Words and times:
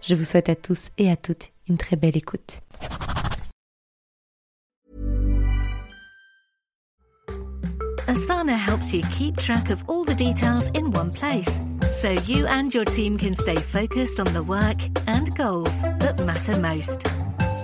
Je 0.00 0.14
vous 0.14 0.24
souhaite 0.24 0.48
à 0.48 0.54
tous 0.54 0.88
et 0.98 1.10
à 1.10 1.16
toutes 1.16 1.52
une 1.68 1.76
très 1.76 1.96
belle 1.96 2.16
écoute. 2.16 2.60
Asana 8.06 8.56
helps 8.56 8.94
you 8.94 9.02
keep 9.10 9.36
track 9.36 9.70
of 9.70 9.84
all 9.88 10.02
the 10.02 10.14
details 10.14 10.70
in 10.70 10.90
one 10.90 11.12
place 11.12 11.60
so 11.92 12.10
you 12.10 12.46
and 12.46 12.74
your 12.74 12.84
team 12.84 13.18
can 13.18 13.34
stay 13.34 13.56
focused 13.56 14.18
on 14.18 14.32
the 14.32 14.42
work 14.42 14.78
and 15.06 15.34
goals 15.36 15.82
that 15.98 16.18
matter 16.24 16.56
most. 16.56 17.06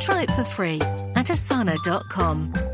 Try 0.00 0.22
it 0.22 0.30
for 0.32 0.44
free 0.44 0.80
at 1.16 1.30
asana.com. 1.30 2.73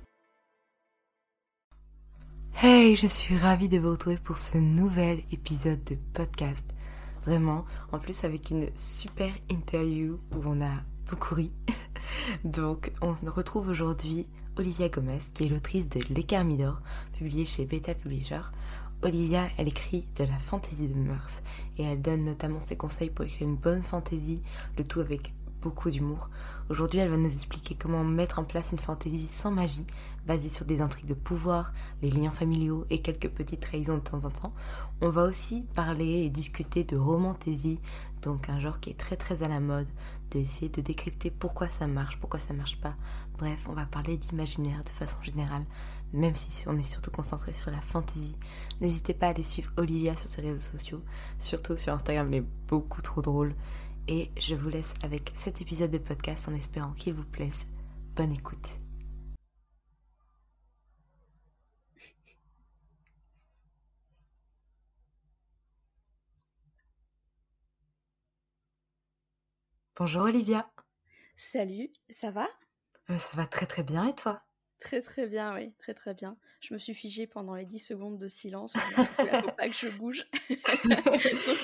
Hey, 2.53 2.95
je 2.95 3.07
suis 3.07 3.35
ravie 3.37 3.69
de 3.69 3.79
vous 3.79 3.89
retrouver 3.89 4.17
pour 4.17 4.37
ce 4.37 4.59
nouvel 4.59 5.21
épisode 5.31 5.83
de 5.83 5.97
podcast. 6.13 6.65
Vraiment, 7.25 7.65
en 7.91 7.97
plus 7.97 8.23
avec 8.23 8.51
une 8.51 8.69
super 8.75 9.31
interview 9.49 10.19
où 10.31 10.41
on 10.45 10.61
a 10.61 10.83
beaucoup 11.09 11.33
ri. 11.33 11.51
Donc, 12.43 12.91
on 13.01 13.15
retrouve 13.31 13.67
aujourd'hui 13.67 14.27
Olivia 14.57 14.89
Gomez, 14.89 15.19
qui 15.33 15.45
est 15.45 15.49
l'autrice 15.49 15.89
de 15.89 16.01
L'écart 16.13 16.45
Midor, 16.45 16.81
publié 17.17 17.45
chez 17.45 17.65
Beta 17.65 17.95
Publisher. 17.95 18.41
Olivia, 19.01 19.47
elle 19.57 19.67
écrit 19.67 20.05
de 20.17 20.25
la 20.25 20.37
fantaisie 20.37 20.87
de 20.87 20.99
mœurs 20.99 21.41
et 21.79 21.83
elle 21.83 22.01
donne 22.01 22.23
notamment 22.23 22.61
ses 22.61 22.77
conseils 22.77 23.09
pour 23.09 23.25
écrire 23.25 23.47
une 23.47 23.55
bonne 23.55 23.81
fantaisie, 23.81 24.43
le 24.77 24.83
tout 24.83 24.99
avec 24.99 25.33
beaucoup 25.61 25.89
d'humour. 25.89 26.29
Aujourd'hui, 26.69 26.99
elle 26.99 27.09
va 27.09 27.17
nous 27.17 27.31
expliquer 27.31 27.75
comment 27.75 28.03
mettre 28.03 28.39
en 28.39 28.43
place 28.43 28.71
une 28.71 28.79
fantaisie 28.79 29.27
sans 29.27 29.51
magie, 29.51 29.85
basée 30.25 30.49
sur 30.49 30.65
des 30.65 30.81
intrigues 30.81 31.07
de 31.07 31.13
pouvoir, 31.13 31.73
les 32.01 32.09
liens 32.09 32.31
familiaux 32.31 32.85
et 32.89 33.01
quelques 33.01 33.29
petites 33.29 33.61
trahisons 33.61 33.95
de 33.95 34.01
temps 34.01 34.25
en 34.25 34.29
temps. 34.29 34.53
On 35.01 35.09
va 35.09 35.23
aussi 35.23 35.65
parler 35.75 36.23
et 36.23 36.29
discuter 36.29 36.83
de 36.83 36.97
romantaisie, 36.97 37.79
donc 38.21 38.49
un 38.49 38.59
genre 38.59 38.79
qui 38.79 38.89
est 38.89 38.99
très 38.99 39.15
très 39.15 39.43
à 39.43 39.47
la 39.47 39.59
mode, 39.59 39.87
d'essayer 40.29 40.69
de 40.69 40.81
décrypter 40.81 41.29
pourquoi 41.29 41.69
ça 41.69 41.87
marche, 41.87 42.17
pourquoi 42.19 42.39
ça 42.39 42.53
marche 42.53 42.79
pas. 42.79 42.95
Bref, 43.37 43.65
on 43.67 43.73
va 43.73 43.85
parler 43.85 44.17
d'imaginaire 44.17 44.83
de 44.83 44.89
façon 44.89 45.21
générale, 45.23 45.65
même 46.13 46.35
si 46.35 46.67
on 46.67 46.77
est 46.77 46.83
surtout 46.83 47.11
concentré 47.11 47.53
sur 47.53 47.71
la 47.71 47.81
fantaisie. 47.81 48.35
N'hésitez 48.79 49.13
pas 49.13 49.27
à 49.27 49.29
aller 49.31 49.43
suivre 49.43 49.71
Olivia 49.77 50.15
sur 50.15 50.29
ses 50.29 50.41
réseaux 50.41 50.71
sociaux, 50.71 51.01
surtout 51.37 51.77
sur 51.77 51.93
Instagram, 51.93 52.27
elle 52.29 52.39
est 52.39 52.47
beaucoup 52.67 53.01
trop 53.01 53.21
drôle. 53.21 53.55
Et 54.07 54.31
je 54.39 54.55
vous 54.55 54.69
laisse 54.69 54.93
avec 55.03 55.31
cet 55.35 55.61
épisode 55.61 55.91
de 55.91 55.97
podcast 55.97 56.47
en 56.47 56.53
espérant 56.53 56.93
qu'il 56.93 57.13
vous 57.13 57.25
plaise. 57.25 57.67
Bonne 58.15 58.33
écoute. 58.33 58.77
Bonjour 69.95 70.23
Olivia. 70.23 70.67
Salut, 71.37 71.91
ça 72.09 72.31
va? 72.31 72.47
Euh, 73.09 73.17
Ça 73.17 73.37
va 73.37 73.45
très 73.45 73.65
très 73.67 73.83
bien 73.83 74.07
et 74.07 74.15
toi? 74.15 74.41
Très 74.79 75.01
très 75.01 75.27
bien, 75.27 75.53
oui, 75.53 75.73
très 75.77 75.93
très 75.93 76.15
bien. 76.15 76.37
Je 76.59 76.73
me 76.73 76.79
suis 76.79 76.95
figée 76.95 77.27
pendant 77.27 77.53
les 77.53 77.65
10 77.65 77.79
secondes 77.79 78.17
de 78.17 78.27
silence. 78.27 78.73
Il 79.19 79.25
ne 79.25 79.41
faut 79.41 79.51
pas 79.51 79.69
que 79.69 79.75
je 79.75 79.89
bouge. 79.95 80.25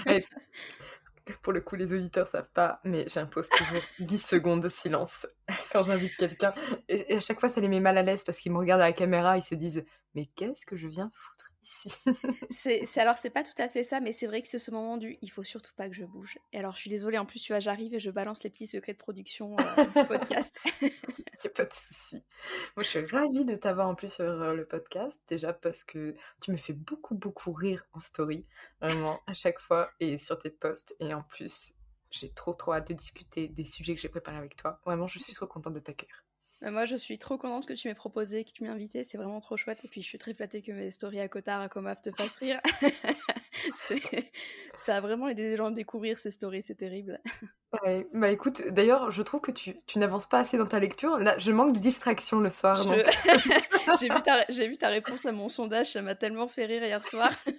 Pour 1.44 1.54
le 1.54 1.62
coup, 1.62 1.76
les 1.76 1.94
auditeurs 1.94 2.28
savent 2.28 2.50
pas, 2.54 2.80
mais 2.84 3.06
j'impose 3.08 3.50
toujours 3.50 3.82
10 4.00 4.18
secondes 4.20 4.62
de 4.62 4.70
silence 4.70 5.28
quand 5.72 5.84
j'invite 5.84 6.16
quelqu'un. 6.18 6.54
Et, 6.88 7.14
et 7.14 7.18
à 7.18 7.20
chaque 7.20 7.40
fois, 7.40 7.50
ça 7.50 7.62
les 7.62 7.68
met 7.68 7.80
mal 7.80 7.98
à 7.98 8.04
l'aise 8.04 8.24
parce 8.24 8.40
qu'ils 8.40 8.52
me 8.52 8.58
regardent 8.58 8.82
à 8.82 8.88
la 8.88 8.94
caméra, 8.94 9.38
ils 9.38 9.44
se 9.44 9.56
disent 9.56 9.84
Mais 10.16 10.26
qu'est-ce 10.26 10.66
que 10.66 10.76
je 10.78 10.88
viens 10.88 11.12
foutre? 11.14 11.52
Ici 11.68 11.94
C'est, 12.52 12.86
c'est- 12.86 13.00
alors, 13.02 13.18
c'est 13.18 13.30
pas 13.30 13.44
tout 13.44 13.54
à 13.58 13.68
fait 13.70 13.84
ça, 13.84 14.00
mais 14.00 14.14
c'est 14.14 14.28
vrai 14.28 14.42
que 14.42 14.48
c'est 14.48 14.60
ce 14.60 14.72
moment 14.72 14.98
du 14.98 15.18
il 15.22 15.30
faut 15.30 15.44
surtout 15.44 15.74
pas 15.76 15.88
que 15.90 15.96
je 15.96 16.04
bouge. 16.06 16.38
Et 16.54 16.60
alors, 16.60 16.74
je 16.76 16.80
suis 16.82 16.90
désolée, 16.90 17.18
en 17.18 17.26
plus, 17.26 17.40
tu 17.42 17.52
vois, 17.54 17.60
j'arrive 17.60 17.94
et 17.94 18.00
je 18.00 18.10
balance 18.10 18.44
les 18.44 18.50
petits 18.50 18.68
secrets 18.68 18.94
de 18.94 18.98
production 18.98 19.56
euh, 19.60 19.86
du 19.86 20.08
podcast. 20.08 20.58
Il 20.82 20.88
n'y 20.90 21.48
a 21.48 21.50
pas 21.50 21.66
de 21.66 21.74
souci. 21.74 22.24
Moi, 22.76 22.84
je 22.84 22.90
suis 22.90 23.06
ravie 23.06 23.46
de 23.46 23.56
t'avoir 23.56 23.88
en 23.88 23.96
plus 23.96 24.12
sur 24.14 24.26
euh, 24.26 24.54
le 24.54 24.66
podcast, 24.66 25.22
déjà 25.28 25.54
parce 25.54 25.84
que 25.84 26.16
tu 26.42 26.52
me 26.52 26.58
fais 26.58 26.74
beaucoup, 26.74 27.16
beaucoup 27.16 27.52
rire 27.52 27.84
en 27.94 28.00
story, 28.00 28.46
vraiment, 28.82 29.22
à 29.28 29.34
chaque 29.34 29.60
fois, 29.60 29.92
et 30.00 30.18
sur 30.18 30.40
tes 30.40 30.50
posts. 30.52 30.96
Et 31.00 31.14
en 31.14 31.24
plus, 31.24 31.74
j'ai 32.12 32.32
trop, 32.32 32.54
trop 32.54 32.74
hâte 32.74 32.88
de 32.88 32.94
discuter 32.94 33.48
des 33.50 33.64
sujets 33.66 33.94
que 33.96 34.02
j'ai 34.02 34.10
préparés 34.10 34.38
avec 34.38 34.56
toi. 34.56 34.80
Vraiment, 34.86 35.08
je 35.08 35.20
suis 35.20 35.34
trop 35.34 35.48
contente 35.48 35.74
de 35.74 35.80
t'accueillir. 35.80 36.24
Moi, 36.62 36.86
je 36.86 36.96
suis 36.96 37.20
trop 37.20 37.38
contente 37.38 37.68
que 37.68 37.74
tu 37.74 37.88
m'aies 37.88 37.96
proposé, 37.96 38.44
que 38.44 38.52
tu 38.52 38.64
m'aies 38.64 38.70
invité. 38.70 39.04
C'est 39.04 39.18
vraiment 39.18 39.40
trop 39.40 39.58
chouette. 39.58 39.84
Et 39.84 39.88
puis, 39.88 40.02
je 40.02 40.08
suis 40.08 40.18
très 40.18 40.34
flattée 40.34 40.62
que 40.62 40.72
mes 40.72 40.92
stories 40.92 41.20
à 41.20 41.28
Cotard, 41.28 41.62
à 41.62 41.70
Comaf 41.70 42.02
te 42.02 42.12
fassent 42.12 42.38
rire. 42.38 42.60
Ça 44.76 44.98
a 44.98 45.02
vraiment 45.02 45.28
aidé 45.28 45.44
les 45.44 45.58
gens 45.58 45.68
à 45.68 45.72
découvrir 45.72 46.18
ces 46.18 46.32
stories. 46.32 46.64
C'est 46.64 46.76
terrible. 46.76 47.22
Ouais, 47.84 48.08
bah 48.14 48.30
écoute, 48.30 48.62
d'ailleurs, 48.70 49.12
je 49.12 49.22
trouve 49.22 49.42
que 49.42 49.52
tu, 49.52 49.76
tu 49.88 50.00
n'avances 50.00 50.26
pas 50.26 50.40
assez 50.40 50.58
dans 50.58 50.66
ta 50.68 50.80
lecture. 50.80 51.18
Là, 51.20 51.38
je 51.38 51.52
manque 51.52 51.74
de 51.74 51.80
distraction 51.80 52.40
le 52.40 52.50
soir. 52.50 52.78
Je- 52.78 52.88
J'ai 54.00 54.10
vu, 54.10 54.22
ta... 54.22 54.46
j'ai 54.50 54.68
vu 54.68 54.78
ta 54.78 54.90
réponse 54.90 55.26
à 55.26 55.32
mon 55.32 55.50
sondage. 55.50 55.94
Ça 55.94 56.02
m'a 56.02 56.14
tellement 56.14 56.48
fait 56.48 56.66
rire 56.66 56.84
hier 56.84 57.04
soir. 57.04 57.32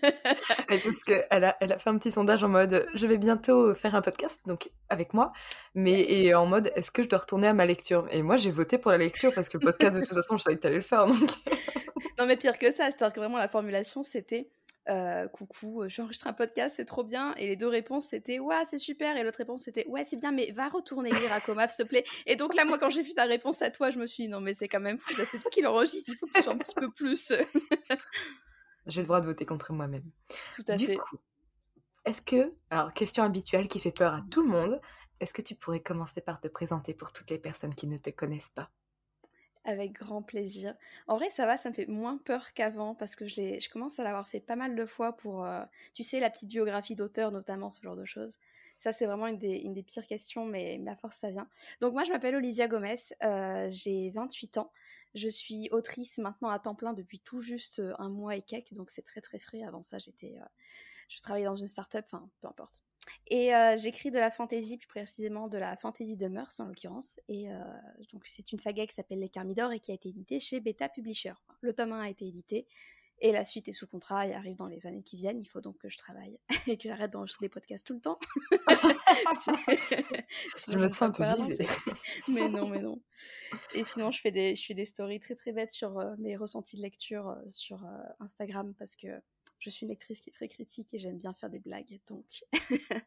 Ouais, 0.71 0.79
parce 0.85 1.03
qu'elle 1.05 1.44
a, 1.44 1.56
elle 1.61 1.73
a 1.73 1.79
fait 1.79 1.88
un 1.91 1.97
petit 1.99 2.11
sondage 2.11 2.44
en 2.44 2.49
mode 2.49 2.87
je 2.94 3.06
vais 3.06 3.17
bientôt 3.17 3.75
faire 3.75 3.94
un 3.94 4.03
podcast 4.03 4.41
donc 4.47 4.71
avec 4.91 5.15
moi 5.15 5.32
mais 5.75 6.00
et 6.03 6.35
en 6.35 6.44
mode 6.44 6.71
est-ce 6.77 6.91
que 6.91 7.03
je 7.03 7.09
dois 7.09 7.21
retourner 7.21 7.49
à 7.49 7.55
ma 7.55 7.65
lecture? 7.65 8.06
Et 8.11 8.23
moi 8.23 8.37
j'ai 8.37 8.50
voté 8.50 8.77
pour 8.77 8.91
la 8.91 8.99
lecture 8.99 9.32
parce 9.35 9.49
que 9.49 9.56
le 9.56 9.65
podcast 9.65 9.94
de 9.97 10.00
toute 10.00 10.09
façon 10.15 10.37
je 10.37 10.43
savais 10.43 10.56
que 10.56 10.61
t'allais 10.61 10.77
le 10.77 10.82
faire 10.82 11.06
donc 11.06 11.31
Non, 12.19 12.27
mais 12.27 12.37
pire 12.37 12.59
que 12.59 12.71
ça, 12.71 12.91
c'est-à-dire 12.91 13.12
que 13.15 13.21
vraiment 13.21 13.38
la 13.38 13.49
formulation 13.49 14.03
c'était 14.05 14.50
euh, 14.88 15.29
coucou, 15.29 15.82
euh, 15.82 15.88
j'enregistre 15.88 16.26
un 16.26 16.32
podcast, 16.32 16.76
c'est 16.76 16.85
trop 16.85 17.05
bien. 17.05 17.35
Et 17.37 17.46
les 17.46 17.56
deux 17.56 17.69
réponses 17.69 18.06
c'était 18.08 18.38
ouais, 18.38 18.64
c'est 18.64 18.79
super. 18.79 19.17
Et 19.17 19.25
l'autre 19.25 19.38
réponse 19.38 19.62
c'était 19.62 19.87
ouais, 19.88 20.05
c'est 20.05 20.17
bien, 20.17 20.32
mais 20.32 20.50
va 20.52 20.69
retourner 20.69 21.11
lire 21.11 21.32
à 21.32 21.40
Comaf, 21.40 21.75
s'il 21.75 21.85
te 21.85 21.88
plaît. 21.88 22.05
Et 22.26 22.37
donc 22.37 22.55
là, 22.55 22.64
moi, 22.64 22.79
quand 22.79 22.90
j'ai 22.90 23.02
vu 23.02 23.14
ta 23.14 23.25
réponse 23.25 23.62
à 23.62 23.70
toi, 23.70 23.90
je 23.90 23.99
me 23.99 24.06
suis 24.06 24.25
dit 24.25 24.29
non, 24.29 24.40
mais 24.40 24.55
c'est 24.55 24.69
quand 24.69 24.81
même 24.81 24.99
fou, 24.99 25.12
c'est 25.14 25.40
toi 25.40 25.50
qui 25.50 25.62
l'enregistre, 25.62 26.11
il 26.12 26.17
faut 26.17 26.26
que 26.26 26.32
tu 26.32 26.43
sois 26.43 26.52
un 26.52 26.58
petit 26.58 26.75
peu 26.75 26.90
plus. 26.90 27.32
j'ai 28.87 29.00
le 29.00 29.06
droit 29.06 29.20
de 29.20 29.26
voter 29.26 29.44
contre 29.44 29.73
moi-même 29.73 30.11
Tout 30.55 30.64
à 30.69 30.76
du 30.76 30.87
fait. 30.87 30.96
coup 30.96 31.19
est-ce 32.05 32.23
que 32.23 32.55
alors 32.70 32.94
question 32.94 33.23
habituelle 33.23 33.69
qui 33.69 33.81
fait 33.81 33.93
peur 33.93 34.14
à 34.14 34.23
tout 34.31 34.41
le 34.41 34.49
monde 34.49 34.81
est-ce 35.20 35.34
que 35.34 35.43
tu 35.43 35.55
pourrais 35.55 35.81
commencer 35.81 36.20
par 36.20 36.41
te 36.41 36.49
présenter 36.49 36.94
pour 36.94 37.12
toutes 37.12 37.31
les 37.31 37.38
personnes 37.38 37.75
qui 37.75 37.88
ne 37.88 37.99
te 37.99 38.11
connaissent 38.11 38.50
pas? 38.50 38.70
Avec 39.69 39.93
grand 39.93 40.23
plaisir. 40.23 40.75
En 41.09 41.19
vrai, 41.19 41.29
ça 41.29 41.44
va, 41.44 41.59
ça 41.59 41.69
me 41.69 41.75
fait 41.75 41.85
moins 41.85 42.17
peur 42.17 42.55
qu'avant 42.55 42.94
parce 42.94 43.15
que 43.15 43.26
je, 43.26 43.69
commence 43.69 43.99
à 43.99 44.03
l'avoir 44.03 44.26
fait 44.26 44.41
pas 44.41 44.56
mal 44.56 44.75
de 44.75 44.87
fois 44.87 45.15
pour, 45.15 45.44
euh, 45.44 45.62
tu 45.93 46.03
sais, 46.03 46.20
la 46.20 46.31
petite 46.31 46.49
biographie 46.49 46.94
d'auteur 46.94 47.32
notamment, 47.32 47.69
ce 47.69 47.82
genre 47.82 47.94
de 47.94 48.06
choses. 48.06 48.38
Ça, 48.79 48.93
c'est 48.93 49.05
vraiment 49.05 49.26
une 49.26 49.37
des, 49.37 49.59
une 49.59 49.75
des, 49.75 49.82
pires 49.82 50.06
questions, 50.06 50.47
mais, 50.47 50.79
ma 50.79 50.97
force, 50.97 51.19
ça 51.19 51.29
vient. 51.29 51.50
Donc 51.82 51.93
moi, 51.93 52.05
je 52.05 52.11
m'appelle 52.11 52.35
Olivia 52.35 52.67
Gomez, 52.67 52.94
euh, 53.23 53.67
j'ai 53.69 54.09
28 54.09 54.56
ans. 54.56 54.73
Je 55.15 55.29
suis 55.29 55.69
autrice 55.70 56.17
maintenant 56.17 56.49
à 56.49 56.59
temps 56.59 56.75
plein 56.75 56.94
depuis 56.94 57.20
tout 57.20 57.43
juste 57.43 57.81
euh, 57.81 57.93
un 57.99 58.09
mois 58.09 58.37
et 58.37 58.41
quelques, 58.41 58.73
donc 58.73 58.91
c'est 58.91 59.03
très 59.03 59.20
très 59.20 59.38
frais. 59.38 59.65
Avant 59.65 59.82
ça, 59.82 59.99
j'étais, 59.99 60.35
je 61.11 61.20
travaillais 61.20 61.44
dans 61.44 61.56
une 61.56 61.69
start-up, 61.69 62.06
enfin, 62.11 62.26
peu 62.41 62.49
importe. 62.49 62.85
Et 63.28 63.55
euh, 63.55 63.76
j'écris 63.76 64.10
de 64.10 64.19
la 64.19 64.31
fantasy, 64.31 64.78
plus 64.78 64.88
précisément 64.88 65.49
de 65.49 65.58
la 65.58 65.76
fantasy 65.76 66.16
de 66.16 66.28
mœurs 66.28 66.58
en 66.60 66.64
l'occurrence. 66.64 67.20
Et 67.28 67.50
euh, 67.50 67.58
donc 68.12 68.26
c'est 68.26 68.52
une 68.52 68.58
saga 68.58 68.87
qui 68.87 68.94
s'appelle 68.94 69.20
Les 69.20 69.28
Carmidors 69.28 69.72
et 69.72 69.81
qui 69.81 69.90
a 69.90 69.94
été 69.94 70.08
éditée 70.08 70.40
chez 70.40 70.60
Beta 70.60 70.88
Publisher. 70.88 71.34
Le 71.60 71.72
tome 71.72 71.93
1 71.93 72.02
a 72.02 72.08
été 72.08 72.26
édité 72.26 72.66
et 73.20 73.32
la 73.32 73.44
suite 73.44 73.66
est 73.69 73.72
sous 73.72 73.88
contrat 73.88 74.28
et 74.28 74.34
arrive 74.34 74.56
dans 74.56 74.69
les 74.69 74.87
années 74.87 75.02
qui 75.02 75.16
viennent. 75.16 75.40
Il 75.40 75.49
faut 75.49 75.60
donc 75.60 75.76
que 75.78 75.88
je 75.88 75.99
travaille 75.99 76.38
et 76.69 76.76
que 76.76 76.88
j'arrête 76.88 77.10
d'enregistrer 77.10 77.46
des 77.46 77.50
podcasts 77.50 77.84
tout 77.87 77.94
le 77.94 78.00
temps. 78.00 78.19
je 80.69 80.78
me 80.78 80.88
sens 80.88 81.02
un 81.02 81.10
peu 81.10 81.25
visée. 81.25 81.66
mais 82.28 82.49
non, 82.49 82.69
mais 82.69 82.81
non. 82.81 83.00
Et 83.75 83.84
sinon, 83.84 84.12
je 84.12 84.20
fais 84.20 84.31
des, 84.31 84.56
je 84.56 84.64
fais 84.64 84.75
des 84.75 84.84
stories 84.84 85.20
très 85.20 85.34
très 85.34 85.52
bêtes 85.52 85.72
sur 85.72 85.99
euh, 85.99 86.14
mes 86.19 86.37
ressentis 86.37 86.76
de 86.76 86.82
lecture 86.82 87.34
sur 87.49 87.84
Instagram 88.20 88.75
parce 88.78 88.94
que 88.94 89.08
je 89.58 89.70
suis 89.70 89.84
une 89.84 89.90
lectrice 89.90 90.20
qui 90.20 90.31
est 90.31 90.32
très 90.32 90.49
critique 90.49 90.93
et 90.94 90.99
j'aime 90.99 91.19
bien 91.19 91.34
faire 91.34 91.50
des 91.50 91.58
blagues. 91.58 92.00
Donc, 92.06 92.44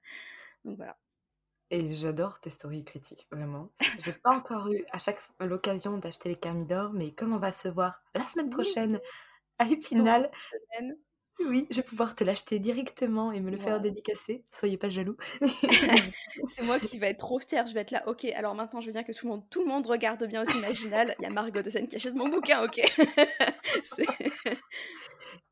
donc 0.65 0.77
voilà. 0.77 0.97
Et 1.69 1.93
j'adore 1.93 2.41
tes 2.41 2.49
stories 2.49 2.83
critiques, 2.83 3.27
vraiment. 3.31 3.71
J'ai 3.97 4.11
pas 4.11 4.35
encore 4.35 4.67
eu 4.67 4.83
à 4.91 4.99
chaque 4.99 5.21
l'occasion 5.39 5.97
d'acheter 5.97 6.27
les 6.27 6.35
Carmidor, 6.35 6.91
mais 6.91 7.11
comme 7.11 7.33
on 7.33 7.39
va 7.39 7.53
se 7.53 7.69
voir 7.69 8.03
la 8.13 8.23
semaine 8.23 8.49
prochaine 8.49 8.99
à 9.57 9.65
Épinal, 9.65 10.29
oui, 11.47 11.67
je 11.69 11.77
vais 11.77 11.83
pouvoir 11.83 12.15
te 12.15 12.23
l'acheter 12.23 12.59
directement 12.59 13.31
et 13.31 13.39
me 13.39 13.51
le 13.51 13.57
faire 13.57 13.79
dédicacer. 13.81 14.43
Soyez 14.51 14.77
pas 14.77 14.89
jaloux. 14.89 15.15
c'est 16.47 16.63
moi 16.63 16.79
qui 16.79 16.97
vais 16.97 17.09
être 17.11 17.19
trop 17.19 17.39
fière. 17.39 17.67
Je 17.67 17.73
vais 17.73 17.81
être 17.81 17.91
là. 17.91 18.07
Ok, 18.07 18.25
alors 18.25 18.55
maintenant, 18.55 18.81
je 18.81 18.87
veux 18.87 18.91
bien 18.91 19.03
que 19.03 19.11
tout 19.11 19.27
le 19.27 19.31
monde, 19.33 19.43
tout 19.49 19.61
le 19.61 19.67
monde 19.67 19.85
regarde 19.85 20.23
bien 20.25 20.41
aussi 20.41 20.57
Imaginal. 20.57 21.15
Il 21.19 21.23
y 21.23 21.25
a 21.25 21.29
Margot 21.29 21.61
de 21.61 21.69
Seine 21.69 21.87
qui 21.87 21.95
achète 21.95 22.15
mon 22.15 22.29
bouquin. 22.29 22.63
Ok. 22.63 22.79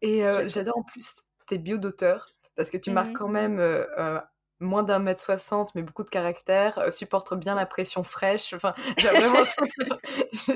et 0.01 0.25
euh, 0.25 0.47
j'adore 0.47 0.77
en 0.77 0.83
plus 0.83 1.23
tes 1.47 1.57
bios 1.57 1.77
d'auteur 1.77 2.29
parce 2.55 2.69
que 2.69 2.77
tu 2.77 2.91
marques 2.91 3.09
mmh 3.09 3.13
quand 3.13 3.29
même 3.29 3.59
euh, 3.59 3.85
euh, 3.97 4.19
moins 4.59 4.83
d'un 4.83 4.99
mètre 4.99 5.21
soixante, 5.21 5.73
mais 5.75 5.81
beaucoup 5.81 6.03
de 6.03 6.09
caractères, 6.09 6.93
supporte 6.93 7.33
bien 7.35 7.55
la 7.55 7.65
pression 7.65 8.03
fraîche. 8.03 8.53
Enfin, 8.53 8.73
vraiment, 8.97 9.43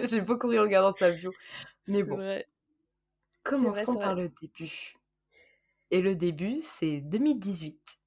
j'ai 0.04 0.22
beaucoup 0.22 0.48
ri 0.48 0.60
en 0.60 0.64
regardant 0.64 0.94
ta 0.94 1.12
bio. 1.12 1.32
Mais 1.88 2.04
bon. 2.04 2.18
Vrai. 2.18 2.48
Commençons 3.44 3.98
par 3.98 4.16
le 4.16 4.30
début. 4.30 4.96
Et 5.94 6.02
le 6.02 6.16
début, 6.16 6.58
c'est 6.64 7.02
2018. 7.02 8.00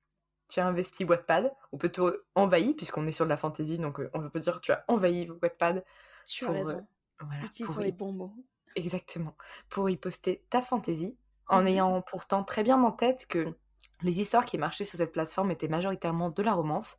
Tu 0.49 0.59
as 0.59 0.67
investi 0.67 1.05
Wattpad, 1.05 1.55
ou 1.71 1.79
plutôt 1.79 2.13
envahi, 2.35 2.75
puisqu'on 2.75 3.07
est 3.07 3.13
sur 3.13 3.27
de 3.27 3.31
la 3.31 3.37
fantasy, 3.37 3.79
donc 3.79 4.01
euh, 4.01 4.11
on 4.13 4.29
peut 4.29 4.41
dire 4.41 4.57
que 4.57 4.61
tu 4.61 4.73
as 4.73 4.85
envahi 4.89 5.31
Wattpad. 5.41 5.85
Tu 6.27 6.45
as 6.47 6.51
raison. 6.51 6.79
Euh, 7.23 7.25
voilà, 7.25 7.45
les 7.85 7.93
bons 7.93 8.11
mots. 8.11 8.35
Exactement. 8.75 9.37
Pour 9.69 9.89
y 9.89 9.97
poster 9.97 10.45
ta 10.51 10.63
fantasy, 10.63 11.17
en 11.47 11.63
mmh 11.63 11.67
ayant 11.69 12.03
pourtant 12.03 12.43
très 12.43 12.65
bien 12.65 12.83
en 12.83 12.91
tête 12.91 13.27
que 13.29 13.57
les 14.03 14.21
histoires 14.21 14.45
qui 14.45 14.59
marchaient 14.59 14.83
sur 14.83 14.99
cette 14.99 15.13
plateforme 15.13 15.53
étaient 15.53 15.69
majoritairement 15.69 16.31
de 16.31 16.43
la 16.43 16.55
romance. 16.55 16.97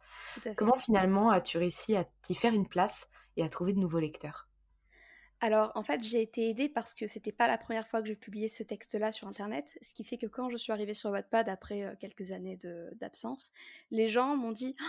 Comment 0.55 0.77
finalement 0.77 1.31
as-tu 1.31 1.57
réussi 1.57 1.97
à 1.97 2.05
t'y 2.21 2.33
faire 2.33 2.53
une 2.53 2.67
place 2.67 3.09
et 3.35 3.43
à 3.43 3.49
trouver 3.49 3.73
de 3.73 3.81
nouveaux 3.81 3.99
lecteurs? 3.99 4.46
Alors, 5.39 5.71
en 5.75 5.83
fait, 5.83 6.03
j'ai 6.03 6.21
été 6.21 6.49
aidée 6.49 6.67
parce 6.67 6.95
que 6.95 7.05
c'était 7.05 7.31
pas 7.31 7.47
la 7.47 7.59
première 7.59 7.87
fois 7.87 8.01
que 8.01 8.07
je 8.07 8.15
publiais 8.15 8.47
ce 8.47 8.63
texte-là 8.63 9.11
sur 9.11 9.27
Internet, 9.27 9.77
ce 9.83 9.93
qui 9.93 10.03
fait 10.03 10.17
que 10.17 10.25
quand 10.25 10.49
je 10.49 10.57
suis 10.57 10.71
arrivée 10.71 10.95
sur 10.95 11.11
Wattpad 11.11 11.47
après 11.47 11.83
euh, 11.83 11.93
quelques 11.99 12.31
années 12.31 12.57
d'absence, 12.93 13.51
les 13.91 14.09
gens 14.09 14.35
m'ont 14.35 14.51
dit 14.51 14.75
«Oh, 14.81 14.85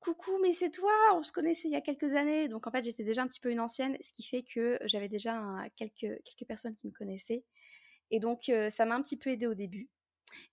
Coucou, 0.00 0.32
mais 0.42 0.52
c'est 0.52 0.70
toi, 0.70 0.90
on 1.14 1.22
se 1.22 1.30
connaissait 1.30 1.68
il 1.68 1.72
y 1.72 1.76
a 1.76 1.80
quelques 1.80 2.14
années. 2.14 2.48
Donc, 2.48 2.66
en 2.66 2.72
fait, 2.72 2.82
j'étais 2.82 3.04
déjà 3.04 3.22
un 3.22 3.28
petit 3.28 3.38
peu 3.38 3.50
une 3.50 3.60
ancienne, 3.60 3.96
ce 4.00 4.12
qui 4.12 4.24
fait 4.24 4.42
que 4.42 4.76
j'avais 4.86 5.08
déjà 5.08 5.40
quelques, 5.76 6.20
quelques 6.24 6.48
personnes 6.48 6.74
qui 6.74 6.88
me 6.88 6.92
connaissaient. 6.92 7.44
Et 8.10 8.18
donc, 8.18 8.48
euh, 8.48 8.68
ça 8.68 8.84
m'a 8.84 8.96
un 8.96 9.02
petit 9.02 9.16
peu 9.16 9.30
aidée 9.30 9.46
au 9.46 9.54
début. 9.54 9.88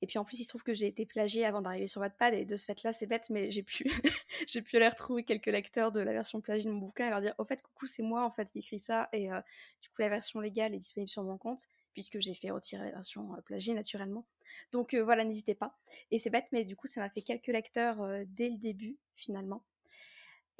Et 0.02 0.08
puis 0.08 0.18
en 0.18 0.26
plus, 0.26 0.40
il 0.40 0.44
se 0.44 0.50
trouve 0.50 0.64
que 0.64 0.74
j'ai 0.74 0.88
été 0.88 1.06
plagiée 1.06 1.46
avant 1.46 1.62
d'arriver 1.62 1.88
sur 1.88 2.02
Wattpad 2.02 2.34
et 2.34 2.46
de 2.46 2.58
ce 2.58 2.66
fait-là, 2.66 2.94
c'est 2.94 3.08
bête, 3.08 3.30
mais 3.30 3.52
j'ai 3.52 3.64
pu, 3.64 3.86
j'ai 4.48 4.62
pu 4.62 4.78
aller 4.78 4.88
retrouver 4.88 5.24
quelques 5.24 5.48
lecteurs 5.48 5.92
de 5.92 6.00
la 6.00 6.14
version 6.14 6.42
plagiée 6.42 6.66
de 6.66 6.72
mon 6.72 6.80
bouquin 6.80 7.08
et 7.08 7.10
leur 7.10 7.22
dire, 7.22 7.34
au 7.38 7.46
fait, 7.46 7.62
coucou, 7.62 7.86
c'est 7.86 8.04
moi 8.04 8.24
en 8.26 8.32
fait 8.32 8.50
qui 8.52 8.60
écrit 8.60 8.80
ça 8.80 9.10
et 9.14 9.32
euh, 9.32 9.40
du 9.82 9.90
coup 9.90 10.02
la 10.02 10.10
version 10.10 10.40
légale 10.40 10.74
est 10.74 10.78
disponible 10.80 11.10
sur 11.10 11.24
mon 11.24 11.38
compte 11.38 11.66
puisque 11.94 12.20
j'ai 12.20 12.34
fait 12.34 12.52
retirer 12.52 12.86
la 12.86 12.92
version 12.92 13.34
euh, 13.34 13.42
plagiée 13.42 13.74
naturellement. 13.74 14.26
Donc 14.72 14.94
euh, 14.94 15.04
voilà, 15.04 15.24
n'hésitez 15.24 15.56
pas. 15.56 15.78
Et 16.12 16.20
c'est 16.20 16.30
bête, 16.30 16.48
mais 16.52 16.64
du 16.64 16.76
coup, 16.76 16.88
ça 16.88 17.02
m'a 17.02 17.10
fait 17.10 17.22
quelques 17.22 17.48
lecteurs 17.48 17.98
dès 18.28 18.50
le 18.50 18.58
début 18.58 18.98
finalement. 19.16 19.64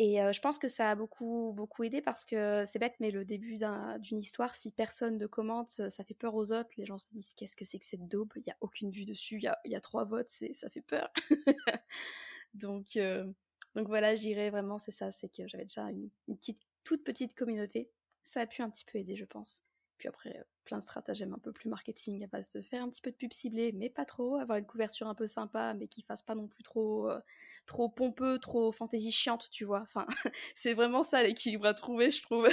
Et 0.02 0.16
je 0.32 0.40
pense 0.40 0.58
que 0.58 0.70
ça 0.70 0.92
a 0.92 0.96
beaucoup, 0.96 1.52
beaucoup 1.54 1.84
aidé 1.84 2.02
parce 2.02 2.26
que 2.26 2.64
c'est 2.66 2.80
bête, 2.80 2.96
mais 3.02 3.12
le 3.12 3.26
début 3.26 3.58
d'une 4.00 4.20
histoire, 4.20 4.56
si 4.56 4.72
personne 4.72 5.18
ne 5.18 5.28
commente, 5.28 5.72
ça 5.72 6.04
fait 6.06 6.14
peur 6.14 6.36
aux 6.36 6.54
autres. 6.54 6.70
Les 6.78 6.86
gens 6.86 6.98
se 6.98 7.10
disent 7.12 7.34
qu'est-ce 7.34 7.58
que 7.58 7.66
c'est 7.66 7.80
que 7.80 7.86
cette 7.86 8.08
daube? 8.08 8.32
Il 8.38 8.44
n'y 8.44 8.52
a 8.54 8.58
aucune 8.62 8.92
vue 8.92 9.04
dessus, 9.04 9.42
il 9.42 9.72
y 9.72 9.76
a, 9.76 9.82
trois 9.82 10.06
votes, 10.06 10.30
ça 10.30 10.70
fait 10.70 10.82
peur. 10.82 11.12
donc, 12.54 12.98
voilà, 13.76 14.16
j'irais 14.16 14.50
vraiment, 14.50 14.80
c'est 14.80 14.92
ça, 14.92 15.12
c'est 15.12 15.28
que 15.28 15.46
j'avais 15.50 15.66
déjà 15.66 15.92
une, 15.92 16.10
une, 16.30 16.38
petite, 16.38 16.62
toute 16.86 17.04
petite 17.04 17.36
communauté. 17.36 17.92
Ça 18.24 18.40
a 18.40 18.48
pu 18.48 18.62
un 18.62 18.70
petit 18.70 18.86
peu 18.86 19.00
aider, 19.00 19.18
je 19.18 19.26
pense. 19.26 19.60
Puis 19.98 20.08
après, 20.08 20.46
plein 20.64 20.78
de 20.78 20.84
stratagèmes 20.84 21.34
un 21.34 21.40
peu 21.40 21.52
plus 21.52 21.68
marketing 21.68 22.24
à 22.24 22.28
base 22.28 22.48
de 22.52 22.62
faire 22.62 22.84
un 22.84 22.90
petit 22.90 23.02
peu 23.02 23.12
de 23.12 23.18
pub 23.18 23.34
ciblée, 23.34 23.74
mais 23.74 23.90
pas 23.90 24.06
trop, 24.06 24.38
avoir 24.38 24.60
une 24.60 24.66
couverture 24.66 25.10
un 25.10 25.16
peu 25.16 25.28
sympa, 25.28 25.74
mais 25.74 25.90
qui 25.90 26.04
fasse 26.04 26.22
pas 26.22 26.36
non 26.36 26.48
plus 26.48 26.64
trop 26.64 27.10
trop 27.70 27.88
pompeux, 27.88 28.40
trop 28.40 28.72
fantaisie 28.72 29.12
chiante, 29.12 29.48
tu 29.52 29.64
vois. 29.64 29.82
Enfin, 29.82 30.08
c'est 30.56 30.74
vraiment 30.74 31.04
ça 31.04 31.22
l'équilibre 31.22 31.68
à 31.68 31.76
trouver, 31.76 32.10
je 32.10 32.24
trouve. 32.24 32.50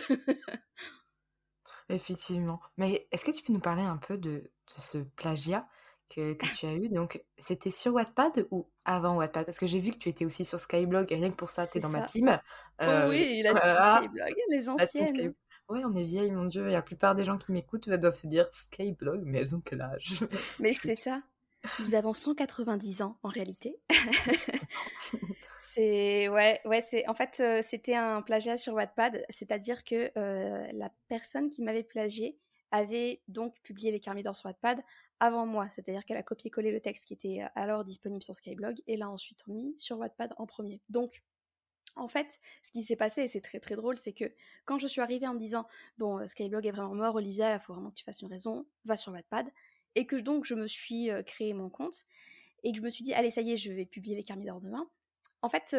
Effectivement. 1.88 2.60
Mais 2.76 3.08
est-ce 3.10 3.24
que 3.24 3.30
tu 3.30 3.42
peux 3.42 3.52
nous 3.52 3.60
parler 3.60 3.82
un 3.82 3.96
peu 3.96 4.18
de, 4.18 4.50
ce 4.66 4.98
plagiat 4.98 5.66
que, 6.14 6.34
tu 6.54 6.66
as 6.66 6.74
eu? 6.74 6.90
Donc, 6.90 7.24
c'était 7.38 7.70
sur 7.70 7.94
Wattpad 7.94 8.46
ou 8.50 8.68
avant 8.84 9.16
Wattpad? 9.16 9.46
Parce 9.46 9.58
que 9.58 9.66
j'ai 9.66 9.80
vu 9.80 9.90
que 9.90 9.98
tu 9.98 10.10
étais 10.10 10.26
aussi 10.26 10.44
sur 10.44 10.60
Skyblog 10.60 11.10
et 11.10 11.14
rien 11.16 11.30
que 11.30 11.36
pour 11.36 11.50
ça, 11.50 11.66
tu 11.66 11.78
es 11.78 11.80
dans 11.80 11.88
ma 11.88 12.02
team. 12.02 12.38
oh 12.80 12.84
oui, 13.08 13.40
la 13.42 13.54
team 13.54 14.02
Skyblog, 14.02 14.34
les 14.50 14.68
anciennes. 14.68 15.34
Oui, 15.68 15.80
on 15.84 15.96
est 15.96 16.04
vieilles, 16.04 16.30
mon 16.30 16.44
Dieu. 16.44 16.68
Et 16.68 16.72
la 16.72 16.82
plupart 16.82 17.14
des 17.14 17.24
gens 17.24 17.38
qui 17.38 17.52
m'écoutent 17.52 17.88
doivent 17.88 18.14
se 18.14 18.26
dire 18.26 18.46
Skyblog, 18.52 19.22
mais 19.24 19.38
elles 19.38 19.56
ont 19.56 19.62
quel 19.64 19.80
âge? 19.80 20.24
Mais 20.60 20.72
c'est 20.74 20.96
ça. 20.96 21.22
Nous 21.80 21.94
avons 21.94 22.14
190 22.14 23.02
ans 23.02 23.18
en 23.22 23.28
réalité. 23.28 23.78
c'est 25.58 26.28
ouais, 26.28 26.60
ouais, 26.64 26.80
c'est 26.80 27.08
en 27.08 27.14
fait 27.14 27.38
euh, 27.40 27.62
c'était 27.62 27.94
un 27.94 28.22
plagiat 28.22 28.56
sur 28.56 28.74
Wattpad, 28.74 29.24
c'est-à-dire 29.30 29.84
que 29.84 30.10
euh, 30.16 30.66
la 30.72 30.90
personne 31.08 31.50
qui 31.50 31.62
m'avait 31.62 31.82
plagié 31.82 32.38
avait 32.70 33.20
donc 33.28 33.60
publié 33.62 33.92
les 33.92 34.00
Carmidors 34.00 34.36
sur 34.36 34.46
Wattpad 34.46 34.82
avant 35.20 35.46
moi, 35.46 35.68
c'est-à-dire 35.70 36.04
qu'elle 36.04 36.16
a 36.16 36.22
copié-collé 36.22 36.72
le 36.72 36.80
texte 36.80 37.06
qui 37.06 37.14
était 37.14 37.42
euh, 37.42 37.48
alors 37.54 37.84
disponible 37.84 38.22
sur 38.22 38.34
Skyblog 38.34 38.82
et 38.86 38.96
l'a 38.96 39.08
ensuite 39.08 39.46
mis 39.46 39.74
sur 39.78 39.98
Wattpad 39.98 40.34
en 40.38 40.46
premier. 40.46 40.80
Donc 40.88 41.22
en 41.94 42.08
fait, 42.08 42.38
ce 42.62 42.70
qui 42.70 42.82
s'est 42.82 42.96
passé, 42.96 43.22
et 43.22 43.28
c'est 43.28 43.40
très 43.40 43.58
très 43.58 43.74
drôle, 43.74 43.98
c'est 43.98 44.12
que 44.12 44.30
quand 44.66 44.78
je 44.78 44.86
suis 44.86 45.00
arrivée 45.00 45.26
en 45.26 45.34
me 45.34 45.38
disant 45.38 45.66
Bon, 45.98 46.26
Skyblog 46.26 46.66
est 46.66 46.70
vraiment 46.70 46.94
mort, 46.94 47.14
Olivia, 47.14 47.54
il 47.54 47.60
faut 47.60 47.72
vraiment 47.72 47.90
que 47.90 47.96
tu 47.96 48.04
fasses 48.04 48.20
une 48.20 48.28
raison, 48.28 48.66
va 48.84 48.96
sur 48.96 49.12
Wattpad, 49.12 49.46
et 49.96 50.06
que 50.06 50.14
donc 50.14 50.44
je 50.44 50.54
me 50.54 50.68
suis 50.68 51.10
créé 51.26 51.52
mon 51.52 51.68
compte 51.68 52.04
et 52.62 52.70
que 52.70 52.78
je 52.78 52.82
me 52.82 52.90
suis 52.90 53.02
dit 53.02 53.12
allez 53.12 53.30
ça 53.30 53.40
y 53.40 53.52
est 53.52 53.56
je 53.56 53.72
vais 53.72 53.84
publier 53.84 54.14
les 54.14 54.22
Carmidors 54.22 54.60
demain. 54.60 54.88
En 55.42 55.48
fait, 55.48 55.76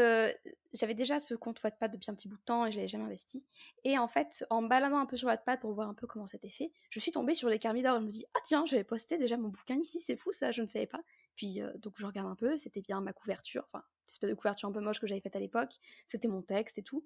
j'avais 0.74 0.94
déjà 0.94 1.20
ce 1.20 1.34
compte 1.34 1.62
Wattpad 1.64 1.92
depuis 1.92 2.10
un 2.12 2.14
petit 2.14 2.28
bout 2.28 2.38
de 2.38 2.44
temps 2.44 2.66
et 2.66 2.72
je 2.72 2.78
l'avais 2.78 2.88
jamais 2.88 3.04
investi. 3.06 3.44
Et 3.84 3.98
en 3.98 4.08
fait, 4.08 4.46
en 4.50 4.62
baladant 4.62 5.00
un 5.00 5.06
peu 5.06 5.18
sur 5.18 5.28
Wattpad 5.28 5.60
pour 5.60 5.74
voir 5.74 5.90
un 5.90 5.94
peu 5.94 6.08
comment 6.08 6.28
c'était 6.28 6.50
fait, 6.50 6.72
je 6.90 7.00
suis 7.00 7.12
tombée 7.12 7.34
sur 7.34 7.50
les 7.50 7.60
Carmidors 7.60 7.98
et 7.98 8.00
je 8.00 8.06
me 8.06 8.10
dis 8.12 8.26
ah 8.36 8.40
tiens, 8.46 8.66
j'avais 8.66 8.84
posté 8.84 9.18
déjà 9.18 9.38
mon 9.38 9.50
bouquin 9.50 9.78
ici, 9.80 10.00
c'est 10.00 10.16
fou 10.16 10.32
ça, 10.32 10.52
je 10.52 10.62
ne 10.62 10.68
savais 10.68 10.88
pas. 10.88 11.02
Puis 11.36 11.60
donc 11.80 11.94
je 11.98 12.06
regarde 12.06 12.30
un 12.30 12.36
peu, 12.36 12.56
c'était 12.58 12.82
bien 12.82 13.02
ma 13.02 13.14
couverture, 13.14 13.68
enfin 13.72 13.84
espèce 14.08 14.30
de 14.30 14.36
couverture 14.36 14.70
un 14.70 14.72
peu 14.72 14.80
moche 14.80 15.00
que 15.02 15.08
j'avais 15.08 15.22
faite 15.22 15.36
à 15.36 15.40
l'époque, 15.40 15.76
c'était 16.06 16.30
mon 16.30 16.42
texte 16.42 16.78
et 16.78 16.84
tout. 16.84 17.06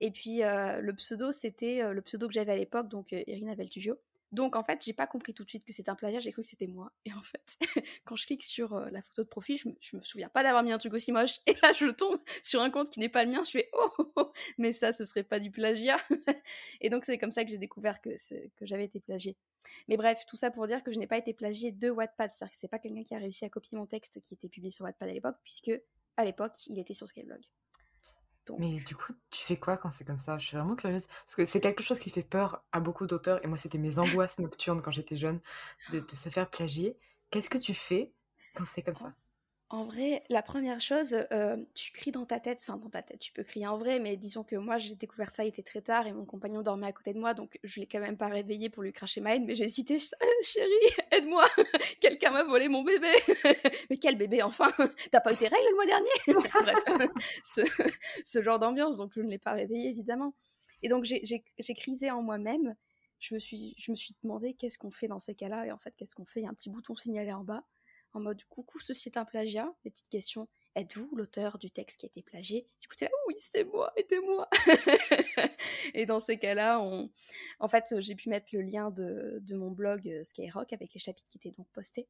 Et 0.00 0.10
puis 0.10 0.38
le 0.40 0.92
pseudo, 0.92 1.30
c'était 1.30 1.92
le 1.92 2.02
pseudo 2.02 2.26
que 2.26 2.34
j'avais 2.34 2.52
à 2.52 2.56
l'époque, 2.56 2.88
donc 2.88 3.12
Irina 3.12 3.54
Veltugio. 3.54 3.96
Donc 4.32 4.56
en 4.56 4.64
fait, 4.64 4.82
j'ai 4.82 4.94
pas 4.94 5.06
compris 5.06 5.34
tout 5.34 5.44
de 5.44 5.48
suite 5.50 5.64
que 5.64 5.72
c'était 5.72 5.90
un 5.90 5.94
plagiat, 5.94 6.20
j'ai 6.20 6.32
cru 6.32 6.42
que 6.42 6.48
c'était 6.48 6.66
moi. 6.66 6.90
Et 7.04 7.12
en 7.12 7.22
fait, 7.22 7.58
quand 8.06 8.16
je 8.16 8.26
clique 8.26 8.42
sur 8.42 8.72
euh, 8.72 8.88
la 8.90 9.02
photo 9.02 9.22
de 9.22 9.28
profil, 9.28 9.58
je 9.58 9.96
me, 9.96 10.02
souviens 10.02 10.30
pas 10.30 10.42
d'avoir 10.42 10.62
mis 10.62 10.72
un 10.72 10.78
truc 10.78 10.94
aussi 10.94 11.12
moche. 11.12 11.40
Et 11.46 11.54
là, 11.62 11.72
je 11.74 11.86
tombe 11.86 12.18
sur 12.42 12.62
un 12.62 12.70
compte 12.70 12.88
qui 12.88 12.98
n'est 12.98 13.10
pas 13.10 13.24
le 13.24 13.30
mien, 13.30 13.44
je 13.44 13.50
fais 13.50 13.68
oh, 13.74 13.90
oh, 13.98 14.12
oh 14.16 14.32
mais 14.56 14.72
ça, 14.72 14.92
ce 14.92 15.04
serait 15.04 15.22
pas 15.22 15.38
du 15.38 15.50
plagiat. 15.50 15.98
et 16.80 16.88
donc 16.88 17.04
c'est 17.04 17.18
comme 17.18 17.32
ça 17.32 17.44
que 17.44 17.50
j'ai 17.50 17.58
découvert 17.58 18.00
que, 18.00 18.10
j'avais 18.62 18.84
été 18.84 19.00
plagié. 19.00 19.36
Mais 19.88 19.96
bref, 19.96 20.24
tout 20.26 20.36
ça 20.36 20.50
pour 20.50 20.66
dire 20.66 20.82
que 20.82 20.92
je 20.92 20.98
n'ai 20.98 21.06
pas 21.06 21.18
été 21.18 21.34
plagié 21.34 21.70
de 21.70 21.90
Wattpad, 21.90 22.30
c'est-à-dire 22.30 22.52
que 22.52 22.56
c'est 22.58 22.68
pas 22.68 22.78
quelqu'un 22.78 23.04
qui 23.04 23.14
a 23.14 23.18
réussi 23.18 23.44
à 23.44 23.50
copier 23.50 23.76
mon 23.76 23.86
texte 23.86 24.20
qui 24.22 24.34
était 24.34 24.48
publié 24.48 24.70
sur 24.70 24.84
Wattpad 24.84 25.08
à 25.08 25.12
l'époque, 25.12 25.36
puisque 25.44 25.72
à 26.16 26.24
l'époque, 26.24 26.66
il 26.66 26.78
était 26.78 26.94
sur 26.94 27.06
Skyblog. 27.06 27.40
Mais 28.58 28.80
du 28.80 28.94
coup, 28.94 29.12
tu 29.30 29.44
fais 29.44 29.58
quoi 29.58 29.76
quand 29.76 29.90
c'est 29.90 30.04
comme 30.04 30.18
ça? 30.18 30.38
Je 30.38 30.46
suis 30.46 30.56
vraiment 30.56 30.76
curieuse. 30.76 31.06
Parce 31.06 31.36
que 31.36 31.44
c'est 31.46 31.60
quelque 31.60 31.82
chose 31.82 31.98
qui 31.98 32.10
fait 32.10 32.22
peur 32.22 32.64
à 32.72 32.80
beaucoup 32.80 33.06
d'auteurs. 33.06 33.42
Et 33.44 33.48
moi, 33.48 33.58
c'était 33.58 33.78
mes 33.78 33.98
angoisses 33.98 34.38
nocturnes 34.38 34.82
quand 34.82 34.90
j'étais 34.90 35.16
jeune 35.16 35.40
de, 35.88 36.00
de 36.00 36.14
se 36.14 36.28
faire 36.28 36.50
plagier. 36.50 36.96
Qu'est-ce 37.30 37.50
que 37.50 37.58
tu 37.58 37.74
fais 37.74 38.12
quand 38.54 38.64
c'est 38.66 38.82
comme 38.82 38.96
ça? 38.96 39.14
En 39.72 39.84
vrai, 39.84 40.22
la 40.28 40.42
première 40.42 40.82
chose, 40.82 41.16
euh, 41.32 41.56
tu 41.72 41.92
cries 41.92 42.10
dans 42.10 42.26
ta 42.26 42.38
tête, 42.38 42.58
enfin 42.60 42.76
dans 42.76 42.90
ta 42.90 43.02
tête, 43.02 43.18
tu 43.20 43.32
peux 43.32 43.42
crier 43.42 43.66
en 43.66 43.78
vrai, 43.78 44.00
mais 44.00 44.18
disons 44.18 44.44
que 44.44 44.54
moi 44.54 44.76
j'ai 44.76 44.94
découvert 44.94 45.30
ça, 45.30 45.44
il 45.44 45.48
était 45.48 45.62
très 45.62 45.80
tard 45.80 46.06
et 46.06 46.12
mon 46.12 46.26
compagnon 46.26 46.60
dormait 46.60 46.88
à 46.88 46.92
côté 46.92 47.14
de 47.14 47.18
moi, 47.18 47.32
donc 47.32 47.58
je 47.64 47.80
l'ai 47.80 47.86
quand 47.86 47.98
même 47.98 48.18
pas 48.18 48.26
réveillé 48.26 48.68
pour 48.68 48.82
lui 48.82 48.92
cracher 48.92 49.22
ma 49.22 49.34
haine, 49.34 49.46
mais 49.46 49.54
j'ai 49.54 49.64
hésité, 49.64 49.98
chérie, 50.42 50.68
aide-moi, 51.10 51.46
quelqu'un 52.00 52.32
m'a 52.32 52.44
volé 52.44 52.68
mon 52.68 52.82
bébé. 52.82 53.12
mais 53.90 53.96
quel 53.96 54.18
bébé 54.18 54.42
enfin 54.42 54.68
T'as 55.10 55.20
pas 55.20 55.32
eu 55.32 55.36
tes 55.36 55.48
règles 55.48 55.66
le 55.70 55.74
mois 55.74 55.86
dernier? 55.86 56.10
Bref, 56.26 57.08
ce, 57.42 57.62
ce 58.26 58.42
genre 58.42 58.58
d'ambiance, 58.58 58.98
donc 58.98 59.12
je 59.14 59.22
ne 59.22 59.30
l'ai 59.30 59.38
pas 59.38 59.52
réveillé 59.52 59.88
évidemment. 59.88 60.34
Et 60.82 60.90
donc 60.90 61.04
j'ai 61.04 61.74
crisé 61.74 62.10
en 62.10 62.20
moi-même, 62.20 62.76
je 63.20 63.34
me, 63.34 63.38
suis, 63.38 63.74
je 63.78 63.90
me 63.90 63.96
suis 63.96 64.14
demandé 64.22 64.52
qu'est-ce 64.52 64.76
qu'on 64.76 64.90
fait 64.90 65.08
dans 65.08 65.18
ces 65.18 65.34
cas-là, 65.34 65.64
et 65.64 65.72
en 65.72 65.78
fait 65.78 65.94
qu'est-ce 65.96 66.14
qu'on 66.14 66.26
fait? 66.26 66.40
Il 66.40 66.42
y 66.42 66.46
a 66.46 66.50
un 66.50 66.54
petit 66.54 66.68
bouton 66.68 66.94
signalé 66.94 67.32
en 67.32 67.42
bas 67.42 67.64
en 68.14 68.20
mode 68.20 68.44
coucou, 68.44 68.78
ceci 68.78 69.08
est 69.08 69.16
un 69.16 69.24
plagiat, 69.24 69.72
des 69.84 69.90
petites 69.90 70.08
questions. 70.08 70.48
Êtes-vous 70.74 71.14
l'auteur 71.14 71.58
du 71.58 71.70
texte 71.70 72.00
qui 72.00 72.06
a 72.06 72.08
été 72.08 72.22
plagié? 72.22 72.68
Coup, 72.88 72.96
là, 73.00 73.08
oui, 73.28 73.34
c'est 73.38 73.64
moi, 73.64 73.92
aidez-moi 73.96 74.48
Et 75.94 76.06
dans 76.06 76.18
ces 76.18 76.38
cas-là, 76.38 76.80
en 76.80 77.68
fait, 77.68 77.94
j'ai 77.98 78.14
pu 78.14 78.28
mettre 78.28 78.48
le 78.52 78.62
lien 78.62 78.90
de, 78.90 79.42
mon 79.54 79.70
blog 79.70 80.08
euh, 80.08 80.24
Skyrock 80.24 80.72
avec 80.72 80.94
les 80.94 81.00
chapitres 81.00 81.28
qui 81.28 81.38
étaient 81.38 81.54
donc 81.56 81.68
postés. 81.72 82.08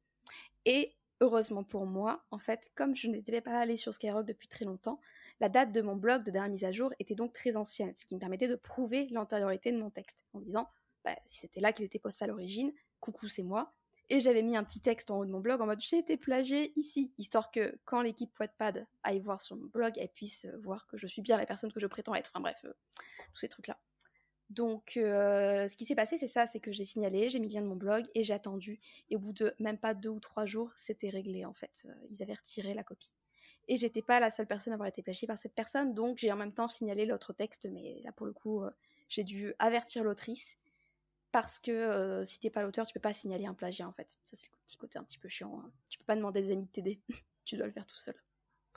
Et 0.65 0.95
heureusement 1.19 1.63
pour 1.63 1.85
moi, 1.85 2.23
en 2.31 2.39
fait, 2.39 2.69
comme 2.75 2.95
je 2.95 3.07
n'étais 3.07 3.41
pas 3.41 3.59
allée 3.59 3.77
sur 3.77 3.93
Skyrock 3.93 4.25
depuis 4.25 4.47
très 4.47 4.65
longtemps, 4.65 4.99
la 5.39 5.49
date 5.49 5.71
de 5.71 5.81
mon 5.81 5.95
blog 5.95 6.23
de 6.23 6.31
dernière 6.31 6.51
mise 6.51 6.63
à 6.63 6.71
jour 6.71 6.93
était 6.99 7.15
donc 7.15 7.33
très 7.33 7.57
ancienne, 7.57 7.93
ce 7.95 8.05
qui 8.05 8.15
me 8.15 8.19
permettait 8.19 8.47
de 8.47 8.55
prouver 8.55 9.07
l'antériorité 9.11 9.71
de 9.71 9.77
mon 9.77 9.89
texte 9.89 10.23
en 10.33 10.39
disant 10.39 10.67
bah, 11.03 11.15
si 11.27 11.39
c'était 11.39 11.59
là 11.59 11.73
qu'il 11.73 11.85
était 11.85 11.99
posté 11.99 12.25
à 12.25 12.27
l'origine, 12.27 12.71
coucou, 12.99 13.27
c'est 13.27 13.43
moi, 13.43 13.73
et 14.09 14.19
j'avais 14.19 14.41
mis 14.41 14.55
un 14.55 14.63
petit 14.63 14.81
texte 14.81 15.11
en 15.11 15.19
haut 15.19 15.25
de 15.25 15.31
mon 15.31 15.39
blog 15.39 15.61
en 15.61 15.65
mode 15.65 15.79
j'ai 15.79 15.97
été 15.97 16.17
plagié 16.17 16.73
ici, 16.75 17.13
histoire 17.17 17.51
que 17.51 17.77
quand 17.85 18.01
l'équipe 18.01 18.31
Wattpad 18.39 18.85
aille 19.03 19.19
voir 19.19 19.41
sur 19.41 19.55
mon 19.55 19.67
blog, 19.67 19.93
elle 19.97 20.09
puisse 20.09 20.45
euh, 20.45 20.57
voir 20.63 20.87
que 20.87 20.97
je 20.97 21.07
suis 21.07 21.21
bien 21.21 21.37
la 21.37 21.45
personne 21.45 21.71
que 21.71 21.79
je 21.79 21.87
prétends 21.87 22.13
être. 22.15 22.29
Enfin 22.33 22.41
bref, 22.41 22.59
euh, 22.65 22.73
tous 23.33 23.39
ces 23.39 23.49
trucs-là. 23.49 23.79
Donc 24.49 24.97
euh, 24.97 25.67
ce 25.67 25.75
qui 25.75 25.85
s'est 25.85 25.95
passé, 25.95 26.17
c'est 26.17 26.27
ça, 26.27 26.45
c'est 26.45 26.59
que 26.59 26.71
j'ai 26.71 26.85
signalé, 26.85 27.29
j'ai 27.29 27.39
mis 27.39 27.47
le 27.47 27.53
lien 27.53 27.61
de 27.61 27.67
mon 27.67 27.75
blog 27.75 28.05
et 28.13 28.23
j'ai 28.23 28.33
attendu. 28.33 28.79
Et 29.09 29.15
au 29.15 29.19
bout 29.19 29.33
de 29.33 29.55
même 29.59 29.77
pas 29.77 29.93
deux 29.93 30.09
ou 30.09 30.19
trois 30.19 30.45
jours, 30.45 30.71
c'était 30.75 31.09
réglé 31.09 31.45
en 31.45 31.53
fait. 31.53 31.87
Ils 32.11 32.21
avaient 32.21 32.35
retiré 32.35 32.73
la 32.73 32.83
copie. 32.83 33.11
Et 33.69 33.77
j'étais 33.77 34.01
pas 34.01 34.19
la 34.19 34.29
seule 34.29 34.47
personne 34.47 34.73
à 34.73 34.75
avoir 34.75 34.89
été 34.89 35.01
plagiée 35.01 35.25
par 35.25 35.37
cette 35.37 35.55
personne, 35.55 35.93
donc 35.93 36.17
j'ai 36.17 36.31
en 36.33 36.35
même 36.35 36.53
temps 36.53 36.67
signalé 36.67 37.05
l'autre 37.05 37.31
texte, 37.31 37.65
mais 37.71 38.01
là 38.03 38.11
pour 38.11 38.25
le 38.25 38.33
coup, 38.33 38.61
j'ai 39.07 39.23
dû 39.23 39.53
avertir 39.57 40.03
l'autrice 40.03 40.57
parce 41.33 41.59
que 41.59 41.71
euh, 41.71 42.23
si 42.23 42.39
t'es 42.39 42.51
pas 42.51 42.61
l'auteur, 42.61 42.85
tu 42.85 42.93
peux 42.93 42.99
pas 42.99 43.11
signaler 43.11 43.47
un 43.47 43.55
plagiat 43.55 43.87
en 43.87 43.91
fait. 43.91 44.17
Ça 44.23 44.37
c'est 44.37 44.47
le 44.47 44.57
petit 44.65 44.77
côté 44.77 44.99
un 44.99 45.03
petit 45.03 45.17
peu 45.17 45.27
chiant. 45.27 45.59
Hein. 45.59 45.71
Tu 45.89 45.97
peux 45.97 46.05
pas 46.05 46.15
demander 46.15 46.41
des 46.41 46.51
amis 46.51 46.65
de 46.65 46.71
t'aider, 46.71 47.01
tu 47.43 47.57
dois 47.57 47.65
le 47.65 47.73
faire 47.73 47.87
tout 47.87 47.97
seul. 47.97 48.15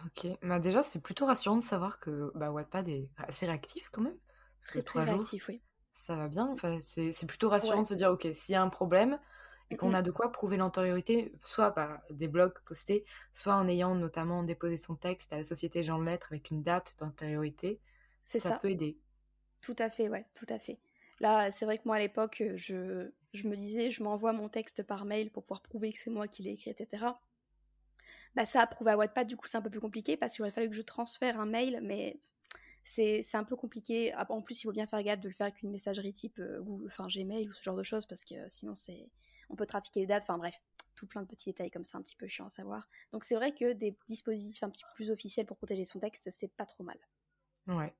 Ok, 0.04 0.26
bah 0.42 0.58
déjà 0.58 0.82
c'est 0.82 1.00
plutôt 1.00 1.26
rassurant 1.26 1.56
de 1.56 1.62
savoir 1.62 1.98
que 1.98 2.32
bah, 2.34 2.50
Wattpad 2.50 2.88
est 2.88 3.10
assez 3.18 3.46
réactif 3.46 3.90
quand 3.90 4.00
même. 4.00 4.16
très 4.60 4.82
très 4.82 5.04
réactif, 5.04 5.48
oui. 5.48 5.60
Ça 5.92 6.16
va 6.16 6.28
bien, 6.28 6.48
enfin, 6.48 6.78
c'est 6.82 7.26
plutôt 7.26 7.48
rassurant 7.48 7.82
de 7.82 7.86
se 7.86 7.94
dire 7.94 8.10
ok, 8.10 8.26
s'il 8.32 8.54
y 8.54 8.56
a 8.56 8.62
un 8.62 8.68
problème 8.68 9.18
et 9.70 9.76
qu'on 9.76 9.94
a 9.94 10.02
de 10.02 10.10
quoi 10.10 10.30
prouver 10.30 10.56
l'antériorité, 10.56 11.32
soit 11.42 11.72
par 11.72 12.00
des 12.10 12.28
blogs 12.28 12.58
postés, 12.64 13.04
soit 13.32 13.54
en 13.54 13.68
ayant 13.68 13.94
notamment 13.94 14.44
déposé 14.44 14.76
son 14.76 14.94
texte 14.94 15.32
à 15.32 15.38
la 15.38 15.44
société 15.44 15.82
Jean 15.84 16.00
Lettres 16.00 16.28
avec 16.30 16.50
une 16.50 16.62
date 16.62 16.94
d'antériorité, 16.98 17.80
ça, 18.22 18.38
ça 18.38 18.58
peut 18.58 18.70
aider. 18.70 18.98
Tout 19.60 19.76
à 19.78 19.90
fait, 19.90 20.08
ouais, 20.08 20.26
tout 20.34 20.46
à 20.48 20.58
fait. 20.58 20.78
Là, 21.20 21.50
c'est 21.50 21.64
vrai 21.64 21.78
que 21.78 21.82
moi, 21.87 21.96
à 21.96 21.99
l'époque, 21.99 22.42
je, 22.56 23.11
je 23.32 23.49
me 23.49 23.56
disais, 23.56 23.90
je 23.90 24.02
m'envoie 24.02 24.32
mon 24.32 24.49
texte 24.49 24.82
par 24.82 25.04
mail 25.04 25.30
pour 25.30 25.44
pouvoir 25.44 25.62
prouver 25.62 25.92
que 25.92 25.99
c'est 25.99 26.11
moi 26.11 26.28
qui 26.28 26.42
l'ai 26.42 26.52
écrit, 26.52 26.70
etc. 26.70 27.06
Bah, 28.35 28.44
ça 28.44 28.61
a 28.61 28.66
prouvé 28.66 28.90
à 28.90 28.96
Wattpad, 28.99 29.26
du 29.26 29.37
coup, 29.37 29.46
c'est 29.46 29.56
un 29.56 29.62
peu 29.62 29.70
plus 29.70 29.80
compliqué 29.80 30.16
parce 30.16 30.35
qu'il 30.35 30.42
aurait 30.42 30.50
fallu 30.50 30.68
que 30.68 30.76
je 30.76 30.82
transfère 30.82 31.40
un 31.40 31.46
mail, 31.46 31.80
mais 31.82 32.18
c'est 32.85 33.25
un 33.35 33.44
peu 33.44 33.56
compliqué. 33.56 34.12
Ah, 34.14 34.26
en 34.28 34.42
plus, 34.42 34.61
il 34.61 34.64
faut 34.64 34.73
bien 34.73 34.87
faire 34.87 35.02
gaffe 35.02 35.20
de 35.20 35.28
le 35.28 35.35
faire 35.35 35.46
avec 35.46 35.62
une 35.62 35.70
messagerie 35.70 36.12
type 36.12 36.38
euh, 36.38 36.62
Gmail 37.08 37.49
ou 37.49 37.52
ce 37.52 37.62
genre 37.62 37.76
de 37.76 37.82
choses 37.82 38.06
parce 38.06 38.25
que 38.25 38.35
sinon, 38.49 38.75
on 39.49 39.56
peut 39.56 39.66
trafiquer 39.66 40.00
les 40.00 40.06
dates. 40.06 40.23
Enfin, 40.23 40.37
bref, 40.37 40.61
tout 40.94 41.06
plein 41.06 41.23
de 41.23 41.26
petits 41.26 41.50
détails 41.50 41.70
comme 41.70 41.85
ça, 41.85 41.96
un 41.99 42.02
petit 42.02 42.14
peu 42.14 42.28
chiant 42.28 42.46
à 42.46 42.50
savoir. 42.50 42.88
Donc, 43.12 43.25
c'est 43.25 43.35
vrai 43.35 43.54
que 43.54 43.73
des 43.73 43.96
dispositifs 44.06 44.62
un 44.62 44.70
petit 44.70 44.85
peu 44.85 44.90
plus 44.94 45.11
officiels 45.11 45.46
pour 45.46 45.56
protéger 45.56 45.85
son 45.85 45.99
texte, 45.99 46.28
c'est 46.30 46.52
pas 46.54 46.66
trop 46.66 46.85
mal. 46.85 46.99
Ouais. 47.66 47.94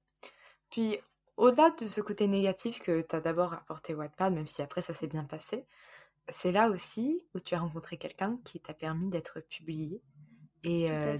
Puis, 0.71 0.99
au-delà 1.37 1.71
de 1.71 1.87
ce 1.87 2.01
côté 2.01 2.27
négatif 2.29 2.81
que 2.81 3.01
tu 3.03 3.17
as 3.17 3.21
d'abord 3.21 3.53
apporté 3.53 3.95
Wattpad, 3.95 4.33
même 4.33 4.47
si 4.47 4.63
après 4.63 4.83
ça 4.83 4.95
s'est 4.95 5.07
bien 5.07 5.25
passé, 5.25 5.67
c'est 6.29 6.53
là 6.53 6.71
aussi 6.71 7.23
où 7.35 7.41
tu 7.41 7.55
as 7.55 7.61
rencontré 7.61 7.97
quelqu'un 7.97 8.39
qui 8.45 8.61
t'a 8.61 8.75
permis 8.75 9.09
d'être 9.09 9.41
publié. 9.41 10.03
Et 10.65 10.91
euh, 10.91 11.19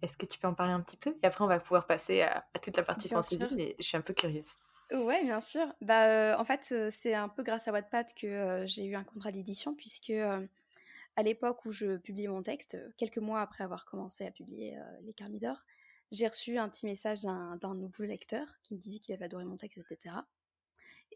est-ce 0.00 0.16
que 0.16 0.26
tu 0.26 0.38
peux 0.38 0.48
en 0.48 0.54
parler 0.54 0.72
un 0.72 0.80
petit 0.80 0.96
peu? 0.96 1.16
Et 1.22 1.26
après, 1.26 1.44
on 1.44 1.48
va 1.48 1.60
pouvoir 1.60 1.86
passer 1.86 2.22
à, 2.22 2.44
toute 2.60 2.76
la 2.76 2.82
partie 2.82 3.08
fantasy, 3.08 3.38
mais 3.54 3.76
je 3.78 3.84
suis 3.84 3.96
un 3.96 4.00
peu 4.00 4.14
curieuse. 4.14 4.56
Ouais, 4.90 5.22
bien 5.22 5.40
sûr. 5.40 5.66
Bah, 5.80 6.08
euh, 6.08 6.36
en 6.36 6.44
fait, 6.44 6.68
euh, 6.72 6.88
c'est 6.90 7.14
un 7.14 7.28
peu 7.28 7.42
grâce 7.42 7.68
à 7.68 7.72
Wattpad 7.72 8.12
que 8.14 8.64
j'ai 8.66 8.84
eu 8.84 8.96
un 8.96 9.04
contrat 9.04 9.30
d'édition, 9.30 9.74
puisque 9.74 10.10
à 10.10 11.22
l'époque 11.22 11.64
où 11.66 11.72
je 11.72 11.98
publiais 11.98 12.28
mon 12.28 12.42
texte, 12.42 12.76
quelques 12.96 13.18
mois 13.18 13.40
après 13.40 13.64
avoir 13.64 13.84
commencé 13.84 14.26
à 14.26 14.30
publier 14.30 14.76
Les 15.02 15.12
Carmidors, 15.12 15.62
j'ai 16.12 16.28
reçu 16.28 16.58
un 16.58 16.68
petit 16.68 16.86
message 16.86 17.22
d'un 17.22 17.74
nouveau 17.74 18.04
lecteur 18.04 18.46
qui 18.62 18.74
me 18.74 18.78
disait 18.78 18.98
qu'il 18.98 19.14
avait 19.14 19.24
adoré 19.24 19.44
mon 19.44 19.56
texte, 19.56 19.78
etc. 19.78 20.14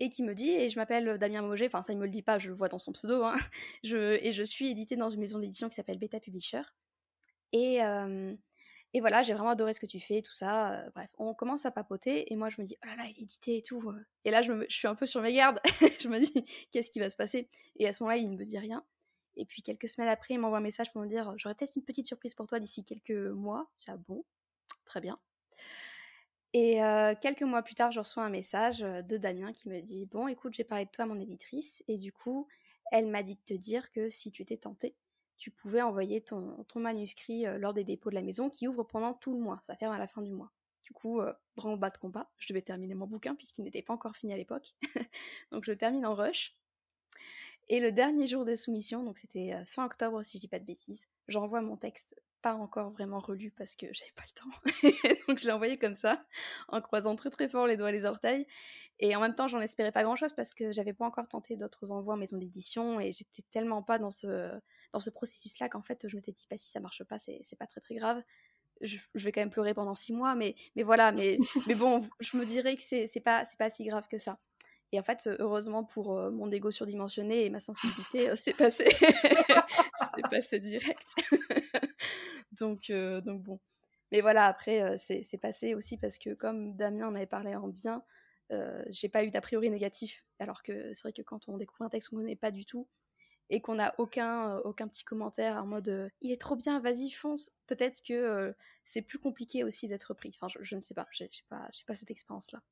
Et 0.01 0.09
qui 0.09 0.23
me 0.23 0.35
dit, 0.35 0.51
et 0.51 0.71
je 0.71 0.79
m'appelle 0.79 1.19
Damien 1.19 1.43
Moget, 1.43 1.67
enfin 1.67 1.83
ça 1.83 1.93
il 1.93 1.99
me 1.99 2.05
le 2.05 2.11
dit 2.11 2.23
pas, 2.23 2.39
je 2.39 2.49
le 2.49 2.55
vois 2.55 2.69
dans 2.69 2.79
son 2.79 2.93
pseudo, 2.93 3.23
hein, 3.23 3.37
et 3.85 4.33
je 4.33 4.43
suis 4.43 4.71
édité 4.71 4.97
dans 4.97 5.11
une 5.11 5.21
maison 5.21 5.39
d'édition 5.39 5.69
qui 5.69 5.75
s'appelle 5.75 5.99
Beta 5.99 6.19
Publisher. 6.19 6.63
Et, 7.53 7.83
euh, 7.85 8.35
et 8.95 9.01
voilà, 9.01 9.23
j'ai 9.23 9.35
vraiment 9.35 9.51
adoré 9.51 9.75
ce 9.75 9.81
que 9.81 9.87
tu 9.87 10.01
fais, 10.01 10.23
tout 10.23 10.35
ça. 10.35 10.73
Euh, 10.73 10.91
bref, 10.95 11.11
on 11.19 11.35
commence 11.35 11.67
à 11.67 11.71
papoter, 11.71 12.33
et 12.33 12.37
moi 12.37 12.49
je 12.49 12.61
me 12.61 12.67
dis, 12.67 12.77
oh 12.83 12.87
là 12.87 12.97
là, 12.97 13.05
édité 13.19 13.59
et 13.59 13.63
tout. 13.63 13.91
Euh. 13.91 14.05
Et 14.25 14.31
là 14.31 14.41
je 14.41 14.53
suis 14.71 14.89
un 14.89 14.95
peu 14.95 15.07
sur 15.07 15.21
mes 15.21 15.35
gardes, 15.35 15.61
je 16.01 16.09
me 16.09 16.19
dis, 16.21 16.45
qu'est-ce 16.73 16.91
qui 16.91 17.01
va 17.01 17.11
se 17.11 17.17
passer? 17.17 17.51
Et 17.77 17.87
à 17.87 17.93
ce 17.93 18.03
moment-là, 18.03 18.19
il 18.19 18.31
ne 18.31 18.37
me 18.37 18.45
dit 18.45 18.59
rien. 18.59 18.85
Et 19.37 19.45
puis 19.45 19.61
quelques 19.61 19.89
semaines 19.89 20.09
après, 20.09 20.35
il 20.35 20.39
m'envoie 20.41 20.59
un 20.59 20.63
message 20.63 20.91
pour 20.93 21.03
me 21.03 21.07
dire, 21.07 21.35
j'aurais 21.37 21.55
peut-être 21.55 21.77
une 21.77 21.85
petite 21.85 22.07
surprise 22.07 22.35
pour 22.35 22.47
toi 22.47 22.61
d'ici 22.61 22.85
quelques 22.85 23.11
mois. 23.11 23.71
J'ai 23.79 23.93
ah 23.93 23.99
bon, 23.99 24.25
très 24.87 25.01
bien. 25.01 25.19
Et 26.55 26.79
quelques 27.21 27.43
mois 27.43 27.63
plus 27.63 27.75
tard, 27.75 27.93
je 27.93 27.99
reçois 27.99 28.23
un 28.23 28.31
message 28.31 28.81
de 28.81 29.17
Damien 29.19 29.53
qui 29.53 29.69
me 29.69 29.83
dit 29.83 30.07
Bon, 30.07 30.27
écoute, 30.27 30.55
j'ai 30.55 30.65
parlé 30.65 30.87
de 30.87 30.91
toi 30.91 31.05
à 31.05 31.07
mon 31.07 31.21
éditrice, 31.21 31.85
et 31.87 31.99
du 31.99 32.13
coup, 32.13 32.49
elle 32.91 33.07
m'a 33.09 33.23
dit 33.23 33.35
de 33.35 33.41
te 33.45 33.53
dire 33.53 33.91
que 33.91 34.09
si 34.09 34.33
tu 34.33 34.47
t'es 34.47 34.57
tenté, 34.57 34.97
tu 35.37 35.51
pouvais 35.51 35.83
envoyer 35.83 36.23
ton, 36.23 36.65
manuscrit 36.77 37.45
lors 37.59 37.75
des 37.75 37.85
dépôts 37.85 38.11
de 38.11 38.15
la 38.15 38.23
maison 38.23 38.49
qui 38.49 38.69
ouvrent 38.69 38.85
pendant 38.85 39.13
tout 39.13 39.33
le 39.33 39.39
mois. 39.39 39.61
Ça 39.63 39.77
ferme 39.77 39.93
à 39.93 39.99
la 39.99 40.07
fin 40.07 40.23
du 40.23 40.33
mois. 40.33 40.51
Du 40.83 40.93
coup, 40.93 41.21
grand 41.57 41.77
bas 41.77 41.91
de 41.91 41.99
combat, 41.99 42.31
je 42.39 42.49
devais 42.49 42.63
terminer 42.63 42.95
mon 42.95 43.07
bouquin 43.07 43.35
puisqu'il 43.35 43.65
n'était 43.65 43.83
pas 43.83 43.93
encore 43.93 44.17
fini 44.17 44.33
à 44.33 44.37
l'époque. 44.37 44.75
donc 45.53 45.65
je 45.65 45.73
termine 45.73 46.07
en 46.07 46.15
rush. 46.15 46.57
Et 47.69 47.81
le 47.81 47.91
dernier 47.91 48.27
jour 48.27 48.45
des 48.45 48.57
soumissions, 48.57 49.03
donc 49.03 49.19
c'était 49.19 49.53
fin 49.67 49.85
octobre 49.85 50.23
si 50.23 50.39
je 50.39 50.43
dis 50.43 50.49
pas 50.49 50.61
de 50.61 50.65
bêtises, 50.65 51.09
j'envoie 51.27 51.61
mon 51.61 51.77
texte 51.77 52.17
pas 52.47 52.55
encore 52.55 52.91
vraiment 52.91 53.19
relu 53.19 53.51
parce 53.51 53.75
que 53.75 53.87
j'avais 53.93 54.13
pas 54.15 54.23
le 54.23 54.41
temps. 54.41 55.25
donc 55.29 55.39
je 55.41 55.47
l'ai 55.47 55.53
envoyé 55.53 55.77
comme 55.77 55.97
ça, 55.97 56.25
en 56.69 56.81
croisant 56.81 57.17
très 57.17 57.31
très 57.31 57.49
fort 57.49 57.67
les 57.67 57.77
doigts 57.77 57.91
et 57.91 57.93
les 57.93 58.05
orteils. 58.05 58.47
Et 59.01 59.17
en 59.17 59.21
même 59.21 59.35
temps, 59.35 59.49
j'en 59.49 59.61
espérais 59.61 59.91
pas 59.91 60.05
grand 60.05 60.15
chose 60.15 60.33
parce 60.33 60.55
que 60.55 60.71
j'avais 60.71 60.93
pas 60.93 61.05
encore 61.05 61.27
tenté 61.27 61.57
d'autres 61.57 61.91
envois 61.91 62.15
en 62.15 62.17
maison 62.17 62.39
d'édition 62.39 63.01
et 63.01 63.11
j'étais 63.11 63.43
tellement 63.51 63.83
pas 63.83 63.99
dans 63.99 64.13
ce, 64.13 64.53
dans 64.93 65.01
ce 65.01 65.11
processus-là 65.11 65.69
qu'en 65.69 65.83
fait, 65.83 66.07
je 66.07 66.15
m'étais 66.17 66.31
dit, 66.31 66.47
pas 66.49 66.57
si 66.57 66.71
ça 66.71 66.79
marche 66.79 67.03
pas, 67.03 67.19
c'est 67.19 67.59
pas 67.59 67.67
très 67.67 67.81
très 67.81 67.97
grave. 67.97 68.23
Je, 68.81 68.99
vais 69.15 69.33
quand 69.33 69.41
même 69.41 69.51
pleurer 69.51 69.75
pendant 69.75 69.97
six 69.97 70.13
mois, 70.13 70.37
mais, 70.37 70.55
mais 70.77 70.85
voilà, 70.85 71.11
mais, 71.11 71.39
mais 71.67 71.75
bon, 71.75 72.09
je 72.21 72.37
me 72.37 72.47
dirais 72.47 72.77
que 72.77 72.83
c'est 72.83 73.23
pas, 73.25 73.43
pas 73.59 73.71
si 73.71 73.85
grave 73.85 74.07
que 74.09 74.19
ça. 74.19 74.39
Et 74.93 75.01
en 75.01 75.03
fait, 75.03 75.29
heureusement 75.41 75.83
pour 75.83 76.15
mon 76.31 76.51
ego 76.53 76.71
surdimensionné 76.71 77.45
et 77.45 77.51
ma 77.51 77.59
sensibilité, 77.59 78.35
c'est 78.37 78.57
passé. 78.57 78.87
c'est 80.15 80.31
passé 80.31 80.61
direct. 80.61 81.07
Donc, 82.59 82.91
donc 82.91 83.43
bon. 83.43 83.61
Mais 84.13 84.21
voilà, 84.21 84.47
après, 84.47 84.97
c'est 84.99 85.41
passé 85.41 85.75
aussi 85.75 85.99
parce 85.99 86.19
que 86.19 86.35
comme 86.35 86.77
Damien 86.77 87.09
en 87.09 87.15
avait 87.15 87.27
parlé 87.27 87.55
en 87.57 87.69
bien, 87.69 88.03
j'ai 88.89 89.09
pas 89.09 89.25
eu 89.25 89.31
d'a 89.31 89.41
priori 89.41 89.71
négatif. 89.71 90.25
Alors 90.39 90.63
que 90.63 90.93
c'est 90.93 91.03
vrai 91.03 91.13
que 91.13 91.23
quand 91.23 91.49
on 91.49 91.57
découvre 91.57 91.85
un 91.85 91.89
texte 91.89 92.11
qu'on 92.11 92.17
connaît 92.17 92.37
pas 92.37 92.51
du 92.51 92.65
tout 92.65 92.87
et 93.51 93.61
qu'on 93.61 93.77
n'a 93.77 93.95
aucun, 93.99 94.59
aucun 94.59 94.89
petit 94.89 95.05
commentaire 95.05 95.57
en 95.57 95.67
mode 95.67 96.11
il 96.21 96.31
est 96.33 96.41
trop 96.41 96.57
bien, 96.57 96.81
vas-y, 96.81 97.11
fonce, 97.11 97.51
peut-être 97.67 98.03
que 98.03 98.55
c'est 98.85 99.03
plus 99.03 99.19
compliqué 99.19 99.65
aussi 99.65 99.89
d'être 99.89 100.15
pris. 100.15 100.33
Enfin, 100.41 100.49
je, 100.49 100.63
je, 100.63 100.77
ne 100.77 100.81
sais 100.81 100.95
pas, 100.95 101.07
j'ai 101.11 101.29
pas, 101.49 101.69
pas 101.87 101.95
cette 101.95 102.11
expérience-là. 102.11 102.63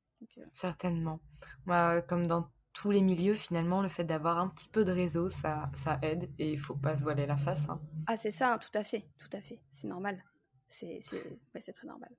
Certainement. 0.52 1.20
Moi, 1.66 2.02
comme 2.02 2.26
dans 2.26 2.48
tous 2.74 2.90
les 2.90 3.00
milieux, 3.00 3.34
finalement, 3.34 3.80
le 3.80 3.88
fait 3.88 4.04
d'avoir 4.04 4.38
un 4.38 4.48
petit 4.48 4.68
peu 4.68 4.84
de 4.84 4.92
réseau, 4.92 5.30
ça, 5.30 5.70
ça 5.74 5.98
aide 6.02 6.28
et 6.38 6.52
il 6.52 6.58
faut 6.58 6.74
pas 6.74 6.96
se 6.96 7.04
voiler 7.04 7.24
la 7.24 7.36
face. 7.36 7.70
Hein. 7.70 7.80
Ah, 8.06 8.16
c'est 8.18 8.32
ça, 8.32 8.58
tout 8.58 8.76
à 8.76 8.84
fait, 8.84 9.06
tout 9.16 9.30
à 9.32 9.40
fait. 9.40 9.62
C'est 9.70 9.86
normal. 9.86 10.22
C'est 10.68 11.00
très 11.00 11.86
normal. 11.86 12.10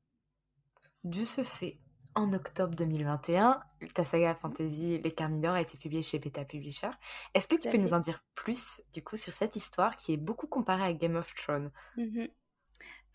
du 1.03 1.25
ce 1.25 1.43
fait, 1.43 1.77
en 2.15 2.31
octobre 2.31 2.74
2021, 2.74 3.62
ta 3.93 4.05
saga 4.05 4.33
fantasy 4.33 5.00
Les 5.00 5.12
Carmidors 5.12 5.55
a 5.55 5.62
été 5.62 5.77
publiée 5.77 6.01
chez 6.01 6.19
Beta 6.19 6.45
Publisher. 6.45 6.91
Est-ce 7.33 7.50
que 7.50 7.57
tu 7.57 7.69
peux 7.69 7.77
nous 7.77 7.93
en 7.93 8.00
dire 8.00 8.24
plus, 8.33 8.81
du 8.93 9.03
coup, 9.03 9.17
sur 9.17 9.33
cette 9.33 9.57
histoire 9.57 9.97
qui 9.97 10.13
est 10.13 10.17
beaucoup 10.17 10.47
comparée 10.47 10.85
à 10.85 10.93
Game 10.93 11.17
of 11.17 11.35
Thrones? 11.35 11.71
Mmh 11.97 12.25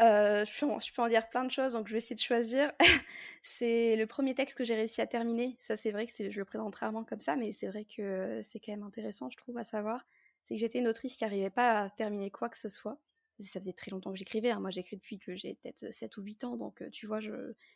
euh, 0.00 0.44
je, 0.44 0.94
peux 0.94 1.02
en, 1.02 1.08
dire 1.08 1.28
plein 1.28 1.44
de 1.44 1.50
choses, 1.50 1.74
donc 1.74 1.86
je 1.88 1.92
vais 1.92 1.98
essayer 1.98 2.16
de 2.16 2.20
choisir. 2.20 2.72
c'est 3.42 3.96
le 3.96 4.06
premier 4.06 4.34
texte 4.34 4.56
que 4.56 4.64
j'ai 4.64 4.74
réussi 4.74 5.00
à 5.00 5.06
terminer. 5.06 5.56
Ça, 5.58 5.76
c'est 5.76 5.92
vrai 5.92 6.06
que 6.06 6.30
je 6.30 6.38
le 6.38 6.44
présente 6.44 6.74
rarement 6.76 7.04
comme 7.04 7.20
ça, 7.20 7.36
mais 7.36 7.52
c'est 7.52 7.66
vrai 7.66 7.84
que 7.84 8.40
c'est 8.42 8.60
quand 8.60 8.72
même 8.72 8.82
intéressant, 8.82 9.28
je 9.30 9.36
trouve, 9.36 9.58
à 9.58 9.64
savoir. 9.64 10.06
C'est 10.44 10.54
que 10.54 10.60
j'étais 10.60 10.78
une 10.78 10.88
autrice 10.88 11.16
qui 11.16 11.24
n'arrivait 11.24 11.50
pas 11.50 11.82
à 11.82 11.90
terminer 11.90 12.30
quoi 12.30 12.48
que 12.48 12.56
ce 12.56 12.68
soit. 12.68 12.98
Ça 13.38 13.60
faisait 13.60 13.72
très 13.72 13.90
longtemps 13.90 14.12
que 14.12 14.18
j'écrivais. 14.18 14.50
Hein. 14.50 14.60
Moi, 14.60 14.70
j'écris 14.70 14.96
depuis 14.96 15.18
que 15.18 15.34
j'ai 15.34 15.54
peut-être 15.54 15.92
7 15.92 16.16
ou 16.16 16.22
8 16.22 16.44
ans, 16.44 16.56
donc 16.56 16.82
tu 16.92 17.06
vois, 17.06 17.20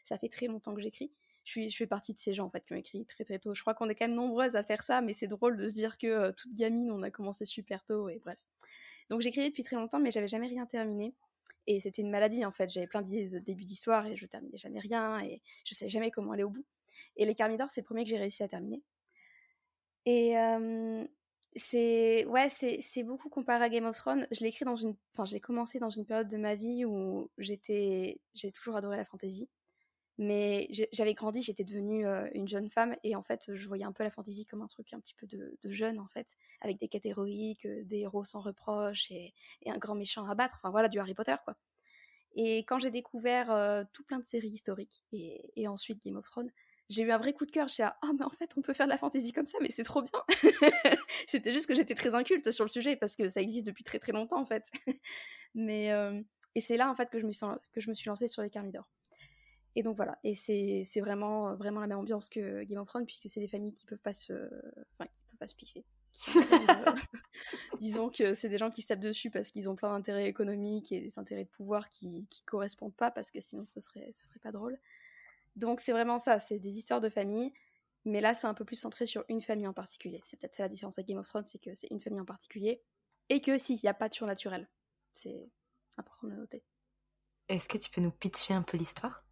ça 0.05 0.19
fait 0.19 0.29
très 0.29 0.47
longtemps 0.47 0.75
que 0.75 0.83
j'écris. 0.83 1.13
Je, 1.45 1.69
fais 1.77 1.87
partie 1.87 2.15
de 2.15 2.19
ces 2.19 2.33
gens 2.33 2.47
en 2.47 2.51
fait 2.51 2.65
qui 2.65 2.73
ont 2.73 2.77
écrit 2.77 3.05
très 3.05 3.23
très 3.23 3.39
tôt. 3.39 3.55
Je 3.55 3.61
crois 3.61 3.75
qu'on 3.75 3.89
est 3.91 3.95
quand 3.95 4.09
même 4.09 4.17
nombreuses 4.17 4.57
à 4.57 4.63
faire 4.63 4.83
ça, 4.83 5.03
mais 5.03 5.13
c'est 5.13 5.27
drôle 5.27 5.59
de 5.59 5.69
se 5.69 5.75
dire 5.75 5.99
que 5.99 6.31
toute 6.33 6.55
gamine, 6.55 6.91
on 6.91 7.03
a 7.03 7.11
commencé 7.11 7.45
super 7.45 7.85
tôt 7.85 8.09
et 8.09 8.19
bref. 8.19 8.39
Donc 9.11 9.21
j'écrivais 9.21 9.51
depuis 9.51 9.63
très 9.63 9.77
longtemps, 9.77 10.01
mais 10.01 10.11
j'avais 10.11 10.29
jamais 10.29 10.47
rien 10.49 10.65
terminé. 10.65 11.15
Et 11.67 11.81
c'était 11.81 12.03
une 12.03 12.11
maladie 12.11 12.45
en 12.45 12.53
fait. 12.53 12.71
J'avais 12.71 12.87
plein 12.87 13.03
d'idées 13.03 13.29
de 13.29 13.39
début 13.39 13.65
d'histoire 13.65 14.07
et 14.07 14.17
je 14.17 14.27
terminais 14.27 14.59
jamais 14.59 14.81
rien 14.81 15.21
et 15.21 15.43
je 15.65 15.75
savais 15.75 15.91
jamais 15.91 16.11
comment 16.11 16.33
aller 16.33 16.43
au 16.43 16.51
bout. 16.51 16.65
Et 17.17 17.25
les 17.27 17.35
Carmidors, 17.35 17.71
c'est 17.71 17.81
le 17.81 17.87
premier 17.87 18.05
que 18.05 18.11
j'ai 18.11 18.19
réussi 18.19 18.43
à 18.43 18.49
terminer. 18.49 18.83
Et 20.07 20.35
c'est 21.57 22.25
ouais, 22.27 22.49
c'est 22.49 23.03
beaucoup 23.05 23.29
comparé 23.29 23.65
à 23.65 23.69
Game 23.69 23.87
of 23.87 23.97
Thrones. 23.97 24.27
Je 24.31 24.41
l'ai 24.41 24.49
écrit 24.49 24.65
dans 24.65 24.77
une, 24.77 24.97
commencé 25.41 25.79
dans 25.79 25.91
une 25.91 26.05
période 26.05 26.29
de 26.29 26.37
ma 26.37 26.55
vie 26.55 26.85
où 26.85 27.31
j'étais, 27.39 28.21
j'ai 28.35 28.51
toujours 28.53 28.77
adoré 28.77 28.97
la 28.97 29.05
fantasy. 29.05 29.49
Mais 30.17 30.69
j'avais 30.93 31.15
grandi, 31.15 31.43
j'étais 31.43 31.65
devenue 31.65 32.07
une 32.35 32.47
jeune 32.47 32.71
femme 32.71 32.97
et 33.03 33.17
en 33.17 33.23
fait, 33.23 33.53
je 33.53 33.67
voyais 33.67 33.85
un 33.85 33.93
peu 33.93 34.05
la 34.05 34.11
fantasy 34.11 34.47
comme 34.47 34.63
un 34.63 34.69
truc 34.69 34.93
un 34.93 35.01
petit 35.01 35.15
peu 35.15 35.27
de, 35.27 35.59
jeune 35.65 35.99
en 35.99 36.07
fait, 36.07 36.37
avec 36.61 36.79
des 36.79 36.87
quêtes 36.87 37.07
héroïques, 37.07 37.67
des 37.67 37.99
héros 37.99 38.25
sans 38.25 38.41
reproche 38.41 39.11
et, 39.11 39.35
un 39.67 39.79
grand 39.79 39.97
méchant 39.97 40.25
à 40.29 40.35
battre. 40.37 40.55
Enfin 40.61 40.71
voilà, 40.71 40.89
du 40.89 41.01
Harry 41.01 41.15
Potter 41.15 41.35
quoi. 41.45 41.57
Et 42.37 42.59
quand 42.59 42.79
j'ai 42.79 42.91
découvert 42.91 43.87
tout 43.93 44.05
plein 44.05 44.21
de 44.21 44.25
séries 44.25 44.51
historiques 44.51 45.05
et, 45.13 45.67
ensuite 45.67 46.01
Game 46.05 46.17
of 46.17 46.25
Thrones, 46.25 46.51
j'ai 46.91 47.03
eu 47.03 47.11
un 47.11 47.19
vrai 47.19 47.33
coup 47.33 47.47
de 47.47 47.51
cœur. 47.51 47.67
J'ai 47.67 47.83
dit, 47.83 47.91
oh, 48.05 48.13
mais 48.17 48.25
en 48.25 48.31
fait, 48.31 48.53
on 48.57 48.63
peut 48.63 48.75
faire 48.75 48.87
de 48.87 48.93
la 48.93 48.99
fantasy 48.99 49.33
comme 49.33 49.47
ça, 49.47 49.59
mais 49.61 49.71
c'est 49.71 49.85
trop 49.85 50.03
bien. 50.03 50.23
C'était 51.27 51.53
juste 51.53 51.67
que 51.67 51.75
j'étais 51.75 51.95
très 51.95 52.15
inculte 52.15 52.53
sur 52.53 52.65
le 52.65 52.71
sujet 52.71 52.95
parce 52.95 53.17
que 53.17 53.29
ça 53.29 53.41
existe 53.41 53.67
depuis 53.67 53.83
très 53.83 53.99
très 53.99 54.13
longtemps 54.13 54.41
en 54.41 54.45
fait. 54.45 54.71
mais 55.57 55.91
et 56.55 56.61
c'est 56.61 56.77
là 56.77 56.89
en 56.89 56.95
fait 56.95 57.11
que 57.11 57.19
je 57.19 57.27
me 57.27 57.33
que 57.73 57.81
je 57.81 57.89
me 57.89 57.95
suis 57.95 58.09
lancée 58.09 58.29
sur 58.29 58.43
les 58.43 58.51
Carmidors. 58.51 58.94
Et 59.77 59.83
donc 59.83 59.97
voilà, 59.97 60.19
et 60.23 60.35
c'est 60.35 61.01
vraiment, 61.01 61.55
vraiment 61.57 61.81
la 61.81 61.89
même 61.89 61.99
ambiance 61.99 62.29
que 62.29 62.63
Game 62.63 62.79
of 62.79 62.87
Thrones, 62.87 63.07
puisque 63.07 63.29
c'est 63.29 63.41
des 63.41 63.49
familles 63.49 63.75
qui 63.75 63.87
peuvent 63.87 63.99
pas 63.99 64.13
se, 64.13 64.33
enfin, 64.93 65.11
qui 65.13 65.25
peuvent 65.25 65.39
pas 65.39 65.49
se 65.49 65.55
piffer. 65.55 65.85
disons 67.81 68.09
que 68.09 68.35
c'est 68.35 68.49
des 68.49 68.59
gens 68.59 68.71
qui 68.71 68.83
se 68.83 68.87
tapent 68.87 69.01
dessus 69.01 69.31
parce 69.31 69.51
qu'ils 69.51 69.69
ont 69.69 69.75
plein 69.75 69.93
d'intérêts 69.93 70.29
économiques 70.29 70.93
et 70.93 71.01
des 71.01 71.19
intérêts 71.19 71.45
de 71.45 71.49
pouvoir 71.49 71.89
qui, 71.89 72.27
qui 72.31 72.43
correspondent 72.45 72.95
pas, 72.95 73.11
parce 73.11 73.31
que 73.31 73.41
sinon 73.41 73.67
ce 73.67 73.81
serait, 73.81 74.11
ce 74.13 74.27
serait 74.27 74.41
pas 74.41 74.53
drôle. 74.53 74.79
Donc 75.57 75.81
c'est 75.81 75.93
vraiment 75.93 76.19
ça, 76.19 76.39
c'est 76.39 76.59
des 76.59 76.79
histoires 76.79 77.01
de 77.01 77.09
famille, 77.09 77.53
mais 78.05 78.21
là 78.21 78.35
c'est 78.35 78.47
un 78.47 78.55
peu 78.55 78.65
plus 78.65 78.77
centré 78.77 79.07
sur 79.07 79.25
une 79.29 79.43
famille 79.43 79.67
en 79.67 79.73
particulier. 79.73 80.21
C'est 80.25 80.39
peut-être 80.39 80.55
ça 80.55 80.63
la 80.65 80.69
différence 80.69 80.99
avec 80.99 81.09
Game 81.09 81.19
of 81.19 81.27
Thrones, 81.27 81.47
c'est 81.47 81.61
que 81.61 81.75
c'est 81.75 81.89
une 81.91 82.01
famille 82.01 82.21
en 82.21 82.25
particulier, 82.25 82.83
et 83.29 83.41
que 83.41 83.59
si, 83.59 83.75
il 83.75 83.81
n'y 83.83 83.89
a 83.89 83.95
pas 83.95 84.09
de 84.09 84.15
surnaturel. 84.15 84.69
C'est 85.15 85.49
important 85.97 86.29
de 86.29 86.35
noter. 86.35 86.63
Est-ce 87.49 87.69
que 87.69 87.79
tu 87.79 87.91
peux 87.91 88.01
nous 88.01 88.11
pitcher 88.11 88.55
un 88.55 88.63
peu 88.63 88.77
l'histoire? 88.77 89.24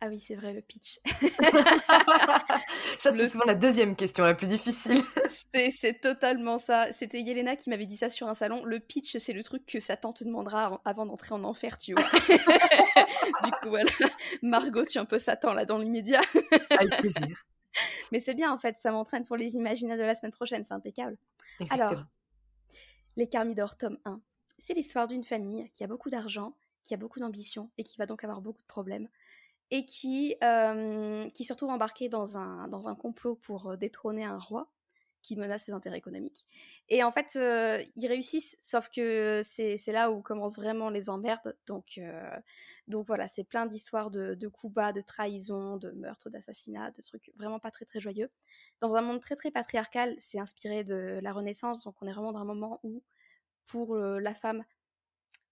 Ah 0.00 0.06
oui, 0.06 0.20
c'est 0.20 0.36
vrai, 0.36 0.52
le 0.52 0.60
pitch. 0.60 1.00
ça, 3.00 3.10
c'est 3.10 3.28
souvent 3.28 3.46
la 3.46 3.56
deuxième 3.56 3.96
question, 3.96 4.22
la 4.22 4.34
plus 4.34 4.46
difficile. 4.46 5.02
c'est 5.72 6.00
totalement 6.00 6.56
ça. 6.56 6.92
C'était 6.92 7.20
Yelena 7.20 7.56
qui 7.56 7.68
m'avait 7.68 7.86
dit 7.86 7.96
ça 7.96 8.08
sur 8.08 8.28
un 8.28 8.34
salon. 8.34 8.64
Le 8.64 8.78
pitch, 8.78 9.16
c'est 9.18 9.32
le 9.32 9.42
truc 9.42 9.66
que 9.66 9.80
sa 9.80 9.96
tante 9.96 10.22
demandera 10.22 10.80
avant 10.84 11.04
d'entrer 11.04 11.34
en 11.34 11.42
enfer, 11.42 11.78
tu 11.78 11.94
vois. 11.94 12.04
du 13.44 13.50
coup, 13.50 13.70
voilà. 13.70 13.90
Margot, 14.42 14.84
tu 14.84 14.98
es 14.98 15.00
un 15.00 15.04
peu 15.04 15.18
Satan 15.18 15.52
là 15.52 15.64
dans 15.64 15.78
l'immédiat. 15.78 16.20
Avec 16.70 16.96
plaisir. 16.98 17.44
Mais 18.12 18.20
c'est 18.20 18.34
bien, 18.34 18.52
en 18.52 18.58
fait, 18.58 18.78
ça 18.78 18.92
m'entraîne 18.92 19.24
pour 19.24 19.36
les 19.36 19.56
imaginaires 19.56 19.98
de 19.98 20.04
la 20.04 20.14
semaine 20.14 20.32
prochaine, 20.32 20.62
c'est 20.62 20.74
impeccable. 20.74 21.16
Alors, 21.70 22.04
Les 23.16 23.28
Carmidors, 23.28 23.76
tome 23.76 23.98
1. 24.04 24.20
C'est 24.60 24.74
l'histoire 24.74 25.08
d'une 25.08 25.24
famille 25.24 25.70
qui 25.74 25.82
a 25.82 25.88
beaucoup 25.88 26.10
d'argent, 26.10 26.54
qui 26.84 26.94
a 26.94 26.96
beaucoup 26.96 27.18
d'ambition 27.18 27.70
et 27.78 27.82
qui 27.82 27.96
va 27.98 28.06
donc 28.06 28.22
avoir 28.22 28.40
beaucoup 28.40 28.62
de 28.62 28.66
problèmes 28.66 29.08
et 29.70 29.84
qui, 29.84 30.36
qui 31.34 31.44
se 31.44 31.52
retrouve 31.52 31.70
embarqué 31.70 32.08
dans 32.08 32.38
un, 32.38 32.68
dans 32.68 32.88
un 32.88 32.94
complot 32.94 33.36
pour 33.36 33.76
détrôner 33.76 34.24
un 34.24 34.38
roi 34.38 34.70
qui 35.20 35.36
menace 35.36 35.64
ses 35.64 35.72
intérêts 35.72 35.98
économiques. 35.98 36.46
Et 36.88 37.02
en 37.02 37.10
fait, 37.10 37.34
ils 37.34 38.06
réussissent, 38.06 38.56
sauf 38.62 38.88
que 38.88 39.42
c'est 39.44 39.92
là 39.92 40.10
où 40.10 40.22
commencent 40.22 40.56
vraiment 40.56 40.90
les 40.90 41.10
emmerdes. 41.10 41.56
Donc, 41.66 42.00
donc 42.86 43.06
voilà, 43.06 43.28
c'est 43.28 43.44
plein 43.44 43.66
d'histoires 43.66 44.10
de, 44.10 44.34
de, 44.34 44.48
coups 44.48 44.72
bas, 44.72 44.92
de 44.92 45.02
trahison, 45.02 45.76
de 45.76 45.90
meurtres, 45.90 46.30
d'assassinats, 46.30 46.90
de 46.92 47.02
trucs 47.02 47.30
vraiment 47.36 47.58
pas 47.58 47.70
très 47.70 47.84
très 47.84 48.00
joyeux. 48.00 48.30
Dans 48.80 48.94
un 48.94 49.02
monde 49.02 49.20
très 49.20 49.36
très 49.36 49.50
patriarcal, 49.50 50.16
c'est 50.18 50.38
inspiré 50.38 50.84
de 50.84 51.18
la 51.22 51.32
Renaissance, 51.32 51.84
donc 51.84 51.96
on 52.00 52.06
est 52.06 52.12
vraiment 52.12 52.32
dans 52.32 52.40
un 52.40 52.44
moment 52.44 52.80
où, 52.82 53.02
pour 53.66 53.96
la 53.96 54.34
femme, 54.34 54.64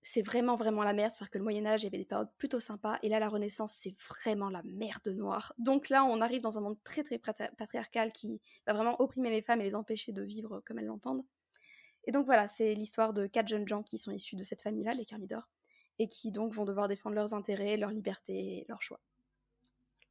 c'est 0.06 0.22
vraiment 0.22 0.54
vraiment 0.54 0.84
la 0.84 0.92
merde. 0.92 1.10
C'est-à-dire 1.10 1.32
que 1.32 1.38
le 1.38 1.42
Moyen 1.42 1.66
Âge, 1.66 1.82
il 1.82 1.86
y 1.86 1.88
avait 1.88 1.98
des 1.98 2.04
périodes 2.04 2.30
plutôt 2.38 2.60
sympas, 2.60 2.96
et 3.02 3.08
là 3.08 3.18
la 3.18 3.28
Renaissance, 3.28 3.72
c'est 3.72 3.96
vraiment 4.08 4.48
la 4.48 4.62
merde 4.62 5.08
noire. 5.08 5.52
Donc 5.58 5.88
là, 5.88 6.04
on 6.04 6.20
arrive 6.20 6.42
dans 6.42 6.56
un 6.58 6.60
monde 6.60 6.78
très 6.84 7.02
très 7.02 7.18
patriarcal 7.18 8.12
qui 8.12 8.40
va 8.68 8.72
vraiment 8.72 9.00
opprimer 9.00 9.30
les 9.30 9.42
femmes 9.42 9.60
et 9.62 9.64
les 9.64 9.74
empêcher 9.74 10.12
de 10.12 10.22
vivre 10.22 10.62
comme 10.64 10.78
elles 10.78 10.86
l'entendent. 10.86 11.24
Et 12.04 12.12
donc 12.12 12.24
voilà, 12.24 12.46
c'est 12.46 12.72
l'histoire 12.76 13.14
de 13.14 13.26
quatre 13.26 13.48
jeunes 13.48 13.66
gens 13.66 13.82
qui 13.82 13.98
sont 13.98 14.12
issus 14.12 14.36
de 14.36 14.44
cette 14.44 14.62
famille-là, 14.62 14.92
les 14.92 15.04
Carmidors, 15.04 15.48
et 15.98 16.06
qui 16.06 16.30
donc 16.30 16.54
vont 16.54 16.64
devoir 16.64 16.86
défendre 16.86 17.16
leurs 17.16 17.34
intérêts, 17.34 17.76
leur 17.76 17.90
liberté, 17.90 18.64
leurs 18.68 18.82
choix. 18.82 19.00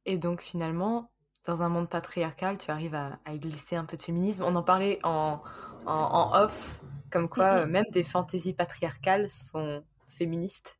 Et 0.04 0.18
donc 0.18 0.42
finalement, 0.42 1.10
dans 1.44 1.62
un 1.62 1.70
monde 1.70 1.88
patriarcal, 1.88 2.58
tu 2.58 2.70
arrives 2.70 2.94
à, 2.94 3.18
glisser 3.28 3.76
un 3.76 3.86
peu 3.86 3.96
de 3.96 4.02
féminisme. 4.02 4.44
On 4.44 4.56
en 4.56 4.62
parlait 4.62 4.98
en, 5.04 5.40
en 5.86 6.38
off 6.38 6.82
comme 7.10 7.28
quoi, 7.28 7.62
euh, 7.62 7.66
même 7.66 7.84
des 7.90 8.02
fantaisies 8.02 8.54
patriarcales 8.54 9.28
sont 9.28 9.84
féministes. 10.08 10.78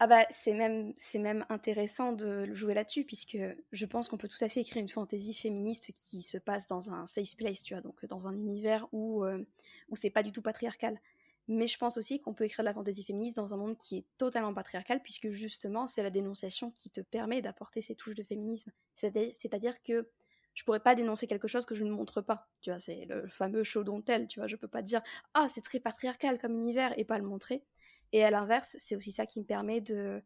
Ah 0.00 0.08
bah 0.08 0.26
c'est 0.30 0.54
même 0.54 0.92
c'est 0.98 1.20
même 1.20 1.46
intéressant 1.48 2.12
de 2.12 2.52
jouer 2.52 2.74
là-dessus 2.74 3.04
puisque 3.04 3.38
je 3.70 3.86
pense 3.86 4.08
qu'on 4.08 4.16
peut 4.16 4.28
tout 4.28 4.44
à 4.44 4.48
fait 4.48 4.60
écrire 4.60 4.82
une 4.82 4.88
fantaisie 4.88 5.34
féministe 5.34 5.92
qui 5.92 6.20
se 6.20 6.36
passe 6.36 6.66
dans 6.66 6.90
un 6.90 7.06
safe 7.06 7.36
place, 7.36 7.62
tu 7.62 7.74
vois, 7.74 7.80
donc 7.80 8.04
dans 8.06 8.26
un 8.26 8.34
univers 8.34 8.88
où 8.92 9.24
euh, 9.24 9.46
où 9.90 9.96
c'est 9.96 10.10
pas 10.10 10.24
du 10.24 10.32
tout 10.32 10.42
patriarcal. 10.42 11.00
Mais 11.46 11.66
je 11.66 11.78
pense 11.78 11.96
aussi 11.96 12.20
qu'on 12.20 12.34
peut 12.34 12.44
écrire 12.44 12.64
de 12.64 12.68
la 12.68 12.74
fantaisie 12.74 13.04
féministe 13.04 13.36
dans 13.36 13.54
un 13.54 13.56
monde 13.56 13.76
qui 13.78 13.98
est 13.98 14.04
totalement 14.18 14.54
patriarcal 14.54 15.00
puisque 15.02 15.30
justement 15.30 15.86
c'est 15.86 16.02
la 16.02 16.10
dénonciation 16.10 16.70
qui 16.70 16.90
te 16.90 17.00
permet 17.02 17.42
d'apporter 17.42 17.80
ces 17.80 17.94
touches 17.94 18.14
de 18.14 18.22
féminisme. 18.24 18.72
C'est-à-dire 18.96 19.80
que 19.82 20.08
je 20.54 20.64
pourrais 20.64 20.80
pas 20.80 20.94
dénoncer 20.94 21.26
quelque 21.26 21.48
chose 21.48 21.66
que 21.66 21.74
je 21.74 21.84
ne 21.84 21.90
montre 21.90 22.20
pas. 22.20 22.48
Tu 22.60 22.70
vois, 22.70 22.80
c'est 22.80 23.04
le 23.06 23.28
fameux 23.28 23.64
show 23.64 23.84
don't 23.84 24.02
tell, 24.02 24.26
tu 24.26 24.40
vois, 24.40 24.48
je 24.48 24.56
peux 24.56 24.68
pas 24.68 24.82
dire 24.82 25.02
ah, 25.34 25.46
c'est 25.48 25.62
très 25.62 25.80
patriarcal 25.80 26.38
comme 26.38 26.54
univers 26.54 26.92
et 26.98 27.04
pas 27.04 27.18
le 27.18 27.24
montrer. 27.24 27.64
Et 28.12 28.24
à 28.24 28.30
l'inverse, 28.30 28.76
c'est 28.78 28.96
aussi 28.96 29.12
ça 29.12 29.26
qui 29.26 29.40
me 29.40 29.44
permet 29.44 29.80
de 29.80 30.22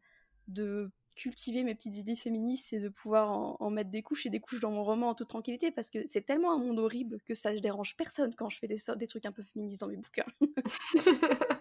de 0.47 0.91
cultiver 1.19 1.63
mes 1.63 1.75
petites 1.75 1.97
idées 1.97 2.15
féministes 2.15 2.71
et 2.71 2.79
de 2.79 2.87
pouvoir 2.87 3.61
en, 3.61 3.69
mettre 3.69 3.89
des 3.89 4.01
couches 4.01 4.25
et 4.25 4.29
des 4.29 4.39
couches 4.39 4.61
dans 4.61 4.71
mon 4.71 4.83
roman 4.83 5.09
en 5.09 5.15
toute 5.15 5.27
tranquillité 5.27 5.69
parce 5.69 5.89
que 5.89 5.99
c'est 6.07 6.21
tellement 6.21 6.53
un 6.53 6.57
monde 6.57 6.79
horrible 6.79 7.19
que 7.25 7.35
ça 7.35 7.53
ne 7.53 7.59
dérange 7.59 7.97
personne 7.97 8.33
quand 8.35 8.49
je 8.49 8.57
fais 8.57 8.67
des, 8.67 8.77
des 8.95 9.07
trucs 9.07 9.25
un 9.25 9.33
peu 9.33 9.43
féministes 9.43 9.81
dans 9.81 9.87
mes 9.87 9.97
bouquins. 9.97 10.25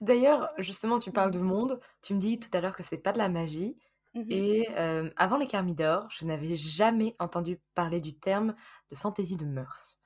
D'ailleurs, 0.00 0.48
justement, 0.58 0.98
tu 0.98 1.12
parles 1.12 1.30
de 1.30 1.38
monde, 1.38 1.78
tu 2.02 2.14
me 2.14 2.18
dis 2.18 2.40
tout 2.40 2.48
à 2.52 2.60
l'heure 2.60 2.74
que 2.74 2.82
c'est 2.82 2.98
pas 2.98 3.12
de 3.12 3.18
la 3.18 3.28
magie, 3.28 3.76
Mmh 4.14 4.30
et 4.30 4.68
avant 5.16 5.36
les 5.36 5.46
Carmidors, 5.46 6.08
je 6.10 6.24
n'avais 6.24 6.56
jamais 6.56 7.16
entendu 7.18 7.60
parler 7.74 8.00
du 8.00 8.18
terme 8.18 8.54
de 8.90 8.96
fantaisie 8.96 9.36
de 9.36 9.44
mœurs. 9.46 10.00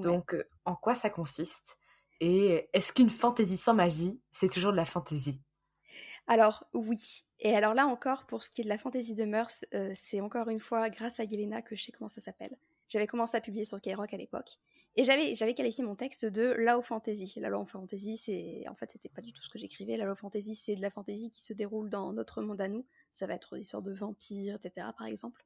Donc, 0.00 0.36
en 0.64 0.74
quoi 0.76 0.94
ça 0.94 1.10
consiste 1.10 1.78
Et 2.20 2.68
est-ce 2.72 2.92
qu'une 2.92 3.10
fantaisie 3.10 3.56
sans 3.56 3.74
magie, 3.74 4.22
c'est 4.32 4.48
toujours 4.50 4.72
de 4.72 4.76
la 4.76 4.84
fantaisie? 4.84 5.42
Alors, 6.26 6.64
oui. 6.74 7.22
Et 7.40 7.54
alors 7.56 7.74
là 7.74 7.86
encore, 7.86 8.26
pour 8.26 8.42
ce 8.42 8.50
qui 8.50 8.60
est 8.60 8.64
de 8.64 8.68
la 8.68 8.78
fantaisie 8.78 9.14
de 9.14 9.24
mœurs, 9.24 9.64
c'est 9.94 10.20
encore 10.20 10.48
une 10.48 10.60
fois 10.60 10.90
grâce 10.90 11.20
à 11.20 11.24
Yelena 11.24 11.62
que 11.62 11.76
je 11.76 11.84
sais 11.84 11.92
comment 11.92 12.08
ça 12.08 12.20
s'appelle. 12.20 12.56
J'avais 12.88 13.06
commencé 13.06 13.36
à 13.36 13.40
publier 13.40 13.64
sur 13.64 13.80
Kairock 13.80 14.12
à 14.12 14.16
l'époque. 14.16 14.58
Et 14.98 15.04
j'avais, 15.04 15.54
qualifié 15.54 15.84
mon 15.84 15.94
texte 15.94 16.24
de 16.24 16.54
low 16.58 16.82
fantasy. 16.82 17.32
La 17.36 17.50
low 17.50 17.64
fantasy, 17.64 18.16
c'est, 18.16 18.64
en 18.68 18.74
fait, 18.74 18.90
c'était 18.90 19.08
pas 19.08 19.22
du 19.22 19.32
tout 19.32 19.44
ce 19.44 19.48
que 19.48 19.56
j'écrivais. 19.56 19.96
La 19.96 20.04
low 20.04 20.16
fantasy, 20.16 20.56
c'est 20.56 20.74
de 20.74 20.82
la 20.82 20.90
fantasy 20.90 21.30
qui 21.30 21.40
se 21.40 21.52
déroule 21.52 21.88
dans 21.88 22.12
notre 22.12 22.42
monde 22.42 22.60
à 22.60 22.66
nous. 22.66 22.84
Ça 23.12 23.28
va 23.28 23.34
être 23.34 23.54
des 23.54 23.60
histoires 23.60 23.80
de 23.80 23.92
vampires, 23.92 24.56
etc., 24.56 24.88
par 24.98 25.06
exemple. 25.06 25.44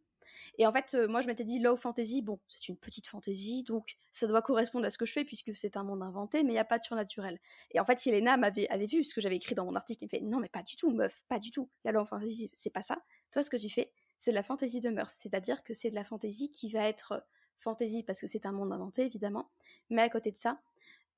Et 0.57 0.67
en 0.67 0.73
fait, 0.73 0.95
euh, 0.95 1.07
moi, 1.07 1.21
je 1.21 1.27
m'étais 1.27 1.45
dit 1.45 1.59
low 1.59 1.77
fantasy, 1.77 2.23
bon, 2.23 2.41
c'est 2.49 2.67
une 2.71 2.79
petite 2.79 3.07
fantasy, 3.09 3.63
donc 3.63 3.97
ça 4.11 4.27
doit 4.27 4.41
correspondre 4.41 4.87
à 4.87 4.91
ce 4.91 4.97
que 4.97 5.05
je 5.05 5.13
fais 5.13 5.25
puisque 5.25 5.55
c'est 5.55 5.77
un 5.77 5.83
monde 5.83 6.03
inventé, 6.03 6.45
mais 6.45 6.53
il 6.53 6.55
n'y 6.55 6.59
a 6.59 6.65
pas 6.65 6.79
de 6.79 6.85
surnaturel. 6.85 7.39
Et 7.73 7.81
en 7.81 7.85
fait, 7.85 7.99
si 7.99 8.11
m'avait 8.23 8.67
avait 8.71 8.87
vu 8.87 9.05
ce 9.05 9.15
que 9.15 9.21
j'avais 9.21 9.37
écrit 9.37 9.55
dans 9.55 9.67
mon 9.67 9.75
article, 9.75 10.05
il 10.05 10.07
me 10.07 10.09
fait 10.09 10.21
non, 10.21 10.41
mais 10.41 10.49
pas 10.49 10.63
du 10.63 10.77
tout, 10.77 10.91
meuf, 10.93 11.23
pas 11.29 11.39
du 11.39 11.51
tout. 11.51 11.69
La 11.85 11.93
low 11.93 12.07
fantasy, 12.07 12.51
c'est 12.55 12.71
pas 12.71 12.81
ça. 12.81 13.03
Toi, 13.31 13.43
ce 13.43 13.51
que 13.51 13.59
tu 13.59 13.69
fais, 13.69 13.93
c'est 14.19 14.31
de 14.31 14.37
la 14.37 14.43
fantaisie 14.43 14.81
de 14.81 14.89
mœurs. 14.89 15.15
C'est-à-dire 15.21 15.63
que 15.63 15.75
c'est 15.75 15.91
de 15.91 15.95
la 15.95 16.05
fantaisie 16.05 16.51
qui 16.51 16.71
va 16.71 16.89
être 16.89 17.23
fantaisie 17.63 18.03
parce 18.03 18.21
que 18.21 18.27
c'est 18.27 18.47
un 18.47 18.53
monde 18.53 18.73
inventé, 18.73 19.03
évidemment. 19.03 19.49
Mais 19.91 20.03
à 20.03 20.09
côté 20.09 20.31
de 20.33 20.39
ça, 20.39 20.61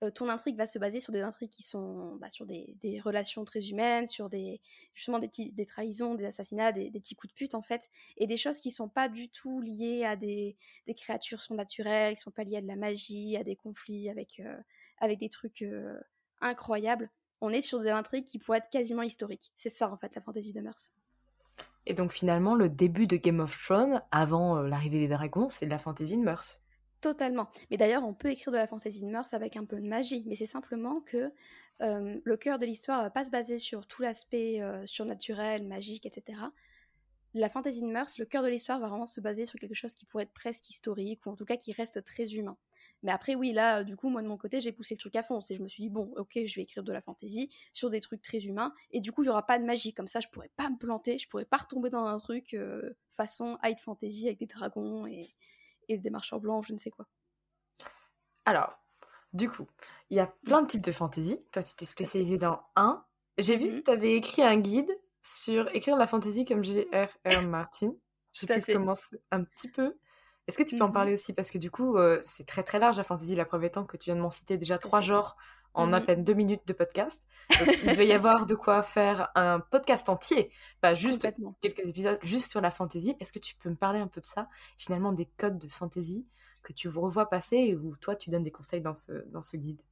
euh, 0.03 0.11
ton 0.11 0.29
intrigue 0.29 0.57
va 0.57 0.67
se 0.67 0.79
baser 0.79 1.01
sur 1.01 1.13
des 1.13 1.21
intrigues 1.21 1.51
qui 1.51 1.63
sont 1.63 2.17
bah, 2.17 2.31
sur 2.31 2.47
des, 2.47 3.01
relations 3.05 3.45
très 3.45 3.69
humaines, 3.69 4.07
sur 4.07 4.29
des 4.29 4.61
justement 4.95 5.19
des, 5.19 5.67
trahisons, 5.67 6.15
des 6.15 6.25
assassinats, 6.25 6.73
des, 6.73 6.91
petits 6.91 7.15
coups 7.15 7.33
de 7.33 7.37
pute 7.37 7.55
en 7.55 7.63
fait, 7.63 7.89
et 8.17 8.27
des 8.27 8.37
choses 8.37 8.59
qui 8.59 8.71
sont 8.71 8.89
pas 8.89 9.09
du 9.09 9.29
tout 9.29 9.61
liées 9.61 10.05
à 10.05 10.17
des, 10.17 10.57
créatures 10.97 11.41
surnaturelles, 11.41 12.17
qui 12.17 12.23
sont 12.23 12.31
pas 12.31 12.45
liées 12.45 12.57
à 12.57 12.63
de 12.63 12.67
la 12.67 12.77
magie, 12.77 13.37
à 13.37 13.45
des 13.45 13.57
conflits 13.57 14.09
avec, 14.09 14.41
euh, 14.41 14.57
avec 14.99 15.19
des 15.19 15.31
trucs 15.31 15.63
euh, 15.63 15.99
incroyables. 16.41 17.11
On 17.41 17.51
est 17.51 17.63
sur 17.63 17.81
des 17.81 17.91
intrigues 17.91 18.25
qui 18.25 18.39
pourraient 18.39 18.59
être 18.59 18.71
quasiment 18.71 19.03
historiques. 19.03 19.53
C'est 19.57 19.71
ça 19.71 19.91
en 19.91 19.97
fait 19.97 20.15
la 20.15 20.23
fantaisie 20.23 20.53
de 20.53 20.61
mœurs. 20.61 20.93
Et 21.87 21.95
donc 21.95 22.13
finalement, 22.13 22.55
le 22.55 22.69
début 22.69 23.07
de 23.07 23.17
Game 23.17 23.41
of 23.41 23.57
Thrones, 23.63 24.03
avant 24.11 24.63
l'arrivée 24.63 24.99
des 24.99 25.09
dragons, 25.09 25.49
c'est 25.49 25.67
de 25.67 25.71
la 25.71 25.79
fantaisie 25.79 26.17
de 26.17 26.23
mœurs. 26.23 26.63
Totalement. 27.01 27.51
Mais 27.71 27.77
d'ailleurs, 27.77 28.07
on 28.07 28.15
peut 28.15 28.29
écrire 28.29 28.53
de 28.53 28.57
la 28.57 28.67
fantasy 28.67 29.05
de 29.05 29.11
mœurs 29.11 29.35
avec 29.35 29.57
un 29.57 29.65
peu 29.67 29.77
de 29.77 29.87
magie, 29.87 30.25
mais 30.27 30.37
c'est 30.37 30.47
simplement 30.47 31.01
que 31.03 31.31
le 31.81 32.37
cœur 32.37 32.59
de 32.59 32.65
l'histoire 32.65 33.03
va 33.03 33.11
pas 33.11 33.27
se 33.27 33.31
baser 33.31 33.59
sur 33.59 33.87
tout 33.87 34.01
l'aspect 34.01 34.63
surnaturel, 34.87 35.67
magique, 35.67 36.07
etc. 36.07 36.41
La 37.35 37.51
fantasy 37.51 37.83
de 37.83 37.89
mœurs, 37.89 38.17
le 38.19 38.25
cœur 38.25 38.43
de 38.43 38.49
l'histoire 38.49 38.81
va 38.81 38.89
vraiment 38.89 39.07
se 39.07 39.21
baser 39.21 39.45
sur 39.45 39.59
quelque 39.59 39.75
chose 39.75 39.95
qui 39.95 40.07
pourrait 40.07 40.23
être 40.23 40.33
presque 40.33 40.71
historique, 40.71 41.27
ou 41.27 41.31
en 41.31 41.37
tout 41.37 41.45
cas 41.45 41.57
qui 41.57 41.73
reste 41.73 42.03
très 42.05 42.33
humain. 42.33 42.57
Mais 43.03 43.13
après, 43.13 43.35
oui, 43.35 43.53
là, 43.53 43.85
du 43.85 43.97
coup, 43.97 44.09
moi 44.09 44.23
de 44.23 44.29
mon 44.29 44.39
côté, 44.39 44.61
j'ai 44.61 44.73
poussé 44.73 44.95
le 44.95 44.99
truc 44.99 45.15
à 45.17 45.23
fond. 45.23 45.41
Et 45.51 45.57
je 45.57 45.63
me 45.63 45.69
suis 45.69 45.83
dit, 45.83 45.91
bon, 45.91 46.13
ok, 46.17 46.39
je 46.45 46.55
vais 46.57 46.63
écrire 46.63 46.83
de 46.83 46.93
la 46.93 47.01
fantasy 47.01 47.51
sur 47.73 47.91
des 47.91 48.01
trucs 48.01 48.23
très 48.23 48.39
humains, 48.39 48.73
et 48.93 49.01
du 49.01 49.13
coup, 49.13 49.23
il 49.23 49.27
y 49.27 49.31
aura 49.31 49.45
pas 49.45 49.59
de 49.59 49.65
magie. 49.65 49.93
Comme 49.93 50.09
ça, 50.09 50.21
je 50.21 50.29
pourrais 50.29 50.51
pas 50.57 50.71
me 50.71 50.79
planter, 50.79 51.19
je 51.19 51.29
pourrais 51.29 51.45
pas 51.45 51.59
retomber 51.59 51.91
dans 51.91 52.07
un 52.07 52.19
truc 52.19 52.57
façon 53.13 53.59
high 53.63 53.79
fantasy 53.79 54.27
avec 54.27 54.39
des 54.39 54.47
dragons 54.47 55.07
et, 55.07 55.35
et 55.89 55.99
des 55.99 56.11
marcheurs 56.11 56.41
blancs, 56.41 56.65
je 56.67 56.73
ne 56.73 56.79
sais 56.79 56.91
quoi. 56.91 57.07
Alors, 58.45 58.79
du 59.33 59.49
coup, 59.49 59.67
il 60.11 60.17
y 60.17 60.21
a 60.21 60.27
plein 60.45 60.63
de 60.63 60.67
types 60.67 60.85
de 60.85 60.93
fantasy. 60.93 61.39
Toi, 61.51 61.63
tu 61.63 61.75
t'es 61.75 61.87
spécialisée 61.87 62.39
dans 62.39 62.61
un. 62.77 63.05
J'ai 63.39 63.57
vu 63.57 63.71
que 63.71 63.81
tu 63.81 63.91
avais 63.91 64.15
écrit 64.15 64.43
un 64.43 64.57
guide 64.57 64.91
sur 65.23 65.75
écrire 65.75 65.97
la 65.97 66.07
fantasy 66.07 66.45
comme 66.45 66.63
J.R.R. 66.63 67.43
Martin. 67.49 67.95
J'ai 68.33 68.47
pu 68.47 68.73
commencer 68.73 69.21
un 69.31 69.45
petit 69.45 69.69
peu. 69.69 69.97
Est-ce 70.47 70.59
que 70.59 70.63
tu 70.63 70.77
peux 70.77 70.85
en 70.85 70.91
parler 70.91 71.15
aussi? 71.15 71.33
Parce 71.33 71.51
que 71.51 71.59
du 71.59 71.71
coup, 71.71 71.97
euh, 71.97 72.19
c'est 72.23 72.47
très 72.47 72.63
très 72.63 72.79
large 72.79 72.97
la 72.97 73.05
fantasy. 73.05 73.35
La 73.35 73.45
preuve 73.45 73.65
étant 73.65 73.85
que 73.85 73.97
tu 73.97 74.07
viens 74.07 74.17
de 74.17 74.21
m'en 74.21 74.31
citer 74.31 74.59
déjà 74.59 74.79
trois 74.79 75.01
genres 75.01 75.37
en 75.75 75.93
à 75.93 76.01
mmh 76.01 76.07
peine 76.07 76.25
deux 76.25 76.35
minutes 76.35 76.63
de 76.67 76.73
podcast. 76.73 77.27
il 77.51 77.89
devait 77.89 78.07
y 78.07 78.13
avoir 78.13 78.47
de 78.47 78.55
quoi 78.55 78.83
faire 78.83 79.31
un 79.35 79.59
podcast 79.59 80.09
entier, 80.09 80.51
pas 80.81 80.95
juste 80.95 81.29
quelques 81.61 81.81
épisodes, 81.81 82.19
juste 82.23 82.51
sur 82.51 82.61
la 82.61 82.71
fantasy. 82.71 83.17
Est-ce 83.21 83.33
que 83.33 83.41
tu 83.41 83.57
peux 83.57 83.71
me 83.71 83.75
parler 83.75 83.99
un 83.99 84.07
peu 84.07 84.21
de 84.21 84.27
ça? 84.27 84.49
Finalement, 84.79 85.13
des 85.13 85.27
codes 85.37 85.59
de 85.59 85.69
fantasy 85.69 86.27
que 86.63 86.73
tu 86.73 86.89
revois 86.89 87.29
passer 87.29 87.57
et 87.57 87.77
où 87.77 87.97
toi, 87.97 88.15
tu 88.15 88.31
donnes 88.31 88.45
des 88.45 88.53
conseils 88.53 88.81
dans 88.81 88.95
ce, 88.95 89.13
dans 89.31 89.43
ce 89.43 89.57
guide? 89.57 89.83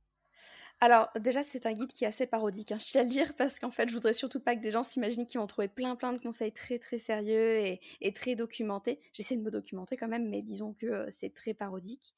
Alors 0.82 1.10
déjà 1.20 1.44
c'est 1.44 1.64
un 1.66 1.72
guide 1.74 1.92
qui 1.92 2.02
est 2.02 2.08
assez 2.08 2.26
parodique, 2.26 2.72
hein, 2.72 2.78
je 2.80 2.86
tiens 2.86 3.02
à 3.02 3.04
le 3.04 3.08
dire 3.08 3.36
parce 3.36 3.60
qu'en 3.60 3.70
fait 3.70 3.88
je 3.88 3.94
voudrais 3.94 4.14
surtout 4.14 4.40
pas 4.40 4.56
que 4.56 4.60
des 4.60 4.72
gens 4.72 4.82
s'imaginent 4.82 5.26
qu'ils 5.26 5.38
vont 5.38 5.46
trouver 5.46 5.68
plein 5.68 5.94
plein 5.94 6.12
de 6.12 6.18
conseils 6.18 6.50
très 6.50 6.80
très 6.80 6.98
sérieux 6.98 7.78
et, 8.00 8.12
très 8.12 8.34
documentés. 8.34 8.98
J'essaie 9.12 9.36
de 9.36 9.42
me 9.42 9.52
documenter 9.52 9.96
quand 9.96 10.08
même, 10.08 10.28
mais 10.28 10.42
disons 10.42 10.72
que 10.72 10.86
euh, 10.86 11.06
c'est 11.12 11.32
très 11.32 11.54
parodique. 11.54 12.16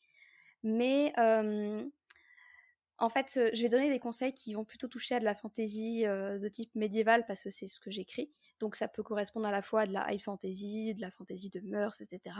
Mais 0.62 1.12
en 2.98 3.10
fait, 3.10 3.38
je 3.52 3.62
vais 3.62 3.68
donner 3.68 3.90
des 3.90 3.98
conseils 3.98 4.32
qui 4.32 4.54
vont 4.54 4.64
plutôt 4.64 4.88
toucher 4.88 5.16
à 5.16 5.20
de 5.20 5.24
la 5.24 5.34
fantaisie 5.34 6.04
de 6.04 6.48
type 6.48 6.74
médiéval 6.74 7.26
parce 7.26 7.42
que 7.42 7.50
c'est 7.50 7.68
ce 7.68 7.78
que 7.80 7.90
j'écris. 7.90 8.32
Donc 8.60 8.76
ça 8.76 8.88
peut 8.88 9.02
correspondre 9.02 9.46
à 9.46 9.52
la 9.52 9.60
fois 9.60 9.82
à 9.82 9.86
de 9.86 9.92
la 9.92 10.10
high 10.10 10.22
fantasy, 10.22 10.94
de 10.94 11.02
la 11.02 11.10
fantasy 11.10 11.50
de 11.50 11.60
mœurs, 11.60 12.00
etc. 12.00 12.36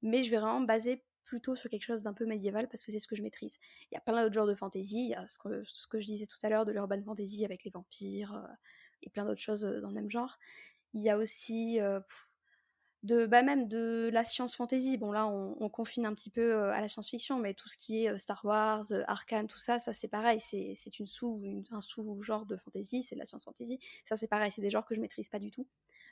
Mais 0.00 0.22
je 0.22 0.30
vais 0.30 0.38
vraiment 0.38 0.62
baser 0.62 1.04
plutôt 1.28 1.54
sur 1.54 1.68
quelque 1.70 1.84
chose 1.84 2.02
d'un 2.02 2.14
peu 2.14 2.24
médiéval 2.24 2.68
parce 2.68 2.84
que 2.84 2.90
c'est 2.90 2.98
ce 2.98 3.06
que 3.06 3.14
je 3.14 3.22
maîtrise. 3.22 3.58
Il 3.90 3.94
y 3.94 3.98
a 3.98 4.00
plein 4.00 4.22
d'autres 4.22 4.34
genres 4.34 4.46
de 4.46 4.54
fantasy, 4.54 5.04
il 5.04 5.10
y 5.10 5.14
a 5.14 5.26
ce 5.28 5.38
que, 5.38 6.00
je 6.00 6.06
disais 6.06 6.26
tout 6.26 6.38
à 6.42 6.48
l'heure 6.48 6.64
de 6.64 6.72
l'urban 6.72 7.02
fantasy 7.02 7.44
avec 7.44 7.64
les 7.64 7.70
vampires 7.70 8.48
et 9.02 9.10
plein 9.10 9.24
d'autres 9.24 9.40
choses 9.40 9.62
dans 9.62 9.88
le 9.88 9.94
même 9.94 10.10
genre. 10.10 10.38
Il 10.94 11.02
y 11.02 11.10
a 11.10 11.18
aussi 11.18 11.78
de 13.04 13.26
bah 13.26 13.42
même 13.42 13.68
de 13.68 14.10
la 14.12 14.24
science 14.24 14.56
fantasy. 14.56 14.96
Bon 14.96 15.12
là 15.12 15.26
on, 15.26 15.68
confine 15.68 16.06
un 16.06 16.14
petit 16.14 16.30
peu 16.30 16.52
euh, 16.52 16.72
à 16.72 16.80
la 16.80 16.88
science-fiction, 16.88 17.38
mais 17.38 17.54
tout 17.54 17.68
ce 17.68 17.76
qui 17.76 18.04
est 18.04 18.10
euh, 18.10 18.18
Star 18.18 18.44
Wars, 18.44 18.84
euh, 18.90 19.02
Arkane, 19.06 19.46
tout 19.46 19.58
ça, 19.58 19.78
ça 19.78 19.92
c'est 19.92 20.08
pareil, 20.08 20.40
c'est 20.40 20.98
une 20.98 21.06
sous 21.06 21.40
un 21.70 21.80
sous-genre 21.80 22.46
de 22.46 22.56
fantasy, 22.56 23.02
c'est 23.02 23.14
de 23.14 23.20
la 23.20 23.26
science 23.26 23.44
fantasy. 23.44 23.78
Ça 24.04 24.16
c'est 24.16 24.26
pareil, 24.26 24.50
c'est 24.50 24.62
des 24.62 24.70
genres 24.70 24.84
que 24.84 24.94
je 24.94 25.00
maîtrise 25.00 25.28
pas 25.28 25.38
du 25.38 25.50
tout. 25.50 25.66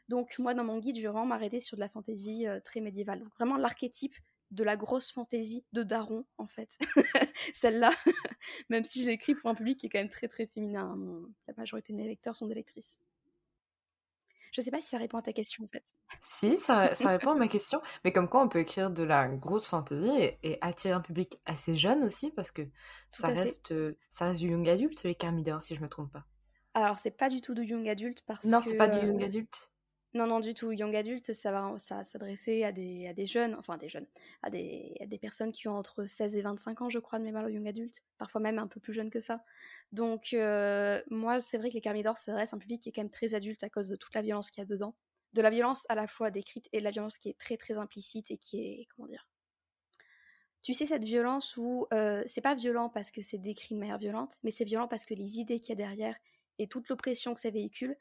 Donc 0.09 0.39
moi 0.39 0.55
dans 0.55 0.65
mon 0.65 0.79
guide, 0.79 0.97
je 0.97 1.03
vais 1.03 1.09
vraiment 1.09 1.27
m'arrêter 1.27 1.61
sur 1.61 1.77
de 1.77 1.81
la 1.81 1.89
fantasy 1.89 2.47
très 2.65 2.81
médiévale. 2.81 3.21
Donc 3.21 3.35
vraiment 3.35 3.57
l'archétype 3.57 4.15
de 4.51 4.65
la 4.65 4.77
grosse 4.77 5.13
fantasy 5.13 5.65
de 5.73 5.83
Daron 5.83 6.25
en 6.39 6.47
fait. 6.47 6.79
Celle-là, 7.55 7.91
même 8.71 8.85
si 8.85 9.03
je 9.03 9.09
l'écris 9.09 9.35
pour 9.35 9.51
un 9.51 9.55
public 9.55 9.79
qui 9.79 9.87
est 9.87 9.89
quand 9.89 9.99
même 9.99 10.09
très 10.09 10.29
très 10.29 10.47
féminin. 10.47 10.97
Hein, 10.97 11.29
la 11.47 11.55
majorité 11.57 11.93
de 11.93 11.99
mes 11.99 12.07
lecteurs 12.07 12.37
sont 12.37 12.47
des 12.47 12.55
lectrices. 12.55 13.01
Je 14.53 14.63
sais 14.63 14.71
pas 14.71 14.81
si 14.81 14.89
ça 14.89 14.97
répond 14.97 15.19
à 15.19 15.23
ta 15.23 15.35
question 15.35 15.65
en 15.65 15.69
fait. 15.69 15.85
Si, 16.21 16.57
ça, 16.57 16.95
ça 16.95 17.11
répond 17.11 17.33
à 17.33 17.35
ma 17.35 17.49
question. 17.49 17.83
Mais 18.05 18.13
comme 18.13 18.29
quoi 18.29 18.43
on 18.43 18.49
peut 18.49 18.61
écrire 18.61 18.91
de 18.91 19.03
la 19.03 19.29
grosse 19.29 19.67
fantasy 19.67 20.11
et, 20.43 20.59
attirer 20.63 20.95
un 20.95 21.03
public 21.03 21.39
assez 21.45 21.75
jeune 21.75 22.03
aussi, 22.03 22.31
parce 22.31 22.53
que 22.53 22.63
ça 23.11 23.29
reste, 23.29 23.75
ça 24.09 24.27
reste 24.27 24.41
du 24.41 24.49
young 24.49 24.67
adulte, 24.67 25.03
les 25.03 25.15
Carmidor, 25.15 25.61
si 25.61 25.75
je 25.75 25.83
me 25.83 25.89
trompe 25.89 26.11
pas. 26.11 26.25
Alors, 26.73 26.99
c'est 26.99 27.11
pas 27.11 27.29
du 27.29 27.41
tout 27.41 27.55
du 27.55 27.65
young 27.65 27.89
adulte 27.89 28.23
parce 28.27 28.45
non, 28.45 28.61
que. 28.61 28.65
Non, 28.65 28.71
c'est 28.71 28.77
pas 28.77 28.89
du 28.89 29.07
young 29.07 29.23
adulte. 29.23 29.71
Non, 30.17 30.27
non, 30.27 30.41
du 30.41 30.55
tout. 30.55 30.73
Young 30.73 30.97
adulte, 30.97 31.35
ça 31.35 31.53
va 31.53 31.75
ça 31.77 32.03
s'adresser 32.03 32.65
à 32.65 32.73
des, 32.73 33.07
à 33.07 33.13
des 33.13 33.27
jeunes, 33.27 33.55
enfin 33.55 33.77
des 33.77 33.91
jeunes, 33.91 34.07
à 34.43 34.49
des, 34.49 34.97
à 34.99 35.05
des 35.05 35.19
personnes 35.19 35.53
qui 35.53 35.69
ont 35.69 35.77
entre 35.77 36.07
16 36.07 36.37
et 36.37 36.41
25 36.41 36.81
ans, 36.81 36.89
je 36.89 36.99
crois, 36.99 37.19
de 37.19 37.25
mémoire 37.25 37.45
au 37.45 37.49
young 37.49 37.69
adulte, 37.69 38.03
parfois 38.17 38.41
même 38.41 38.59
un 38.59 38.67
peu 38.67 38.81
plus 38.81 38.95
jeunes 38.95 39.11
que 39.11 39.21
ça. 39.21 39.45
Donc, 39.93 40.33
euh, 40.33 41.03
moi, 41.11 41.39
c'est 41.41 41.59
vrai 41.59 41.69
que 41.69 41.75
les 41.75 41.83
Carmidor 41.83 42.17
s'adressent 42.17 42.55
à 42.55 42.57
un 42.57 42.59
public 42.59 42.81
qui 42.81 42.89
est 42.89 42.93
quand 42.93 43.03
même 43.03 43.11
très 43.11 43.35
adulte 43.35 43.63
à 43.63 43.69
cause 43.69 43.91
de 43.91 43.97
toute 43.97 44.15
la 44.15 44.23
violence 44.23 44.51
qu'il 44.51 44.63
y 44.63 44.65
a 44.65 44.67
dedans. 44.67 44.95
De 45.35 45.43
la 45.43 45.51
violence 45.51 45.85
à 45.91 45.95
la 45.95 46.07
fois 46.07 46.31
décrite 46.31 46.67
et 46.73 46.79
de 46.79 46.85
la 46.85 46.93
violence 46.93 47.19
qui 47.19 47.29
est 47.29 47.39
très, 47.39 47.59
très 47.59 47.77
implicite 47.77 48.31
et 48.31 48.39
qui 48.39 48.61
est, 48.61 48.87
comment 48.97 49.09
dire, 49.09 49.29
tu 50.63 50.73
sais, 50.73 50.87
cette 50.87 51.05
violence 51.05 51.59
où 51.59 51.87
euh, 51.93 52.23
c'est 52.27 52.41
pas 52.41 52.55
violent 52.55 52.89
parce 52.89 53.11
que 53.11 53.21
c'est 53.21 53.37
décrit 53.37 53.75
de 53.75 53.81
manière 53.81 53.99
violente, 53.99 54.39
mais 54.45 54.51
c'est 54.51 54.65
violent 54.65 54.89
parce 54.89 55.05
que 55.05 55.13
les 55.13 55.39
idées 55.39 55.61
qu'il 55.61 55.69
y 55.69 55.73
a 55.73 55.77
derrière 55.77 56.17
et 56.59 56.69
toute 56.69 56.89
l'oppression 56.89 57.35
que 57.35 57.41
ça 57.41 57.51
véhicule, 57.51 57.97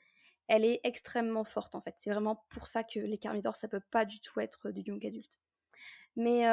elle 0.47 0.65
est 0.65 0.79
extrêmement 0.83 1.43
forte 1.43 1.75
en 1.75 1.81
fait. 1.81 1.95
C'est 1.97 2.11
vraiment 2.11 2.45
pour 2.49 2.67
ça 2.67 2.83
que 2.83 2.99
les 2.99 3.17
Carmidor, 3.17 3.55
ça 3.55 3.67
peut 3.67 3.81
pas 3.91 4.05
du 4.05 4.19
tout 4.19 4.39
être 4.39 4.71
du 4.71 4.81
young 4.81 5.05
adulte. 5.05 5.39
Mais 6.15 6.47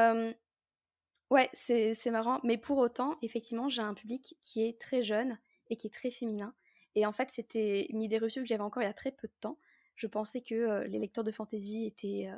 ouais, 1.31 1.51
c'est 1.53 2.11
marrant. 2.11 2.41
Mais 2.45 2.59
pour 2.59 2.79
autant, 2.79 3.17
effectivement, 3.23 3.69
j'ai 3.69 3.83
un 3.83 3.95
public 3.95 4.37
qui 4.41 4.65
est 4.65 4.81
très 4.81 5.03
jeune 5.03 5.39
et 5.71 5.77
qui 5.77 5.87
est 5.87 5.91
très 5.91 6.11
féminin. 6.11 6.55
Et 6.95 7.07
en 7.07 7.13
fait, 7.13 7.31
c'était 7.31 7.87
une 7.91 8.03
idée 8.03 8.19
reçue 8.19 8.41
que 8.43 8.49
j'avais 8.49 8.63
encore 8.63 8.83
il 8.83 8.87
y 8.87 8.89
a 8.89 8.95
très 8.95 9.13
peu 9.13 9.29
de 9.29 9.35
temps. 9.41 9.59
Je 9.95 10.07
pensais 10.07 10.43
que 10.43 10.85
les 10.89 10.99
lecteurs 10.99 11.25
de 11.25 11.33
fantasy 11.33 11.87
étaient 11.87 12.31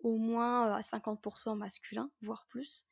au 0.00 0.16
moins 0.16 0.70
à 0.70 0.80
50% 0.80 1.56
masculins, 1.56 2.10
voire 2.20 2.46
plus, 2.48 2.86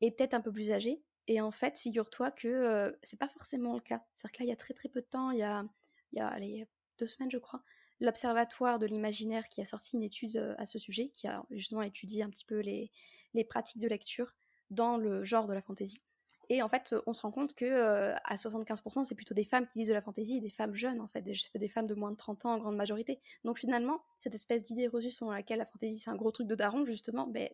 et 0.00 0.10
peut-être 0.10 0.34
un 0.34 0.40
peu 0.40 0.52
plus 0.52 0.72
âgés. 0.72 1.02
Et 1.28 1.40
en 1.40 1.52
fait, 1.52 1.78
figure-toi 1.78 2.32
que 2.32 2.98
c'est 3.04 3.18
pas 3.18 3.28
forcément 3.28 3.74
le 3.74 3.80
cas. 3.80 4.04
C'est-à-dire 4.16 4.32
que 4.32 4.42
là, 4.42 4.46
il 4.46 4.48
y 4.48 4.52
a 4.52 4.56
très 4.56 4.74
très 4.74 4.88
peu 4.88 5.00
de 5.00 5.06
temps, 5.06 5.30
il 5.30 5.38
y 5.38 5.42
a, 5.44 5.64
il 6.12 6.18
y 6.18 6.20
a 6.20 6.66
deux 7.00 7.06
semaines, 7.06 7.30
je 7.30 7.38
crois, 7.38 7.62
l'Observatoire 8.00 8.78
de 8.78 8.86
l'imaginaire 8.86 9.48
qui 9.48 9.60
a 9.60 9.64
sorti 9.64 9.96
une 9.96 10.02
étude 10.02 10.36
euh, 10.36 10.54
à 10.58 10.66
ce 10.66 10.78
sujet, 10.78 11.08
qui 11.08 11.26
a 11.26 11.44
justement 11.50 11.82
étudié 11.82 12.22
un 12.22 12.30
petit 12.30 12.44
peu 12.44 12.60
les, 12.60 12.90
pratiques 13.48 13.80
de 13.80 13.88
lecture 13.88 14.34
dans 14.70 14.96
le 14.96 15.24
genre 15.24 15.46
de 15.46 15.54
la 15.54 15.62
fantaisie. 15.62 16.00
Et 16.48 16.62
en 16.62 16.68
fait, 16.68 16.94
on 17.06 17.12
se 17.12 17.22
rend 17.22 17.30
compte 17.30 17.54
que 17.54 17.64
euh, 17.64 18.14
à 18.24 18.34
75%, 18.34 19.04
c'est 19.04 19.14
plutôt 19.14 19.34
des 19.34 19.44
femmes 19.44 19.66
qui 19.66 19.78
lisent 19.78 19.88
de 19.88 19.92
la 19.92 20.02
fantaisie, 20.02 20.40
des 20.40 20.50
femmes 20.50 20.74
jeunes 20.74 21.00
en 21.00 21.06
fait, 21.06 21.22
des, 21.22 21.34
des 21.54 21.68
femmes 21.68 21.86
de 21.86 21.94
moins 21.94 22.10
de 22.10 22.16
30 22.16 22.44
ans 22.46 22.54
en 22.54 22.58
grande 22.58 22.76
majorité. 22.76 23.20
Donc 23.44 23.58
finalement, 23.58 24.02
cette 24.18 24.34
espèce 24.34 24.62
d'idée 24.64 24.88
reçue 24.88 25.10
selon 25.10 25.30
laquelle 25.30 25.58
la 25.58 25.66
fantaisie 25.66 25.98
c'est 26.00 26.10
un 26.10 26.16
gros 26.16 26.32
truc 26.32 26.48
de 26.48 26.56
daron, 26.56 26.84
justement, 26.84 27.28
ben, 27.28 27.48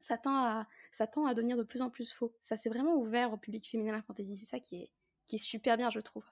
ça, 0.00 0.16
tend 0.16 0.36
à, 0.36 0.68
ça 0.92 1.08
tend 1.08 1.26
à 1.26 1.34
devenir 1.34 1.56
de 1.56 1.64
plus 1.64 1.82
en 1.82 1.90
plus 1.90 2.12
faux. 2.12 2.32
Ça 2.40 2.56
s'est 2.56 2.68
vraiment 2.68 2.94
ouvert 2.94 3.32
au 3.32 3.36
public 3.36 3.68
féminin 3.68 3.92
la 3.92 4.02
fantaisie, 4.02 4.36
c'est 4.36 4.46
ça 4.46 4.60
qui 4.60 4.76
est, 4.76 4.90
qui 5.26 5.36
est 5.36 5.40
super 5.40 5.76
bien, 5.76 5.90
je 5.90 6.00
trouve. 6.00 6.24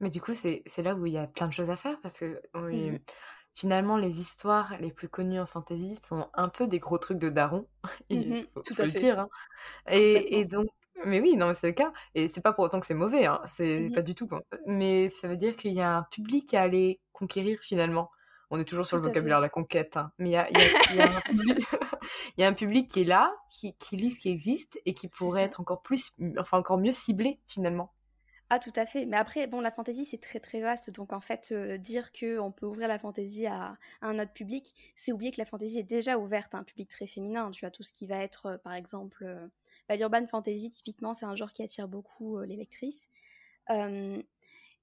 Mais 0.00 0.10
du 0.10 0.20
coup, 0.20 0.32
c'est 0.32 0.62
là 0.78 0.94
où 0.94 1.06
il 1.06 1.12
y 1.12 1.18
a 1.18 1.26
plein 1.26 1.46
de 1.46 1.52
choses 1.52 1.70
à 1.70 1.76
faire 1.76 2.00
parce 2.00 2.18
que 2.18 2.40
mmh 2.54 2.98
finalement, 3.52 3.96
les 3.96 4.20
histoires 4.20 4.76
les 4.80 4.92
plus 4.92 5.08
connues 5.08 5.40
en 5.40 5.44
fantasy 5.44 5.98
sont 6.02 6.28
un 6.34 6.48
peu 6.48 6.68
des 6.68 6.78
gros 6.78 6.98
trucs 6.98 7.18
de 7.18 7.28
daron, 7.28 7.66
il 8.08 8.20
mmh 8.20 8.46
faut, 8.54 8.82
le 8.84 8.90
dire. 8.90 9.18
Hein. 9.18 9.28
Et, 9.88 10.44
donc, 10.44 10.68
mais 11.04 11.20
oui, 11.20 11.36
non, 11.36 11.52
c'est 11.54 11.66
le 11.66 11.72
cas. 11.72 11.92
Et 12.14 12.28
c'est 12.28 12.40
pas 12.40 12.52
pour 12.52 12.64
autant 12.64 12.78
que 12.78 12.86
c'est 12.86 12.94
mauvais, 12.94 13.26
hein. 13.26 13.40
c'est 13.44 13.80
mmh 13.80 13.92
pas 13.92 14.02
du 14.02 14.14
tout. 14.14 14.28
Mais 14.66 15.08
ça 15.08 15.28
veut 15.28 15.36
dire 15.36 15.56
qu'il 15.56 15.72
y 15.72 15.80
a 15.80 15.96
un 15.96 16.02
public 16.04 16.54
à 16.54 16.62
aller 16.62 17.00
conquérir 17.12 17.58
finalement. 17.60 18.10
On 18.50 18.58
est 18.58 18.64
toujours 18.64 18.86
sur 18.86 18.96
le 18.96 19.02
vocabulaire 19.02 19.38
de 19.38 19.42
la 19.42 19.48
conquête, 19.48 19.96
hein. 19.96 20.12
mais 20.18 20.30
il 20.30 20.32
y 22.38 22.42
a, 22.42 22.48
un 22.48 22.54
public, 22.54 22.88
qui 22.88 23.02
est 23.02 23.04
là, 23.04 23.32
qui, 23.48 23.74
qui 23.78 23.96
lit 23.96 24.10
ce 24.10 24.20
qui 24.20 24.30
existe 24.30 24.80
et 24.86 24.94
qui 24.94 25.08
pourrait 25.08 25.42
être 25.42 25.60
encore 25.60 25.82
plus, 25.82 26.12
enfin 26.38 26.58
encore 26.58 26.78
mieux 26.78 26.92
ciblé 26.92 27.40
finalement. 27.46 27.92
Ah, 28.52 28.58
tout 28.58 28.72
à 28.74 28.84
fait. 28.84 29.06
Mais 29.06 29.16
après, 29.16 29.46
bon, 29.46 29.60
la 29.60 29.70
fantaisie, 29.70 30.04
c'est 30.04 30.18
très 30.18 30.40
très 30.40 30.60
vaste. 30.60 30.90
Donc, 30.90 31.12
en 31.12 31.20
fait, 31.20 31.50
euh, 31.52 31.78
dire 31.78 32.10
qu'on 32.12 32.50
peut 32.50 32.66
ouvrir 32.66 32.88
la 32.88 32.98
fantaisie 32.98 33.46
à, 33.46 33.78
un 34.02 34.18
autre 34.18 34.32
public, 34.32 34.74
c'est 34.96 35.12
oublier 35.12 35.30
que 35.30 35.38
la 35.38 35.44
fantaisie 35.44 35.78
est 35.78 35.84
déjà 35.84 36.18
ouverte 36.18 36.52
à 36.56 36.58
un 36.58 36.64
public 36.64 36.88
très 36.88 37.06
féminin. 37.06 37.52
Tu 37.52 37.64
as 37.64 37.70
tout 37.70 37.84
ce 37.84 37.92
qui 37.92 38.06
va 38.08 38.16
être, 38.16 38.46
euh, 38.46 38.58
par 38.58 38.74
exemple, 38.74 39.22
euh, 39.24 39.46
bah, 39.88 39.94
l'urban 39.94 40.26
fantasy, 40.26 40.68
typiquement, 40.70 41.14
c'est 41.14 41.26
un 41.26 41.36
genre 41.36 41.52
qui 41.52 41.62
attire 41.62 41.86
beaucoup 41.86 42.40
les 42.40 42.56
lectrices. 42.56 43.08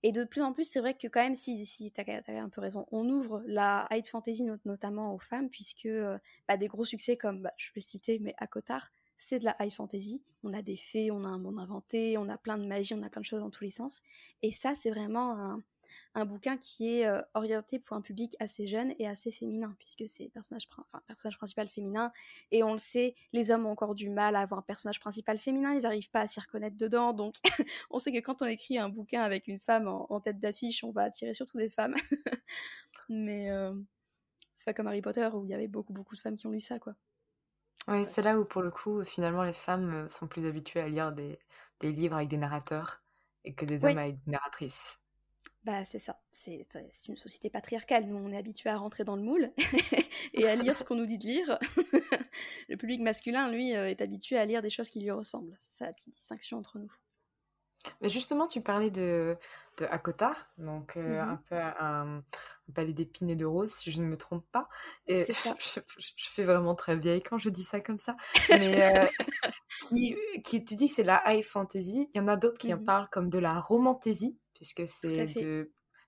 et 0.04 0.12
de 0.12 0.24
plus 0.24 0.42
en 0.42 0.54
plus, 0.54 0.64
c'est 0.64 0.80
vrai 0.80 0.94
que 0.94 1.08
quand 1.08 1.22
même, 1.22 1.36
si, 1.36 1.66
si 1.66 1.92
tu 1.92 2.02
as, 2.02 2.42
un 2.42 2.50
peu 2.50 2.62
raison, 2.62 2.88
on 2.92 3.10
ouvre 3.10 3.44
la 3.48 3.86
high 3.92 4.06
fantasy 4.06 4.44
notamment 4.66 5.14
aux 5.14 5.20
femmes, 5.20 5.50
puisque 5.50 5.90
bah, 6.48 6.58
des 6.58 6.68
gros 6.68 6.86
succès 6.86 7.18
comme, 7.18 7.42
bah, 7.42 7.54
je 7.58 7.72
vais 7.76 7.82
citer, 7.82 8.20
mais 8.20 8.34
Akotar, 8.38 8.92
c'est 9.18 9.40
de 9.40 9.46
la 9.46 9.56
high 9.60 9.72
fantasy. 9.72 10.22
On 10.44 10.54
a 10.54 10.62
des 10.62 10.78
fées, 10.78 11.12
on 11.12 11.24
a 11.24 11.28
un 11.28 11.38
monde 11.38 11.60
inventé, 11.60 12.18
on 12.18 12.30
a 12.30 12.38
plein 12.38 12.58
de 12.58 12.66
magie, 12.66 12.94
on 12.94 13.04
a 13.04 13.10
plein 13.10 13.22
de 13.22 13.26
choses 13.26 13.42
dans 13.42 13.50
tous 13.50 13.64
les 13.64 13.72
sens. 13.72 14.02
Et 14.42 14.52
ça, 14.52 14.76
c'est 14.76 14.90
vraiment 14.90 15.60
un, 16.16 16.26
bouquin 16.26 16.58
qui 16.58 17.00
est 17.00 17.08
euh, 17.08 17.22
orienté 17.36 17.78
pour 17.78 17.96
un 17.96 18.02
public 18.02 18.36
assez 18.40 18.66
jeune 18.66 18.94
et 18.98 19.08
assez 19.08 19.30
féminin, 19.30 19.76
puisque 19.78 20.08
c'est 20.08 20.30
personnage, 20.30 20.68
personnage 21.08 21.38
principal 21.38 21.68
féminin. 21.70 22.12
Et 22.52 22.64
on 22.64 22.74
le 22.74 22.80
sait, 22.80 23.16
les 23.34 23.52
hommes 23.52 23.68
ont 23.68 23.72
encore 23.72 23.94
du 23.94 24.10
mal 24.10 24.36
à 24.36 24.42
avoir 24.42 24.60
un 24.60 24.64
personnage 24.64 25.00
principal 25.00 25.38
féminin, 25.38 25.76
ils 25.76 25.84
n'arrivent 25.84 26.10
pas 26.10 26.22
à 26.22 26.28
s'y 26.28 26.40
reconnaître 26.40 26.78
dedans. 26.78 27.14
Donc, 27.14 27.36
on 27.92 28.00
sait 28.00 28.12
que 28.12 28.20
quand 28.20 28.42
on 28.42 28.46
écrit 28.46 28.80
un 28.80 28.90
bouquin 28.90 29.22
avec 29.22 29.48
une 29.48 29.60
femme 29.60 29.88
en, 29.88 30.20
tête 30.20 30.40
d'affiche, 30.40 30.84
on 30.84 30.92
va 30.92 31.04
attirer 31.04 31.34
surtout 31.34 31.58
des 31.58 31.70
femmes. 31.70 31.96
Mais 33.10 33.52
euh, 33.52 33.74
c'est 34.56 34.66
pas 34.66 34.74
comme 34.74 34.88
Harry 34.88 35.02
Potter 35.02 35.30
où 35.34 35.46
il 35.46 35.52
y 35.52 35.54
avait 35.54 35.68
beaucoup, 35.68 35.94
beaucoup 35.94 36.16
de 36.16 36.20
femmes 36.20 36.36
qui 36.36 36.48
ont 36.48 36.52
lu 36.52 36.62
ça, 36.62 36.80
quoi. 36.80 36.96
Oui, 37.88 38.06
c'est 38.06 38.22
là 38.22 38.38
où 38.38 38.46
pour 38.46 38.62
le 38.62 38.72
coup, 38.72 39.04
finalement, 39.04 39.44
les 39.44 39.54
femmes 39.54 39.94
euh, 39.94 40.10
sont 40.10 40.28
plus 40.28 40.46
habituées 40.46 40.82
à 40.82 40.88
lire 40.88 41.14
des, 41.14 41.40
des 41.80 41.92
livres 41.92 42.16
avec 42.16 42.28
des 42.28 42.38
narrateurs 42.38 43.02
et 43.46 43.54
que 43.54 43.66
des 43.66 43.86
hommes 43.86 43.98
avec 43.98 44.24
des 44.26 44.32
narratrices. 44.32 45.00
Bah, 45.64 45.84
c'est 45.86 46.00
ça. 46.00 46.20
C'est 46.32 46.66
une 47.08 47.18
société 47.18 47.50
patriarcale. 47.50 48.06
Nous, 48.06 48.16
on 48.16 48.32
est 48.32 48.38
habitués 48.38 48.70
à 48.70 48.78
rentrer 48.78 49.04
dans 49.04 49.16
le 49.16 49.22
moule 49.22 49.52
et 50.34 50.48
à 50.48 50.56
lire 50.56 50.78
ce 50.78 50.84
qu'on 50.84 50.96
nous 50.96 51.06
dit 51.06 51.18
de 51.18 51.26
lire. 51.26 51.60
le 52.70 52.78
public 52.78 53.02
masculin, 53.02 53.50
lui, 53.52 53.76
euh, 53.76 53.90
est 53.90 54.02
habitué 54.02 54.38
à 54.38 54.46
lire 54.46 54.62
des 54.62 54.70
choses 54.70 54.90
qui 54.90 55.02
lui 55.02 55.12
ressemblent. 55.12 55.56
C'est 55.60 55.80
ça 55.80 55.86
la 55.86 55.92
petite 55.92 56.14
distinction 56.14 56.58
entre 56.58 56.80
nous. 56.80 56.92
Mais 58.02 58.10
justement, 58.10 58.48
tu 58.48 58.62
parlais 58.62 58.90
de, 58.90 59.38
de 59.78 59.86
Akota, 59.86 60.36
donc 60.58 60.98
euh, 60.98 61.24
mmh 61.24 61.30
un 61.30 61.42
peu 61.50 61.56
un, 61.56 62.24
palais 62.74 62.94
d'épines 62.94 63.30
et 63.30 63.36
de 63.36 63.46
roses, 63.46 63.72
si 63.72 63.92
je 63.92 64.02
ne 64.02 64.08
me 64.08 64.18
trompe 64.18 64.46
pas. 64.52 64.68
Et 65.08 65.32
ça. 65.32 65.56
Je, 65.60 65.80
fais 66.30 66.44
vraiment 66.44 66.76
très 66.76 66.96
vieille 66.96 67.22
quand 67.22 67.38
je 67.38 67.50
dis 67.50 67.64
ça 67.64 67.80
comme 67.80 68.00
ça. 68.00 68.18
Mais 68.50 68.98
euh, 68.98 69.08
qui, 70.44 70.64
tu 70.64 70.76
dis 70.76 70.88
que 70.88 70.94
c'est 70.94 71.04
la 71.04 71.24
high 71.26 71.44
fantasy. 71.44 72.10
Il 72.14 72.18
y 72.18 72.20
en 72.20 72.28
a 72.28 72.36
d'autres 72.36 72.58
qui 72.58 72.74
en 72.74 72.78
mmh 72.78 72.86
parlent 72.86 73.10
comme 73.10 73.30
de 73.30 73.40
la 73.40 73.60
romantasy, 73.60 74.38
puisque 74.54 74.88
c'est 74.88 75.28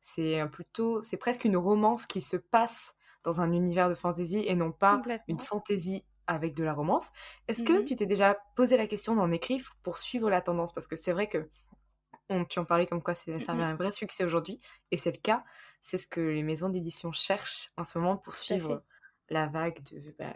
c'est 0.02 0.46
plutôt, 0.52 1.02
c'est 1.02 1.18
presque 1.18 1.44
une 1.44 1.58
romance 1.58 2.06
qui 2.06 2.22
se 2.22 2.38
passe 2.38 2.96
dans 3.24 3.42
un 3.42 3.52
univers 3.52 3.90
de 3.90 3.96
fantasy 3.96 4.44
et 4.48 4.56
non 4.56 4.72
pas 4.72 5.02
une 5.28 5.40
fantasy 5.40 6.06
avec 6.28 6.54
de 6.54 6.64
la 6.64 6.74
romance. 6.74 7.12
Est-ce 7.48 7.64
que 7.64 7.74
mmh 7.74 7.86
tu 7.86 7.96
t'es 7.96 8.06
déjà 8.06 8.38
posé 8.56 8.78
la 8.78 8.88
question 8.88 9.16
d'en 9.16 9.32
écrire 9.32 9.76
pour 9.84 9.98
suivre 9.98 10.30
la 10.30 10.42
tendance? 10.42 10.72
Parce 10.74 10.88
que 10.88 10.96
c'est 10.96 11.12
vrai 11.12 11.28
que 11.28 11.50
on, 12.30 12.46
tu 12.46 12.60
en 12.60 12.66
parlais 12.66 12.88
comme 12.88 13.02
quoi 13.02 13.16
c'est, 13.16 13.40
ça 13.40 13.54
a 13.54 13.56
mmh 13.56 13.60
un 13.62 13.76
vrai 13.76 13.92
succès 13.92 14.24
aujourd'hui, 14.24 14.60
et 14.92 14.98
c'est 14.98 15.12
le 15.12 15.18
cas. 15.18 15.44
C'est 15.82 15.98
ce 15.98 16.08
que 16.08 16.22
les 16.22 16.44
maisons 16.44 16.70
d'édition 16.70 17.12
cherchent 17.12 17.72
en 17.78 17.84
ce 17.84 17.98
moment 17.98 18.18
pour 18.18 18.36
suivre 18.36 18.84
la 19.30 19.48
vague 19.48 19.82
de, 19.92 20.14
bah, 20.18 20.34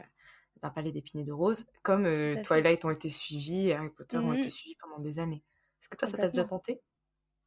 d'un 0.61 0.69
palais 0.69 0.91
d'épines 0.91 1.19
et 1.19 1.25
de 1.25 1.33
roses, 1.33 1.65
comme 1.81 2.05
euh, 2.05 2.41
Twilight 2.43 2.85
ont 2.85 2.89
été 2.89 3.09
suivis 3.09 3.73
Harry 3.73 3.89
Potter 3.89 4.17
ont 4.17 4.33
été 4.33 4.49
suivis 4.49 4.75
pendant 4.75 4.99
des 4.99 5.19
années. 5.19 5.43
Est-ce 5.81 5.89
que 5.89 5.97
toi, 5.97 6.07
ça 6.07 6.17
t'a 6.17 6.29
déjà 6.29 6.45
tenté? 6.45 6.79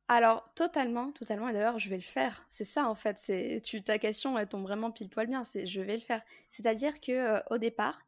Alors, 0.09 0.53
totalement, 0.55 1.11
totalement. 1.13 1.49
Et 1.49 1.53
d'ailleurs, 1.53 1.79
je 1.79 1.89
vais 1.91 1.97
le 1.97 2.03
faire. 2.03 2.47
C'est 2.49 2.65
ça, 2.65 2.89
en 2.89 2.95
fait. 2.95 3.19
C'est 3.19 3.61
tu, 3.65 3.83
ta 3.83 3.99
question, 3.99 4.39
elle 4.39 4.49
tombe 4.49 4.63
vraiment 4.63 4.93
pile 4.93 5.09
poil 5.09 5.27
bien. 5.27 5.43
C'est 5.43 5.67
je 5.67 5.81
vais 5.81 5.97
le 5.97 6.03
faire. 6.03 6.23
C'est-à-dire 6.51 7.01
que 7.01 7.13
euh, 7.13 7.41
au 7.51 7.59
départ, 7.59 7.99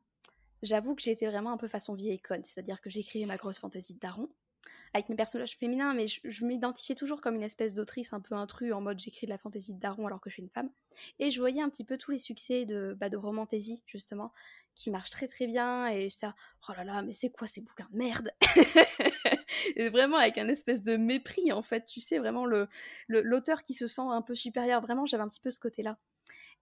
j'avoue 0.63 0.95
que 0.95 1.03
j'étais 1.03 1.27
vraiment 1.27 1.51
un 1.51 1.57
peu 1.57 1.67
façon 1.67 1.95
vieille 1.95 2.21
conne. 2.21 2.45
C'est-à-dire 2.45 2.81
que 2.81 2.91
j'écrivais 2.91 3.27
ma 3.27 3.37
grosse 3.37 3.59
fantaisie 3.59 3.95
de 3.95 3.99
daron 3.99 4.29
avec 4.95 5.09
mes 5.09 5.17
personnages 5.17 5.57
féminins, 5.57 5.95
mais 5.95 6.07
je, 6.07 6.45
m'identifiais 6.45 6.95
toujours 6.95 7.21
comme 7.21 7.35
une 7.37 7.43
espèce 7.43 7.75
d'autrice 7.75 8.13
un 8.13 8.21
peu 8.21 8.35
intrus, 8.35 8.73
en 8.73 8.81
mode 8.81 8.99
j'écris 8.99 9.27
de 9.27 9.31
la 9.31 9.39
fantaisie 9.39 9.75
de 9.75 9.81
daron 9.81 10.07
alors 10.07 10.21
que 10.21 10.31
je 10.31 10.35
suis 10.35 10.43
une 10.43 10.49
femme. 10.49 10.71
Et 11.19 11.31
je 11.31 11.39
voyais 11.39 11.63
un 11.63 11.69
petit 11.69 11.85
peu 11.85 11.99
tous 11.99 12.11
les 12.11 12.19
succès 12.19 12.65
de, 12.65 12.97
bah, 12.99 13.09
de 13.09 13.17
romantaisie, 13.17 13.83
justement, 13.87 14.33
qui 14.75 14.91
marchent 14.91 15.11
très 15.11 15.29
très 15.29 15.47
bien, 15.47 15.89
et 15.89 16.09
j'étais 16.09 16.27
oh 16.69 16.73
là 16.77 16.85
là, 16.85 17.03
mais 17.03 17.13
c'est 17.13 17.31
quoi 17.31 17.47
ces 17.47 17.61
bouquins 17.61 17.89
Merde 17.93 18.31
Et 19.77 19.89
vraiment 19.91 20.17
avec 20.17 20.39
un 20.39 20.49
espèce 20.49 20.83
de 20.83 20.97
mépris, 20.97 21.53
en 21.53 21.63
fait, 21.63 21.85
tu 21.87 22.01
sais, 22.01 22.19
vraiment 22.19 22.47
l'auteur 22.47 22.69
le, 23.09 23.21
l'auteur 23.23 23.63
qui 23.63 23.75
se 23.75 23.87
sent 23.87 24.03
un 24.03 24.23
peu 24.23 24.35
supérieur, 24.35 24.81
vraiment 24.81 25.07
j'avais 25.07 25.23
un 25.23 25.29
petit 25.29 25.41
peu 25.41 25.51
ce 25.51 25.61
côté-là. 25.61 25.99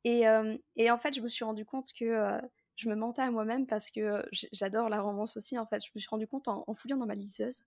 Et, 0.05 0.29
euh, 0.29 0.57
et, 0.77 0.91
en 0.91 0.99
fait, 0.99 1.15
je 1.15 1.21
me 1.21 1.29
suis 1.29 1.45
rendu 1.45 1.65
compte 1.65 1.93
que... 1.99 2.05
Euh, 2.05 2.41
je 2.77 2.91
me 2.91 2.95
mentais 2.95 3.23
à 3.23 3.31
moi-même 3.31 3.67
parce 3.67 3.91
que 3.91 4.01
euh, 4.01 4.23
j'adore 4.53 4.91
la 4.91 5.01
romance 5.01 5.39
aussi. 5.39 5.59
En 5.59 5.65
fait, 5.67 5.83
je 5.83 5.91
me 5.95 5.99
suis 5.99 6.09
rendu 6.11 6.27
compte 6.27 6.47
en 6.47 6.75
fouillant 6.75 6.99
dans 6.99 7.07
ma 7.07 7.15
liseuse 7.15 7.63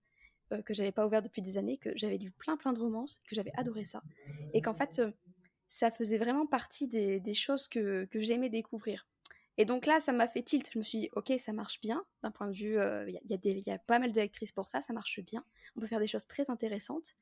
euh, 0.52 0.62
que 0.62 0.74
j'avais 0.74 0.92
pas 0.92 1.06
ouvert 1.06 1.22
depuis 1.22 1.42
des 1.42 1.58
années, 1.58 1.78
que 1.78 1.90
j'avais 1.96 2.18
lu 2.18 2.30
plein 2.30 2.56
plein 2.56 2.72
de 2.72 2.80
romances, 2.80 3.20
que 3.28 3.34
j'avais 3.34 3.52
adoré 3.56 3.84
ça, 3.84 4.02
et 4.54 4.62
qu'en 4.62 4.74
fait 4.74 4.98
euh, 4.98 5.10
ça 5.68 5.90
faisait 5.90 6.18
vraiment 6.18 6.46
partie 6.46 6.88
des, 6.88 7.34
choses 7.34 7.68
que, 7.68 8.08
j'aimais 8.12 8.48
découvrir. 8.48 9.06
Et 9.56 9.64
donc 9.64 9.86
là, 9.86 10.00
ça 10.00 10.12
m'a 10.12 10.26
fait 10.26 10.42
tilt. 10.42 10.68
Je 10.72 10.78
me 10.78 10.82
suis 10.82 10.98
dit, 10.98 11.10
ok, 11.12 11.32
ça 11.38 11.52
marche 11.52 11.80
bien 11.80 12.04
d'un 12.22 12.32
point 12.32 12.48
de 12.48 12.52
vue. 12.52 12.78
Euh, 12.78 13.08
il 13.08 13.20
y, 13.44 13.68
y, 13.68 13.70
a 13.70 13.78
pas 13.78 14.00
mal 14.00 14.10
de 14.10 14.20
lectrices 14.20 14.50
pour 14.50 14.66
ça, 14.66 14.80
ça 14.80 14.92
marche 14.92 15.20
bien. 15.20 15.44
On 15.76 15.80
peut 15.80 15.86
faire 15.86 16.00
des 16.00 16.08
choses 16.08 16.26
très 16.26 16.50
intéressantes. 16.50 17.14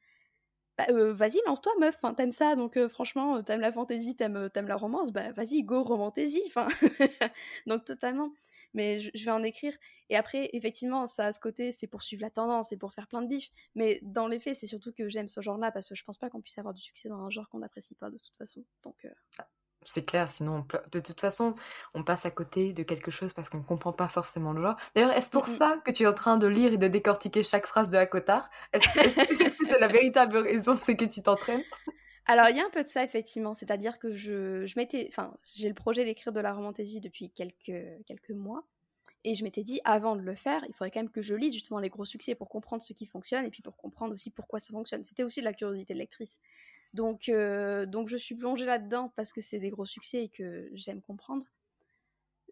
Bah, 0.78 0.86
vas-y, 1.12 1.40
lance-toi, 1.46 1.72
meuf. 1.78 1.96
Enfin, 1.96 2.14
t'aimes 2.14 2.32
ça, 2.32 2.56
donc 2.56 2.78
franchement, 2.88 3.42
t'aimes 3.42 3.60
la 3.60 3.72
fantaisie, 3.72 4.16
t'aimes, 4.16 4.48
la 4.54 4.76
romance, 4.76 5.12
bah 5.12 5.32
vas-y, 5.32 5.62
go 5.62 5.82
romantaisie. 5.82 6.52
Donc 7.66 7.84
totalement 7.84 8.32
mais 8.74 9.00
je, 9.00 9.24
vais 9.24 9.30
en 9.30 9.42
écrire. 9.42 9.74
Et 10.10 10.16
après, 10.16 10.50
effectivement, 10.52 11.06
ça 11.06 11.26
a 11.26 11.32
ce 11.32 11.40
côté, 11.40 11.72
c'est 11.72 11.86
pour 11.86 12.02
suivre 12.02 12.22
la 12.22 12.30
tendance, 12.30 12.68
c'est 12.70 12.76
pour 12.76 12.92
faire 12.92 13.06
plein 13.06 13.22
de 13.22 13.28
bifs. 13.28 13.50
Mais 13.74 14.00
dans 14.02 14.28
les 14.28 14.40
faits, 14.40 14.56
c'est 14.56 14.66
surtout 14.66 14.92
que 14.92 15.08
j'aime 15.08 15.28
ce 15.28 15.40
genre-là 15.40 15.72
parce 15.72 15.88
que 15.88 15.94
je 15.94 16.04
pense 16.04 16.18
pas 16.18 16.30
qu'on 16.30 16.40
puisse 16.40 16.58
avoir 16.58 16.74
du 16.74 16.82
succès 16.82 17.08
dans 17.08 17.20
un 17.20 17.30
genre 17.30 17.48
qu'on 17.48 17.58
n'apprécie 17.58 17.94
pas 17.94 18.10
de 18.10 18.18
toute 18.18 18.36
façon. 18.36 18.64
Donc. 18.82 18.96
Euh, 19.04 19.10
ah, 19.38 19.48
c'est 19.84 20.04
clair, 20.04 20.30
sinon, 20.30 20.66
de 20.90 21.00
toute 21.00 21.20
façon, 21.20 21.54
on 21.94 22.02
passe 22.02 22.26
à 22.26 22.30
côté 22.30 22.72
de 22.72 22.82
quelque 22.82 23.10
chose 23.10 23.32
parce 23.32 23.48
qu'on 23.48 23.62
comprend 23.62 23.92
pas 23.92 24.08
forcément 24.08 24.52
le 24.52 24.62
genre. 24.62 24.76
D'ailleurs, 24.94 25.12
est-ce 25.12 25.30
pour 25.30 25.46
ça 25.46 25.78
que 25.84 25.90
tu 25.90 26.02
es 26.02 26.06
en 26.06 26.12
train 26.12 26.36
de 26.36 26.46
lire 26.46 26.72
et 26.72 26.78
de 26.78 26.88
décortiquer 26.88 27.42
chaque 27.42 27.66
phrase 27.66 27.88
de 27.88 27.96
Akotar 27.96 28.50
Est-ce 28.72 28.88
que 28.88 29.66
c'est 29.70 29.78
la 29.78 29.88
véritable 29.88 30.36
raison, 30.38 30.76
c'est 30.76 30.96
que 30.96 31.04
tu 31.04 31.22
t'entraînes? 31.22 31.62
Alors, 32.30 32.50
il 32.50 32.56
y 32.58 32.60
a 32.60 32.66
un 32.66 32.70
peu 32.70 32.84
de 32.84 32.88
ça, 32.88 33.02
effectivement. 33.02 33.54
C'est-à-dire 33.54 33.98
que 33.98 34.12
je, 34.14 34.66
je 34.66 34.74
m'étais. 34.76 35.08
Enfin, 35.10 35.34
j'ai 35.56 35.68
le 35.68 35.74
projet 35.74 36.04
d'écrire 36.04 36.30
de 36.32 36.40
la 36.40 36.52
romantaisie 36.52 37.00
depuis 37.00 37.30
quelques, 37.30 38.04
quelques 38.06 38.30
mois. 38.30 38.64
Et 39.24 39.34
je 39.34 39.42
m'étais 39.44 39.62
dit, 39.62 39.80
avant 39.84 40.14
de 40.14 40.20
le 40.20 40.34
faire, 40.36 40.62
il 40.68 40.74
faudrait 40.74 40.90
quand 40.90 41.00
même 41.00 41.10
que 41.10 41.22
je 41.22 41.34
lise 41.34 41.54
justement 41.54 41.80
les 41.80 41.88
gros 41.88 42.04
succès 42.04 42.34
pour 42.34 42.50
comprendre 42.50 42.82
ce 42.82 42.92
qui 42.92 43.06
fonctionne 43.06 43.46
et 43.46 43.50
puis 43.50 43.62
pour 43.62 43.76
comprendre 43.76 44.12
aussi 44.12 44.30
pourquoi 44.30 44.60
ça 44.60 44.72
fonctionne. 44.72 45.02
C'était 45.04 45.22
aussi 45.22 45.40
de 45.40 45.46
la 45.46 45.54
curiosité 45.54 45.94
de 45.94 45.98
lectrice. 45.98 46.38
Donc, 46.94 47.28
euh, 47.28 47.86
donc 47.86 48.08
je 48.08 48.16
suis 48.16 48.34
plongée 48.34 48.66
là-dedans 48.66 49.12
parce 49.16 49.32
que 49.32 49.40
c'est 49.40 49.58
des 49.58 49.70
gros 49.70 49.86
succès 49.86 50.24
et 50.24 50.28
que 50.28 50.68
j'aime 50.74 51.00
comprendre. 51.02 51.46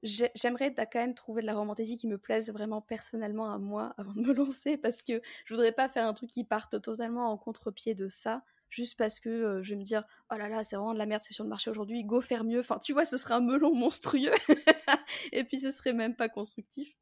J'aimerais 0.03 0.75
quand 0.75 1.01
même 1.01 1.15
trouver 1.15 1.43
de 1.43 1.47
la 1.47 1.55
romantaisie 1.55 1.97
qui 1.97 2.07
me 2.07 2.19
plaise 2.19 2.51
vraiment 2.51 2.81
personnellement 2.81 3.53
à 3.53 3.59
moi 3.59 3.95
avant 3.99 4.15
de 4.15 4.21
me 4.21 4.33
lancer 4.33 4.77
parce 4.77 5.03
que 5.03 5.21
je 5.45 5.55
voudrais 5.55 5.73
pas 5.73 5.89
faire 5.89 6.07
un 6.07 6.15
truc 6.15 6.31
qui 6.31 6.45
parte 6.45 6.81
totalement 6.83 7.31
en 7.31 7.37
contre-pied 7.37 7.95
de 7.95 8.09
ça 8.09 8.43
juste 8.71 8.97
parce 8.97 9.21
que 9.21 9.63
je 9.63 9.71
vais 9.71 9.77
me 9.77 9.85
dire 9.85 10.05
oh 10.31 10.37
là 10.37 10.49
là 10.49 10.63
c'est 10.63 10.77
vraiment 10.77 10.93
de 10.93 10.99
la 10.99 11.07
merde 11.07 11.23
c'est 11.25 11.35
sur 11.35 11.45
le 11.45 11.51
marché 11.51 11.71
aujourd'hui 11.71 12.05
go 12.05 12.21
faire 12.21 12.45
mieux 12.45 12.61
enfin 12.61 12.79
tu 12.79 12.93
vois 12.93 13.05
ce 13.05 13.17
serait 13.17 13.35
un 13.35 13.41
melon 13.41 13.75
monstrueux. 13.75 14.33
Et 15.33 15.45
puis 15.45 15.59
ce 15.59 15.71
serait 15.71 15.93
même 15.93 16.17
pas 16.17 16.29
constructif. 16.29 16.97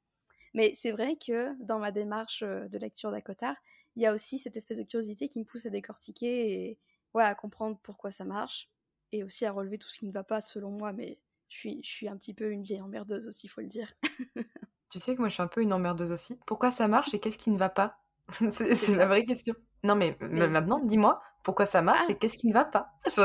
Mais 0.52 0.72
c'est 0.74 0.92
vrai 0.92 1.16
que 1.16 1.52
dans 1.64 1.78
ma 1.78 1.90
démarche 1.90 2.42
de 2.42 2.78
lecture 2.78 3.10
d'Akotar 3.10 3.56
il 3.96 4.02
y 4.02 4.06
a 4.06 4.14
aussi 4.14 4.38
cette 4.38 4.56
espèce 4.56 4.78
de 4.78 4.84
curiosité 4.84 5.28
qui 5.28 5.38
me 5.38 5.44
pousse 5.44 5.66
à 5.66 5.70
décortiquer 5.70 6.52
et 6.52 6.78
ouais, 7.14 7.22
à 7.22 7.34
comprendre 7.34 7.78
pourquoi 7.82 8.10
ça 8.10 8.24
marche 8.24 8.68
et 9.12 9.22
aussi 9.22 9.46
à 9.46 9.52
relever 9.52 9.78
tout 9.78 9.88
ce 9.88 10.00
qui 10.00 10.06
ne 10.06 10.12
va 10.12 10.24
pas 10.24 10.40
selon 10.40 10.70
moi. 10.70 10.92
Mais 10.92 11.18
je 11.48 11.58
suis, 11.58 11.80
je 11.84 11.90
suis 11.90 12.08
un 12.08 12.16
petit 12.16 12.34
peu 12.34 12.50
une 12.50 12.62
vieille 12.62 12.80
emmerdeuse 12.80 13.28
aussi 13.28 13.48
faut 13.48 13.60
le 13.60 13.68
dire. 13.68 13.92
Tu 14.90 15.00
sais 15.00 15.16
que 15.16 15.18
moi 15.18 15.28
je 15.28 15.34
suis 15.34 15.42
un 15.42 15.48
peu 15.48 15.60
une 15.60 15.72
emmerdeuse 15.72 16.12
aussi. 16.12 16.38
Pourquoi 16.46 16.70
ça 16.70 16.86
marche 16.86 17.14
et 17.14 17.18
qu'est-ce 17.18 17.38
qui 17.38 17.50
ne 17.50 17.58
va 17.58 17.68
pas? 17.68 17.98
C'est 18.30 18.94
la 18.94 19.06
vraie 19.06 19.24
question. 19.24 19.54
Non, 19.82 19.96
mais, 19.96 20.16
maintenant, 20.20 20.78
dis-moi 20.78 21.20
pourquoi 21.44 21.66
ça 21.66 21.82
marche 21.82 22.04
ah. 22.08 22.12
et 22.12 22.16
qu'est-ce 22.16 22.38
qui 22.38 22.48
ne 22.48 22.54
va 22.54 22.64
pas. 22.64 22.88
Je, 23.06 23.20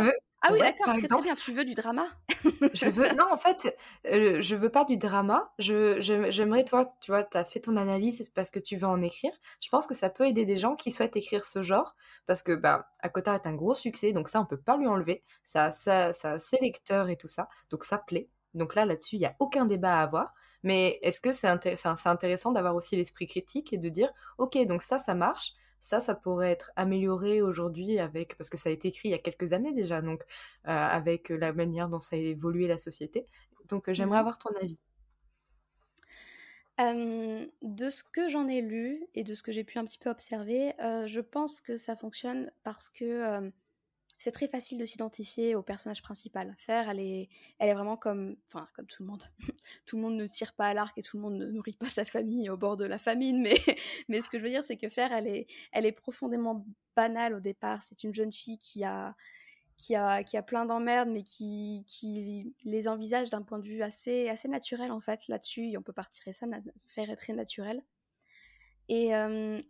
veux... 0.00 0.14
Ah 0.42 0.52
oui, 0.52 0.60
d'accord, 0.60 0.94
très, 0.94 1.06
très 1.06 1.22
bien. 1.22 1.34
Tu 1.34 1.52
veux 1.52 1.64
du 1.64 1.74
drama? 1.74 2.06
Je 2.72 2.88
veux. 2.88 3.12
Non, 3.12 3.24
en 3.30 3.36
fait, 3.36 3.76
euh, 4.06 4.40
je 4.40 4.56
veux 4.56 4.70
pas 4.70 4.84
du 4.84 4.96
drama. 4.96 5.52
Je, 5.58 6.00
j'aimerais, 6.30 6.64
toi, 6.64 6.96
tu 7.02 7.10
vois, 7.10 7.24
tu 7.24 7.36
as 7.36 7.44
fait 7.44 7.60
ton 7.60 7.76
analyse 7.76 8.30
parce 8.34 8.50
que 8.50 8.58
tu 8.58 8.76
veux 8.76 8.86
en 8.86 9.02
écrire. 9.02 9.32
Je 9.60 9.68
pense 9.68 9.86
que 9.86 9.94
ça 9.94 10.08
peut 10.08 10.26
aider 10.26 10.46
des 10.46 10.56
gens 10.56 10.76
qui 10.76 10.90
souhaitent 10.90 11.16
écrire 11.16 11.44
ce 11.44 11.60
genre 11.60 11.94
parce 12.26 12.40
que, 12.42 12.52
bah, 12.52 12.88
Akotar 13.00 13.34
est 13.34 13.46
un 13.46 13.54
gros 13.54 13.74
succès, 13.74 14.12
donc 14.12 14.28
ça, 14.28 14.40
on 14.40 14.46
peut 14.46 14.60
pas 14.60 14.78
lui 14.78 14.86
enlever. 14.86 15.22
Ça, 15.42 15.72
ça, 15.72 16.14
ça 16.14 16.32
a 16.32 16.38
ses 16.38 16.58
lecteurs 16.58 17.10
et 17.10 17.16
tout 17.16 17.28
ça, 17.28 17.48
donc 17.70 17.84
ça 17.84 17.98
plaît. 17.98 18.30
Donc 18.54 18.74
là, 18.74 18.84
là-dessus, 18.84 19.16
il 19.16 19.20
n'y 19.20 19.26
a 19.26 19.36
aucun 19.40 19.66
débat 19.66 19.98
à 19.98 20.02
avoir. 20.02 20.32
Mais 20.62 20.98
est-ce 21.02 21.20
que 21.20 21.32
c'est, 21.32 21.48
c'est 21.76 22.08
intéressant 22.08 22.52
d'avoir 22.52 22.74
aussi 22.74 22.96
l'esprit 22.96 23.26
critique 23.26 23.72
et 23.72 23.78
de 23.78 23.88
dire, 23.88 24.10
ok, 24.38 24.56
donc 24.66 24.82
ça, 24.82 24.98
ça 24.98 25.14
marche 25.14 25.54
ça, 25.80 26.00
ça 26.00 26.14
pourrait 26.14 26.50
être 26.50 26.72
amélioré 26.76 27.42
aujourd'hui 27.42 27.98
avec, 27.98 28.36
parce 28.36 28.50
que 28.50 28.56
ça 28.58 28.68
a 28.70 28.72
été 28.72 28.88
écrit 28.88 29.08
il 29.10 29.12
y 29.12 29.14
a 29.14 29.18
quelques 29.18 29.52
années 29.52 29.72
déjà, 29.74 30.02
donc 30.02 30.24
avec 30.64 31.28
la 31.30 31.52
manière 31.52 31.88
dont 31.88 32.00
ça 32.00 32.16
a 32.16 32.18
évolué 32.18 32.66
la 32.68 32.78
société. 32.78 33.26
Donc 33.68 33.90
j'aimerais 33.92 34.18
Mmh 34.18 34.20
avoir 34.20 34.38
ton 34.38 34.50
avis. 34.60 34.78
de 36.78 37.90
ce 37.90 38.02
que 38.02 38.28
j'en 38.28 38.48
ai 38.48 38.62
lu 38.62 39.06
et 39.14 39.22
de 39.24 39.34
ce 39.34 39.42
que 39.42 39.52
j'ai 39.52 39.64
pu 39.64 39.78
un 39.78 39.84
petit 39.84 39.98
peu 39.98 40.10
observer, 40.10 40.72
je 40.78 41.20
pense 41.20 41.60
que 41.60 41.76
ça 41.76 41.96
fonctionne 41.96 42.50
parce 42.62 42.88
que, 42.88 43.52
c'est 44.20 44.32
très 44.32 44.48
facile 44.48 44.76
de 44.76 44.84
s'identifier 44.84 45.54
au 45.54 45.62
personnage 45.62 46.02
principal. 46.02 46.54
Faire, 46.58 46.90
elle 46.90 47.00
est, 47.00 47.30
vraiment 47.58 47.96
comme, 47.96 48.36
enfin, 48.48 48.68
comme 48.76 48.86
tout 48.86 49.02
le 49.02 49.08
monde. 49.08 49.24
tout 49.86 49.96
le 49.96 50.02
monde 50.02 50.16
ne 50.16 50.26
tire 50.26 50.52
pas 50.52 50.66
à 50.66 50.74
l'arc 50.74 50.96
et 50.98 51.02
tout 51.02 51.16
le 51.16 51.22
monde 51.22 51.38
ne 51.38 51.46
nourrit 51.46 51.72
pas 51.72 51.88
sa 51.88 52.04
famille 52.04 52.50
au 52.50 52.58
bord 52.58 52.76
de 52.76 52.84
la 52.84 52.98
famine, 52.98 53.40
mais, 53.40 53.54
ce 54.20 54.28
que 54.28 54.38
je 54.38 54.42
veux 54.44 54.50
dire, 54.50 54.62
c'est 54.62 54.76
que 54.76 54.90
Faire, 54.90 55.10
elle 55.14 55.26
est, 55.26 55.92
profondément 55.92 56.66
banale 56.94 57.32
au 57.32 57.40
départ. 57.40 57.82
C'est 57.82 58.04
une 58.04 58.14
jeune 58.14 58.30
fille 58.30 58.58
qui 58.58 58.84
a, 58.84 59.14
plein 60.46 60.66
d'emmerdes, 60.66 61.08
mais 61.08 61.22
qui, 61.22 62.52
les 62.64 62.88
envisage 62.88 63.30
d'un 63.30 63.40
point 63.40 63.58
de 63.58 63.66
vue 63.66 63.82
assez, 63.82 64.30
naturel, 64.48 64.92
en 64.92 65.00
fait, 65.00 65.28
là-dessus. 65.28 65.74
On 65.78 65.82
peut 65.82 65.94
pas 65.94 66.02
retirer 66.02 66.34
ça, 66.34 66.46
Faire 66.88 67.08
est 67.08 67.16
très 67.16 67.32
naturel. 67.32 67.82
Et 68.92 69.12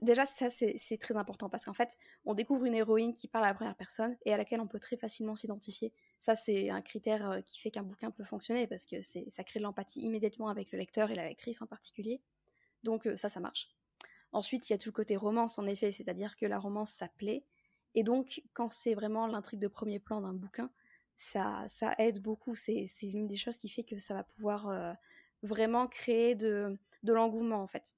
déjà, 0.00 0.24
ça, 0.24 0.48
c'est 0.48 0.98
très 0.98 1.14
important 1.14 1.50
parce 1.50 1.66
qu'en 1.66 1.74
fait, 1.74 1.98
on 2.24 2.32
découvre 2.32 2.64
une 2.64 2.74
héroïne 2.74 3.12
qui 3.12 3.28
parle 3.28 3.44
à 3.44 3.48
la 3.48 3.54
première 3.54 3.76
personne 3.76 4.16
et 4.24 4.32
à 4.32 4.38
laquelle 4.38 4.62
on 4.62 4.66
peut 4.66 4.80
très 4.80 4.96
facilement 4.96 5.36
s'identifier. 5.36 5.92
Ça, 6.20 6.34
c'est 6.34 6.70
un 6.70 6.80
critère 6.80 7.42
qui 7.44 7.60
fait 7.60 7.70
qu'un 7.70 7.82
bouquin 7.82 8.10
peut 8.10 8.24
fonctionner 8.24 8.66
parce 8.66 8.86
que 8.86 9.02
ça 9.02 9.44
crée 9.44 9.60
de 9.60 9.64
l'empathie 9.64 10.00
immédiatement 10.00 10.48
avec 10.48 10.72
le 10.72 10.78
lecteur 10.78 11.10
et 11.10 11.14
la 11.14 11.28
lectrice 11.28 11.60
en 11.60 11.66
particulier. 11.66 12.22
Donc, 12.82 13.06
ça, 13.16 13.28
ça 13.28 13.40
marche. 13.40 13.68
Ensuite, 14.32 14.70
il 14.70 14.72
y 14.72 14.74
a 14.74 14.78
tout 14.78 14.88
le 14.88 14.94
côté 14.94 15.18
romance, 15.18 15.58
en 15.58 15.66
effet, 15.66 15.92
c'est-à-dire 15.92 16.34
que 16.38 16.46
la 16.46 16.58
romance, 16.58 16.90
ça 16.90 17.08
plaît. 17.08 17.44
Et 17.94 18.02
donc, 18.02 18.42
quand 18.54 18.72
c'est 18.72 18.94
vraiment 18.94 19.26
l'intrigue 19.26 19.60
de 19.60 19.68
premier 19.68 19.98
plan 19.98 20.22
d'un 20.22 20.32
bouquin, 20.32 20.70
ça, 21.18 21.66
ça 21.68 21.94
aide 21.98 22.22
beaucoup. 22.22 22.54
C'est 22.54 22.88
l'une 23.02 23.26
des 23.26 23.36
choses 23.36 23.58
qui 23.58 23.68
fait 23.68 23.84
que 23.84 23.98
ça 23.98 24.14
va 24.14 24.24
pouvoir 24.24 24.96
vraiment 25.42 25.88
créer 25.88 26.34
de, 26.34 26.78
de 27.02 27.12
l'engouement, 27.12 27.62
en 27.62 27.66
fait. 27.66 27.94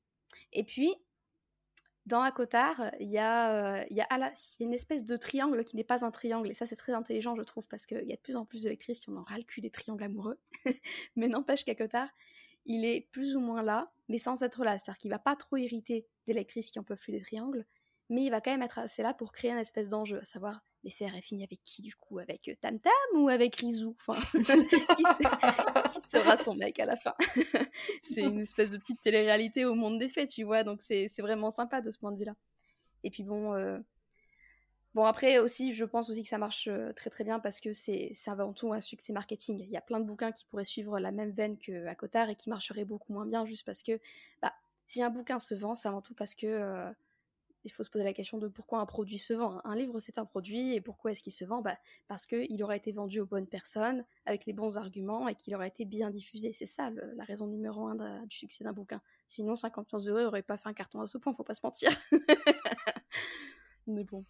Et 0.52 0.64
puis, 0.64 0.92
dans 2.06 2.20
Akotar, 2.20 2.90
il 2.98 3.10
y, 3.10 3.18
a, 3.18 3.86
il 3.88 3.96
y, 3.96 4.00
a 4.00 4.32
une 4.60 4.74
espèce 4.74 5.04
de 5.04 5.16
triangle 5.16 5.62
qui 5.62 5.76
n'est 5.76 5.84
pas 5.84 6.04
un 6.04 6.10
triangle, 6.10 6.50
et 6.50 6.54
ça 6.54 6.66
c'est 6.66 6.76
très 6.76 6.92
intelligent 6.92 7.36
je 7.36 7.42
trouve, 7.42 7.68
parce 7.68 7.86
qu'il 7.86 8.04
y 8.04 8.12
a 8.12 8.16
de 8.16 8.20
plus 8.20 8.36
en 8.36 8.44
plus 8.44 8.64
de 8.64 8.68
lectrices 8.68 9.00
qui 9.00 9.10
en 9.10 9.16
ont 9.16 9.22
ras 9.22 9.38
le 9.38 9.44
cul 9.44 9.60
des 9.60 9.70
triangles 9.70 10.02
amoureux, 10.02 10.38
mais 11.16 11.28
n'empêche 11.28 11.64
qu'Akotar, 11.64 12.08
il 12.64 12.84
est 12.84 13.08
plus 13.12 13.36
ou 13.36 13.40
moins 13.40 13.62
là, 13.62 13.92
mais 14.08 14.18
sans 14.18 14.42
être 14.42 14.64
là, 14.64 14.78
c'est-à-dire 14.78 14.98
qu'il 14.98 15.10
va 15.10 15.18
pas 15.18 15.36
trop 15.36 15.56
irriter 15.56 16.06
des 16.26 16.32
lectrices 16.32 16.70
qui 16.70 16.78
en 16.78 16.84
peuvent 16.84 16.98
plus 16.98 17.12
des 17.12 17.22
triangles, 17.22 17.64
mais 18.08 18.24
il 18.24 18.30
va 18.30 18.40
quand 18.40 18.50
même 18.50 18.62
être 18.62 18.78
assez 18.78 19.02
là 19.02 19.14
pour 19.14 19.32
créer 19.32 19.52
une 19.52 19.58
espèce 19.58 19.88
d'enjeu, 19.88 20.20
à 20.20 20.24
savoir 20.24 20.64
mais 20.85 20.90
faire 20.90 21.14
est 21.14 21.23
fini 21.23 21.45
avec 21.45 21.61
qui 21.64 21.83
du 21.83 21.95
coup? 21.95 22.18
Avec 22.18 22.49
euh, 22.49 22.55
Tam 22.61 22.79
Tam 22.79 22.92
ou 23.14 23.29
avec 23.29 23.57
Rizou? 23.57 23.97
Enfin, 24.07 24.21
qui, 24.42 25.03
sera 26.09 26.37
son 26.37 26.55
mec 26.55 26.79
à 26.81 26.87
la 26.87 26.97
fin? 26.97 27.14
C'est 28.03 28.23
une 28.23 28.40
espèce 28.40 28.71
de 28.71 28.79
petite 28.79 29.01
télé-réalité 29.01 29.64
au 29.64 29.75
monde 29.75 29.99
des 29.99 30.09
faits, 30.09 30.31
tu 30.31 30.45
vois, 30.45 30.64
donc 30.64 30.83
c'est 30.83 31.09
vraiment 31.21 31.51
sympa 31.51 31.81
de 31.81 31.90
ce 31.90 31.99
point 31.99 32.12
de 32.12 32.18
vue-là. 32.18 32.35
Et 33.05 33.11
puis 33.11 33.23
bon, 33.23 33.55
euh, 33.55 33.79
bon 34.95 35.05
après 35.05 35.38
aussi, 35.38 35.73
je 35.73 35.85
pense 35.85 36.11
aussi 36.11 36.23
que 36.23 36.29
ça 36.29 36.38
marche 36.38 36.68
euh, 36.68 36.92
très 36.92 37.11
très 37.11 37.25
bien 37.25 37.40
parce 37.40 37.61
que 37.61 37.73
c'est 37.73 38.12
avant 38.27 38.53
tout 38.53 38.73
un 38.73 38.81
succès 38.81 39.12
marketing. 39.12 39.61
Il 39.61 39.71
y 39.71 39.77
a 39.77 39.81
plein 39.81 40.01
de 40.01 40.05
bouquins 40.05 40.33
qui 40.33 40.45
pourraient 40.47 40.64
suivre 40.64 40.99
la 40.99 41.12
même 41.12 41.31
veine 41.31 41.59
que 41.59 41.73
et 41.73 42.35
qui 42.37 42.51
marcheraient 42.51 42.85
beaucoup 42.85 43.12
moins 43.12 43.27
bien 43.27 43.45
juste 43.45 43.64
parce 43.64 43.83
que 43.83 44.01
bah, 44.40 44.53
si 44.87 45.03
un 45.03 45.11
bouquin 45.11 45.38
se 45.38 45.55
vend, 45.55 45.77
c'est 45.77 45.88
avant 45.88 46.03
tout 46.03 46.14
parce 46.14 46.35
que 46.35 46.92
il 47.64 47.70
faut 47.70 47.83
se 47.83 47.90
poser 47.90 48.05
la 48.05 48.12
question 48.12 48.38
de 48.38 48.48
pourquoi 48.48 48.81
un 48.81 48.87
produit 48.87 49.18
se 49.18 49.33
vend. 49.33 49.61
Un 49.64 49.75
livre, 49.75 49.98
c'est 49.98 50.18
un 50.18 50.25
produit, 50.25 50.75
et 50.75 50.81
pourquoi 50.81 51.12
est-ce 51.12 51.22
qu'il 51.22 51.33
se 51.33 51.44
vend? 51.44 51.62
Bah, 51.62 51.79
Parce 52.09 52.27
qu'il 52.27 52.62
aura 52.62 52.77
été 52.77 52.92
vendu 52.92 53.20
aux 53.20 53.27
bonnes 53.27 53.46
personnes, 53.46 54.05
avec 54.27 54.46
les 54.46 54.53
bons 54.53 54.77
arguments, 54.77 55.29
et 55.29 55.35
qu'il 55.35 55.55
aura 55.55 55.66
été 55.66 55.85
bien 55.85 56.11
diffusé. 56.11 56.53
C'est 56.53 56.66
ça 56.66 56.90
la 56.90 57.25
raison 57.25 57.46
numéro 57.46 57.87
un 57.87 58.25
du 58.27 58.37
succès 58.37 58.64
d'un 58.64 58.72
bouquin. 58.72 59.01
Sinon, 59.29 59.57
50 59.57 59.92
millions 59.92 60.05
d'euros 60.05 60.20
n'aurait 60.20 60.42
pas 60.42 60.57
fait 60.57 60.68
un 60.68 60.75
carton 60.75 61.01
à 61.01 61.07
ce 61.07 61.18
point, 61.18 61.33
faut 61.35 61.44
pas 61.44 61.55
se 61.55 61.64
mentir. 61.64 61.90
Mais 63.87 64.05
bon. 64.05 64.25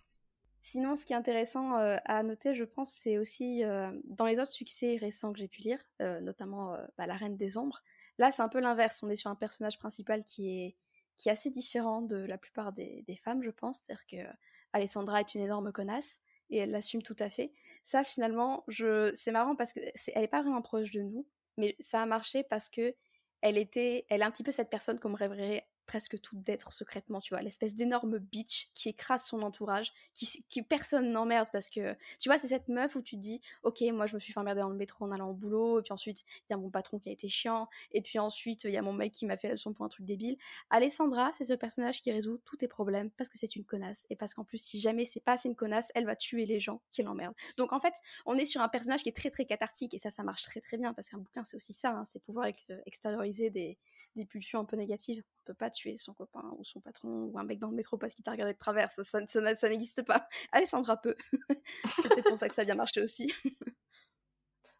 Sinon, 0.62 0.94
ce 0.96 1.04
qui 1.04 1.12
est 1.12 1.16
intéressant 1.16 1.76
euh, 1.76 1.96
à 2.04 2.22
noter, 2.22 2.54
je 2.54 2.64
pense, 2.64 2.92
c'est 2.92 3.18
aussi 3.18 3.64
euh, 3.64 3.90
dans 4.04 4.26
les 4.26 4.38
autres 4.38 4.52
succès 4.52 4.96
récents 4.96 5.32
que 5.32 5.40
j'ai 5.40 5.48
pu 5.48 5.60
lire, 5.62 5.84
euh, 6.00 6.20
notamment 6.20 6.76
bah, 6.96 7.06
La 7.06 7.14
Reine 7.14 7.36
des 7.36 7.58
Ombres. 7.58 7.82
Là, 8.18 8.30
c'est 8.30 8.42
un 8.42 8.48
peu 8.48 8.60
l'inverse. 8.60 9.02
On 9.02 9.10
est 9.10 9.16
sur 9.16 9.30
un 9.30 9.34
personnage 9.34 9.78
principal 9.78 10.22
qui 10.22 10.48
est 10.48 10.76
qui 11.16 11.28
est 11.28 11.32
assez 11.32 11.50
différent 11.50 12.02
de 12.02 12.16
la 12.16 12.38
plupart 12.38 12.72
des, 12.72 13.04
femmes, 13.22 13.42
je 13.42 13.50
pense. 13.50 13.78
C'est-à-dire 13.78 14.06
que 14.06 14.36
Alessandra 14.72 15.20
est 15.20 15.34
une 15.34 15.42
énorme 15.42 15.72
connasse 15.72 16.20
et 16.50 16.58
elle 16.58 16.70
l'assume 16.70 17.02
tout 17.02 17.16
à 17.18 17.28
fait. 17.28 17.52
Ça, 17.84 18.04
finalement, 18.04 18.64
je... 18.68 19.12
c'est 19.14 19.32
marrant 19.32 19.56
parce 19.56 19.72
que 19.72 19.80
est... 19.80 19.92
elle 20.14 20.22
n'est 20.22 20.28
pas 20.28 20.42
vraiment 20.42 20.62
proche 20.62 20.90
de 20.90 21.02
nous, 21.02 21.26
mais 21.56 21.76
ça 21.80 22.02
a 22.02 22.06
marché 22.06 22.42
parce 22.42 22.68
que 22.68 22.94
elle 23.40 23.58
était, 23.58 24.06
elle 24.08 24.22
est 24.22 24.24
un 24.24 24.30
petit 24.30 24.44
peu 24.44 24.52
cette 24.52 24.70
personne 24.70 25.00
qu'on 25.00 25.14
rêverait 25.14 25.66
presque 25.92 26.18
tout 26.22 26.36
d'être 26.36 26.72
secrètement, 26.72 27.20
tu 27.20 27.34
vois, 27.34 27.42
l'espèce 27.42 27.74
d'énorme 27.74 28.18
bitch 28.18 28.70
qui 28.74 28.88
écrase 28.88 29.26
son 29.26 29.42
entourage, 29.42 29.92
qui, 30.14 30.42
qui 30.48 30.62
personne 30.62 31.12
n'emmerde 31.12 31.50
parce 31.52 31.68
que, 31.68 31.94
tu 32.18 32.30
vois, 32.30 32.38
c'est 32.38 32.48
cette 32.48 32.68
meuf 32.68 32.96
où 32.96 33.02
tu 33.02 33.16
te 33.16 33.20
dis, 33.20 33.42
ok, 33.62 33.82
moi 33.92 34.06
je 34.06 34.14
me 34.14 34.20
suis 34.20 34.32
fait 34.32 34.40
emmerder 34.40 34.62
dans 34.62 34.70
le 34.70 34.76
métro 34.76 35.04
en 35.04 35.12
allant 35.12 35.28
au 35.28 35.34
boulot, 35.34 35.80
et 35.80 35.82
puis 35.82 35.92
ensuite 35.92 36.24
il 36.48 36.52
y 36.52 36.54
a 36.54 36.56
mon 36.56 36.70
patron 36.70 36.98
qui 36.98 37.10
a 37.10 37.12
été 37.12 37.28
chiant, 37.28 37.68
et 37.90 38.00
puis 38.00 38.18
ensuite 38.18 38.64
il 38.64 38.70
y 38.70 38.78
a 38.78 38.80
mon 38.80 38.94
mec 38.94 39.12
qui 39.12 39.26
m'a 39.26 39.36
fait 39.36 39.48
la 39.48 39.52
leçon 39.52 39.74
pour 39.74 39.84
un 39.84 39.90
truc 39.90 40.06
débile. 40.06 40.38
Alessandra, 40.70 41.30
c'est 41.32 41.44
ce 41.44 41.52
personnage 41.52 42.00
qui 42.00 42.10
résout 42.10 42.40
tous 42.46 42.56
tes 42.56 42.68
problèmes 42.68 43.10
parce 43.10 43.28
que 43.28 43.36
c'est 43.36 43.54
une 43.54 43.64
connasse, 43.66 44.06
et 44.08 44.16
parce 44.16 44.32
qu'en 44.32 44.44
plus, 44.44 44.56
si 44.56 44.80
jamais 44.80 45.04
c'est 45.04 45.20
pas 45.20 45.32
assez 45.32 45.50
une 45.50 45.56
connasse, 45.56 45.92
elle 45.94 46.06
va 46.06 46.16
tuer 46.16 46.46
les 46.46 46.58
gens 46.58 46.80
qui 46.92 47.02
l'emmerdent. 47.02 47.36
Donc 47.58 47.74
en 47.74 47.80
fait, 47.80 47.92
on 48.24 48.38
est 48.38 48.46
sur 48.46 48.62
un 48.62 48.68
personnage 48.70 49.02
qui 49.02 49.10
est 49.10 49.16
très 49.16 49.30
très 49.30 49.44
cathartique, 49.44 49.92
et 49.92 49.98
ça, 49.98 50.08
ça 50.08 50.22
marche 50.22 50.44
très 50.44 50.62
très 50.62 50.78
bien 50.78 50.94
parce 50.94 51.10
qu'un 51.10 51.18
bouquin 51.18 51.44
c'est 51.44 51.56
aussi 51.56 51.74
ça, 51.74 51.90
hein, 51.90 52.06
c'est 52.06 52.22
pouvoir 52.22 52.46
euh, 52.70 52.80
extérioriser 52.86 53.50
des, 53.50 53.76
des 54.16 54.24
pulsions 54.24 54.60
un 54.60 54.64
peu 54.64 54.76
négatives. 54.76 55.22
On 55.42 55.44
peut 55.46 55.54
pas 55.54 55.70
tuer 55.70 55.96
son 55.96 56.14
copain 56.14 56.52
ou 56.58 56.64
son 56.64 56.80
patron 56.80 57.24
ou 57.24 57.38
un 57.38 57.44
mec 57.44 57.58
dans 57.58 57.68
le 57.68 57.76
métro 57.76 57.98
parce 57.98 58.14
qu'il 58.14 58.24
t'a 58.24 58.32
regardé 58.32 58.52
de 58.52 58.58
travers. 58.58 58.90
Ça, 58.90 59.02
ça, 59.04 59.68
n'existe 59.68 60.02
pas. 60.02 60.28
Alessandra 60.52 60.96
peut. 60.96 61.16
C'est 61.84 62.22
pour 62.22 62.38
ça 62.38 62.48
que 62.48 62.54
ça 62.54 62.62
a 62.62 62.64
bien 62.64 62.74
marché 62.74 63.02
aussi. 63.02 63.32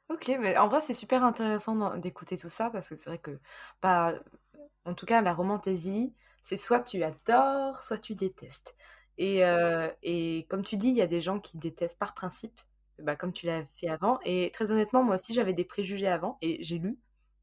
ok, 0.08 0.36
mais 0.40 0.56
en 0.56 0.68
vrai, 0.68 0.80
c'est 0.80 0.94
super 0.94 1.24
intéressant 1.24 1.96
d'écouter 1.98 2.36
tout 2.36 2.50
ça 2.50 2.70
parce 2.70 2.88
que 2.88 2.96
c'est 2.96 3.10
vrai 3.10 3.18
que, 3.18 3.38
bah, 3.80 4.14
en 4.84 4.94
tout 4.94 5.06
cas, 5.06 5.20
la 5.22 5.34
romantaisie, 5.34 6.14
c'est 6.42 6.56
soit 6.56 6.80
tu 6.80 7.02
adores, 7.02 7.76
soit 7.82 7.98
tu 7.98 8.14
détestes. 8.14 8.74
Et, 9.18 9.44
euh, 9.44 9.90
et 10.02 10.46
comme 10.48 10.62
tu 10.62 10.76
dis, 10.76 10.88
il 10.88 10.94
y 10.94 11.02
a 11.02 11.06
des 11.06 11.20
gens 11.20 11.40
qui 11.40 11.58
détestent 11.58 11.98
par 11.98 12.14
principe, 12.14 12.58
bah, 12.98 13.16
comme 13.16 13.32
tu 13.32 13.46
l'as 13.46 13.64
fait 13.74 13.88
avant. 13.88 14.18
Et 14.24 14.50
très 14.52 14.70
honnêtement, 14.72 15.02
moi 15.02 15.16
aussi, 15.16 15.34
j'avais 15.34 15.52
des 15.52 15.64
préjugés 15.64 16.08
avant 16.08 16.38
et 16.42 16.62
j'ai 16.62 16.78
lu 16.78 16.98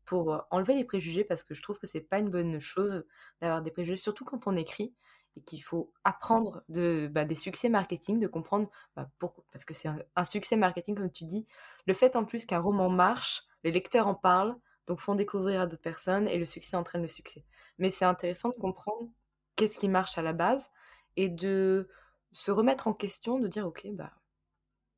pour 0.09 0.43
enlever 0.49 0.73
les 0.73 0.85
préjugés 0.85 1.23
parce 1.23 1.43
que 1.43 1.53
je 1.53 1.61
trouve 1.61 1.77
que 1.77 1.85
c'est 1.85 2.01
pas 2.01 2.17
une 2.17 2.31
bonne 2.31 2.57
chose 2.59 3.05
d'avoir 3.41 3.61
des 3.61 3.69
préjugés, 3.69 3.95
surtout 3.95 4.25
quand 4.25 4.47
on 4.47 4.55
écrit 4.55 4.95
et 5.37 5.41
qu'il 5.43 5.61
faut 5.61 5.93
apprendre 6.03 6.63
bah, 6.67 7.25
des 7.25 7.35
succès 7.35 7.69
marketing, 7.69 8.17
de 8.17 8.25
comprendre 8.25 8.71
bah, 8.95 9.07
pourquoi, 9.19 9.43
parce 9.51 9.65
que 9.65 9.75
c'est 9.75 9.87
un, 10.15 10.23
succès 10.23 10.55
marketing 10.55 10.95
comme 10.95 11.11
tu 11.11 11.25
dis. 11.25 11.45
Le 11.85 11.93
fait 11.93 12.15
en 12.15 12.25
plus 12.25 12.47
qu'un 12.47 12.57
roman 12.57 12.89
marche, 12.89 13.43
les 13.63 13.69
lecteurs 13.69 14.07
en 14.07 14.15
parlent, 14.15 14.55
donc 14.87 14.99
font 14.99 15.13
découvrir 15.13 15.61
à 15.61 15.67
d'autres 15.67 15.83
personnes 15.83 16.27
et 16.27 16.39
le 16.39 16.45
succès 16.45 16.75
entraîne 16.75 17.03
le 17.03 17.07
succès. 17.07 17.45
Mais 17.77 17.91
c'est 17.91 18.05
intéressant 18.05 18.49
de 18.49 18.55
comprendre 18.55 19.11
qu'est-ce 19.57 19.77
qui 19.77 19.89
marche 19.89 20.17
à 20.17 20.23
la 20.23 20.33
base 20.33 20.71
et 21.17 21.29
de 21.29 21.87
se 22.31 22.49
remettre 22.49 22.87
en 22.87 22.95
question, 22.95 23.37
de 23.37 23.47
dire 23.47 23.67
ok 23.67 23.89
bah 23.91 24.13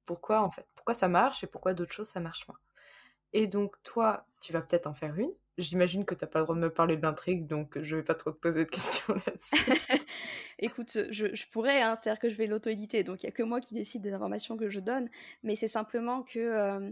pourquoi 0.06 0.42
en 0.42 0.52
fait, 0.52 0.66
pourquoi 0.74 0.94
ça 0.94 1.10
marche 1.10 1.44
et 1.44 1.48
pourquoi 1.48 1.74
d'autres 1.74 1.92
choses 1.92 2.08
ça 2.08 2.22
marche 2.22 2.48
moins. 2.48 2.58
Et 3.34 3.48
donc, 3.48 3.82
toi, 3.84 4.26
tu 4.40 4.54
vas 4.54 4.62
peut-être 4.62 4.88
en 4.88 4.94
faire 4.94 5.18
une. 5.18 5.32
J'imagine 5.58 6.06
que 6.06 6.16
tu 6.16 6.24
n'as 6.24 6.30
pas 6.30 6.40
le 6.40 6.46
droit 6.46 6.56
de 6.56 6.62
me 6.62 6.70
parler 6.70 6.98
de 6.98 7.02
l'intrigue, 7.02 7.46
donc 7.46 7.80
je 7.82 7.98
vais 7.98 8.04
pas 8.04 8.16
trop 8.16 8.32
te 8.32 8.38
poser 8.38 8.66
de 8.66 8.70
questions 8.70 9.14
là-dessus. 9.28 9.72
Écoute, 10.60 10.98
je, 11.10 11.50
pourrais, 11.50 11.82
hein, 11.82 11.96
c'est-à-dire 11.96 12.20
que 12.20 12.30
je 12.30 12.36
vais 12.36 12.48
l'auto-éditer, 12.48 13.04
donc 13.04 13.22
il 13.22 13.26
n'y 13.26 13.30
a 13.30 13.34
que 13.34 13.44
moi 13.44 13.60
qui 13.60 13.74
décide 13.74 14.02
des 14.02 14.14
informations 14.14 14.58
que 14.58 14.70
je 14.70 14.80
donne, 14.80 15.10
mais 15.44 15.56
c'est 15.56 15.68
simplement 15.68 16.24
que 16.24 16.40
euh, 16.40 16.92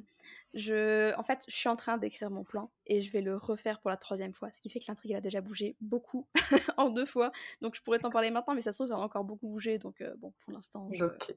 je, 0.54 1.16
en 1.16 1.24
fait, 1.24 1.46
je 1.48 1.56
suis 1.56 1.70
en 1.70 1.76
train 1.76 1.98
d'écrire 1.98 2.30
mon 2.30 2.44
plan 2.44 2.70
et 2.86 3.02
je 3.02 3.12
vais 3.12 3.22
le 3.22 3.38
refaire 3.38 3.80
pour 3.80 3.90
la 3.90 3.98
troisième 3.98 4.34
fois, 4.34 4.52
ce 4.52 4.62
qui 4.62 4.70
fait 4.70 4.80
que 4.80 4.86
l'intrigue 4.88 5.14
a 5.14 5.22
déjà 5.22 5.42
bougé 5.42 5.78
beaucoup 5.80 6.28
en 6.78 6.90
deux 6.90 7.06
fois, 7.06 7.32
donc 7.62 7.76
je 7.76 7.82
pourrais 7.82 8.00
t'en 8.00 8.10
parler 8.10 8.30
maintenant, 8.30 8.56
mais 8.56 8.62
ça 8.62 8.72
se 8.72 8.78
trouve, 8.78 8.90
ça 8.90 8.96
va 8.96 9.04
encore 9.04 9.24
beaucoup 9.24 9.48
bouger, 9.48 9.80
donc 9.80 10.02
euh, 10.02 10.14
bon, 10.18 10.34
pour 10.42 10.54
l'instant. 10.54 10.90
Ok. 11.00 11.34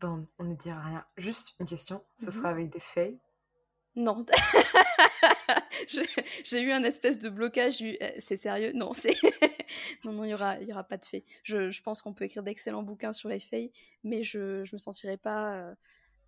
Bon, 0.00 0.26
on 0.38 0.44
ne 0.44 0.54
dira 0.54 0.80
rien. 0.80 1.04
Juste 1.16 1.54
une 1.60 1.66
question, 1.66 2.04
ce 2.18 2.26
mmh 2.26 2.30
sera 2.30 2.48
avec 2.50 2.70
des 2.70 2.80
faits 2.80 3.16
non. 3.96 4.24
J'ai 6.44 6.62
eu 6.62 6.72
un 6.72 6.82
espèce 6.84 7.18
de 7.18 7.28
blocage. 7.28 7.82
Euh, 7.82 8.10
c'est 8.18 8.36
sérieux? 8.36 8.72
Non, 8.74 8.92
c'est. 8.92 9.16
non, 10.04 10.12
non, 10.12 10.24
il 10.24 10.28
n'y 10.28 10.34
aura, 10.34 10.60
y 10.60 10.72
aura 10.72 10.84
pas 10.84 10.96
de 10.96 11.04
fait. 11.04 11.24
Je, 11.42 11.82
pense 11.82 12.00
qu'on 12.00 12.14
peut 12.14 12.24
écrire 12.24 12.42
d'excellents 12.42 12.82
bouquins 12.82 13.12
sur 13.12 13.28
les 13.28 13.40
faits, 13.40 13.70
mais 14.04 14.24
je, 14.24 14.64
je 14.64 14.74
me 14.74 14.78
sentirais 14.78 15.18
pas, 15.18 15.56
euh, 15.56 15.74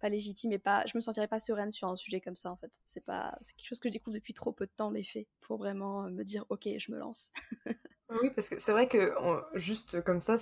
pas 0.01 0.09
légitime 0.09 0.53
et 0.53 0.59
pas. 0.59 0.85
Je 0.87 0.93
me 0.97 1.01
sentirais 1.01 1.29
pas 1.29 1.41
sereine 1.41 1.71
sur 1.71 1.89
un 1.89 1.97
sujet 1.97 2.21
comme 2.21 2.37
ça, 2.37 2.51
en 2.51 2.57
fait. 2.57 2.73
C'est 2.85 3.05
pas, 3.05 3.39
quelque 3.57 3.67
chose 3.67 3.81
que 3.81 3.89
je 3.89 3.95
découvre 3.95 4.15
depuis 4.15 4.35
trop 4.35 4.53
peu 4.53 4.67
de 4.67 4.73
temps, 4.73 4.91
les 4.91 5.05
faits, 5.05 5.27
pour 5.41 5.57
vraiment 5.57 6.03
me 6.11 6.23
dire, 6.23 6.45
ok, 6.51 6.69
je 6.77 6.93
me 6.93 6.99
lance. 6.99 7.31
oui, 8.11 8.31
parce 8.35 8.49
que 8.49 8.59
c'est 8.59 8.73
vrai 8.73 8.87
que 8.87 9.15
juste 9.55 10.03
comme 10.03 10.21
ça, 10.21 10.37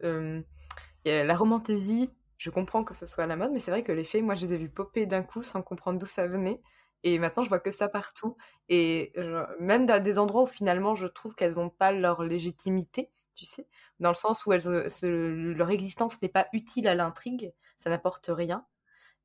la 0.00 1.36
romantaisie, 1.36 2.10
je 2.38 2.50
comprends 2.50 2.84
que 2.84 2.94
ce 2.94 3.04
soit 3.04 3.24
à 3.24 3.26
la 3.26 3.36
mode, 3.36 3.52
mais 3.52 3.58
c'est 3.58 3.72
vrai 3.72 3.82
que 3.82 3.92
les 3.92 4.04
fées, 4.04 4.22
moi, 4.22 4.36
je 4.36 4.46
les 4.46 4.54
ai 4.54 4.58
vues 4.58 4.70
popper 4.70 5.06
d'un 5.06 5.22
coup 5.22 5.42
sans 5.42 5.60
comprendre 5.60 5.98
d'où 5.98 6.06
ça 6.06 6.26
venait. 6.26 6.60
Et 7.02 7.18
maintenant, 7.18 7.42
je 7.42 7.48
vois 7.48 7.58
que 7.58 7.70
ça 7.70 7.88
partout. 7.88 8.36
Et 8.68 9.12
même 9.58 9.86
dans 9.86 10.02
des 10.02 10.18
endroits 10.18 10.44
où 10.44 10.46
finalement, 10.46 10.94
je 10.94 11.08
trouve 11.08 11.34
qu'elles 11.34 11.54
n'ont 11.54 11.70
pas 11.70 11.92
leur 11.92 12.22
légitimité, 12.22 13.10
tu 13.34 13.44
sais, 13.44 13.66
dans 14.00 14.10
le 14.10 14.14
sens 14.14 14.46
où 14.46 14.52
elles, 14.52 14.62
leur 15.56 15.70
existence 15.70 16.20
n'est 16.22 16.28
pas 16.28 16.46
utile 16.52 16.88
à 16.88 16.94
l'intrigue, 16.94 17.52
ça 17.76 17.90
n'apporte 17.90 18.30
rien. 18.32 18.64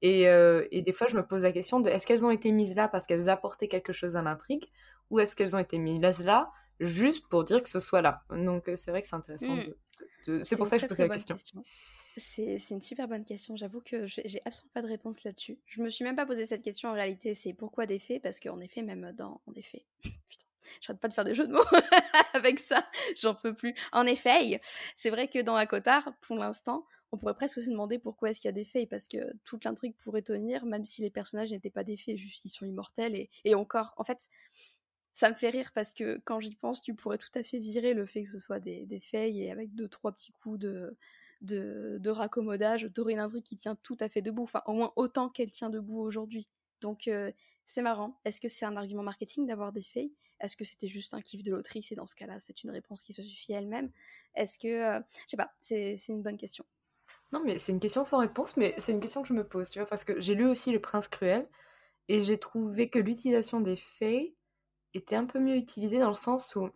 Et, 0.02 0.24
et, 0.24 0.82
des 0.82 0.92
fois, 0.92 1.08
je 1.08 1.16
me 1.16 1.26
pose 1.26 1.44
la 1.44 1.52
question 1.52 1.80
de 1.80 1.90
est-ce 1.90 2.06
qu'elles 2.06 2.26
ont 2.26 2.32
été 2.32 2.52
mises 2.52 2.76
là 2.76 2.88
parce 2.88 3.06
qu'elles 3.06 3.30
apportaient 3.30 3.68
quelque 3.68 3.94
chose 3.94 4.16
à 4.16 4.24
l'intrigue, 4.24 4.66
ou 5.12 5.20
est-ce 5.20 5.36
qu'elles 5.36 5.56
ont 5.56 5.60
été 5.60 5.78
mises 5.78 6.24
là 6.24 6.52
juste 6.80 7.28
pour 7.30 7.44
dire 7.44 7.62
que 7.62 7.70
ce 7.70 7.80
soit 7.80 8.02
là? 8.02 8.24
Donc, 8.32 8.70
c'est 8.76 8.92
vrai 8.92 9.02
que 9.02 9.08
c'est 9.08 9.16
intéressant. 9.16 9.56
Mmh. 10.28 10.44
C'est 10.44 10.58
pour 10.58 10.68
ça 10.68 10.78
que 10.78 10.84
je 10.84 10.88
pose 10.88 10.98
la 10.98 11.10
question. 11.10 11.38
C'est 12.18 12.70
une 12.70 12.82
super 12.82 13.08
bonne 13.08 13.26
question. 13.26 13.56
J'avoue 13.56 13.82
que 13.82 14.06
j'ai 14.06 14.42
absolument 14.46 14.72
pas 14.74 14.82
de 14.82 14.88
réponse 14.88 15.24
là-dessus. 15.24 15.58
Je 15.66 15.82
me 15.82 15.90
suis 15.90 16.04
même 16.04 16.16
pas 16.16 16.26
posé 16.26 16.46
cette 16.46 16.62
question 16.62 16.90
en 16.90 16.94
réalité. 16.94 17.34
C'est 17.34 17.54
pourquoi 17.54 17.86
des 17.86 18.00
faits? 18.00 18.22
Parce 18.22 18.40
qu'en 18.40 18.60
effet, 18.60 18.84
même 18.84 19.12
dans. 19.14 19.42
En 19.48 19.54
effet. 19.54 19.86
Putain, 20.04 20.46
j'arrête 20.82 21.02
pas 21.02 21.08
de 21.08 21.14
faire 21.14 21.24
des 21.24 21.34
jeux 21.34 21.48
de 21.48 21.54
mots 21.54 21.64
avec 22.34 22.60
ça. 22.60 22.88
J'en 23.20 23.34
peux 23.34 23.56
plus. 23.56 23.74
En 23.92 24.06
effet, 24.06 24.62
c'est 24.96 25.10
vrai 25.10 25.28
que 25.28 25.40
dans 25.40 25.56
Akotar, 25.56 26.14
pour 26.22 26.36
l'instant, 26.38 26.86
on 27.12 27.18
pourrait 27.18 27.36
presque 27.36 27.62
se 27.62 27.70
demander 27.70 27.98
pourquoi 27.98 28.30
est-ce 28.30 28.42
qu'il 28.42 28.48
y 28.48 28.50
a 28.50 28.54
des 28.54 28.66
faits? 28.66 28.90
Parce 28.90 29.08
que 29.08 29.34
toute 29.44 29.64
l'intrigue 29.64 29.96
pourrait 29.98 30.22
tenir, 30.22 30.66
même 30.66 30.86
si 30.86 31.02
les 31.02 31.10
personnages 31.10 31.52
n'étaient 31.52 31.72
pas 31.72 31.84
des 31.84 31.98
faits, 31.98 32.18
juste 32.18 32.46
ils 32.46 32.50
sont 32.50 32.66
immortels. 32.66 33.16
Et, 33.16 33.30
et 33.44 33.56
encore, 33.56 33.94
en 33.98 34.04
fait. 34.04 34.30
Ça 35.16 35.30
me 35.30 35.36
fait 35.36 35.52
rire 35.52 35.72
parce 35.76 35.94
que 35.94 36.20
quand 36.26 36.40
j'y 36.40 36.56
pense, 36.56 36.82
tu 36.82 36.96
pourrais 36.96 37.20
tout 37.20 37.30
à 37.36 37.44
fait 37.44 37.60
virer 37.60 37.94
le 37.94 38.08
fait 38.08 38.24
que 38.24 38.30
ce 38.30 38.40
soit 38.40 38.60
des, 38.60 38.88
des 38.88 39.00
faits 39.00 39.32
et 39.36 39.52
avec 39.52 39.76
deux, 39.76 39.88
trois 39.88 40.12
petits 40.12 40.32
coups 40.32 40.58
de, 40.58 40.98
de, 41.44 42.10
raccommodage, 42.10 42.90
une 43.08 43.20
intrigue 43.20 43.44
qui 43.44 43.56
tient 43.56 43.76
tout 43.76 43.98
à 44.00 44.10
fait 44.10 44.22
debout, 44.22 44.44
enfin 44.44 44.64
au 44.66 44.74
moins 44.74 44.94
autant 44.96 45.30
qu'elle 45.30 45.52
tient 45.52 45.70
debout 45.70 46.00
aujourd'hui. 46.00 46.48
Donc 46.82 47.08
euh, 47.08 47.32
c'est 47.66 47.82
marrant. 47.82 48.20
Est-ce 48.26 48.42
que 48.42 48.48
c'est 48.48 48.66
un 48.66 48.78
argument 48.78 49.04
marketing 49.04 49.46
d'avoir 49.46 49.72
des 49.72 49.84
faits? 49.84 50.10
Est-ce 50.40 50.58
que 50.58 50.66
c'était 50.66 50.88
juste 50.88 51.14
un 51.14 51.22
kiff 51.22 51.44
de 51.44 51.52
l'autrice 51.52 51.92
et 51.92 51.96
dans 51.96 52.08
ce 52.08 52.16
cas-là 52.16 52.40
c'est 52.40 52.64
une 52.64 52.72
réponse 52.72 53.04
qui 53.04 53.14
se 53.14 53.22
suffit 53.22 53.54
elle-même? 53.54 53.92
Est-ce 54.36 54.58
que... 54.58 54.68
Euh, 54.68 55.00
je 55.26 55.32
sais 55.32 55.38
pas, 55.38 55.52
c'est 55.60 55.98
une 56.10 56.24
bonne 56.24 56.38
question. 56.38 56.66
Non 57.32 57.42
mais 57.44 57.58
c'est 57.58 57.72
une 57.72 57.80
question 57.80 58.04
sans 58.06 58.20
réponse, 58.20 58.58
mais 58.58 58.74
c'est 58.78 58.92
une 58.92 59.00
question 59.00 59.22
que 59.22 59.28
je 59.28 59.34
me 59.34 59.48
pose, 59.48 59.70
tu 59.70 59.80
vois, 59.80 59.88
parce 59.88 60.04
que 60.04 60.20
j'ai 60.20 60.36
lu 60.36 60.46
aussi 60.46 60.72
Le 60.72 60.80
Prince 60.80 61.08
Cruel 61.08 61.48
et 62.08 62.22
j'ai 62.22 62.38
trouvé 62.38 62.90
que 62.90 63.00
l'utilisation 63.00 63.60
des 63.60 63.76
faits 63.76 64.34
était 64.94 65.16
un 65.16 65.26
peu 65.26 65.40
mieux 65.40 65.56
utilisée 65.56 66.00
dans 66.00 66.10
le 66.10 66.14
sens 66.14 66.56
où 66.56 66.70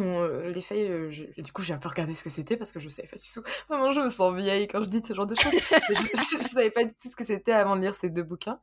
euh, 0.00 0.50
les 0.52 0.60
feuilles, 0.60 0.88
euh, 0.90 1.10
du 1.38 1.52
coup, 1.52 1.62
j'ai 1.62 1.72
un 1.72 1.78
peu 1.78 1.88
regardé 1.88 2.14
ce 2.14 2.24
que 2.24 2.30
c'était 2.30 2.56
parce 2.56 2.72
que 2.72 2.80
je 2.80 2.88
savais 2.88 3.06
pas 3.06 3.16
du 3.16 3.30
tout. 3.32 3.42
Vraiment, 3.68 3.90
je 3.92 4.00
me 4.00 4.08
sens 4.08 4.34
vieille 4.34 4.66
quand 4.66 4.82
je 4.82 4.88
dis 4.88 5.02
ce 5.04 5.14
genre 5.14 5.26
de 5.26 5.34
choses. 5.34 5.52
je, 5.88 6.38
je, 6.42 6.48
savais 6.48 6.70
pas 6.70 6.84
du 6.84 6.94
tout 6.94 7.08
ce 7.10 7.16
que 7.16 7.24
c'était 7.24 7.52
avant 7.52 7.76
de 7.76 7.82
lire 7.82 7.94
ces 7.94 8.10
deux 8.10 8.24
bouquins. 8.24 8.58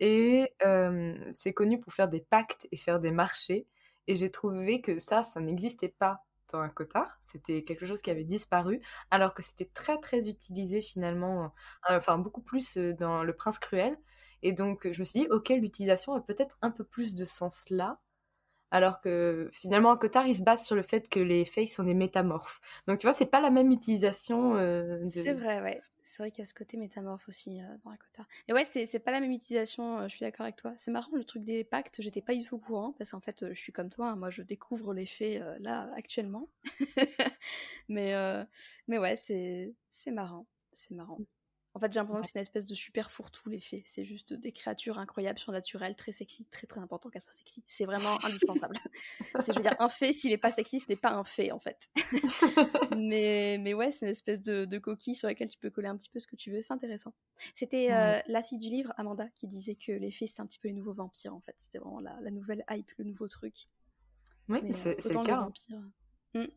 Et 0.00 0.50
euh, 0.64 1.14
c'est 1.34 1.52
connu 1.52 1.78
pour 1.78 1.92
faire 1.92 2.08
des 2.08 2.20
pactes 2.20 2.66
et 2.72 2.76
faire 2.76 3.00
des 3.00 3.10
marchés. 3.10 3.66
Et 4.06 4.16
j'ai 4.16 4.30
trouvé 4.30 4.80
que 4.80 4.98
ça, 4.98 5.22
ça 5.22 5.40
n'existait 5.40 5.90
pas 5.90 6.24
dans 6.50 6.60
un 6.60 6.70
cotard. 6.70 7.18
C'était 7.22 7.62
quelque 7.62 7.84
chose 7.84 8.00
qui 8.00 8.10
avait 8.10 8.24
disparu, 8.24 8.80
alors 9.10 9.34
que 9.34 9.42
c'était 9.42 9.70
très 9.74 9.98
très 9.98 10.28
utilisé 10.28 10.82
finalement, 10.82 11.52
enfin 11.88 12.18
beaucoup 12.18 12.40
plus 12.40 12.76
dans 12.76 13.22
Le 13.22 13.34
Prince 13.34 13.58
Cruel. 13.58 13.98
Et 14.42 14.52
donc, 14.52 14.90
je 14.90 14.98
me 15.00 15.04
suis 15.04 15.20
dit, 15.20 15.26
ok, 15.30 15.50
l'utilisation 15.50 16.14
a 16.14 16.20
peut-être 16.22 16.56
un 16.62 16.70
peu 16.70 16.82
plus 16.84 17.14
de 17.14 17.24
sens 17.26 17.64
là 17.68 18.00
alors 18.70 19.00
que 19.00 19.50
finalement, 19.52 19.96
Cotard, 19.96 20.26
il 20.26 20.34
se 20.34 20.42
base 20.42 20.64
sur 20.64 20.76
le 20.76 20.82
fait 20.82 21.08
que 21.08 21.20
les 21.20 21.44
faces 21.44 21.70
sont 21.70 21.84
des 21.84 21.94
métamorphes. 21.94 22.60
Donc 22.86 22.98
tu 22.98 23.06
vois, 23.06 23.14
c'est 23.14 23.26
pas 23.26 23.40
la 23.40 23.50
même 23.50 23.70
utilisation. 23.70 24.56
Euh, 24.56 25.04
c'est 25.10 25.34
vrai, 25.34 25.60
ouais. 25.60 25.80
C'est 26.02 26.22
vrai 26.24 26.30
qu'il 26.32 26.40
y 26.40 26.42
a 26.42 26.46
ce 26.46 26.54
côté 26.54 26.76
métamorphe 26.76 27.28
aussi 27.28 27.60
euh, 27.60 27.64
dans 27.84 27.90
la 27.90 27.96
Cotard. 27.96 28.26
Mais 28.48 28.54
ouais, 28.54 28.64
c'est 28.64 28.98
pas 28.98 29.12
la 29.12 29.20
même 29.20 29.30
utilisation, 29.30 29.98
euh, 29.98 30.08
je 30.08 30.16
suis 30.16 30.24
d'accord 30.24 30.44
avec 30.44 30.56
toi. 30.56 30.74
C'est 30.76 30.90
marrant, 30.90 31.14
le 31.14 31.24
truc 31.24 31.44
des 31.44 31.62
pactes, 31.62 31.96
j'étais 32.00 32.20
pas 32.20 32.34
du 32.34 32.42
tout 32.42 32.56
au 32.56 32.58
courant, 32.58 32.92
parce 32.98 33.10
qu'en 33.12 33.20
fait, 33.20 33.46
je 33.52 33.58
suis 33.58 33.72
comme 33.72 33.90
toi, 33.90 34.10
hein. 34.10 34.16
moi 34.16 34.30
je 34.30 34.42
découvre 34.42 34.92
les 34.92 35.06
faits 35.06 35.40
là, 35.60 35.88
actuellement. 35.96 36.48
mais, 37.88 38.12
mais 38.88 38.98
ouais, 38.98 39.16
c'est 39.16 39.72
marrant. 40.10 40.46
C'est 40.72 40.94
marrant. 40.94 41.18
En 41.72 41.78
fait, 41.78 41.92
j'ai 41.92 42.00
l'impression 42.00 42.22
que 42.22 42.26
c'est 42.26 42.38
une 42.38 42.42
espèce 42.42 42.66
de 42.66 42.74
super 42.74 43.12
fourre-tout, 43.12 43.48
les 43.48 43.60
fées. 43.60 43.84
C'est 43.86 44.04
juste 44.04 44.32
des 44.32 44.50
créatures 44.50 44.98
incroyables, 44.98 45.38
surnaturelles, 45.38 45.94
très 45.94 46.10
sexy, 46.10 46.44
très 46.46 46.66
très 46.66 46.80
important 46.80 47.10
qu'elles 47.10 47.22
soient 47.22 47.32
sexy. 47.32 47.62
C'est 47.68 47.84
vraiment 47.84 48.12
indispensable. 48.24 48.76
c'est, 49.38 49.52
je 49.52 49.56
veux 49.56 49.62
dire, 49.62 49.76
un 49.78 49.88
fait, 49.88 50.12
s'il 50.12 50.32
est 50.32 50.38
pas 50.38 50.50
sexy, 50.50 50.80
ce 50.80 50.88
n'est 50.88 50.96
pas 50.96 51.12
un 51.12 51.22
fait, 51.22 51.52
en 51.52 51.60
fait. 51.60 51.88
mais, 52.96 53.58
mais 53.60 53.72
ouais, 53.72 53.92
c'est 53.92 54.06
une 54.06 54.10
espèce 54.10 54.42
de, 54.42 54.78
coquille 54.78 55.14
sur 55.14 55.28
laquelle 55.28 55.48
tu 55.48 55.58
peux 55.58 55.70
coller 55.70 55.88
un 55.88 55.96
petit 55.96 56.08
peu 56.08 56.18
ce 56.18 56.26
que 56.26 56.34
tu 56.34 56.50
veux. 56.50 56.60
C'est 56.60 56.72
intéressant. 56.72 57.14
C'était 57.54 57.92
euh, 57.92 58.18
la 58.26 58.42
fille 58.42 58.58
du 58.58 58.68
livre, 58.68 58.92
Amanda, 58.96 59.28
qui 59.36 59.46
disait 59.46 59.76
que 59.76 59.92
les 59.92 60.10
fées, 60.10 60.26
c'est 60.26 60.42
un 60.42 60.46
petit 60.46 60.58
peu 60.58 60.68
les 60.68 60.74
nouveaux 60.74 60.94
vampires, 60.94 61.34
en 61.34 61.40
fait. 61.40 61.54
C'était 61.58 61.78
vraiment 61.78 62.00
la, 62.00 62.30
nouvelle 62.30 62.64
hype, 62.68 62.90
le 62.98 63.04
nouveau 63.04 63.28
truc. 63.28 63.54
Oui, 64.48 64.58
mais, 64.64 64.72
c'est, 64.72 64.98
euh, 65.06 65.18
le 65.18 65.24
cas. 65.24 65.36
Hein. 65.36 65.52
Vampires... 66.34 66.50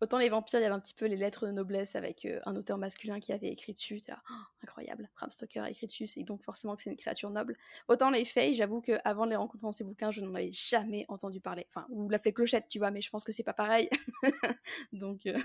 Autant 0.00 0.18
les 0.18 0.28
vampires, 0.28 0.60
il 0.60 0.62
y 0.62 0.66
avait 0.66 0.74
un 0.74 0.80
petit 0.80 0.94
peu 0.94 1.06
les 1.06 1.16
lettres 1.16 1.46
de 1.46 1.52
noblesse 1.52 1.96
avec 1.96 2.24
euh, 2.24 2.40
un 2.46 2.54
auteur 2.56 2.78
masculin 2.78 3.18
qui 3.20 3.32
avait 3.32 3.48
écrit 3.48 3.72
dessus. 3.72 4.00
Oh, 4.08 4.34
incroyable, 4.62 5.10
Bram 5.16 5.30
Stoker 5.30 5.60
a 5.60 5.70
écrit 5.70 5.86
dessus, 5.86 6.08
et 6.16 6.24
donc 6.24 6.42
forcément 6.44 6.76
que 6.76 6.82
c'est 6.82 6.90
une 6.90 6.96
créature 6.96 7.30
noble. 7.30 7.56
Autant 7.88 8.10
les 8.10 8.24
faits, 8.24 8.54
j'avoue 8.54 8.80
qu'avant 8.80 9.24
de 9.24 9.30
les 9.30 9.36
rencontrer 9.36 9.66
dans 9.66 9.72
ces 9.72 9.84
bouquins, 9.84 10.10
je 10.10 10.20
n'en 10.20 10.34
avais 10.34 10.52
jamais 10.52 11.04
entendu 11.08 11.40
parler. 11.40 11.66
Enfin, 11.68 11.86
ou 11.90 12.08
la 12.08 12.18
fée 12.18 12.32
clochette, 12.32 12.68
tu 12.68 12.78
vois, 12.78 12.90
mais 12.90 13.00
je 13.00 13.10
pense 13.10 13.24
que 13.24 13.32
c'est 13.32 13.42
pas 13.42 13.54
pareil. 13.54 13.88
donc. 14.92 15.26
Euh, 15.26 15.38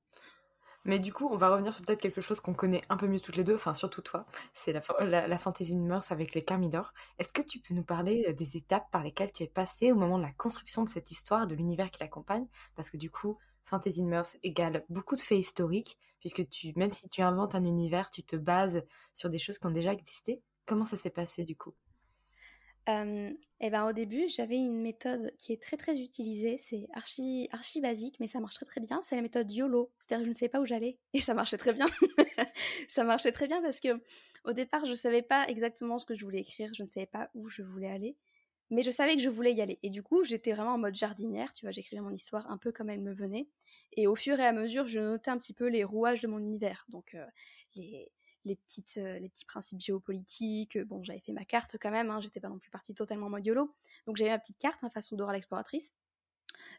mais 0.87 0.99
du 0.99 1.13
coup, 1.13 1.27
on 1.31 1.37
va 1.37 1.51
revenir 1.51 1.73
sur 1.73 1.85
peut-être 1.85 2.01
quelque 2.01 2.21
chose 2.21 2.39
qu'on 2.39 2.55
connaît 2.55 2.81
un 2.89 2.97
peu 2.97 3.07
mieux 3.07 3.19
toutes 3.19 3.35
les 3.35 3.43
deux, 3.43 3.53
enfin 3.55 3.73
surtout 3.75 4.01
toi, 4.01 4.25
c'est 4.53 4.73
la, 4.73 4.81
la, 5.05 5.27
la 5.27 5.37
fantasy 5.37 5.75
mœurs 5.75 6.11
avec 6.11 6.33
les 6.33 6.41
Carmidor. 6.41 6.93
Est-ce 7.19 7.31
que 7.31 7.43
tu 7.43 7.59
peux 7.59 7.75
nous 7.75 7.83
parler 7.83 8.25
euh, 8.27 8.33
des 8.33 8.57
étapes 8.57 8.89
par 8.91 9.03
lesquelles 9.03 9.31
tu 9.31 9.43
es 9.43 9.47
passé 9.47 9.91
au 9.91 9.95
moment 9.95 10.17
de 10.17 10.23
la 10.23 10.31
construction 10.33 10.83
de 10.83 10.89
cette 10.89 11.11
histoire, 11.11 11.45
de 11.45 11.53
l'univers 11.55 11.91
qui 11.91 11.99
l'accompagne? 11.99 12.47
Parce 12.75 12.89
que 12.89 12.97
du 12.97 13.11
coup, 13.11 13.37
Fantasy 13.65 14.03
Mœurs 14.03 14.37
égale 14.43 14.85
beaucoup 14.89 15.15
de 15.15 15.21
faits 15.21 15.39
historiques, 15.39 15.97
puisque 16.19 16.43
même 16.75 16.91
si 16.91 17.09
tu 17.09 17.21
inventes 17.21 17.53
un 17.53 17.65
univers, 17.65 18.09
tu 18.09 18.23
te 18.23 18.35
bases 18.35 18.83
sur 19.13 19.29
des 19.29 19.39
choses 19.39 19.59
qui 19.59 19.67
ont 19.67 19.71
déjà 19.71 19.93
existé. 19.93 20.41
Comment 20.65 20.85
ça 20.85 20.97
s'est 20.97 21.09
passé 21.09 21.43
du 21.43 21.55
coup? 21.55 21.73
Euh, 22.89 23.33
eh 23.59 23.69
ben, 23.69 23.85
au 23.87 23.91
début, 23.91 24.29
j'avais 24.29 24.55
une 24.55 24.81
méthode 24.81 25.33
qui 25.37 25.51
est 25.51 25.61
très 25.61 25.75
très 25.75 25.99
utilisée, 25.99 26.57
c'est 26.57 26.87
archi, 26.93 27.49
archi 27.51 27.81
basique, 27.81 28.17
mais 28.19 28.27
ça 28.27 28.39
marche 28.39 28.55
très 28.55 28.65
très 28.65 28.81
bien, 28.81 29.01
c'est 29.01 29.15
la 29.15 29.21
méthode 29.21 29.51
YOLO, 29.51 29.91
c'est-à-dire 29.99 30.25
je 30.25 30.29
ne 30.29 30.33
savais 30.33 30.49
pas 30.49 30.61
où 30.61 30.65
j'allais, 30.65 30.97
et 31.13 31.19
ça 31.19 31.33
marchait 31.33 31.57
très 31.57 31.73
bien. 31.73 31.87
ça 32.87 33.03
marchait 33.03 33.31
très 33.31 33.47
bien 33.47 33.61
parce 33.61 33.79
que 33.81 33.89
au 34.45 34.53
départ, 34.53 34.85
je 34.85 34.91
ne 34.91 34.95
savais 34.95 35.21
pas 35.21 35.45
exactement 35.47 35.99
ce 35.99 36.05
que 36.05 36.15
je 36.15 36.23
voulais 36.23 36.39
écrire, 36.39 36.73
je 36.73 36.83
ne 36.83 36.87
savais 36.87 37.07
pas 37.07 37.29
où 37.33 37.49
je 37.49 37.61
voulais 37.61 37.89
aller, 37.89 38.15
mais 38.69 38.83
je 38.83 38.91
savais 38.91 39.15
que 39.15 39.21
je 39.21 39.29
voulais 39.29 39.53
y 39.53 39.61
aller. 39.61 39.79
Et 39.83 39.89
du 39.89 40.01
coup, 40.01 40.23
j'étais 40.23 40.53
vraiment 40.53 40.73
en 40.73 40.77
mode 40.77 40.95
jardinière, 40.95 41.53
tu 41.53 41.65
vois, 41.65 41.71
j'écrivais 41.71 42.01
mon 42.01 42.11
histoire 42.11 42.49
un 42.49 42.57
peu 42.57 42.71
comme 42.71 42.89
elle 42.89 43.01
me 43.01 43.13
venait. 43.13 43.49
Et 43.93 44.07
au 44.07 44.15
fur 44.15 44.39
et 44.39 44.45
à 44.45 44.53
mesure, 44.53 44.85
je 44.85 44.99
notais 44.99 45.31
un 45.31 45.37
petit 45.37 45.53
peu 45.53 45.67
les 45.67 45.83
rouages 45.83 46.21
de 46.21 46.27
mon 46.27 46.39
univers. 46.39 46.85
Donc, 46.89 47.15
euh, 47.15 47.25
les, 47.75 48.09
les, 48.47 48.55
petites, 48.55 48.97
euh, 48.97 49.19
les 49.19 49.29
petits 49.29 49.45
principes 49.45 49.79
géopolitiques. 49.79 50.77
Bon, 50.79 51.03
j'avais 51.03 51.19
fait 51.19 51.33
ma 51.33 51.45
carte 51.45 51.77
quand 51.79 51.91
même, 51.91 52.09
hein, 52.09 52.19
j'étais 52.19 52.39
pas 52.39 52.49
non 52.49 52.59
plus 52.59 52.71
partie 52.71 52.93
totalement 52.93 53.27
en 53.27 53.37
YOLO. 53.37 53.73
Donc, 54.05 54.17
j'avais 54.17 54.31
ma 54.31 54.39
petite 54.39 54.57
carte, 54.57 54.79
hein, 54.83 54.89
façon 54.89 55.15
Dora 55.15 55.33
l'exploratrice. 55.33 55.93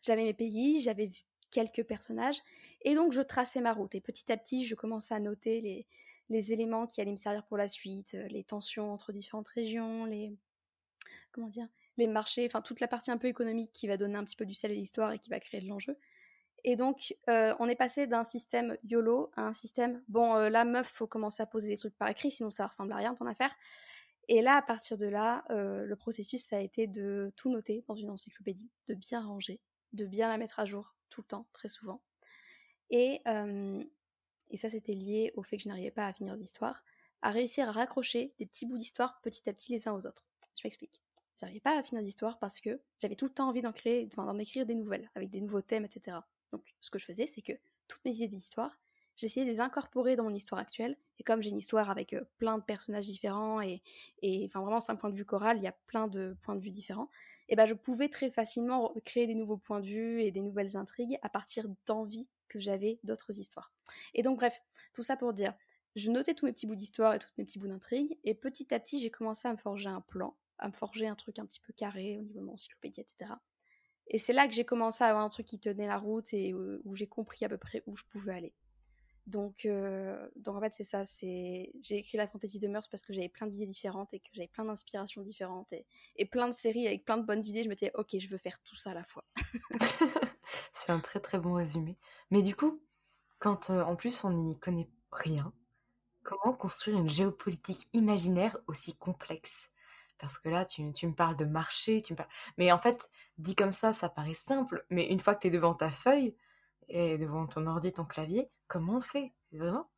J'avais 0.02 0.24
mes 0.24 0.34
pays, 0.34 0.80
j'avais 0.82 1.10
quelques 1.50 1.84
personnages. 1.84 2.40
Et 2.82 2.94
donc, 2.94 3.12
je 3.12 3.22
traçais 3.22 3.60
ma 3.60 3.72
route. 3.72 3.94
Et 3.94 4.00
petit 4.00 4.30
à 4.32 4.36
petit, 4.36 4.64
je 4.64 4.74
commençais 4.74 5.14
à 5.14 5.20
noter 5.20 5.60
les, 5.60 5.86
les 6.28 6.52
éléments 6.52 6.86
qui 6.86 7.00
allaient 7.00 7.12
me 7.12 7.16
servir 7.16 7.44
pour 7.44 7.56
la 7.56 7.68
suite, 7.68 8.14
euh, 8.14 8.26
les 8.28 8.44
tensions 8.44 8.92
entre 8.92 9.12
différentes 9.12 9.48
régions, 9.48 10.04
les 10.04 10.32
comment 11.32 11.48
dire, 11.48 11.68
les 11.96 12.06
marchés, 12.06 12.46
enfin 12.46 12.62
toute 12.62 12.80
la 12.80 12.88
partie 12.88 13.10
un 13.10 13.18
peu 13.18 13.28
économique 13.28 13.72
qui 13.72 13.86
va 13.86 13.96
donner 13.96 14.16
un 14.16 14.24
petit 14.24 14.36
peu 14.36 14.46
du 14.46 14.54
sel 14.54 14.72
à 14.72 14.74
l'histoire 14.74 15.12
et 15.12 15.18
qui 15.18 15.30
va 15.30 15.40
créer 15.40 15.60
de 15.60 15.68
l'enjeu. 15.68 15.96
Et 16.64 16.76
donc, 16.76 17.14
euh, 17.28 17.54
on 17.58 17.68
est 17.68 17.76
passé 17.76 18.06
d'un 18.06 18.24
système 18.24 18.76
YOLO 18.84 19.30
à 19.36 19.46
un 19.46 19.52
système, 19.52 20.02
bon, 20.08 20.34
euh, 20.34 20.48
la 20.48 20.64
meuf, 20.64 20.88
faut 20.88 21.06
commencer 21.06 21.42
à 21.42 21.46
poser 21.46 21.68
des 21.68 21.76
trucs 21.76 21.96
par 21.96 22.08
écrit, 22.08 22.30
sinon 22.30 22.50
ça 22.50 22.66
ressemble 22.66 22.92
à 22.92 22.96
rien 22.96 23.14
ton 23.14 23.26
affaire. 23.26 23.54
Et 24.28 24.42
là, 24.42 24.56
à 24.56 24.62
partir 24.62 24.98
de 24.98 25.06
là, 25.06 25.44
euh, 25.50 25.84
le 25.84 25.96
processus, 25.96 26.44
ça 26.44 26.56
a 26.56 26.60
été 26.60 26.86
de 26.86 27.32
tout 27.36 27.50
noter 27.50 27.84
dans 27.86 27.94
une 27.94 28.10
encyclopédie, 28.10 28.70
de 28.86 28.94
bien 28.94 29.20
ranger, 29.20 29.60
de 29.92 30.04
bien 30.04 30.28
la 30.28 30.36
mettre 30.36 30.60
à 30.60 30.66
jour 30.66 30.94
tout 31.08 31.22
le 31.22 31.26
temps, 31.26 31.46
très 31.52 31.68
souvent. 31.68 32.02
Et, 32.90 33.22
et 34.50 34.56
ça, 34.56 34.70
c'était 34.70 34.94
lié 34.94 35.32
au 35.36 35.42
fait 35.42 35.58
que 35.58 35.62
je 35.62 35.68
n'arrivais 35.68 35.90
pas 35.90 36.06
à 36.06 36.12
finir 36.12 36.36
l'histoire, 36.36 36.84
à 37.22 37.30
réussir 37.30 37.68
à 37.68 37.72
raccrocher 37.72 38.34
des 38.38 38.46
petits 38.46 38.66
bouts 38.66 38.78
d'histoire 38.78 39.20
petit 39.20 39.48
à 39.48 39.52
petit 39.52 39.72
les 39.72 39.88
uns 39.88 39.92
aux 39.92 40.06
autres. 40.06 40.26
Je 40.56 40.66
m'explique. 40.66 41.02
J'arrivais 41.38 41.60
pas 41.60 41.78
à 41.78 41.82
finir 41.82 42.02
l'histoire 42.02 42.38
parce 42.38 42.60
que 42.60 42.80
j'avais 42.98 43.14
tout 43.14 43.26
le 43.26 43.32
temps 43.32 43.48
envie 43.48 43.62
d'en 43.62 43.72
créer, 43.72 44.06
d'en 44.06 44.38
écrire 44.38 44.66
des 44.66 44.74
nouvelles, 44.74 45.10
avec 45.14 45.30
des 45.30 45.40
nouveaux 45.40 45.62
thèmes, 45.62 45.84
etc. 45.84 46.18
Donc, 46.52 46.74
ce 46.80 46.90
que 46.90 46.98
je 46.98 47.04
faisais, 47.04 47.26
c'est 47.26 47.42
que 47.42 47.52
toutes 47.88 48.04
mes 48.04 48.14
idées 48.16 48.28
d'histoire, 48.28 48.78
j'essayais 49.16 49.44
de 49.44 49.50
les 49.50 49.60
incorporer 49.60 50.16
dans 50.16 50.24
mon 50.24 50.34
histoire 50.34 50.60
actuelle. 50.60 50.96
Et 51.18 51.24
comme 51.24 51.42
j'ai 51.42 51.50
une 51.50 51.58
histoire 51.58 51.90
avec 51.90 52.14
plein 52.38 52.58
de 52.58 52.62
personnages 52.62 53.06
différents 53.06 53.60
et, 53.60 53.82
et 54.22 54.44
enfin 54.46 54.60
vraiment 54.60 54.80
c'est 54.80 54.92
un 54.92 54.96
point 54.96 55.10
de 55.10 55.16
vue 55.16 55.24
choral, 55.24 55.58
il 55.58 55.64
y 55.64 55.68
a 55.68 55.76
plein 55.86 56.06
de 56.06 56.36
points 56.42 56.54
de 56.54 56.60
vue 56.60 56.70
différents. 56.70 57.10
Et 57.48 57.56
ben 57.56 57.66
je 57.66 57.74
pouvais 57.74 58.08
très 58.08 58.30
facilement 58.30 58.94
créer 59.04 59.26
des 59.26 59.34
nouveaux 59.34 59.56
points 59.56 59.80
de 59.80 59.86
vue 59.86 60.22
et 60.22 60.30
des 60.30 60.40
nouvelles 60.40 60.76
intrigues 60.76 61.18
à 61.22 61.28
partir 61.28 61.66
d'envies 61.86 62.28
que 62.48 62.60
j'avais 62.60 62.98
d'autres 63.04 63.38
histoires. 63.38 63.72
Et 64.14 64.22
donc 64.22 64.38
bref, 64.38 64.62
tout 64.92 65.02
ça 65.02 65.16
pour 65.16 65.32
dire, 65.32 65.54
je 65.96 66.10
notais 66.10 66.34
tous 66.34 66.46
mes 66.46 66.52
petits 66.52 66.66
bouts 66.66 66.76
d'histoire 66.76 67.14
et 67.14 67.18
tous 67.18 67.30
mes 67.38 67.44
petits 67.44 67.58
bouts 67.58 67.68
d'intrigue, 67.68 68.18
et 68.24 68.34
petit 68.34 68.72
à 68.72 68.78
petit 68.78 69.00
j'ai 69.00 69.10
commencé 69.10 69.48
à 69.48 69.52
me 69.52 69.58
forger 69.58 69.88
un 69.88 70.00
plan, 70.00 70.36
à 70.58 70.68
me 70.68 70.72
forger 70.72 71.08
un 71.08 71.14
truc 71.14 71.38
un 71.38 71.46
petit 71.46 71.60
peu 71.60 71.72
carré 71.72 72.18
au 72.18 72.22
niveau 72.22 72.40
de 72.40 72.44
mon 72.44 72.52
encyclopédie, 72.52 73.00
etc. 73.00 73.32
Et 74.08 74.18
c'est 74.18 74.32
là 74.32 74.48
que 74.48 74.54
j'ai 74.54 74.64
commencé 74.64 75.04
à 75.04 75.08
avoir 75.08 75.24
un 75.24 75.28
truc 75.28 75.46
qui 75.46 75.58
tenait 75.58 75.86
la 75.86 75.98
route 75.98 76.32
et 76.32 76.54
où 76.54 76.96
j'ai 76.96 77.06
compris 77.06 77.44
à 77.44 77.48
peu 77.48 77.58
près 77.58 77.82
où 77.86 77.96
je 77.96 78.04
pouvais 78.10 78.34
aller. 78.34 78.54
Donc, 79.28 79.66
euh, 79.66 80.26
donc 80.36 80.56
en 80.56 80.60
fait, 80.60 80.72
c'est 80.72 80.84
ça. 80.84 81.02
J'ai 81.20 81.70
écrit 81.90 82.16
la 82.16 82.26
fantasy 82.26 82.58
de 82.58 82.66
Mœurs 82.66 82.88
parce 82.88 83.02
que 83.02 83.12
j'avais 83.12 83.28
plein 83.28 83.46
d'idées 83.46 83.66
différentes 83.66 84.14
et 84.14 84.20
que 84.20 84.28
j'avais 84.32 84.48
plein 84.48 84.64
d'inspirations 84.64 85.20
différentes 85.20 85.70
et, 85.74 85.84
et, 86.16 86.24
plein 86.24 86.48
de 86.48 86.54
séries 86.54 86.86
avec 86.86 87.04
plein 87.04 87.18
de 87.18 87.26
bonnes 87.26 87.44
idées. 87.44 87.62
Je 87.62 87.68
me 87.68 87.74
disais, 87.74 87.92
ok, 87.94 88.18
je 88.18 88.28
veux 88.28 88.38
faire 88.38 88.58
tout 88.62 88.74
ça 88.74 88.92
à 88.92 88.94
la 88.94 89.04
fois. 89.04 89.24
c'est 90.72 90.92
un 90.92 91.00
très 91.00 91.20
très 91.20 91.38
bon 91.38 91.52
résumé. 91.52 91.98
Mais 92.30 92.40
du 92.40 92.56
coup, 92.56 92.82
quand 93.38 93.68
euh, 93.68 93.82
en 93.82 93.96
plus 93.96 94.24
on 94.24 94.30
n'y 94.30 94.58
connaît 94.58 94.88
rien, 95.12 95.52
comment 96.22 96.54
construire 96.54 96.96
une 96.96 97.10
géopolitique 97.10 97.90
imaginaire 97.92 98.56
aussi 98.66 98.96
complexe 98.96 99.70
parce 100.18 100.38
que 100.38 100.48
là, 100.48 100.64
tu, 100.64 100.82
me 100.82 101.12
parles 101.12 101.36
de 101.36 101.44
marché, 101.44 102.02
tu 102.02 102.12
me 102.12 102.16
parles... 102.16 102.30
Mais 102.56 102.72
en 102.72 102.78
fait, 102.78 103.10
dit 103.38 103.54
comme 103.54 103.72
ça, 103.72 103.92
ça 103.92 104.08
paraît 104.08 104.34
simple. 104.34 104.84
Mais 104.90 105.08
une 105.08 105.20
fois 105.20 105.34
que 105.34 105.40
tu 105.40 105.48
es 105.48 105.50
devant 105.50 105.74
ta 105.74 105.88
feuille, 105.88 106.34
et 106.88 107.18
devant 107.18 107.46
ton 107.46 107.66
ordi, 107.66 107.92
ton 107.92 108.04
clavier, 108.04 108.48
comment 108.66 108.96
on 108.96 109.00
fait? 109.00 109.32
Vraiment? 109.52 109.88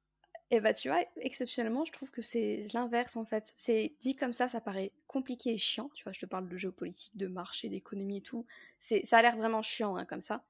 Eh 0.52 0.60
bah 0.60 0.72
tu 0.72 0.88
vois, 0.88 1.00
exceptionnellement, 1.20 1.84
je 1.84 1.92
trouve 1.92 2.10
que 2.10 2.22
c'est 2.22 2.66
l'inverse 2.74 3.16
en 3.16 3.24
fait. 3.24 3.52
C'est 3.54 3.94
dit 4.00 4.16
comme 4.16 4.32
ça, 4.32 4.48
ça 4.48 4.60
paraît 4.60 4.92
compliqué 5.06 5.54
et 5.54 5.58
chiant. 5.58 5.90
Tu 5.94 6.02
vois, 6.02 6.12
je 6.12 6.18
te 6.18 6.26
parle 6.26 6.48
de 6.48 6.56
géopolitique, 6.56 7.16
de 7.16 7.28
marché, 7.28 7.68
d'économie 7.68 8.18
et 8.18 8.22
tout. 8.22 8.44
C'est, 8.80 9.06
ça 9.06 9.18
a 9.18 9.22
l'air 9.22 9.36
vraiment 9.36 9.62
chiant 9.62 9.96
hein, 9.96 10.04
comme 10.04 10.20
ça. 10.20 10.42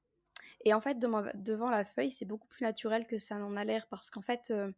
Et 0.65 0.73
en 0.73 0.81
fait, 0.81 0.99
devant, 0.99 1.71
la 1.71 1.85
feuille, 1.85 2.13
c'est 2.13 2.25
beaucoup 2.25 2.49
plus 2.49 2.65
naturel 2.65 3.07
que 3.07 3.19
ça 3.19 3.37
n'en 3.37 3.57
a 3.57 3.65
l'air 3.65 3.87
parce 3.89 4.11
qu'en 4.11 4.23
fait, 4.23 4.51
euh, 4.51 4.73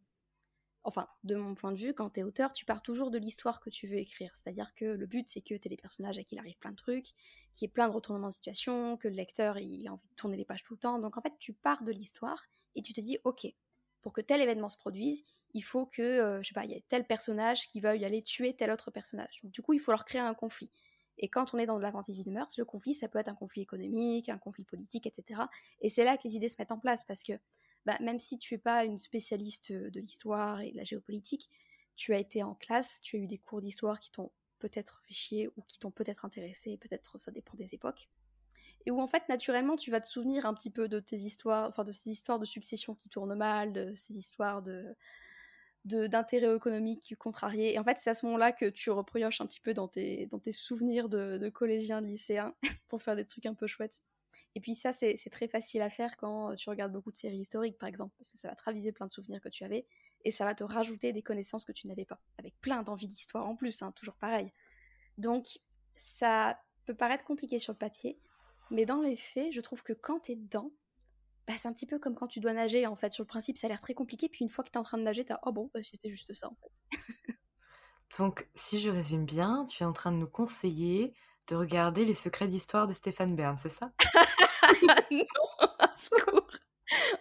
enfin, 0.83 1.07
de 1.23 1.35
mon 1.35 1.55
point 1.55 1.71
de 1.71 1.77
vue, 1.77 1.93
quand 1.93 2.09
t'es 2.09 2.23
auteur, 2.23 2.53
tu 2.53 2.65
pars 2.65 2.81
toujours 2.81 3.11
de 3.11 3.17
l'histoire 3.17 3.61
que 3.61 3.69
tu 3.69 3.87
veux 3.87 3.97
écrire. 3.97 4.31
C'est-à-dire 4.35 4.73
que 4.75 4.85
le 4.85 5.05
but, 5.05 5.27
c'est 5.29 5.41
que 5.41 5.55
t'aies 5.55 5.69
des 5.69 5.77
personnages 5.77 6.17
à 6.17 6.23
qui 6.23 6.35
il 6.35 6.39
arrive 6.39 6.57
plein 6.57 6.71
de 6.71 6.75
trucs, 6.75 7.07
qu'il 7.53 7.65
y 7.65 7.65
ait 7.65 7.73
plein 7.73 7.87
de 7.87 7.93
retournements 7.93 8.29
de 8.29 8.33
situation, 8.33 8.97
que 8.97 9.07
le 9.07 9.15
lecteur, 9.15 9.57
il 9.59 9.87
a 9.87 9.93
envie 9.93 10.07
de 10.09 10.15
tourner 10.15 10.37
les 10.37 10.45
pages 10.45 10.63
tout 10.63 10.73
le 10.73 10.79
temps. 10.79 10.99
Donc 10.99 11.17
en 11.17 11.21
fait, 11.21 11.33
tu 11.39 11.53
pars 11.53 11.83
de 11.83 11.91
l'histoire 11.91 12.43
et 12.75 12.81
tu 12.81 12.93
te 12.93 13.01
dis, 13.01 13.17
ok, 13.23 13.47
pour 14.01 14.13
que 14.13 14.21
tel 14.21 14.41
événement 14.41 14.69
se 14.69 14.77
produise, 14.77 15.23
il 15.53 15.61
faut 15.61 15.85
que, 15.85 16.01
euh, 16.01 16.41
je 16.41 16.49
sais 16.49 16.53
pas, 16.53 16.65
il 16.65 16.71
y 16.71 16.73
ait 16.73 16.83
tel 16.89 17.05
personnage 17.05 17.67
qui 17.67 17.79
veuille 17.79 18.03
aller 18.03 18.21
tuer 18.21 18.53
tel 18.53 18.71
autre 18.71 18.91
personnage. 18.91 19.39
Donc 19.43 19.51
du 19.51 19.61
coup, 19.61 19.73
il 19.73 19.79
faut 19.79 19.91
leur 19.91 20.05
créer 20.05 20.21
un 20.21 20.33
conflit. 20.33 20.69
Et 21.17 21.29
quand 21.29 21.53
on 21.53 21.59
est 21.59 21.65
dans 21.65 21.77
de 21.77 21.83
la 21.83 21.91
fantasy 21.91 22.23
de 22.23 22.31
mœurs, 22.31 22.57
le 22.57 22.65
conflit, 22.65 22.93
ça 22.93 23.07
peut 23.07 23.19
être 23.19 23.29
un 23.29 23.35
conflit 23.35 23.61
économique, 23.61 24.29
un 24.29 24.39
conflit 24.39 24.63
politique, 24.63 25.05
etc. 25.05 25.41
Et 25.81 25.89
c'est 25.89 26.03
là 26.03 26.17
que 26.17 26.23
les 26.23 26.35
idées 26.35 26.49
se 26.49 26.55
mettent 26.57 26.71
en 26.71 26.79
place, 26.79 27.03
parce 27.03 27.23
que 27.23 27.33
bah, 27.85 27.97
même 28.01 28.19
si 28.19 28.37
tu 28.37 28.53
n'es 28.53 28.57
pas 28.57 28.85
une 28.85 28.99
spécialiste 28.99 29.71
de 29.71 29.99
l'histoire 29.99 30.61
et 30.61 30.71
de 30.71 30.77
la 30.77 30.83
géopolitique, 30.83 31.49
tu 31.95 32.13
as 32.13 32.19
été 32.19 32.43
en 32.43 32.55
classe, 32.55 33.01
tu 33.01 33.17
as 33.17 33.19
eu 33.19 33.27
des 33.27 33.37
cours 33.37 33.61
d'histoire 33.61 33.99
qui 33.99 34.11
t'ont 34.11 34.31
peut-être 34.59 35.01
fait 35.05 35.13
chier 35.13 35.49
ou 35.57 35.61
qui 35.67 35.79
t'ont 35.79 35.91
peut-être 35.91 36.25
intéressé, 36.25 36.77
peut-être 36.77 37.19
ça 37.19 37.31
dépend 37.31 37.55
des 37.57 37.75
époques. 37.75 38.09
Et 38.85 38.91
où 38.91 38.99
en 38.99 39.07
fait, 39.07 39.27
naturellement, 39.29 39.75
tu 39.75 39.91
vas 39.91 40.01
te 40.01 40.07
souvenir 40.07 40.45
un 40.45 40.53
petit 40.53 40.69
peu 40.69 40.87
de 40.87 40.99
tes 40.99 41.15
histoires, 41.15 41.69
enfin 41.69 41.83
de 41.83 41.91
ces 41.91 42.09
histoires 42.09 42.39
de 42.39 42.45
succession 42.45 42.95
qui 42.95 43.09
tournent 43.09 43.35
mal, 43.35 43.71
de 43.71 43.93
ces 43.95 44.15
histoires 44.17 44.61
de 44.61 44.95
d'intérêts 45.85 46.55
économiques 46.55 47.13
contrariés. 47.19 47.73
Et 47.73 47.79
en 47.79 47.83
fait, 47.83 47.97
c'est 47.97 48.09
à 48.09 48.13
ce 48.13 48.25
moment-là 48.27 48.53
que 48.53 48.69
tu 48.69 48.89
reproches 48.89 49.41
un 49.41 49.45
petit 49.45 49.59
peu 49.59 49.73
dans 49.73 49.89
tes, 49.89 50.27
dans 50.27 50.39
tes 50.39 50.53
souvenirs 50.53 51.09
de, 51.09 51.37
de 51.37 51.49
collégiens, 51.49 52.01
de 52.01 52.07
lycéens, 52.07 52.55
pour 52.87 53.01
faire 53.01 53.17
des 53.17 53.25
trucs 53.25 53.45
un 53.45 53.53
peu 53.53 53.67
chouettes. 53.67 54.01
Et 54.55 54.61
puis 54.61 54.75
ça, 54.75 54.93
c'est 54.93 55.17
très 55.31 55.47
facile 55.47 55.81
à 55.81 55.89
faire 55.89 56.17
quand 56.17 56.55
tu 56.55 56.69
regardes 56.69 56.91
beaucoup 56.91 57.11
de 57.11 57.17
séries 57.17 57.39
historiques, 57.39 57.77
par 57.77 57.89
exemple, 57.89 58.13
parce 58.17 58.31
que 58.31 58.37
ça 58.37 58.49
va 58.49 58.55
te 58.55 58.91
plein 58.91 59.07
de 59.07 59.11
souvenirs 59.11 59.41
que 59.41 59.49
tu 59.49 59.63
avais, 59.63 59.85
et 60.25 60.31
ça 60.31 60.45
va 60.45 60.55
te 60.55 60.63
rajouter 60.63 61.13
des 61.13 61.21
connaissances 61.21 61.65
que 61.65 61.71
tu 61.71 61.87
n'avais 61.87 62.05
pas, 62.05 62.21
avec 62.37 62.59
plein 62.61 62.83
d'envie 62.83 63.07
d'histoire 63.07 63.47
en 63.47 63.55
plus, 63.55 63.81
hein, 63.81 63.91
toujours 63.91 64.15
pareil. 64.15 64.51
Donc, 65.17 65.59
ça 65.95 66.59
peut 66.85 66.95
paraître 66.95 67.23
compliqué 67.23 67.59
sur 67.59 67.73
le 67.73 67.77
papier, 67.77 68.19
mais 68.71 68.85
dans 68.85 69.01
les 69.01 69.15
faits, 69.15 69.51
je 69.53 69.61
trouve 69.61 69.83
que 69.83 69.93
quand 69.93 70.21
t'es 70.21 70.35
dedans, 70.35 70.71
bah, 71.45 71.53
c'est 71.57 71.67
un 71.67 71.73
petit 71.73 71.85
peu 71.85 71.99
comme 71.99 72.15
quand 72.15 72.27
tu 72.27 72.39
dois 72.39 72.53
nager, 72.53 72.87
en 72.87 72.95
fait. 72.95 73.11
Sur 73.11 73.23
le 73.23 73.27
principe, 73.27 73.57
ça 73.57 73.67
a 73.67 73.69
l'air 73.69 73.81
très 73.81 73.93
compliqué, 73.93 74.29
puis 74.29 74.43
une 74.43 74.49
fois 74.49 74.63
que 74.63 74.69
t'es 74.69 74.77
en 74.77 74.83
train 74.83 74.97
de 74.97 75.03
nager, 75.03 75.25
t'as 75.25 75.39
«Oh 75.43 75.51
bon, 75.51 75.69
bah, 75.73 75.81
c'était 75.83 76.09
juste 76.09 76.33
ça, 76.33 76.47
en 76.47 76.55
fait.» 76.55 76.97
Donc, 78.17 78.47
si 78.55 78.79
je 78.79 78.89
résume 78.89 79.25
bien, 79.25 79.65
tu 79.65 79.83
es 79.83 79.85
en 79.85 79.91
train 79.91 80.11
de 80.11 80.17
nous 80.17 80.29
conseiller 80.29 81.13
de 81.47 81.55
regarder 81.55 82.05
Les 82.05 82.13
Secrets 82.13 82.47
d'Histoire 82.47 82.87
de 82.87 82.93
Stéphane 82.93 83.35
Bern, 83.35 83.57
c'est 83.57 83.69
ça? 83.69 83.91
Non, 85.11 85.25
secours 85.95 86.47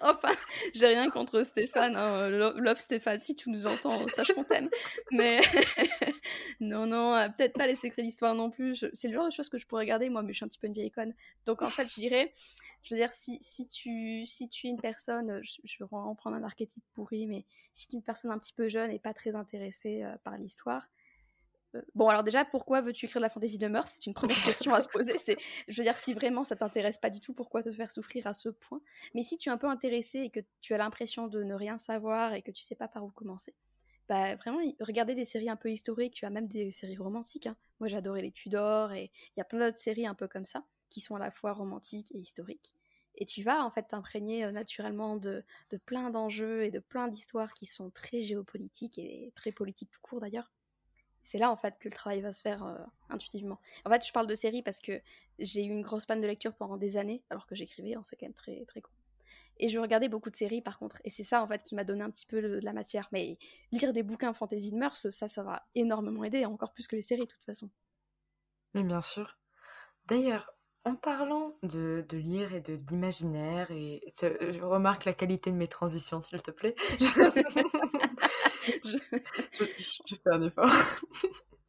Enfin, 0.00 0.32
j'ai 0.74 0.86
rien 0.86 1.10
contre 1.10 1.42
Stéphane, 1.44 1.96
hein, 1.96 2.28
love 2.28 2.78
Stéphane, 2.78 3.20
si 3.20 3.36
tu 3.36 3.50
nous 3.50 3.66
entends, 3.66 4.06
sache 4.08 4.32
qu'on 4.32 4.44
t'aime. 4.44 4.68
Mais 5.12 5.40
non, 6.60 6.86
non, 6.86 7.14
euh, 7.14 7.28
peut-être 7.28 7.54
pas 7.54 7.66
les 7.66 7.76
secrets 7.76 8.02
d'histoire 8.02 8.34
non 8.34 8.50
plus. 8.50 8.84
C'est 8.92 9.08
le 9.08 9.14
genre 9.14 9.26
de 9.26 9.32
choses 9.32 9.48
que 9.48 9.58
je 9.58 9.66
pourrais 9.66 9.82
regarder, 9.84 10.10
moi, 10.10 10.22
mais 10.22 10.32
je 10.32 10.38
suis 10.38 10.44
un 10.44 10.48
petit 10.48 10.58
peu 10.58 10.66
une 10.66 10.74
vieille 10.74 10.90
conne. 10.90 11.14
Donc 11.46 11.62
en 11.62 11.70
fait, 11.70 11.88
je 11.88 11.94
dirais, 11.94 12.32
je 12.82 12.94
veux 12.94 13.00
dire, 13.00 13.12
si, 13.12 13.38
si, 13.40 13.68
tu, 13.68 14.26
si 14.26 14.48
tu 14.48 14.66
es 14.66 14.70
une 14.70 14.80
personne, 14.80 15.40
je, 15.42 15.78
vais 15.78 15.86
en 15.92 16.14
prendre 16.14 16.36
un 16.36 16.42
archétype 16.42 16.84
pourri, 16.94 17.26
mais 17.26 17.44
si 17.74 17.88
tu 17.88 17.94
es 17.94 17.98
une 17.98 18.04
personne 18.04 18.32
un 18.32 18.38
petit 18.38 18.52
peu 18.52 18.68
jeune 18.68 18.90
et 18.90 18.98
pas 18.98 19.14
très 19.14 19.36
intéressée 19.36 20.02
euh, 20.02 20.16
par 20.24 20.36
l'histoire, 20.36 20.82
euh, 20.82 21.01
bon, 21.94 22.08
alors 22.08 22.22
déjà, 22.22 22.44
pourquoi 22.44 22.80
veux-tu 22.80 23.06
écrire 23.06 23.20
de 23.20 23.24
la 23.24 23.30
fantaisie 23.30 23.58
de 23.58 23.68
mœurs? 23.68 23.92
C'est 23.94 24.06
une 24.06 24.14
première 24.14 24.36
question 24.44 24.74
à 24.74 24.80
se 24.80 24.88
poser. 24.88 25.18
C'est, 25.18 25.36
je 25.68 25.76
veux 25.76 25.84
dire, 25.84 25.96
si 25.96 26.14
vraiment 26.14 26.44
ça 26.44 26.56
t'intéresse 26.56 26.98
pas 26.98 27.10
du 27.10 27.20
tout, 27.20 27.32
pourquoi 27.32 27.62
te 27.62 27.72
faire 27.72 27.90
souffrir 27.90 28.26
à 28.26 28.34
ce 28.34 28.48
point? 28.48 28.80
Mais 29.14 29.22
si 29.22 29.38
tu 29.38 29.48
es 29.48 29.52
un 29.52 29.58
peu 29.58 29.68
intéressé 29.68 30.20
et 30.20 30.30
que 30.30 30.40
tu 30.60 30.74
as 30.74 30.78
l'impression 30.78 31.28
de 31.28 31.42
ne 31.42 31.54
rien 31.54 31.78
savoir 31.78 32.34
et 32.34 32.42
que 32.42 32.50
tu 32.50 32.62
sais 32.62 32.74
pas 32.74 32.88
par 32.88 33.04
où 33.04 33.10
commencer, 33.10 33.54
bah 34.08 34.34
vraiment, 34.36 34.60
regardez 34.80 35.14
des 35.14 35.24
séries 35.24 35.48
un 35.48 35.56
peu 35.56 35.70
historiques, 35.70 36.14
tu 36.14 36.24
as 36.24 36.30
même 36.30 36.48
des 36.48 36.70
séries 36.70 36.96
romantiques. 36.96 37.46
Hein. 37.46 37.56
Moi, 37.80 37.88
j'adorais 37.88 38.22
les 38.22 38.32
Tudors 38.32 38.92
et 38.92 39.10
il 39.36 39.38
y 39.38 39.40
a 39.40 39.44
plein 39.44 39.66
d'autres 39.66 39.78
séries 39.78 40.06
un 40.06 40.14
peu 40.14 40.28
comme 40.28 40.44
ça 40.44 40.64
qui 40.90 41.00
sont 41.00 41.16
à 41.16 41.18
la 41.18 41.30
fois 41.30 41.52
romantiques 41.52 42.12
et 42.14 42.18
historiques. 42.18 42.74
Et 43.16 43.26
tu 43.26 43.42
vas 43.42 43.64
en 43.64 43.70
fait 43.70 43.84
t'imprégner 43.84 44.44
euh, 44.44 44.52
naturellement 44.52 45.16
de, 45.16 45.44
de 45.70 45.76
plein 45.76 46.10
d'enjeux 46.10 46.64
et 46.64 46.70
de 46.70 46.78
plein 46.78 47.08
d'histoires 47.08 47.52
qui 47.52 47.66
sont 47.66 47.90
très 47.90 48.22
géopolitiques 48.22 48.98
et 48.98 49.32
très 49.34 49.52
politiques 49.52 49.90
tout 49.90 50.00
court 50.00 50.20
d'ailleurs 50.20 50.50
c'est 51.22 51.38
là 51.38 51.50
en 51.50 51.56
fait 51.56 51.78
que 51.78 51.88
le 51.88 51.94
travail 51.94 52.20
va 52.20 52.32
se 52.32 52.42
faire 52.42 52.64
euh, 52.64 52.76
intuitivement. 53.10 53.58
En 53.84 53.90
fait, 53.90 54.06
je 54.06 54.12
parle 54.12 54.26
de 54.26 54.34
séries 54.34 54.62
parce 54.62 54.80
que 54.80 55.00
j'ai 55.38 55.64
eu 55.64 55.70
une 55.70 55.82
grosse 55.82 56.06
panne 56.06 56.20
de 56.20 56.26
lecture 56.26 56.54
pendant 56.54 56.76
des 56.76 56.96
années, 56.96 57.22
alors 57.30 57.46
que 57.46 57.54
j'écrivais, 57.54 57.94
hein, 57.94 58.02
c'est 58.04 58.16
quand 58.16 58.26
même 58.26 58.34
très 58.34 58.64
très 58.66 58.80
con. 58.80 58.90
Et 59.58 59.68
je 59.68 59.78
regardais 59.78 60.08
beaucoup 60.08 60.30
de 60.30 60.36
séries 60.36 60.62
par 60.62 60.78
contre, 60.78 61.00
et 61.04 61.10
c'est 61.10 61.22
ça 61.22 61.42
en 61.42 61.48
fait 61.48 61.62
qui 61.62 61.74
m'a 61.74 61.84
donné 61.84 62.02
un 62.02 62.10
petit 62.10 62.26
peu 62.26 62.42
de 62.42 62.60
la 62.62 62.72
matière. 62.72 63.08
Mais 63.12 63.38
lire 63.70 63.92
des 63.92 64.02
bouquins 64.02 64.32
fantasy 64.32 64.72
de 64.72 64.78
mœurs, 64.78 65.08
ça, 65.10 65.28
ça 65.28 65.42
va 65.42 65.66
énormément 65.74 66.24
aider, 66.24 66.44
encore 66.44 66.72
plus 66.72 66.88
que 66.88 66.96
les 66.96 67.02
séries 67.02 67.22
de 67.22 67.26
toute 67.26 67.44
façon. 67.44 67.70
Mais 68.74 68.82
bien 68.82 69.00
sûr. 69.00 69.38
D'ailleurs, 70.06 70.52
en 70.84 70.96
parlant 70.96 71.56
de, 71.62 72.04
de, 72.08 72.16
lire 72.16 72.52
et 72.54 72.60
de 72.60 72.74
d'imaginaire, 72.74 73.70
et 73.70 74.02
je 74.20 74.62
remarque 74.62 75.04
la 75.04 75.14
qualité 75.14 75.52
de 75.52 75.56
mes 75.56 75.68
transitions, 75.68 76.20
s'il 76.20 76.42
te 76.42 76.50
plaît. 76.50 76.74
je, 78.84 78.96
je, 80.06 80.14
fais 80.14 80.32
un 80.32 80.42
effort. 80.42 80.70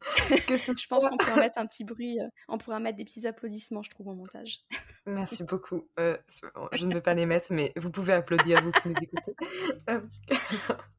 que 0.46 0.56
je 0.56 0.86
pense 0.86 1.08
qu'on 1.08 1.16
pourrait 1.16 1.40
mettre 1.40 1.58
un 1.58 1.66
petit 1.66 1.84
bruit, 1.84 2.20
euh, 2.20 2.28
on 2.48 2.58
pourrait 2.58 2.80
mettre 2.80 2.98
des 2.98 3.04
petits 3.04 3.26
applaudissements, 3.26 3.82
je 3.82 3.90
trouve, 3.90 4.08
au 4.08 4.14
montage. 4.14 4.60
Merci 5.06 5.44
beaucoup. 5.48 5.88
Euh, 5.98 6.16
je 6.72 6.86
ne 6.86 6.94
veux 6.94 7.00
pas 7.00 7.14
les 7.14 7.26
mettre, 7.26 7.48
mais 7.50 7.72
vous 7.76 7.90
pouvez 7.90 8.12
applaudir, 8.12 8.62
vous 8.62 8.72
qui 8.72 8.88
nous 8.88 8.94
écoutez. 9.00 9.34
Euh, 9.90 10.00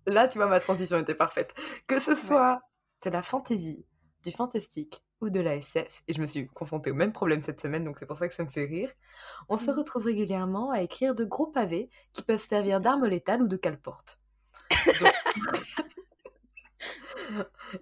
là, 0.07 0.27
tu 0.27 0.37
vois, 0.37 0.47
ma 0.47 0.59
transition 0.59 0.97
était 0.97 1.15
parfaite. 1.15 1.53
Que 1.87 1.99
ce 1.99 2.15
soit 2.15 2.61
de 3.03 3.09
la 3.09 3.21
fantaisie, 3.21 3.85
du 4.23 4.31
fantastique 4.31 5.01
ou 5.21 5.29
de 5.29 5.39
la 5.39 5.55
SF, 5.55 6.03
et 6.07 6.13
je 6.13 6.19
me 6.19 6.25
suis 6.25 6.47
confrontée 6.47 6.91
au 6.91 6.93
même 6.93 7.13
problème 7.13 7.41
cette 7.41 7.61
semaine, 7.61 7.85
donc 7.85 7.99
c'est 7.99 8.05
pour 8.05 8.17
ça 8.17 8.27
que 8.27 8.33
ça 8.33 8.43
me 8.43 8.49
fait 8.49 8.65
rire, 8.65 8.91
on 9.47 9.57
se 9.57 9.71
mmh. 9.71 9.75
retrouve 9.75 10.03
régulièrement 10.03 10.71
à 10.71 10.81
écrire 10.81 11.15
de 11.15 11.23
gros 11.23 11.47
pavés 11.47 11.89
qui 12.11 12.21
peuvent 12.21 12.37
servir 12.37 12.81
d'armes 12.81 13.05
létales 13.05 13.41
ou 13.41 13.47
de 13.47 13.55
cale-porte. 13.55 14.19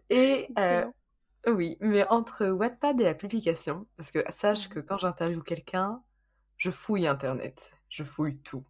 Et 0.10 0.48
euh, 0.58 0.86
oui, 1.48 1.78
mais 1.82 2.08
entre 2.10 2.48
Wattpad 2.48 3.00
et 3.02 3.04
la 3.04 3.14
publication, 3.14 3.88
parce 3.98 4.12
que 4.12 4.20
sache 4.32 4.70
que 4.70 4.80
quand 4.80 4.98
j'interviewe 4.98 5.44
quelqu'un, 5.44 6.02
je 6.58 6.72
fouille 6.72 7.08
Internet, 7.08 7.72
je 7.90 8.04
fouille 8.04 8.40
tout. 8.40 8.64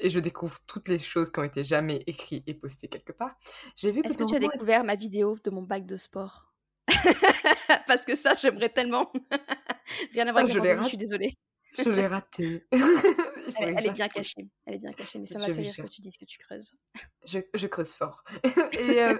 Et 0.00 0.10
je 0.10 0.18
découvre 0.18 0.58
toutes 0.66 0.88
les 0.88 0.98
choses 0.98 1.30
qui 1.30 1.38
ont 1.38 1.44
été 1.44 1.62
jamais 1.62 2.02
écrites 2.06 2.42
et 2.48 2.54
postées 2.54 2.88
quelque 2.88 3.12
part. 3.12 3.36
J'ai 3.76 3.92
vu 3.92 4.00
Est-ce 4.02 4.18
que, 4.18 4.24
tu 4.24 4.34
as 4.34 4.40
découvert 4.40 4.82
ma 4.82 4.96
vidéo 4.96 5.38
de 5.44 5.50
mon 5.50 5.62
bac 5.62 5.86
de 5.86 5.96
sport? 5.96 6.52
Parce 7.86 8.04
que 8.04 8.16
ça, 8.16 8.34
j'aimerais 8.40 8.70
tellement. 8.70 9.12
Rien 10.12 10.26
à 10.26 10.32
voir 10.32 10.44
avec 10.44 10.52
je, 10.52 10.82
je 10.82 10.88
suis 10.88 10.96
désolée. 10.96 11.36
Je 11.84 11.90
l'ai 11.90 12.06
raté. 12.06 12.66
elle, 13.58 13.86
est 13.86 13.90
bien 13.90 14.08
cachée. 14.08 14.48
Elle 14.66 14.74
est 14.74 14.78
bien 14.78 14.92
cachée, 14.92 15.18
mais 15.18 15.26
ça 15.26 15.38
m'a 15.38 15.46
fait 15.46 15.52
rire 15.52 15.76
que 15.76 15.88
tu 15.88 16.00
dises 16.00 16.16
que 16.16 16.24
tu 16.24 16.38
creuses. 16.38 16.74
Je, 17.26 17.40
je 17.54 17.66
creuse 17.66 17.92
fort. 17.92 18.22
et 18.44 19.02
euh, 19.02 19.16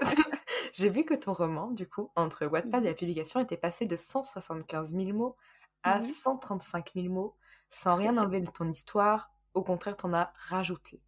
j'ai 0.73 0.91
vu 0.91 1.05
que 1.05 1.15
ton 1.15 1.33
roman, 1.33 1.71
du 1.71 1.89
coup, 1.89 2.11
entre 2.17 2.47
Wattpad 2.47 2.83
et 2.83 2.89
la 2.89 2.93
mmh 2.93 2.97
publication, 2.97 3.41
était 3.41 3.57
passé 3.57 3.87
de 3.87 3.97
175 3.97 4.95
000 4.95 5.13
mots 5.13 5.37
à 5.83 6.01
135 6.03 6.95
mmh 6.95 7.01
000 7.01 7.13
mots, 7.15 7.37
sans 7.71 7.97
rien 7.97 8.17
enlever 8.17 8.41
de 8.41 8.51
ton 8.51 8.69
histoire 8.69 9.35
au 9.55 9.63
contraire, 9.63 9.97
t'en 9.97 10.13
as 10.13 10.33
rajouté. 10.37 11.01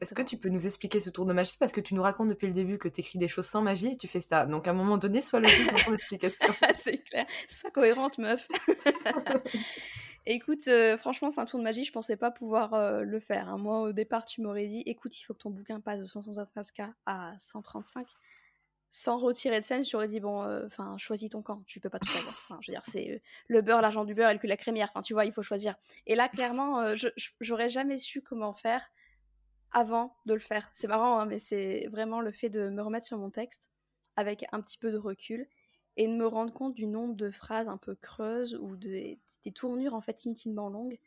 Est-ce 0.00 0.14
que 0.14 0.22
tu 0.22 0.36
peux 0.36 0.50
nous 0.50 0.66
expliquer 0.66 1.00
ce 1.00 1.10
tour 1.10 1.26
de 1.26 1.32
magie? 1.32 1.56
Parce 1.58 1.72
que 1.72 1.80
tu 1.80 1.94
nous 1.94 2.02
racontes 2.02 2.28
depuis 2.28 2.46
le 2.46 2.52
début 2.52 2.78
que 2.78 2.88
tu 2.88 3.00
écris 3.00 3.18
des 3.18 3.26
choses 3.26 3.46
sans 3.46 3.62
magie 3.62 3.88
et 3.88 3.96
tu 3.96 4.06
fais 4.06 4.20
ça. 4.20 4.46
Donc 4.46 4.68
à 4.68 4.70
un 4.70 4.74
moment 4.74 4.98
donné, 4.98 5.20
sois 5.20 5.40
logique 5.40 5.70
dans 5.70 5.78
ton 5.78 5.94
explication. 5.94 6.54
c'est 6.74 6.98
clair. 6.98 7.26
Sois 7.48 7.70
cohérente, 7.70 8.18
meuf. 8.18 8.46
Écoute, 10.24 10.68
euh, 10.68 10.96
franchement, 10.96 11.32
c'est 11.32 11.40
un 11.40 11.46
tour 11.46 11.58
de 11.58 11.64
magie, 11.64 11.84
je 11.84 11.92
pensais 11.92 12.16
pas 12.16 12.30
pouvoir 12.30 12.74
euh, 12.74 13.02
le 13.02 13.18
faire. 13.18 13.48
Hein. 13.48 13.58
Moi, 13.58 13.80
au 13.80 13.92
départ, 13.92 14.24
tu 14.24 14.40
m'aurais 14.40 14.68
dit 14.68 14.82
écoute, 14.86 15.18
il 15.18 15.24
faut 15.24 15.34
que 15.34 15.40
ton 15.40 15.50
bouquin 15.50 15.80
passe 15.80 16.00
de 16.00 16.06
175K 16.06 16.92
à 17.06 17.34
135. 17.38 18.06
Sans 18.88 19.18
retirer 19.18 19.58
de 19.58 19.64
scène, 19.64 19.84
j'aurais 19.84 20.06
dit 20.06 20.20
bon, 20.20 20.42
euh, 20.42 20.66
enfin, 20.66 20.96
choisis 20.96 21.30
ton 21.30 21.42
camp, 21.42 21.64
tu 21.66 21.80
peux 21.80 21.88
pas 21.88 21.98
tout 21.98 22.12
avoir. 22.16 22.62
Je 22.62 22.70
veux 22.70 22.74
dire, 22.74 22.84
c'est 22.84 23.20
le 23.48 23.62
beurre, 23.62 23.82
l'argent 23.82 24.04
du 24.04 24.14
beurre 24.14 24.30
et 24.30 24.34
le 24.34 24.38
cul 24.38 24.46
la 24.46 24.56
crémière. 24.56 24.88
Enfin, 24.90 25.02
tu 25.02 25.12
vois, 25.12 25.24
il 25.24 25.32
faut 25.32 25.42
choisir. 25.42 25.74
Et 26.06 26.14
là, 26.14 26.28
clairement, 26.28 26.84
j'aurais 27.40 27.70
jamais 27.70 27.98
su 27.98 28.22
comment 28.22 28.52
faire 28.52 28.82
avant 29.72 30.14
de 30.26 30.34
le 30.34 30.40
faire. 30.40 30.70
C'est 30.72 30.86
marrant, 30.86 31.18
hein, 31.18 31.26
mais 31.26 31.38
c'est 31.38 31.88
vraiment 31.90 32.20
le 32.20 32.30
fait 32.30 32.50
de 32.50 32.68
me 32.68 32.82
remettre 32.82 33.06
sur 33.06 33.18
mon 33.18 33.30
texte 33.30 33.70
avec 34.16 34.44
un 34.52 34.60
petit 34.60 34.78
peu 34.78 34.92
de 34.92 34.98
recul 34.98 35.48
et 35.96 36.06
de 36.06 36.12
me 36.12 36.26
rendre 36.26 36.52
compte 36.52 36.74
du 36.74 36.86
nombre 36.86 37.14
de 37.14 37.30
phrases 37.30 37.68
un 37.68 37.78
peu 37.78 37.94
creuses 37.94 38.54
ou 38.60 38.76
des, 38.76 39.18
tournures 39.50 39.94
en 39.94 40.00
fait 40.00 40.24
inutilement 40.24 40.68
longues. 40.68 40.98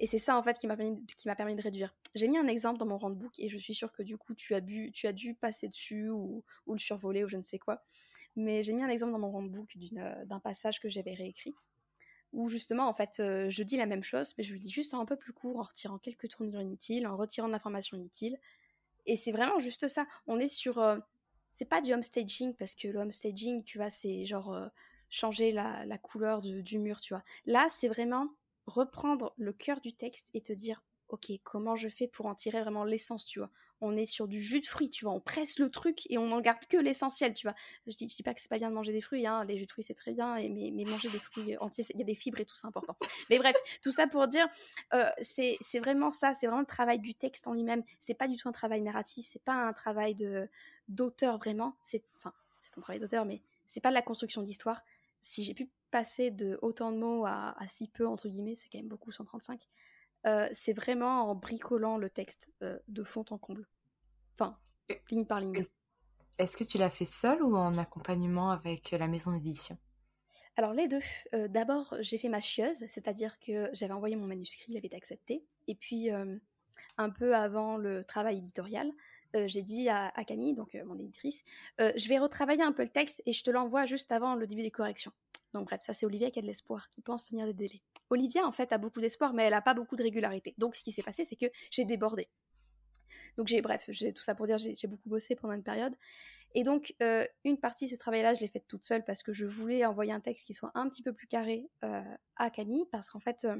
Et 0.00 0.06
c'est 0.06 0.18
ça 0.18 0.38
en 0.38 0.42
fait 0.42 0.58
qui 0.58 0.66
m'a 0.66 0.76
permis, 0.76 1.04
permis, 1.36 1.54
de 1.54 1.62
réduire. 1.62 1.94
J'ai 2.14 2.26
mis 2.26 2.38
un 2.38 2.46
exemple 2.46 2.78
dans 2.78 2.86
mon 2.86 2.96
roundbook 2.96 3.38
et 3.38 3.50
je 3.50 3.58
suis 3.58 3.74
sûre 3.74 3.92
que 3.92 4.02
du 4.02 4.16
coup 4.16 4.34
tu 4.34 4.54
as, 4.54 4.60
bu, 4.60 4.90
tu 4.92 5.06
as 5.06 5.12
dû 5.12 5.34
passer 5.34 5.68
dessus 5.68 6.08
ou, 6.08 6.42
ou, 6.66 6.72
le 6.72 6.78
survoler 6.78 7.22
ou 7.22 7.28
je 7.28 7.36
ne 7.36 7.42
sais 7.42 7.58
quoi. 7.58 7.84
Mais 8.34 8.62
j'ai 8.62 8.72
mis 8.72 8.82
un 8.82 8.88
exemple 8.88 9.12
dans 9.12 9.18
mon 9.18 9.30
roundbook 9.30 9.76
d'un 10.24 10.40
passage 10.40 10.80
que 10.80 10.88
j'avais 10.88 11.14
réécrit 11.14 11.54
où 12.32 12.48
justement, 12.48 12.88
en 12.88 12.94
fait, 12.94 13.18
euh, 13.20 13.50
je 13.50 13.62
dis 13.62 13.76
la 13.76 13.86
même 13.86 14.02
chose, 14.02 14.34
mais 14.38 14.44
je 14.44 14.52
le 14.52 14.58
dis 14.58 14.70
juste 14.70 14.94
un 14.94 15.04
peu 15.04 15.16
plus 15.16 15.32
court, 15.32 15.58
en 15.58 15.62
retirant 15.62 15.98
quelques 15.98 16.28
tournures 16.28 16.60
inutiles, 16.60 17.06
en 17.06 17.16
retirant 17.16 17.48
de 17.48 17.52
l'information 17.52 17.96
inutile. 17.96 18.38
Et 19.06 19.16
c'est 19.16 19.32
vraiment 19.32 19.58
juste 19.58 19.88
ça. 19.88 20.06
On 20.26 20.38
est 20.38 20.48
sur. 20.48 20.78
Euh, 20.78 20.98
c'est 21.52 21.64
pas 21.64 21.80
du 21.80 21.92
homestaging, 21.92 22.54
parce 22.54 22.74
que 22.74 22.88
le 22.88 23.00
homestaging, 23.00 23.64
tu 23.64 23.78
vois, 23.78 23.90
c'est 23.90 24.24
genre 24.26 24.52
euh, 24.52 24.68
changer 25.10 25.52
la, 25.52 25.98
couleur 25.98 26.40
du 26.40 26.78
mur, 26.78 27.00
tu 27.00 27.14
vois. 27.14 27.22
Là, 27.46 27.66
c'est 27.70 27.88
vraiment 27.88 28.28
reprendre 28.66 29.34
le 29.36 29.52
cœur 29.52 29.80
du 29.80 29.92
texte 29.92 30.30
et 30.34 30.40
te 30.40 30.52
dire, 30.52 30.82
ok, 31.08 31.32
comment 31.42 31.76
je 31.76 31.88
fais 31.88 32.06
pour 32.06 32.26
en 32.26 32.34
tirer 32.34 32.60
vraiment 32.60 32.84
l'essence, 32.84 33.26
tu 33.26 33.40
vois? 33.40 33.50
On 33.82 33.96
est 33.96 34.06
sur 34.06 34.28
du 34.28 34.42
jus 34.42 34.60
de 34.60 34.66
fruits, 34.66 34.90
tu 34.90 35.06
vois, 35.06 35.14
on 35.14 35.20
presse 35.20 35.58
le 35.58 35.70
truc 35.70 36.02
et 36.10 36.18
on 36.18 36.26
n'en 36.26 36.40
garde 36.40 36.66
que 36.66 36.76
l'essentiel, 36.76 37.32
tu 37.32 37.46
vois. 37.46 37.56
Je 37.86 37.96
dis, 37.96 38.06
dis 38.06 38.22
pas 38.22 38.34
que 38.34 38.40
c'est 38.40 38.48
pas 38.48 38.58
bien 38.58 38.68
de 38.68 38.74
manger 38.74 38.92
des 38.92 39.00
fruits, 39.00 39.26
hein, 39.26 39.42
les 39.44 39.56
jus 39.56 39.64
de 39.64 39.70
fruits 39.70 39.84
c'est 39.84 39.94
très 39.94 40.12
bien, 40.12 40.34
mais, 40.34 40.84
manger 40.84 41.08
des 41.08 41.18
fruits 41.18 41.56
entiers, 41.58 41.84
il 41.94 41.98
y 41.98 42.02
a 42.02 42.04
des 42.04 42.14
fibres 42.14 42.40
et 42.40 42.44
tout, 42.44 42.56
c'est 42.56 42.66
important. 42.66 42.96
Mais 43.30 43.38
bref, 43.38 43.56
tout 43.82 43.90
ça 43.90 44.06
pour 44.06 44.28
dire, 44.28 44.46
euh, 44.92 45.10
c'est 45.22 45.78
vraiment 45.78 46.10
ça, 46.10 46.34
c'est 46.34 46.46
vraiment 46.46 46.60
le 46.60 46.66
travail 46.66 47.00
du 47.00 47.14
texte 47.14 47.46
en 47.46 47.54
lui-même, 47.54 47.82
c'est 48.00 48.14
pas 48.14 48.28
du 48.28 48.36
tout 48.36 48.48
un 48.48 48.52
travail 48.52 48.82
narratif, 48.82 49.26
c'est 49.28 49.42
pas 49.42 49.54
un 49.54 49.72
travail 49.72 50.14
d'auteur 50.88 51.38
vraiment, 51.38 51.74
enfin, 52.16 52.34
c'est 52.58 52.76
un 52.76 52.82
travail 52.82 53.00
d'auteur, 53.00 53.24
mais 53.24 53.42
c'est 53.66 53.80
pas 53.80 53.90
de 53.90 53.94
la 53.94 54.02
construction 54.02 54.42
d'histoire. 54.42 54.82
Si 55.20 55.44
j'ai 55.44 55.54
pu 55.54 55.70
passer 55.90 56.30
de 56.30 56.58
autant 56.62 56.92
de 56.92 56.98
mots 56.98 57.26
à, 57.26 57.54
si 57.68 57.88
peu, 57.88 58.06
entre 58.06 58.28
guillemets, 58.28 58.56
c'est 58.56 58.68
quand 58.68 58.78
même 58.78 58.88
beaucoup, 58.88 59.12
135, 59.12 59.60
euh, 60.26 60.48
c'est 60.52 60.72
vraiment 60.72 61.30
en 61.30 61.34
bricolant 61.34 61.96
le 61.96 62.10
texte 62.10 62.50
euh, 62.62 62.78
de 62.88 63.04
fond 63.04 63.24
en 63.30 63.38
comble. 63.38 63.66
Enfin, 64.34 64.50
ligne 65.10 65.24
par 65.24 65.40
ligne. 65.40 65.64
Est-ce 66.38 66.56
que 66.56 66.64
tu 66.64 66.78
l'as 66.78 66.90
fait 66.90 67.04
seule 67.04 67.42
ou 67.42 67.54
en 67.54 67.76
accompagnement 67.76 68.50
avec 68.50 68.92
la 68.92 69.08
maison 69.08 69.32
d'édition? 69.32 69.76
Alors 70.56 70.72
les 70.72 70.88
deux. 70.88 71.00
Euh, 71.34 71.48
d'abord, 71.48 71.94
j'ai 72.00 72.18
fait 72.18 72.28
ma 72.28 72.40
chieuse, 72.40 72.84
c'est-à-dire 72.88 73.38
que 73.40 73.70
j'avais 73.72 73.92
envoyé 73.92 74.16
mon 74.16 74.26
manuscrit, 74.26 74.72
il 74.72 74.76
avait 74.76 74.86
été 74.86 74.96
accepté. 74.96 75.44
Et 75.68 75.74
puis, 75.74 76.10
un 76.10 77.10
peu 77.10 77.34
avant 77.34 77.76
le 77.76 78.04
travail 78.04 78.38
éditorial, 78.38 78.90
j'ai 79.46 79.62
dit 79.62 79.88
à, 79.88 80.12
Camille, 80.26 80.54
donc 80.54 80.74
mon 80.86 80.98
éditrice, 80.98 81.42
je 81.78 82.08
vais 82.08 82.18
retravailler 82.18 82.62
un 82.62 82.72
peu 82.72 82.82
le 82.82 82.88
texte 82.88 83.22
et 83.26 83.32
je 83.32 83.42
te 83.44 83.50
l'envoie 83.50 83.86
juste 83.86 84.12
avant 84.12 84.34
le 84.34 84.46
début 84.46 84.62
des 84.62 84.70
corrections. 84.70 85.12
Donc 85.52 85.66
bref, 85.66 85.80
ça 85.82 85.92
c'est 85.92 86.06
Olivia 86.06 86.30
qui 86.30 86.38
a 86.38 86.42
de 86.42 86.46
l'espoir, 86.46 86.88
qui 86.90 87.00
pense 87.00 87.24
tenir 87.24 87.46
des 87.46 87.54
délais. 87.54 87.82
Olivia 88.08 88.46
en 88.46 88.52
fait 88.52 88.72
a 88.72 88.78
beaucoup 88.78 89.00
d'espoir, 89.00 89.32
mais 89.32 89.44
elle 89.44 89.52
n'a 89.52 89.62
pas 89.62 89.74
beaucoup 89.74 89.96
de 89.96 90.02
régularité. 90.02 90.54
Donc 90.58 90.76
ce 90.76 90.82
qui 90.82 90.92
s'est 90.92 91.02
passé, 91.02 91.24
c'est 91.24 91.36
que 91.36 91.46
j'ai 91.70 91.84
débordé. 91.84 92.28
Donc 93.36 93.48
j'ai, 93.48 93.60
bref, 93.60 93.84
j'ai 93.88 94.12
tout 94.12 94.22
ça 94.22 94.34
pour 94.34 94.46
dire, 94.46 94.58
j'ai 94.58 94.86
beaucoup 94.86 95.08
bossé 95.08 95.34
pendant 95.34 95.54
une 95.54 95.62
période. 95.62 95.94
Et 96.54 96.62
donc 96.62 96.94
euh, 97.02 97.26
une 97.44 97.58
partie 97.58 97.86
de 97.86 97.90
ce 97.90 97.96
travail-là, 97.96 98.34
je 98.34 98.40
l'ai 98.40 98.48
faite 98.48 98.66
toute 98.66 98.84
seule 98.84 99.04
parce 99.04 99.22
que 99.22 99.32
je 99.32 99.46
voulais 99.46 99.84
envoyer 99.84 100.12
un 100.12 100.20
texte 100.20 100.46
qui 100.46 100.54
soit 100.54 100.72
un 100.74 100.88
petit 100.88 101.02
peu 101.02 101.12
plus 101.12 101.26
carré 101.26 101.68
euh, 101.84 102.02
à 102.36 102.50
Camille, 102.50 102.86
parce 102.90 103.10
qu'en 103.10 103.20
fait, 103.20 103.44
euh, 103.44 103.56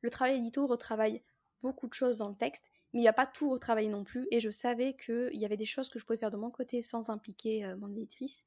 le 0.00 0.10
travail 0.10 0.36
édito 0.36 0.66
retravaille 0.66 1.22
beaucoup 1.62 1.88
de 1.88 1.94
choses 1.94 2.18
dans 2.18 2.28
le 2.28 2.34
texte, 2.34 2.70
mais 2.92 3.00
il 3.00 3.02
n'y 3.02 3.08
a 3.08 3.12
pas 3.12 3.26
tout 3.26 3.50
retravaillé 3.50 3.88
non 3.88 4.04
plus. 4.04 4.26
Et 4.30 4.40
je 4.40 4.50
savais 4.50 4.94
qu'il 4.94 5.38
y 5.38 5.44
avait 5.44 5.56
des 5.56 5.64
choses 5.64 5.88
que 5.88 5.98
je 5.98 6.04
pouvais 6.04 6.18
faire 6.18 6.30
de 6.30 6.36
mon 6.36 6.50
côté 6.50 6.82
sans 6.82 7.10
impliquer 7.10 7.74
mon 7.78 7.90
éditrice 7.90 8.44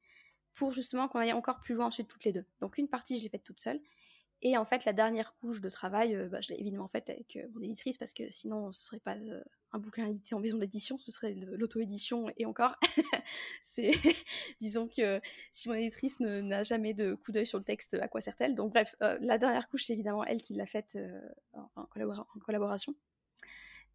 pour 0.54 0.72
justement 0.72 1.08
qu'on 1.08 1.18
aille 1.18 1.32
encore 1.32 1.60
plus 1.60 1.74
loin 1.74 1.86
ensuite 1.86 2.08
toutes 2.08 2.24
les 2.24 2.32
deux. 2.32 2.44
Donc 2.60 2.78
une 2.78 2.88
partie, 2.88 3.18
je 3.18 3.22
l'ai 3.22 3.28
faite 3.28 3.44
toute 3.44 3.60
seule. 3.60 3.80
Et 4.42 4.56
en 4.56 4.64
fait, 4.64 4.84
la 4.84 4.92
dernière 4.92 5.34
couche 5.36 5.60
de 5.60 5.70
travail, 5.70 6.14
euh, 6.14 6.28
bah, 6.28 6.40
je 6.40 6.50
l'ai 6.50 6.60
évidemment 6.60 6.88
faite 6.88 7.08
avec 7.08 7.36
euh, 7.36 7.46
mon 7.54 7.62
éditrice 7.62 7.96
parce 7.96 8.12
que 8.12 8.30
sinon, 8.30 8.70
ce 8.70 8.84
serait 8.84 9.00
pas 9.00 9.16
euh, 9.16 9.42
un 9.72 9.78
bouquin 9.78 10.06
édité 10.06 10.34
en 10.34 10.40
maison 10.40 10.58
d'édition, 10.58 10.98
ce 10.98 11.10
serait 11.10 11.32
l'auto-édition 11.34 12.30
et 12.36 12.44
encore. 12.44 12.76
c'est, 13.62 13.90
disons 14.60 14.88
que 14.88 15.20
si 15.52 15.68
mon 15.68 15.74
éditrice 15.74 16.20
n'a 16.20 16.62
jamais 16.62 16.92
de 16.92 17.14
coup 17.14 17.32
d'œil 17.32 17.46
sur 17.46 17.58
le 17.58 17.64
texte, 17.64 17.94
à 17.94 18.08
quoi 18.08 18.20
sert-elle? 18.20 18.54
Donc 18.54 18.72
bref, 18.72 18.94
la 19.00 19.38
dernière 19.38 19.68
couche, 19.68 19.84
c'est 19.84 19.94
évidemment 19.94 20.22
elle 20.24 20.40
qui 20.40 20.54
l'a 20.54 20.66
faite 20.66 20.98
en, 21.54 21.86
collaboration. 22.40 22.94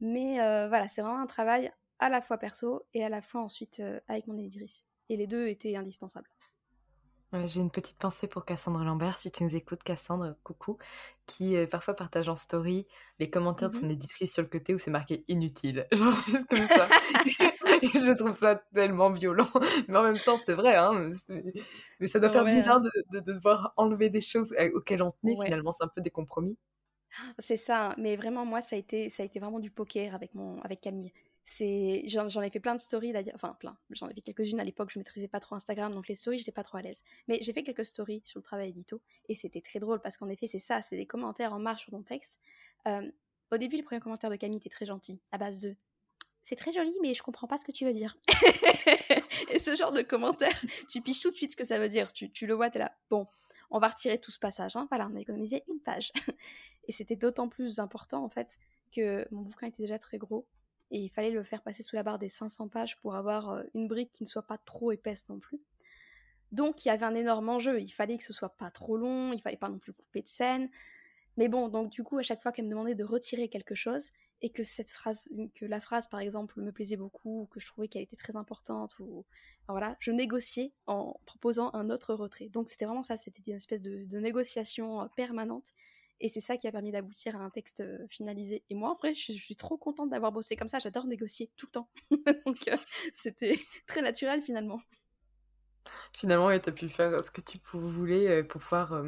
Mais 0.02 0.36
voilà, 0.68 0.88
c'est 0.88 1.02
vraiment 1.02 1.22
un 1.22 1.28
travail 1.28 1.72
à 1.99 2.10
la 2.10 2.22
fois 2.22 2.38
perso 2.38 2.84
et 2.93 3.04
à 3.04 3.10
la 3.10 3.22
fois 3.22 3.41
ensuite 3.41 3.82
avec 4.08 4.28
mon 4.28 4.38
éditrice. 4.38 4.86
Et 5.10 5.18
les 5.18 5.28
deux 5.28 5.47
étaient 5.47 5.76
indispensables. 5.76 6.30
J'ai 7.45 7.62
une 7.62 7.72
petite 7.72 7.97
pensée 7.97 8.28
pour 8.28 8.43
Cassandre 8.43 8.84
Lambert, 8.84 9.16
si 9.16 9.32
tu 9.32 9.43
nous 9.43 9.56
écoutes, 9.56 9.84
Cassandre, 9.84 10.36
coucou, 10.43 10.78
qui 11.28 11.56
euh, 11.56 11.66
parfois 11.66 11.93
partage 11.93 12.28
en 12.28 12.36
story 12.36 12.86
les 13.20 13.30
commentaires 13.30 13.70
de 13.70 13.76
son 13.76 13.86
mmh 13.86 13.91
éditrice 13.91 14.34
sur 14.34 14.41
le 14.43 14.49
côté 14.49 14.76
où 14.76 14.80
c'est 14.80 14.91
marqué 14.91 15.24
inutile, 15.30 15.88
genre 15.93 16.14
juste 16.14 16.45
comme 16.49 16.68
ça. 16.68 16.89
et 17.82 17.88
je 17.88 18.18
trouve 18.18 18.36
ça 18.36 18.62
tellement 18.76 19.14
violent, 19.14 19.47
mais 19.88 19.97
en 19.97 20.04
même 20.04 20.20
temps 20.20 20.39
c'est 20.45 20.54
vrai, 20.54 20.76
hein, 20.76 21.10
mais 22.02 22.08
ça 22.10 22.20
doit 22.20 22.30
faire 22.30 22.43
bizarre 22.43 22.82
de, 22.82 22.91
de, 23.14 23.20
devoir 23.22 23.74
enlever 23.78 24.10
des 24.10 24.22
choses 24.22 24.54
euh, 24.60 24.70
auxquelles 24.74 25.02
on 25.02 25.12
tenait, 25.12 25.38
finalement 25.41 25.72
c'est 25.72 25.86
un 25.86 25.91
peu 25.95 26.02
des 26.02 26.12
compromis. 26.12 26.58
C'est 27.39 27.57
ça, 27.57 27.93
mais 27.97 28.16
vraiment 28.16 28.45
moi 28.45 28.62
ça 28.62 28.76
a 28.76 28.80
été, 28.80 29.09
ça 29.09 29.24
a 29.24 29.26
été 29.26 29.39
vraiment 29.39 29.59
du 29.59 29.72
poker 29.72 30.16
avec, 30.16 30.34
mon, 30.34 30.62
avec 30.62 30.82
Camille. 30.82 31.12
C'est 31.43 32.03
j'en, 32.07 32.41
ai 32.41 32.49
fait 32.49 32.59
plein 32.59 32.76
de 32.76 32.80
stories 32.80 33.14
d'ailleurs 33.14 33.36
enfin 33.36 33.55
plein 33.59 33.76
j'en 33.89 34.07
ai 34.07 34.14
fait 34.14 34.22
quelques-unes 34.22 34.59
à 34.59 34.64
l'époque 34.64 34.91
je 34.93 34.99
maîtrisais 34.99 35.28
pas 35.28 35.39
trop 35.39 35.55
Instagram 35.55 35.91
donc 35.91 36.07
les 36.07 36.14
stories 36.14 36.38
j'étais 36.38 36.51
pas 36.51 36.64
trop 36.64 36.78
à 36.78 36.82
l'aise. 36.82 37.03
Mais 37.28 37.39
j'ai 37.41 37.51
fait 37.51 37.64
quelques 37.64 37.84
stories 37.84 38.22
sur 38.24 38.39
le 38.39 38.43
travail 38.43 38.70
édito 38.70 39.01
et 39.28 39.36
c'était 39.36 39.59
très 39.62 39.80
drôle 39.80 39.99
parce 40.01 40.18
qu'en 40.18 40.30
effet 40.30 40.47
c'est 40.47 40.59
ça 40.59 40.82
c'est 40.82 40.95
des 40.95 41.07
commentaires 41.07 41.53
en 41.53 41.59
marche 41.59 41.82
sur 41.82 41.91
ton 41.91 42.03
texte. 42.03 42.39
Euh, 42.88 43.12
au 43.51 43.57
début 43.57 43.78
le 43.78 43.84
premier 43.84 43.99
commentaire 43.99 44.30
de 44.30 44.36
Camille 44.36 44.57
était 44.57 44.70
très 44.70 44.86
gentil 44.86 45.20
à 45.32 45.38
base 45.38 45.59
de 45.59 45.76
c'est 46.43 46.55
très 46.55 46.72
joli 46.72 46.93
mais 47.01 47.14
je 47.16 47.24
comprends 47.24 47.47
pas 47.47 47.57
ce 47.57 47.66
que 47.66 47.72
tu 47.72 47.86
veux 47.86 47.93
dire 47.93 48.18
et 49.51 49.59
ce 49.59 49.76
genre 49.76 49.91
de 49.91 50.03
commentaire 50.03 50.59
tu 50.89 51.01
piches 51.01 51.20
tout 51.20 51.32
de 51.32 51.36
suite 51.36 51.51
ce 51.51 51.57
que 51.57 51.66
ça 51.66 51.80
veut 51.80 51.89
dire. 51.89 52.14
Tu, 52.14 52.32
tu 52.32 52.45
le 52.45 52.53
vois 52.53 52.70
t'es 52.70 52.80
là 52.80 52.95
bon 53.09 53.26
on 53.72 53.80
va 53.80 53.88
retirer 53.88 54.20
tout 54.20 54.32
ce 54.32 54.39
passage 54.39 54.76
hein. 54.76 54.88
voilà 54.89 55.09
on 55.12 55.16
a 55.16 55.20
économisé 55.20 55.64
une 55.68 55.80
page 55.80 56.14
et 56.91 56.93
c'était 56.93 57.15
d'autant 57.15 57.47
plus 57.47 57.79
important 57.79 58.21
en 58.21 58.27
fait 58.27 58.57
que 58.93 59.25
mon 59.31 59.43
bouquin 59.43 59.67
était 59.67 59.83
déjà 59.83 59.97
très 59.97 60.17
gros 60.17 60.45
et 60.91 60.99
il 60.99 61.07
fallait 61.07 61.31
le 61.31 61.41
faire 61.41 61.63
passer 61.63 61.83
sous 61.83 61.95
la 61.95 62.03
barre 62.03 62.19
des 62.19 62.27
500 62.27 62.67
pages 62.67 62.97
pour 62.99 63.15
avoir 63.15 63.51
euh, 63.51 63.63
une 63.73 63.87
brique 63.87 64.11
qui 64.11 64.23
ne 64.23 64.27
soit 64.27 64.45
pas 64.45 64.57
trop 64.57 64.91
épaisse 64.91 65.29
non 65.29 65.39
plus. 65.39 65.61
Donc 66.51 66.83
il 66.83 66.89
y 66.89 66.91
avait 66.91 67.05
un 67.05 67.15
énorme 67.15 67.47
enjeu, 67.47 67.79
il 67.79 67.91
fallait 67.91 68.17
que 68.17 68.25
ce 68.25 68.33
soit 68.33 68.57
pas 68.57 68.71
trop 68.71 68.97
long, 68.97 69.31
il 69.31 69.39
fallait 69.39 69.55
pas 69.55 69.69
non 69.69 69.79
plus 69.79 69.93
couper 69.93 70.21
de 70.21 70.27
scène. 70.27 70.69
Mais 71.37 71.47
bon, 71.47 71.69
donc 71.69 71.91
du 71.91 72.03
coup, 72.03 72.17
à 72.17 72.23
chaque 72.23 72.41
fois 72.41 72.51
qu'elle 72.51 72.65
me 72.65 72.71
demandait 72.71 72.93
de 72.93 73.05
retirer 73.05 73.47
quelque 73.47 73.73
chose, 73.73 74.11
et 74.41 74.49
que 74.49 74.63
cette 74.63 74.91
phrase, 74.91 75.29
que 75.55 75.63
la 75.63 75.79
phrase 75.79 76.09
par 76.09 76.19
exemple 76.19 76.59
me 76.59 76.73
plaisait 76.73 76.97
beaucoup, 76.97 77.43
ou 77.43 77.45
que 77.45 77.61
je 77.61 77.67
trouvais 77.67 77.87
qu'elle 77.87 78.01
était 78.01 78.17
très 78.17 78.35
importante, 78.35 78.99
ou 78.99 79.25
voilà, 79.69 79.95
je 80.01 80.11
négociais 80.11 80.73
en 80.87 81.15
proposant 81.25 81.73
un 81.73 81.89
autre 81.89 82.13
retrait. 82.13 82.49
Donc 82.49 82.69
c'était 82.69 82.83
vraiment 82.83 83.03
ça, 83.03 83.15
c'était 83.15 83.41
une 83.47 83.55
espèce 83.55 83.81
de 83.81 84.19
négociation 84.19 85.03
euh, 85.03 85.05
permanente 85.15 85.73
et 86.22 86.30
c'est 86.30 86.41
ça 86.41 86.57
qui 86.57 86.67
a 86.67 86.72
permis 86.72 86.91
d'aboutir 86.91 87.36
à 87.36 87.39
un 87.39 87.49
texte 87.49 87.84
finalisé. 88.09 88.63
Et 88.69 88.76
moi, 88.76 88.91
en 88.91 88.95
vrai, 88.95 89.13
je, 89.13 89.34
suis 89.34 89.55
trop 89.55 89.78
contente 89.78 90.09
d'avoir 90.09 90.32
bossé 90.32 90.55
comme 90.55 90.69
ça. 90.69 90.80
J'adore 90.80 91.05
négocier 91.05 91.51
tout 91.57 91.67
le 91.67 91.72
temps. 91.72 91.89
Donc, 92.45 92.57
c'était 93.13 93.59
très 93.88 94.01
naturel 94.01 94.41
finalement. 94.43 94.80
Finalement, 96.15 96.49
tu 96.59 96.69
as 96.69 96.72
pu 96.72 96.89
faire 96.89 97.24
ce 97.24 97.32
que 97.32 97.41
tu 97.41 97.59
voulais 97.74 98.43
pour 98.43 98.61
pouvoir 98.61 99.03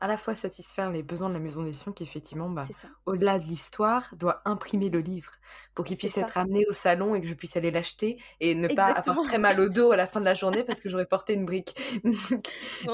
à 0.00 0.06
la 0.06 0.16
fois 0.16 0.34
satisfaire 0.34 0.90
les 0.90 1.02
besoins 1.02 1.28
de 1.28 1.34
la 1.34 1.40
maison 1.40 1.62
d'édition 1.62 1.92
qui, 1.92 2.02
effectivement, 2.02 2.48
bah, 2.48 2.66
au-delà 3.06 3.38
de 3.38 3.44
l'histoire, 3.44 4.08
doit 4.16 4.42
imprimer 4.44 4.90
le 4.90 5.00
livre 5.00 5.32
pour 5.74 5.84
qu'il 5.84 5.96
puisse 5.96 6.18
être 6.18 6.38
amené 6.38 6.64
au 6.68 6.72
salon 6.72 7.14
et 7.14 7.20
que 7.20 7.26
je 7.26 7.34
puisse 7.34 7.56
aller 7.56 7.70
l'acheter 7.70 8.20
et 8.40 8.54
ne 8.54 8.68
pas 8.68 8.86
avoir 8.86 9.20
très 9.24 9.38
mal 9.38 9.58
au 9.58 9.68
dos 9.68 9.90
à 9.90 9.96
la 9.96 10.06
fin 10.06 10.20
de 10.20 10.24
la 10.24 10.34
journée 10.34 10.62
parce 10.66 10.80
que 10.80 10.88
j'aurais 10.88 11.06
porté 11.06 11.34
une 11.34 11.46
brique. 11.46 11.74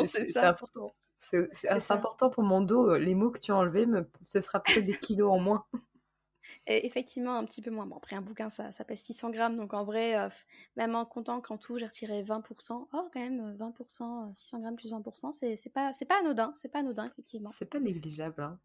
c'est 0.04 0.36
important. 0.38 0.94
C'est 1.26 1.90
important 1.90 2.30
pour 2.30 2.42
mon 2.42 2.60
dos. 2.60 2.96
Les 2.96 3.14
mots 3.14 3.30
que 3.30 3.40
tu 3.40 3.52
as 3.52 3.56
enlevés, 3.56 3.86
ce 4.24 4.40
sera 4.40 4.62
peut-être 4.62 4.86
des 4.86 4.98
kilos 4.98 5.32
en 5.32 5.38
moins. 5.38 5.64
Et 6.66 6.86
effectivement, 6.86 7.36
un 7.36 7.44
petit 7.44 7.60
peu 7.60 7.70
moins. 7.70 7.86
Bon, 7.86 7.96
après, 7.96 8.16
un 8.16 8.22
bouquin, 8.22 8.48
ça, 8.48 8.72
ça 8.72 8.84
pèse 8.84 9.00
600 9.00 9.30
grammes. 9.30 9.56
Donc, 9.56 9.74
en 9.74 9.84
vrai, 9.84 10.18
euh, 10.18 10.28
même 10.76 10.94
en 10.94 11.04
comptant 11.04 11.40
qu'en 11.40 11.58
tout, 11.58 11.78
j'ai 11.78 11.86
retiré 11.86 12.22
20%. 12.22 12.88
Oh, 12.92 13.08
quand 13.12 13.20
même, 13.20 13.54
20%, 13.56 14.34
600 14.34 14.60
grammes 14.60 14.76
plus 14.76 14.92
20%, 14.92 15.32
c'est 15.32 15.72
pas, 15.72 15.92
pas 16.08 16.20
anodin. 16.20 16.52
C'est 16.56 16.68
pas 16.68 16.78
anodin, 16.78 17.06
effectivement. 17.06 17.50
C'est 17.58 17.68
pas 17.68 17.80
négligeable. 17.80 18.42
Hein. 18.42 18.58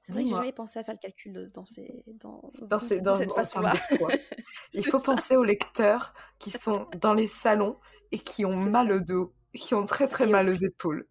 C'est 0.00 0.12
vrai 0.12 0.22
que 0.24 0.28
j'ai 0.28 0.34
jamais 0.34 0.52
pensé 0.52 0.80
à 0.80 0.84
faire 0.84 0.94
le 0.94 1.00
calcul 1.00 1.46
dans, 1.54 1.64
ces, 1.64 2.04
dans, 2.06 2.50
dans, 2.62 2.78
ces, 2.80 3.00
dans 3.00 3.18
cette 3.18 3.32
façon-là. 3.32 3.74
Il 4.72 4.84
faut 4.84 4.98
penser 4.98 5.36
aux 5.36 5.44
lecteurs 5.44 6.12
qui 6.40 6.50
sont 6.50 6.88
dans 7.00 7.14
les 7.14 7.28
salons 7.28 7.78
et 8.10 8.18
qui 8.18 8.44
ont 8.44 8.56
mal 8.56 8.90
au 8.90 8.98
dos, 8.98 9.32
qui 9.54 9.74
ont 9.74 9.84
très 9.84 10.08
très 10.08 10.26
mal 10.26 10.48
aux 10.48 10.54
épaules. 10.54 11.06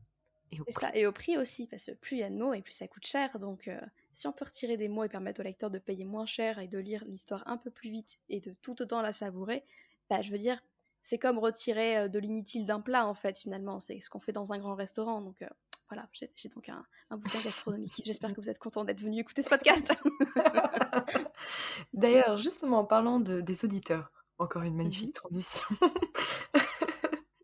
Et 0.52 0.72
ça, 0.72 0.92
et 0.94 1.06
au 1.06 1.12
prix 1.12 1.38
aussi, 1.38 1.68
parce 1.68 1.86
que 1.86 1.92
plus 1.92 2.18
il 2.18 2.20
y 2.20 2.24
a 2.24 2.30
de 2.30 2.36
mots 2.36 2.54
et 2.54 2.62
plus 2.62 2.74
ça 2.74 2.88
coûte 2.88 3.06
cher. 3.06 3.40
Donc, 3.40 3.68
euh, 3.68 3.80
si 4.14 4.28
on 4.28 4.34
peut 4.34 4.46
retirer 4.46 4.78
des 4.78 4.90
mots 4.90 5.04
et 5.04 5.10
permettre 5.10 5.40
au 5.40 5.44
lecteur 5.44 5.72
de 5.72 5.80
payer 5.80 6.04
moins 6.04 6.26
cher 6.26 6.60
et 6.60 6.68
de 6.68 6.78
lire 6.78 7.04
l'histoire 7.06 7.44
un 7.48 7.58
peu 7.58 7.72
plus 7.72 7.90
vite 7.90 8.20
et 8.30 8.42
de 8.42 8.54
tout 8.62 8.82
autant 8.82 9.02
la 9.02 9.14
savourer, 9.14 9.64
bah, 10.10 10.22
je 10.22 10.32
veux 10.32 10.38
dire, 10.38 10.62
c'est 11.04 11.18
comme 11.18 11.40
retirer 11.40 11.98
euh, 11.98 12.08
de 12.08 12.20
l'inutile 12.20 12.66
d'un 12.66 12.82
plat, 12.82 13.08
en 13.08 13.14
fait, 13.14 13.38
finalement. 13.38 13.80
C'est 13.80 14.00
ce 14.00 14.10
qu'on 14.10 14.20
fait 14.20 14.34
dans 14.34 14.52
un 14.52 14.58
grand 14.58 14.76
restaurant. 14.76 15.22
Donc, 15.22 15.42
euh, 15.42 15.48
voilà, 15.90 16.08
j'ai 16.14 16.50
donc 16.50 16.70
un, 16.70 16.86
bouquin 17.18 17.40
gastronomique. 17.44 18.02
J'espère 18.06 18.34
que 18.34 18.42
vous 18.42 18.50
êtes 18.50 18.60
content 18.60 18.84
d'être 18.84 19.02
venu 19.02 19.20
écouter 19.20 19.42
ce 19.42 19.50
podcast. 19.50 19.94
D'ailleurs, 21.94 22.38
justement, 22.38 22.80
en 22.80 22.86
parlant 22.86 23.20
de, 23.20 23.42
des 23.42 23.66
auditeurs, 23.66 24.12
encore 24.38 24.64
une 24.64 24.76
magnifique 24.76 25.14
transition. 25.14 25.68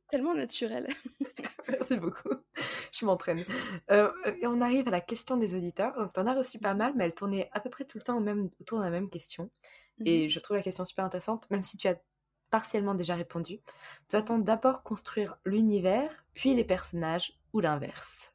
Tellement 0.09 0.33
naturel. 0.33 0.87
Merci 1.67 1.97
beaucoup. 1.97 2.29
Je 2.93 3.05
m'entraîne. 3.05 3.43
Euh, 3.91 4.09
et 4.41 4.47
on 4.47 4.61
arrive 4.61 4.87
à 4.87 4.91
la 4.91 5.01
question 5.01 5.35
des 5.37 5.55
auditeurs. 5.55 5.97
Donc, 5.97 6.13
tu 6.13 6.19
en 6.19 6.27
as 6.27 6.33
reçu 6.33 6.59
pas 6.59 6.73
mal, 6.73 6.93
mais 6.95 7.05
elle 7.05 7.13
tournait 7.13 7.49
à 7.51 7.59
peu 7.59 7.69
près 7.69 7.83
tout 7.83 7.97
le 7.97 8.03
temps 8.03 8.21
même, 8.21 8.49
autour 8.61 8.79
de 8.79 8.83
la 8.83 8.89
même 8.89 9.09
question. 9.09 9.49
Et 10.05 10.23
mhm. 10.23 10.29
je 10.29 10.39
trouve 10.39 10.57
la 10.57 10.63
question 10.63 10.85
super 10.85 11.05
intéressante, 11.05 11.49
même 11.49 11.63
si 11.63 11.75
tu 11.75 11.87
as 11.87 11.95
partiellement 12.49 12.95
déjà 12.95 13.15
répondu. 13.15 13.59
Doit-on 14.09 14.37
d'abord 14.37 14.83
construire 14.83 15.37
l'univers, 15.45 16.15
puis 16.33 16.53
les 16.55 16.63
personnages, 16.63 17.37
ou 17.53 17.59
l'inverse? 17.59 18.33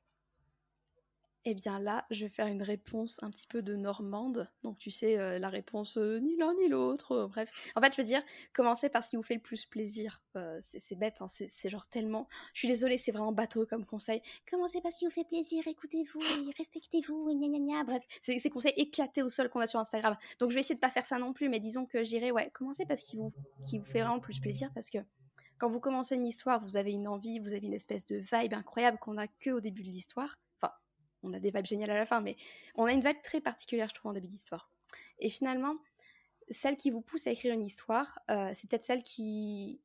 Eh 1.44 1.54
bien 1.54 1.80
là, 1.80 2.06
je 2.10 2.24
vais 2.24 2.30
faire 2.30 2.46
une 2.46 2.62
réponse 2.62 3.18
un 3.22 3.30
petit 3.30 3.46
peu 3.46 3.62
de 3.62 3.74
normande. 3.74 4.48
Donc 4.62 4.78
tu 4.78 4.90
sais, 4.90 5.18
euh, 5.18 5.38
la 5.38 5.48
réponse 5.48 5.96
euh, 5.96 6.18
ni 6.20 6.36
l'un 6.36 6.54
ni 6.54 6.68
l'autre. 6.68 7.12
Euh, 7.12 7.26
bref. 7.26 7.72
En 7.74 7.80
fait, 7.80 7.92
je 7.92 8.00
veux 8.00 8.06
dire, 8.06 8.22
commencez 8.52 8.88
par 8.88 9.02
ce 9.02 9.10
qui 9.10 9.16
vous 9.16 9.22
fait 9.22 9.34
le 9.34 9.40
plus 9.40 9.66
plaisir. 9.66 10.22
c'est 10.60 10.96
bête, 10.96 11.20
hein, 11.20 11.26
c'est 11.28 11.68
genre 11.68 11.86
tellement... 11.88 12.28
Je 12.54 12.60
suis 12.60 12.68
désolée, 12.68 12.96
c'est 12.96 13.12
vraiment 13.12 13.32
bateau 13.32 13.66
comme 13.66 13.84
conseil. 13.84 14.22
Commencez 14.48 14.80
par 14.80 14.92
ce 14.92 14.98
qui 14.98 15.04
vous 15.04 15.10
fait 15.10 15.24
plaisir, 15.24 15.66
écoutez-vous, 15.66 16.20
respectez-vous, 16.56 17.34
gna 17.34 17.48
gna 17.48 17.58
gna. 17.58 17.84
Bref, 17.84 18.04
c'est 18.20 18.38
ces 18.38 18.50
conseils 18.50 18.74
éclatés 18.76 19.22
au 19.22 19.28
sol 19.28 19.48
qu'on 19.48 19.60
a 19.60 19.66
sur 19.66 19.80
Instagram. 19.80 20.16
Donc 20.38 20.50
je 20.50 20.54
vais 20.54 20.60
essayer 20.60 20.76
de 20.76 20.80
pas 20.80 20.90
faire 20.90 21.06
ça 21.06 21.18
non 21.18 21.32
plus, 21.32 21.48
mais 21.48 21.60
disons 21.60 21.86
que 21.86 22.04
j'irai, 22.04 22.30
ouais, 22.30 22.50
commencez 22.50 22.86
par 22.86 22.96
ce 22.96 23.04
qui 23.04 23.16
vous, 23.16 23.32
qui 23.68 23.78
vous 23.78 23.84
fait 23.84 24.00
vraiment 24.00 24.16
le 24.16 24.20
plus 24.20 24.38
plaisir 24.38 24.70
parce 24.74 24.90
que 24.90 24.98
quand 25.58 25.68
vous 25.68 25.80
commencez 25.80 26.14
une 26.14 26.26
histoire, 26.26 26.62
vous 26.64 26.76
avez 26.76 26.90
une 26.90 27.06
envie, 27.06 27.38
vous 27.38 27.52
avez 27.52 27.66
une 27.66 27.74
espèce 27.74 28.06
de 28.06 28.16
vibe 28.16 28.54
incroyable 28.54 28.98
qu'on 28.98 29.18
a 29.18 29.26
que 29.26 29.50
au 29.50 29.60
début 29.60 29.82
de 29.82 29.90
l'histoire 29.90 30.36
on 31.22 31.32
a 31.32 31.38
des 31.38 31.50
vibes 31.50 31.66
géniales 31.66 31.90
à 31.90 31.94
la 31.94 32.06
fin, 32.06 32.20
mais 32.20 32.36
on 32.74 32.84
a 32.84 32.92
une 32.92 33.00
vibe 33.00 33.22
très 33.22 33.40
particulière, 33.40 33.88
je 33.88 33.94
trouve, 33.94 34.10
en 34.10 34.14
début 34.14 34.28
d'histoire. 34.28 34.70
Et 35.18 35.30
finalement, 35.30 35.76
celle 36.50 36.76
qui 36.76 36.90
vous 36.90 37.00
pousse 37.00 37.26
à 37.26 37.30
écrire 37.30 37.54
une 37.54 37.64
histoire, 37.64 38.18
euh, 38.30 38.50
c'est 38.54 38.68
peut-être 38.68 38.84
celle 38.84 39.02
qui, 39.02 39.80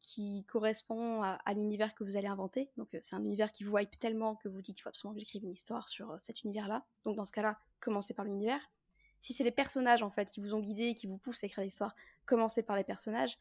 correspond 0.47 1.21
à, 1.21 1.53
l'univers 1.53 1.93
que 1.95 2.03
vous 2.03 2.17
allez 2.17 2.27
inventer. 2.27 2.69
Donc, 2.77 2.93
euh, 2.93 2.99
c'est 3.01 3.15
un 3.15 3.23
univers 3.23 3.51
qui 3.51 3.63
vous 3.63 3.77
hype 3.77 3.99
tellement 3.99 4.35
que 4.35 4.49
vous 4.49 4.61
dites, 4.61 4.79
il 4.79 4.81
faut 4.81 4.89
absolument 4.89 5.13
que 5.13 5.19
j'écrive 5.19 5.43
une 5.43 5.51
histoire 5.51 5.89
sur 5.89 6.11
euh, 6.11 6.17
cet 6.19 6.43
univers-là. 6.43 6.85
Donc, 7.05 7.15
dans 7.15 7.23
ce 7.23 7.31
cas-là, 7.31 7.59
commencez 7.79 8.13
par 8.13 8.25
l'univers. 8.25 8.61
Si 9.19 9.33
c'est 9.33 9.43
les 9.43 9.51
personnages, 9.51 10.03
en 10.03 10.11
fait, 10.11 10.29
qui 10.29 10.39
vous 10.39 10.53
ont 10.53 10.59
guidé, 10.59 10.93
qui 10.93 11.07
vous 11.07 11.17
poussent 11.17 11.43
à 11.43 11.47
écrire 11.47 11.63
l'histoire, 11.63 11.95
commencez 12.25 12.63
par 12.63 12.75
les 12.75 12.83
personnages. 12.83 13.37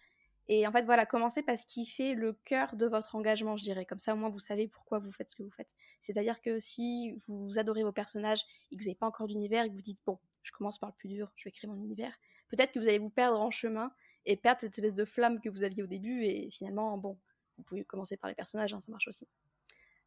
Et 0.49 0.67
en 0.67 0.73
fait, 0.73 0.85
voilà, 0.85 1.07
commencez 1.07 1.43
par 1.43 1.59
ce 1.59 1.67
qui 1.67 1.87
fait 1.87 2.15
le 2.15 2.33
cœur 2.45 2.77
de 2.77 2.87
votre 2.87 3.17
engagement, 3.17 3.57
je 3.57 3.65
dirais. 3.65 3.85
Comme 3.85 3.99
ça, 3.99 4.15
au 4.15 4.17
moins, 4.17 4.29
vous 4.29 4.39
savez 4.39 4.69
pourquoi 4.69 5.01
vous 5.01 5.11
faites 5.11 5.31
ce 5.31 5.37
que 5.37 5.43
vous 5.43 5.51
faites. 5.51 5.75
C'est-à-dire 6.01 6.41
que 6.41 6.59
si 6.59 7.19
vous 7.27 7.59
adorez 7.59 7.83
vos 7.83 7.93
personnages 7.93 8.43
et 8.71 8.77
que 8.77 8.83
vous 8.83 8.87
n'avez 8.87 8.95
pas 8.95 9.07
encore 9.07 9.27
d'univers 9.27 9.65
et 9.65 9.69
que 9.69 9.75
vous 9.75 9.83
dites, 9.83 10.01
bon, 10.07 10.19
je 10.43 10.53
commence 10.53 10.79
par 10.79 10.91
le 10.91 10.95
plus 10.95 11.09
dur, 11.09 11.33
je 11.35 11.45
vais 11.45 11.51
créer 11.51 11.69
mon 11.69 11.77
univers, 11.77 12.17
peut-être 12.49 12.73
que 12.73 12.79
vous 12.79 12.87
allez 12.89 12.99
vous 12.99 13.11
perdre 13.11 13.41
en 13.41 13.51
chemin 13.51 13.93
et 14.25 14.37
perdre 14.37 14.61
cette 14.61 14.79
espèce 14.79 14.95
de 14.95 15.05
flamme 15.05 15.41
que 15.41 15.49
vous 15.49 15.65
aviez 15.65 15.83
au 15.83 15.89
début. 15.89 16.25
Et 16.25 16.49
finalement, 16.51 16.97
bon, 16.97 17.19
vous 17.57 17.65
pouvez 17.65 17.85
commencer 17.85 18.17
par 18.17 18.29
les 18.29 18.37
personnages, 18.37 18.73
hein, 18.73 18.81
ça 18.81 18.91
marche 18.91 19.09
aussi. 19.09 19.27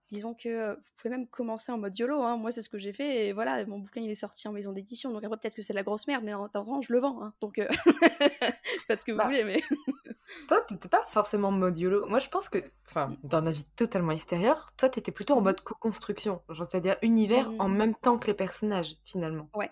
Disons 0.09 0.33
que 0.33 0.49
euh, 0.49 0.73
vous 0.73 0.81
pouvez 0.97 1.11
même 1.11 1.27
commencer 1.27 1.71
en 1.71 1.77
mode 1.77 1.97
YOLO. 1.97 2.23
Hein. 2.23 2.37
Moi, 2.37 2.51
c'est 2.51 2.63
ce 2.63 2.69
que 2.69 2.79
j'ai 2.79 2.93
fait. 2.93 3.27
Et 3.27 3.33
voilà, 3.33 3.63
mon 3.67 3.77
bouquin, 3.77 4.01
il 4.01 4.09
est 4.09 4.15
sorti 4.15 4.47
en 4.47 4.51
maison 4.51 4.71
d'édition. 4.71 5.11
Donc 5.11 5.23
après, 5.23 5.37
peut-être 5.37 5.55
que 5.55 5.61
c'est 5.61 5.73
de 5.73 5.77
la 5.77 5.83
grosse 5.83 6.07
merde, 6.07 6.23
mais 6.23 6.33
en 6.33 6.45
attendant, 6.45 6.81
je 6.81 6.91
le 6.91 6.99
vends. 6.99 7.21
Hein. 7.21 7.33
Donc, 7.41 7.59
euh, 7.59 7.67
faites 8.87 9.01
ce 9.01 9.05
que 9.05 9.11
vous 9.11 9.19
bah, 9.19 9.25
voulez. 9.25 9.43
Mais 9.43 9.61
toi, 10.47 10.61
t'étais 10.61 10.89
pas 10.89 11.05
forcément 11.05 11.49
en 11.49 11.51
mode 11.51 11.77
YOLO. 11.77 12.07
Moi, 12.07 12.17
je 12.17 12.27
pense 12.27 12.49
que, 12.49 12.57
enfin, 12.87 13.15
dans 13.23 13.37
un 13.37 13.51
vie 13.51 13.63
totalement 13.75 14.11
extérieure, 14.11 14.73
toi, 14.77 14.89
t'étais 14.89 15.11
plutôt 15.11 15.35
en 15.35 15.41
mode 15.41 15.61
co-construction. 15.61 16.41
Genre, 16.49 16.67
c'est-à-dire 16.69 16.97
univers 17.03 17.51
en 17.59 17.69
mmh. 17.69 17.77
même 17.77 17.95
temps 17.95 18.17
que 18.17 18.25
les 18.25 18.33
personnages, 18.33 18.97
finalement. 19.05 19.47
Ouais. 19.53 19.69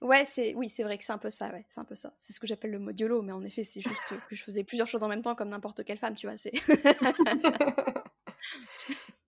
Ouais, 0.00 0.24
c'est 0.24 0.54
oui, 0.54 0.70
c'est 0.70 0.82
vrai 0.82 0.96
que 0.96 1.04
c'est 1.04 1.12
un 1.12 1.18
peu 1.18 1.30
ça, 1.30 1.50
ouais, 1.50 1.66
c'est 1.68 1.80
un 1.80 1.84
peu 1.84 1.94
ça. 1.94 2.14
C'est 2.16 2.32
ce 2.32 2.40
que 2.40 2.46
j'appelle 2.46 2.70
le 2.70 2.78
mode 2.78 2.98
YOLO, 2.98 3.20
mais 3.20 3.32
en 3.32 3.44
effet, 3.44 3.64
c'est 3.64 3.82
juste 3.82 4.14
que 4.28 4.34
je 4.34 4.42
faisais 4.42 4.64
plusieurs 4.64 4.88
choses 4.88 5.02
en 5.02 5.08
même 5.08 5.20
temps 5.20 5.34
comme 5.34 5.50
n'importe 5.50 5.84
quelle 5.84 5.98
femme, 5.98 6.14
tu 6.14 6.26
vois, 6.26 6.38
c'est 6.38 6.52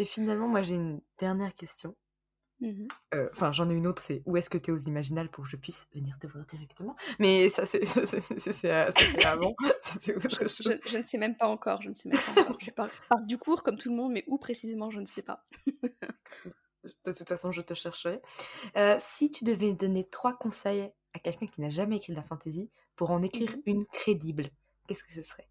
Et 0.00 0.06
finalement, 0.06 0.48
moi 0.48 0.62
j'ai 0.62 0.76
une 0.76 1.02
dernière 1.18 1.54
question. 1.54 1.94
Mmh 2.60 2.86
enfin, 3.32 3.52
j'en 3.52 3.68
ai 3.68 3.74
une 3.74 3.86
autre, 3.86 4.00
c'est 4.00 4.22
où 4.24 4.36
est-ce 4.38 4.48
que 4.48 4.56
tu 4.56 4.70
es 4.70 4.72
aux 4.72 4.78
Imaginales 4.78 5.30
pour 5.30 5.44
que 5.44 5.50
je 5.50 5.56
puisse 5.56 5.86
venir 5.94 6.18
te 6.18 6.26
voir 6.26 6.46
directement? 6.46 6.96
Mais 7.18 7.50
ça, 7.50 7.66
c'est 7.66 7.82
avant. 9.26 9.54
je, 9.60 10.12
je, 10.88 10.96
ne 10.96 11.04
sais 11.04 11.18
même 11.18 11.36
pas 11.36 11.48
encore. 11.48 11.82
Je 11.82 11.90
ne 11.90 11.94
sais 11.94 12.08
même 12.08 12.18
pas 12.18 12.40
encore. 12.40 12.56
Je 12.60 12.70
pars, 12.70 12.88
du 13.26 13.36
cours 13.36 13.62
comme 13.62 13.76
tout 13.76 13.90
le 13.90 13.96
monde, 13.96 14.12
mais 14.12 14.24
où 14.26 14.38
précisément, 14.38 14.90
je 14.90 15.00
ne 15.00 15.06
sais 15.06 15.22
pas. 15.22 15.46
de 17.04 17.12
toute 17.12 17.28
façon, 17.28 17.52
je 17.52 17.60
te 17.60 17.74
chercherai. 17.74 18.22
Euh, 18.78 18.96
si 19.00 19.30
tu 19.30 19.44
devais 19.44 19.74
donner 19.74 20.08
trois 20.08 20.34
conseils 20.34 20.90
à 21.12 21.18
quelqu'un 21.18 21.46
qui 21.46 21.60
n'a 21.60 21.68
jamais 21.68 21.96
écrit 21.96 22.12
de 22.14 22.16
la 22.16 22.24
fantasy 22.24 22.70
pour 22.96 23.10
en 23.10 23.22
écrire 23.22 23.50
mmh 23.50 23.62
une 23.66 23.84
crédible, 23.84 24.46
qu'est-ce 24.86 25.04
que 25.04 25.12
ce 25.12 25.22
serait? 25.22 25.48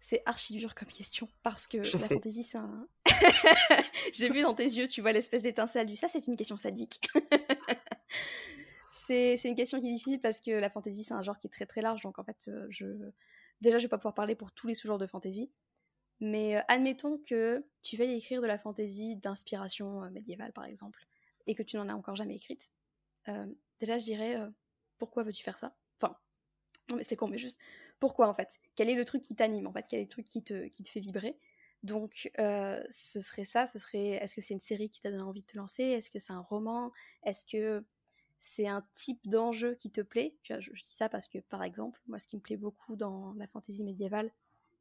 C'est 0.00 0.22
archi 0.26 0.56
dur 0.56 0.74
comme 0.74 0.88
question 0.88 1.28
parce 1.42 1.66
que 1.66 1.78
la 1.78 1.98
fantaisie, 1.98 2.42
c'est 2.42 2.58
un. 2.58 2.88
J'ai 4.12 4.30
vu 4.30 4.42
dans 4.42 4.54
tes 4.54 4.64
yeux, 4.64 4.88
tu 4.88 5.00
vois 5.00 5.12
l'espèce 5.12 5.42
d'étincelle 5.42 5.86
du 5.86 5.96
ça, 5.96 6.08
c'est 6.08 6.26
une 6.26 6.36
question 6.36 6.56
sadique. 6.56 7.00
c'est 8.88 9.34
une 9.44 9.56
question 9.56 9.80
qui 9.80 9.88
est 9.88 9.92
difficile 9.92 10.20
parce 10.20 10.40
que 10.40 10.52
la 10.52 10.70
fantaisie, 10.70 11.04
c'est 11.04 11.14
un 11.14 11.22
genre 11.22 11.38
qui 11.38 11.48
est 11.48 11.50
très 11.50 11.66
très 11.66 11.82
large. 11.82 12.02
Donc 12.02 12.18
en 12.18 12.24
fait, 12.24 12.48
euh, 12.48 12.66
je. 12.70 12.86
Déjà, 13.60 13.78
je 13.78 13.84
vais 13.84 13.88
pas 13.88 13.98
pouvoir 13.98 14.14
parler 14.14 14.36
pour 14.36 14.52
tous 14.52 14.68
les 14.68 14.74
sous-genres 14.74 14.98
de 14.98 15.06
fantaisie. 15.06 15.50
Mais 16.20 16.56
euh, 16.56 16.60
admettons 16.68 17.18
que 17.18 17.64
tu 17.82 17.96
veuilles 17.96 18.14
écrire 18.14 18.40
de 18.40 18.46
la 18.46 18.58
fantaisie 18.58 19.16
d'inspiration 19.16 20.04
euh, 20.04 20.10
médiévale, 20.10 20.52
par 20.52 20.64
exemple, 20.64 21.06
et 21.46 21.54
que 21.54 21.62
tu 21.64 21.76
n'en 21.76 21.88
as 21.88 21.94
encore 21.94 22.16
jamais 22.16 22.36
écrite. 22.36 22.70
déjà, 23.80 23.98
je 23.98 24.04
dirais 24.04 24.38
pourquoi 24.98 25.22
veux-tu 25.22 25.42
faire 25.42 25.58
ça? 25.58 25.76
Enfin, 26.00 26.16
non 26.90 26.96
mais 26.96 27.04
c'est 27.04 27.16
con, 27.16 27.28
mais 27.28 27.38
juste 27.38 27.58
pourquoi 28.00 28.28
en 28.28 28.34
fait? 28.34 28.58
Quel 28.78 28.90
est 28.90 28.94
le 28.94 29.04
truc 29.04 29.22
qui 29.22 29.34
t'anime 29.34 29.66
en 29.66 29.72
fait 29.72 29.84
Quel 29.88 29.98
est 29.98 30.04
le 30.04 30.08
truc 30.08 30.24
qui 30.24 30.40
te, 30.40 30.68
qui 30.68 30.84
te 30.84 30.88
fait 30.88 31.00
vibrer 31.00 31.36
donc, 31.82 32.30
euh, 32.40 32.80
ce 32.90 33.20
serait 33.20 33.44
ça, 33.44 33.66
ce 33.66 33.78
serait, 33.78 34.10
est-ce 34.10 34.34
que 34.34 34.40
c'est 34.40 34.54
une 34.54 34.60
série 34.60 34.88
qui 34.88 35.00
t'a 35.00 35.10
donné 35.10 35.22
envie 35.22 35.42
de 35.42 35.46
te 35.46 35.56
lancer? 35.56 35.82
Est-ce 35.82 36.10
que 36.10 36.18
c'est 36.18 36.32
un 36.32 36.40
roman? 36.40 36.92
Est-ce 37.24 37.44
que 37.44 37.84
c'est 38.40 38.66
un 38.66 38.84
type 38.94 39.20
d'enjeu 39.28 39.74
qui 39.76 39.90
te 39.90 40.00
plaît? 40.00 40.36
Je, 40.42 40.58
dis 40.58 40.92
ça 40.92 41.08
parce 41.08 41.28
que, 41.28 41.38
par 41.38 41.62
exemple, 41.62 42.00
moi, 42.08 42.18
ce 42.18 42.26
qui 42.26 42.36
me 42.36 42.40
plaît 42.40 42.56
beaucoup 42.56 42.96
dans 42.96 43.32
la 43.34 43.46
fantaisie 43.46 43.84
médiévale, 43.84 44.32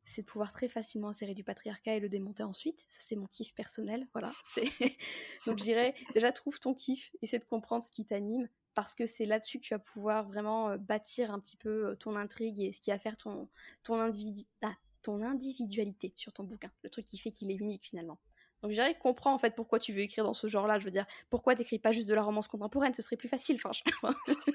c'est 0.06 0.24
de 0.24 0.28
pouvoir 0.28 0.52
très 0.52 0.68
facilement 0.68 1.10
insérer 1.10 1.36
du 1.36 1.44
patriarcat 1.44 1.96
et 1.96 2.00
le 2.00 2.10
démonter 2.10 2.42
ensuite. 2.42 2.84
Ça, 2.90 3.00
c'est 3.02 3.16
mon 3.16 3.28
kiff 3.28 3.54
personnel, 3.54 4.08
voilà. 4.14 4.32
Donc, 5.46 5.60
je 5.60 5.64
dirais, 5.64 5.94
déjà, 6.16 6.32
trouve 6.32 6.60
ton 6.60 6.74
kiff, 6.74 7.12
essaie 7.22 7.40
de 7.40 7.46
comprendre 7.46 7.84
ce 7.84 7.92
qui 7.92 8.06
t'anime, 8.06 8.48
parce 8.78 8.94
que 8.94 9.08
c'est 9.08 9.26
là-dessus 9.26 9.58
que 9.58 9.64
tu 9.64 9.74
vas 9.74 9.80
pouvoir 9.80 10.28
vraiment 10.28 10.78
bâtir 10.78 11.32
un 11.32 11.40
petit 11.40 11.58
peu 11.58 11.98
ton 12.00 12.16
intrigue 12.16 12.62
et 12.62 12.72
ce 12.72 12.80
qui 12.80 12.92
va 12.92 13.00
faire 13.00 13.18
ton, 13.18 13.50
ton, 13.82 14.00
individu 14.00 14.46
ah, 14.62 14.76
ton 15.02 15.24
individualité 15.24 16.14
sur 16.16 16.32
ton 16.32 16.44
bouquin, 16.44 16.72
le 16.84 16.92
truc 16.92 17.08
qui 17.08 17.18
fait 17.18 17.32
qu'il 17.32 17.50
est 17.50 17.56
unique 17.56 17.88
finalement. 17.88 18.20
Donc 18.62 18.70
je 18.70 18.76
dirais, 18.76 18.96
comprends 18.96 19.34
en 19.34 19.40
fait 19.40 19.56
pourquoi 19.56 19.80
tu 19.80 19.94
veux 19.94 20.02
écrire 20.02 20.26
dans 20.26 20.36
ce 20.36 20.46
genre-là. 20.46 20.78
Je 20.78 20.86
veux 20.86 20.92
dire, 20.92 21.08
pourquoi 21.32 21.56
t'écris 21.56 21.80
pas 21.80 21.92
juste 21.92 22.08
de 22.08 22.14
la 22.14 22.22
romance 22.22 22.48
contemporaine, 22.48 22.94
ce 22.94 23.02
serait 23.02 23.18
plus 23.18 23.28
facile. 23.28 23.60
Enfin, 23.64 23.72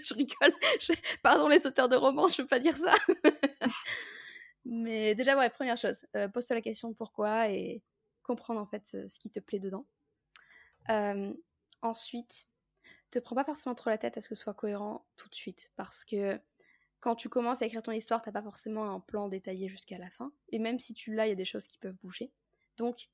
je, 0.05 0.15
rigole. 0.15 0.55
Pardon 1.25 1.49
les 1.49 1.67
auteurs 1.67 1.89
de 1.89 1.97
romance, 1.97 2.37
je 2.37 2.43
veux 2.43 2.49
pas 2.49 2.61
dire 2.61 2.77
ça. 2.77 2.95
Mais 4.65 5.17
déjà, 5.17 5.37
ouais, 5.37 5.51
première 5.51 5.77
chose, 5.77 6.07
euh, 6.15 6.29
pose-toi 6.29 6.55
la 6.55 6.63
question 6.63 6.95
pourquoi 6.95 7.49
et 7.49 7.83
comprendre 8.23 8.61
en 8.61 8.67
fait 8.67 8.87
ce 8.87 9.19
qui 9.19 9.33
te 9.33 9.41
plaît 9.41 9.59
dedans. 9.59 9.85
ensuite, 11.83 12.47
te 13.13 13.19
prends 13.19 13.37
pas 13.37 13.45
forcément 13.45 13.75
trop 13.75 13.91
la 13.91 13.99
tête 13.99 14.17
à 14.17 14.21
ce 14.21 14.29
que 14.29 14.35
ce 14.35 14.43
soit 14.43 14.55
cohérent 14.55 15.05
tout 15.17 15.29
de 15.29 15.35
suite. 15.35 15.71
Parce 15.77 16.05
que 16.05 16.41
quand 17.01 17.15
tu 17.15 17.29
commences 17.29 17.63
à 17.63 17.67
écrire 17.67 17.83
ton 17.83 17.93
histoire, 17.93 18.23
t'as 18.23 18.33
pas 18.33 18.43
forcément 18.43 18.91
un 18.91 19.01
plan 19.01 19.29
détaillé 19.29 19.69
jusqu'à 19.69 19.99
la 19.99 20.11
fin. 20.11 20.33
Et 20.51 20.59
même 20.59 20.79
si 20.79 20.95
tu 20.95 21.15
l'as, 21.15 21.27
il 21.27 21.31
y 21.31 21.33
a 21.33 21.37
des 21.37 21.45
choses 21.45 21.67
qui 21.67 21.79
peuvent 21.79 21.97
bouger. 22.03 22.31
Donc, 22.79 23.09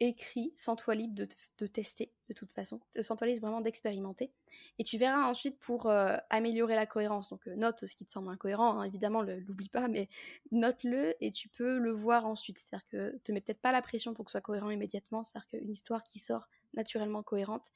écris, 0.00 0.52
sens-toi 0.54 0.94
libre 0.94 1.14
de, 1.14 1.28
de, 1.58 1.66
tester 1.66 2.12
de 2.28 2.34
toute 2.34 2.52
façon, 2.52 2.80
sens-toi 3.00 3.26
libre 3.26 3.40
vraiment 3.40 3.60
d'expérimenter. 3.60 4.30
Et 4.78 4.84
tu 4.84 4.98
verras 4.98 5.26
ensuite 5.26 5.58
pour 5.58 5.86
euh, 5.86 6.16
améliorer 6.30 6.76
la 6.76 6.86
cohérence. 6.86 7.30
Donc 7.30 7.48
euh, 7.48 7.56
note 7.56 7.86
ce 7.86 7.96
qui 7.96 8.04
te 8.04 8.12
semble 8.12 8.30
incohérent, 8.30 8.78
hein, 8.78 8.84
évidemment, 8.84 9.22
l'oublie 9.22 9.68
pas, 9.68 9.88
mais 9.88 10.08
note-le 10.52 11.16
et 11.20 11.30
tu 11.32 11.48
peux 11.48 11.78
le 11.78 11.90
voir 11.90 12.26
ensuite. 12.26 12.58
C'est-à-dire 12.58 12.86
que 12.88 13.18
te 13.24 13.32
mets 13.32 13.40
peut-être 13.40 13.60
pas 13.60 13.72
la 13.72 13.82
pression 13.82 14.14
pour 14.14 14.24
que 14.24 14.30
ce 14.30 14.34
soit 14.34 14.42
cohérent 14.42 14.70
immédiatement. 14.70 15.24
C'est-à-dire 15.24 15.48
qu'une 15.48 15.70
histoire 15.70 16.04
qui 16.04 16.20
sort 16.20 16.48
naturellement 16.74 17.22
cohérente, 17.22 17.72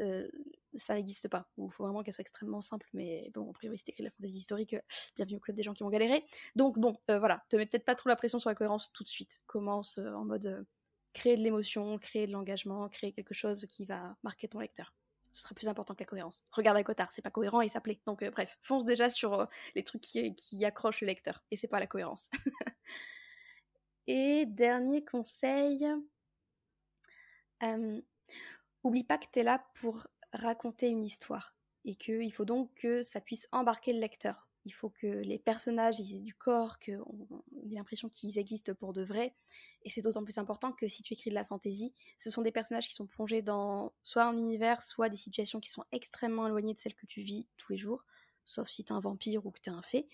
euh, 0.00 0.28
ça 0.76 0.94
n'existe 0.94 1.28
pas. 1.28 1.48
Il 1.58 1.70
faut 1.72 1.84
vraiment 1.84 2.02
qu'elle 2.02 2.14
soit 2.14 2.22
extrêmement 2.22 2.60
simple, 2.60 2.88
mais 2.92 3.30
bon, 3.34 3.50
a 3.50 3.52
priori, 3.52 3.78
c'est 3.78 3.90
écrit 3.90 4.04
la 4.04 4.10
fantaisie 4.10 4.38
historique, 4.38 4.76
bienvenue 5.16 5.36
au 5.36 5.40
club 5.40 5.56
des 5.56 5.62
gens 5.62 5.74
qui 5.74 5.82
vont 5.82 5.90
galérer. 5.90 6.24
Donc 6.56 6.78
bon, 6.78 6.96
voilà, 7.08 7.44
te 7.48 7.56
mets 7.56 7.66
peut-être 7.66 7.84
pas 7.84 7.94
trop 7.94 8.08
la 8.08 8.16
pression 8.16 8.38
sur 8.38 8.50
la 8.50 8.54
cohérence 8.54 8.92
tout 8.92 9.04
de 9.04 9.08
suite. 9.08 9.40
Commence 9.46 9.98
en 9.98 10.24
mode 10.24 10.66
créer 11.12 11.36
de 11.36 11.42
l'émotion, 11.42 11.98
créer 11.98 12.26
de 12.26 12.32
l'engagement, 12.32 12.88
créer 12.88 13.12
quelque 13.12 13.34
chose 13.34 13.66
qui 13.68 13.84
va 13.84 14.16
marquer 14.22 14.48
ton 14.48 14.60
lecteur. 14.60 14.94
Ce 15.32 15.42
sera 15.42 15.54
plus 15.54 15.68
important 15.68 15.94
que 15.94 16.00
la 16.00 16.06
cohérence. 16.06 16.44
Regarde 16.50 16.76
à 16.76 16.82
Cotard, 16.82 17.12
c'est 17.12 17.22
pas 17.22 17.30
cohérent 17.30 17.60
et 17.60 17.68
ça 17.68 17.80
plaît. 17.80 18.00
Donc 18.06 18.22
euh, 18.22 18.30
bref, 18.30 18.58
fonce 18.62 18.84
déjà 18.84 19.10
sur 19.10 19.40
euh, 19.40 19.46
les 19.74 19.84
trucs 19.84 20.02
qui, 20.02 20.64
accrochent 20.64 21.02
le 21.02 21.06
lecteur 21.06 21.44
et 21.50 21.56
c'est 21.56 21.68
pas 21.68 21.78
la 21.78 21.86
cohérence. 21.86 22.30
et 24.06 24.44
dernier 24.46 25.04
conseil, 25.04 25.86
euh, 27.62 28.00
oublie 28.82 29.04
pas 29.04 29.18
que 29.18 29.26
tu 29.32 29.40
es 29.40 29.42
là 29.44 29.64
pour 29.74 30.06
raconter 30.32 30.88
une 30.88 31.04
histoire 31.04 31.54
et 31.84 31.94
qu'il 31.94 32.32
faut 32.32 32.44
donc 32.44 32.72
que 32.74 33.02
ça 33.02 33.20
puisse 33.20 33.48
embarquer 33.52 33.92
le 33.92 34.00
lecteur 34.00 34.50
il 34.66 34.72
faut 34.72 34.90
que 34.90 35.06
les 35.06 35.38
personnages 35.38 36.00
aient 36.00 36.20
du 36.20 36.34
corps, 36.34 36.78
qu'on 36.78 37.42
ait 37.70 37.74
l'impression 37.74 38.08
qu'ils 38.08 38.38
existent 38.38 38.74
pour 38.74 38.92
de 38.92 39.02
vrai. 39.02 39.34
Et 39.82 39.90
c'est 39.90 40.02
d'autant 40.02 40.22
plus 40.22 40.38
important 40.38 40.72
que 40.72 40.86
si 40.86 41.02
tu 41.02 41.14
écris 41.14 41.30
de 41.30 41.34
la 41.34 41.44
fantasy, 41.44 41.94
ce 42.18 42.30
sont 42.30 42.42
des 42.42 42.52
personnages 42.52 42.86
qui 42.86 42.94
sont 42.94 43.06
plongés 43.06 43.42
dans 43.42 43.92
soit 44.02 44.24
un 44.24 44.36
univers, 44.36 44.82
soit 44.82 45.08
des 45.08 45.16
situations 45.16 45.60
qui 45.60 45.70
sont 45.70 45.84
extrêmement 45.92 46.46
éloignées 46.46 46.74
de 46.74 46.78
celles 46.78 46.94
que 46.94 47.06
tu 47.06 47.22
vis 47.22 47.48
tous 47.56 47.72
les 47.72 47.78
jours, 47.78 48.04
sauf 48.44 48.68
si 48.68 48.84
tu 48.84 48.92
es 48.92 48.96
un 48.96 49.00
vampire 49.00 49.46
ou 49.46 49.50
que 49.50 49.60
tu 49.60 49.70
es 49.70 49.72
un 49.72 49.82
fée. 49.82 50.08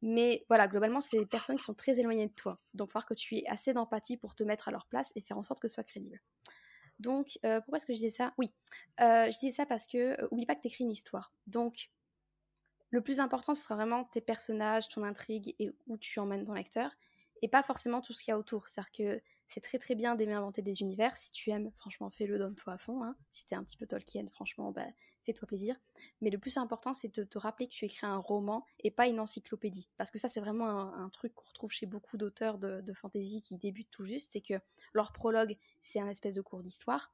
Mais 0.00 0.44
voilà, 0.48 0.66
globalement, 0.66 1.00
c'est 1.00 1.18
des 1.18 1.26
personnes 1.26 1.56
qui 1.56 1.62
sont 1.62 1.74
très 1.74 2.00
éloignées 2.00 2.26
de 2.26 2.32
toi. 2.32 2.58
Donc, 2.74 2.90
il 2.90 2.92
faut 2.92 3.06
que 3.06 3.14
tu 3.14 3.36
aies 3.36 3.46
assez 3.46 3.72
d'empathie 3.72 4.16
pour 4.16 4.34
te 4.34 4.42
mettre 4.42 4.68
à 4.68 4.72
leur 4.72 4.86
place 4.86 5.12
et 5.14 5.20
faire 5.20 5.38
en 5.38 5.44
sorte 5.44 5.60
que 5.60 5.68
ce 5.68 5.74
soit 5.74 5.84
crédible. 5.84 6.20
Donc, 7.02 7.38
euh, 7.44 7.60
pourquoi 7.60 7.78
est-ce 7.78 7.86
que 7.86 7.92
je 7.92 7.98
disais 7.98 8.10
ça? 8.10 8.32
Oui, 8.38 8.52
euh, 9.00 9.26
je 9.26 9.38
disais 9.38 9.50
ça 9.50 9.66
parce 9.66 9.86
que, 9.88 10.20
euh, 10.22 10.28
oublie 10.30 10.46
pas 10.46 10.54
que 10.54 10.60
tu 10.62 10.68
écris 10.68 10.84
une 10.84 10.92
histoire. 10.92 11.32
Donc, 11.48 11.90
le 12.90 13.00
plus 13.00 13.18
important, 13.18 13.54
ce 13.54 13.62
sera 13.62 13.74
vraiment 13.74 14.04
tes 14.04 14.20
personnages, 14.20 14.88
ton 14.88 15.02
intrigue 15.02 15.54
et 15.58 15.72
où 15.88 15.98
tu 15.98 16.20
emmènes 16.20 16.44
ton 16.44 16.52
lecteur, 16.52 16.92
et 17.42 17.48
pas 17.48 17.64
forcément 17.64 18.00
tout 18.00 18.12
ce 18.12 18.22
qu'il 18.22 18.30
y 18.30 18.34
a 18.34 18.38
autour. 18.38 18.68
C'est-à-dire 18.68 18.92
que 18.92 19.22
c'est 19.52 19.60
très 19.60 19.78
très 19.78 19.94
bien 19.94 20.14
d'aimer 20.14 20.32
inventer 20.32 20.62
des 20.62 20.80
univers. 20.80 21.14
Si 21.16 21.30
tu 21.30 21.50
aimes, 21.50 21.70
franchement, 21.76 22.08
fais-le, 22.08 22.38
donne-toi 22.38 22.72
à 22.72 22.78
fond. 22.78 23.04
Hein. 23.04 23.14
Si 23.30 23.46
t'es 23.46 23.54
un 23.54 23.62
petit 23.62 23.76
peu 23.76 23.86
Tolkien, 23.86 24.26
franchement, 24.30 24.72
bah, 24.72 24.86
fais-toi 25.26 25.46
plaisir. 25.46 25.76
Mais 26.22 26.30
le 26.30 26.38
plus 26.38 26.56
important, 26.56 26.94
c'est 26.94 27.14
de 27.14 27.22
te 27.22 27.36
rappeler 27.36 27.68
que 27.68 27.72
tu 27.72 27.84
écris 27.84 28.06
un 28.06 28.16
roman 28.16 28.64
et 28.82 28.90
pas 28.90 29.08
une 29.08 29.20
encyclopédie. 29.20 29.90
Parce 29.98 30.10
que 30.10 30.18
ça, 30.18 30.28
c'est 30.28 30.40
vraiment 30.40 30.94
un, 30.94 31.10
truc 31.10 31.34
qu'on 31.34 31.46
retrouve 31.46 31.70
chez 31.70 31.84
beaucoup 31.84 32.16
d'auteurs 32.16 32.56
de, 32.56 32.80
de 32.80 32.92
fantasy 32.94 33.42
qui 33.42 33.56
débutent 33.56 33.90
tout 33.90 34.06
juste, 34.06 34.32
c'est 34.32 34.40
que 34.40 34.54
leur 34.94 35.12
prologue, 35.12 35.58
c'est 35.82 36.00
un 36.00 36.08
espèce 36.08 36.34
de 36.34 36.40
cours 36.40 36.62
d'histoire 36.62 37.12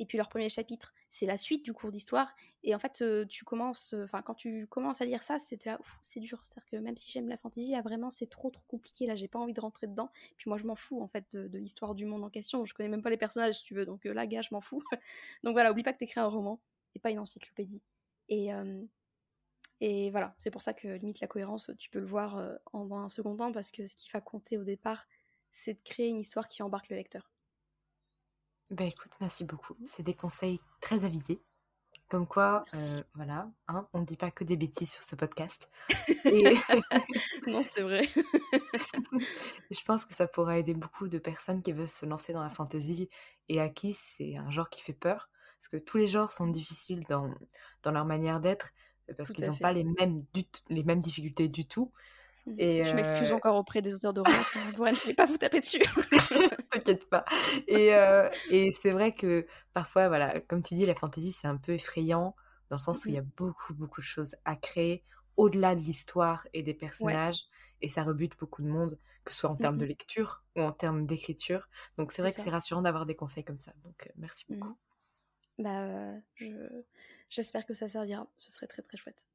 et 0.00 0.06
puis 0.06 0.16
leur 0.16 0.30
premier 0.30 0.48
chapitre, 0.48 0.94
c'est 1.10 1.26
la 1.26 1.36
suite 1.36 1.62
du 1.62 1.74
cours 1.74 1.92
d'histoire. 1.92 2.34
Et 2.64 2.74
en 2.74 2.78
fait, 2.78 3.04
tu 3.28 3.44
commences, 3.44 3.94
enfin, 4.02 4.22
quand 4.22 4.34
tu 4.34 4.66
commences 4.66 5.02
à 5.02 5.04
lire 5.04 5.22
ça, 5.22 5.38
c'était 5.38 5.68
là, 5.68 5.78
c'est 6.00 6.20
dur. 6.20 6.40
C'est-à-dire 6.42 6.70
que 6.70 6.76
même 6.76 6.96
si 6.96 7.10
j'aime 7.10 7.28
la 7.28 7.36
fantasy, 7.36 7.74
ah, 7.74 7.82
vraiment, 7.82 8.10
c'est 8.10 8.26
trop, 8.26 8.48
trop 8.48 8.64
compliqué. 8.66 9.06
Là, 9.06 9.14
j'ai 9.14 9.28
pas 9.28 9.38
envie 9.38 9.52
de 9.52 9.60
rentrer 9.60 9.86
dedans. 9.86 10.10
Puis 10.38 10.48
moi, 10.48 10.56
je 10.56 10.64
m'en 10.64 10.74
fous, 10.74 11.02
en 11.02 11.06
fait, 11.06 11.26
de, 11.32 11.58
l'histoire 11.58 11.94
du 11.94 12.06
monde 12.06 12.24
en 12.24 12.30
question. 12.30 12.64
Je 12.64 12.72
connais 12.72 12.88
même 12.88 13.02
pas 13.02 13.10
les 13.10 13.18
personnages, 13.18 13.58
si 13.58 13.64
tu 13.64 13.74
veux. 13.74 13.84
Donc 13.84 14.06
là, 14.06 14.26
gars, 14.26 14.40
je 14.40 14.48
m'en 14.52 14.62
fous. 14.62 14.82
donc 15.44 15.52
voilà, 15.52 15.70
oublie 15.70 15.82
pas 15.82 15.92
que 15.92 15.98
t'écris 15.98 16.20
un 16.20 16.28
roman 16.28 16.62
et 16.94 16.98
pas 16.98 17.10
une 17.10 17.18
encyclopédie. 17.18 17.82
Et, 18.30 18.48
et 19.80 20.10
voilà, 20.10 20.34
c'est 20.38 20.50
pour 20.50 20.62
ça 20.62 20.72
que 20.72 20.88
limite 20.88 21.20
la 21.20 21.26
cohérence, 21.26 21.70
tu 21.78 21.90
peux 21.90 21.98
le 22.00 22.06
voir 22.06 22.42
en 22.72 22.90
un 22.92 23.10
second 23.10 23.36
temps, 23.36 23.52
parce 23.52 23.70
que 23.70 23.86
ce 23.86 23.96
qui 23.96 24.08
va 24.10 24.22
compter 24.22 24.56
au 24.56 24.64
départ, 24.64 25.06
c'est 25.52 25.74
de 25.74 25.80
créer 25.82 26.08
une 26.08 26.20
histoire 26.20 26.48
qui 26.48 26.62
embarque 26.62 26.88
le 26.88 26.96
lecteur. 26.96 27.30
Bah 28.70 28.84
écoute, 28.84 29.10
merci 29.20 29.44
beaucoup. 29.44 29.76
C'est 29.84 30.04
des 30.04 30.14
conseils 30.14 30.60
très 30.80 31.04
avisés. 31.04 31.40
Comme 32.08 32.26
quoi, 32.26 32.64
euh, 32.74 33.02
voilà, 33.14 33.48
hein, 33.68 33.86
on 33.92 34.00
ne 34.00 34.04
dit 34.04 34.16
pas 34.16 34.32
que 34.32 34.42
des 34.42 34.56
bêtises 34.56 34.92
sur 34.92 35.02
ce 35.02 35.14
podcast. 35.14 35.70
non, 37.46 37.62
c'est 37.62 37.82
vrai. 37.82 38.08
je 39.70 39.84
pense 39.84 40.04
que 40.04 40.14
ça 40.14 40.26
pourra 40.26 40.58
aider 40.58 40.74
beaucoup 40.74 41.08
de 41.08 41.18
personnes 41.18 41.62
qui 41.62 41.72
veulent 41.72 41.88
se 41.88 42.06
lancer 42.06 42.32
dans 42.32 42.42
la 42.42 42.48
fantasy 42.48 43.08
et 43.48 43.60
à 43.60 43.68
qui 43.68 43.92
c'est 43.92 44.36
un 44.36 44.50
genre 44.50 44.70
qui 44.70 44.82
fait 44.82 44.92
peur. 44.92 45.30
Parce 45.56 45.68
que 45.68 45.76
tous 45.76 45.98
les 45.98 46.08
genres 46.08 46.30
sont 46.30 46.48
difficiles 46.48 47.04
dans, 47.08 47.32
dans 47.82 47.92
leur 47.92 48.06
manière 48.06 48.40
d'être, 48.40 48.70
parce 49.16 49.30
qu'ils 49.30 49.46
n'ont 49.46 49.56
pas 49.56 49.72
les 49.72 49.84
mêmes, 49.84 50.24
les 50.68 50.82
mêmes 50.82 51.00
difficultés 51.00 51.48
du 51.48 51.66
tout. 51.66 51.92
Et 52.58 52.84
je 52.84 52.94
m'excuse 52.94 53.30
euh, 53.30 53.36
encore 53.36 53.56
auprès 53.56 53.82
des 53.82 53.94
auteurs 53.94 54.12
de 54.12 54.20
romans, 54.20 54.36
vous 54.76 54.84
ne 54.84 54.94
pouvez 54.94 55.14
pas 55.14 55.26
vous 55.26 55.36
taper 55.36 55.60
dessus. 55.60 55.80
T'inquiète 56.70 57.08
pas. 57.08 57.24
Et, 57.68 57.94
euh, 57.94 58.28
et 58.50 58.72
c'est 58.72 58.92
vrai 58.92 59.12
que 59.12 59.46
parfois, 59.74 60.08
voilà, 60.08 60.40
comme 60.40 60.62
tu 60.62 60.74
dis, 60.74 60.84
la 60.84 60.94
fantasy, 60.94 61.32
c'est 61.32 61.48
un 61.48 61.56
peu 61.56 61.72
effrayant, 61.72 62.34
dans 62.70 62.76
le 62.76 62.80
sens 62.80 63.04
où 63.04 63.08
il 63.08 63.14
y 63.14 63.18
a 63.18 63.24
beaucoup, 63.36 63.74
beaucoup 63.74 64.00
de 64.00 64.06
choses 64.06 64.36
à 64.44 64.56
créer, 64.56 65.04
au-delà 65.36 65.74
de 65.74 65.80
l'histoire 65.80 66.46
et 66.52 66.62
des 66.62 66.74
personnages, 66.74 67.44
et 67.82 67.88
ça 67.88 68.02
rebute 68.02 68.38
beaucoup 68.38 68.62
de 68.62 68.68
monde, 68.68 68.98
que 69.24 69.32
ce 69.32 69.40
soit 69.40 69.50
en 69.50 69.56
termes 69.56 69.78
de 69.78 69.86
lecture 69.86 70.42
ou 70.56 70.60
en 70.60 70.72
termes 70.72 71.06
d'écriture. 71.06 71.68
Donc 71.98 72.12
c'est 72.12 72.22
vrai 72.22 72.32
que 72.32 72.40
c'est 72.40 72.50
rassurant 72.50 72.82
d'avoir 72.82 73.06
des 73.06 73.14
conseils 73.14 73.44
comme 73.44 73.58
ça. 73.58 73.72
Donc 73.84 74.06
euh, 74.06 74.12
merci 74.16 74.44
mmh. 74.48 74.54
beaucoup. 74.54 74.76
Bah, 75.58 76.14
je... 76.34 76.46
j'espère 77.28 77.66
que 77.66 77.74
ça 77.74 77.86
servira. 77.86 78.26
Ce 78.38 78.50
serait 78.50 78.66
très 78.66 78.82
très 78.82 78.96
chouette. 78.96 79.26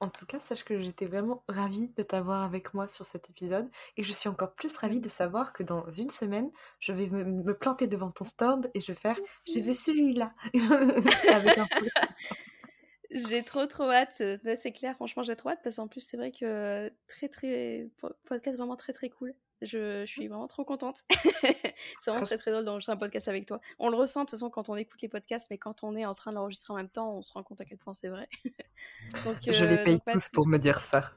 En 0.00 0.08
tout 0.08 0.26
cas, 0.26 0.38
sache 0.38 0.64
que 0.64 0.78
j'étais 0.78 1.06
vraiment 1.06 1.42
ravie 1.48 1.88
de 1.96 2.04
t'avoir 2.04 2.42
avec 2.42 2.72
moi 2.72 2.86
sur 2.86 3.04
cet 3.04 3.28
épisode 3.30 3.68
et 3.96 4.04
je 4.04 4.12
suis 4.12 4.28
encore 4.28 4.54
plus 4.54 4.76
ravie 4.76 5.00
de 5.00 5.08
savoir 5.08 5.52
que 5.52 5.64
dans 5.64 5.90
une 5.90 6.10
semaine, 6.10 6.52
je 6.78 6.92
vais 6.92 7.08
me, 7.08 7.52
planter 7.52 7.88
devant 7.88 8.10
ton 8.10 8.24
stand 8.24 8.70
et 8.74 8.80
je 8.80 8.86
vais 8.86 8.94
faire 8.94 9.18
je 9.46 9.58
veux 9.58 9.74
celui-là. 9.74 10.32
j'ai 13.10 13.42
trop 13.42 13.66
trop 13.66 13.90
hâte, 13.90 14.12
c'est 14.12 14.72
clair, 14.72 14.94
franchement 14.94 15.24
j'ai 15.24 15.34
trop 15.34 15.48
hâte 15.50 15.60
parce 15.64 15.76
qu'en 15.76 15.88
plus 15.88 16.00
c'est 16.00 16.16
vrai 16.16 16.30
que 16.30 16.92
très 17.08 17.28
très 17.28 17.88
podcast 18.26 18.56
vraiment 18.56 18.76
très 18.76 18.92
très 18.92 19.10
cool. 19.10 19.34
Je, 19.62 20.04
suis 20.06 20.28
vraiment 20.28 20.46
trop 20.46 20.64
contente. 20.64 21.02
c'est 21.10 22.10
vraiment 22.10 22.24
très 22.24 22.38
très 22.38 22.50
drôle 22.52 22.64
d'enregistrer 22.64 22.92
un 22.92 22.96
podcast 22.96 23.28
avec 23.28 23.46
toi. 23.46 23.60
On 23.78 23.88
le 23.88 23.96
ressent 23.96 24.20
de 24.20 24.26
toute 24.26 24.38
façon 24.38 24.50
quand 24.50 24.68
on 24.68 24.76
écoute 24.76 25.02
les 25.02 25.08
podcasts, 25.08 25.48
mais 25.50 25.58
quand 25.58 25.82
on 25.82 25.96
est 25.96 26.06
en 26.06 26.14
train 26.14 26.30
de 26.30 26.36
l'enregistrer 26.36 26.72
en 26.72 26.76
même 26.76 26.88
temps, 26.88 27.16
on 27.16 27.22
se 27.22 27.32
rend 27.32 27.42
compte 27.42 27.60
à 27.60 27.64
quel 27.64 27.78
point 27.78 27.94
c'est 27.94 28.08
vrai. 28.08 28.28
je 29.46 29.64
les 29.64 29.78
euh, 29.78 29.84
paye 29.84 29.98
tous 30.06 30.28
pour 30.28 30.46
me 30.46 30.58
dire 30.58 30.80
ça. 30.80 31.10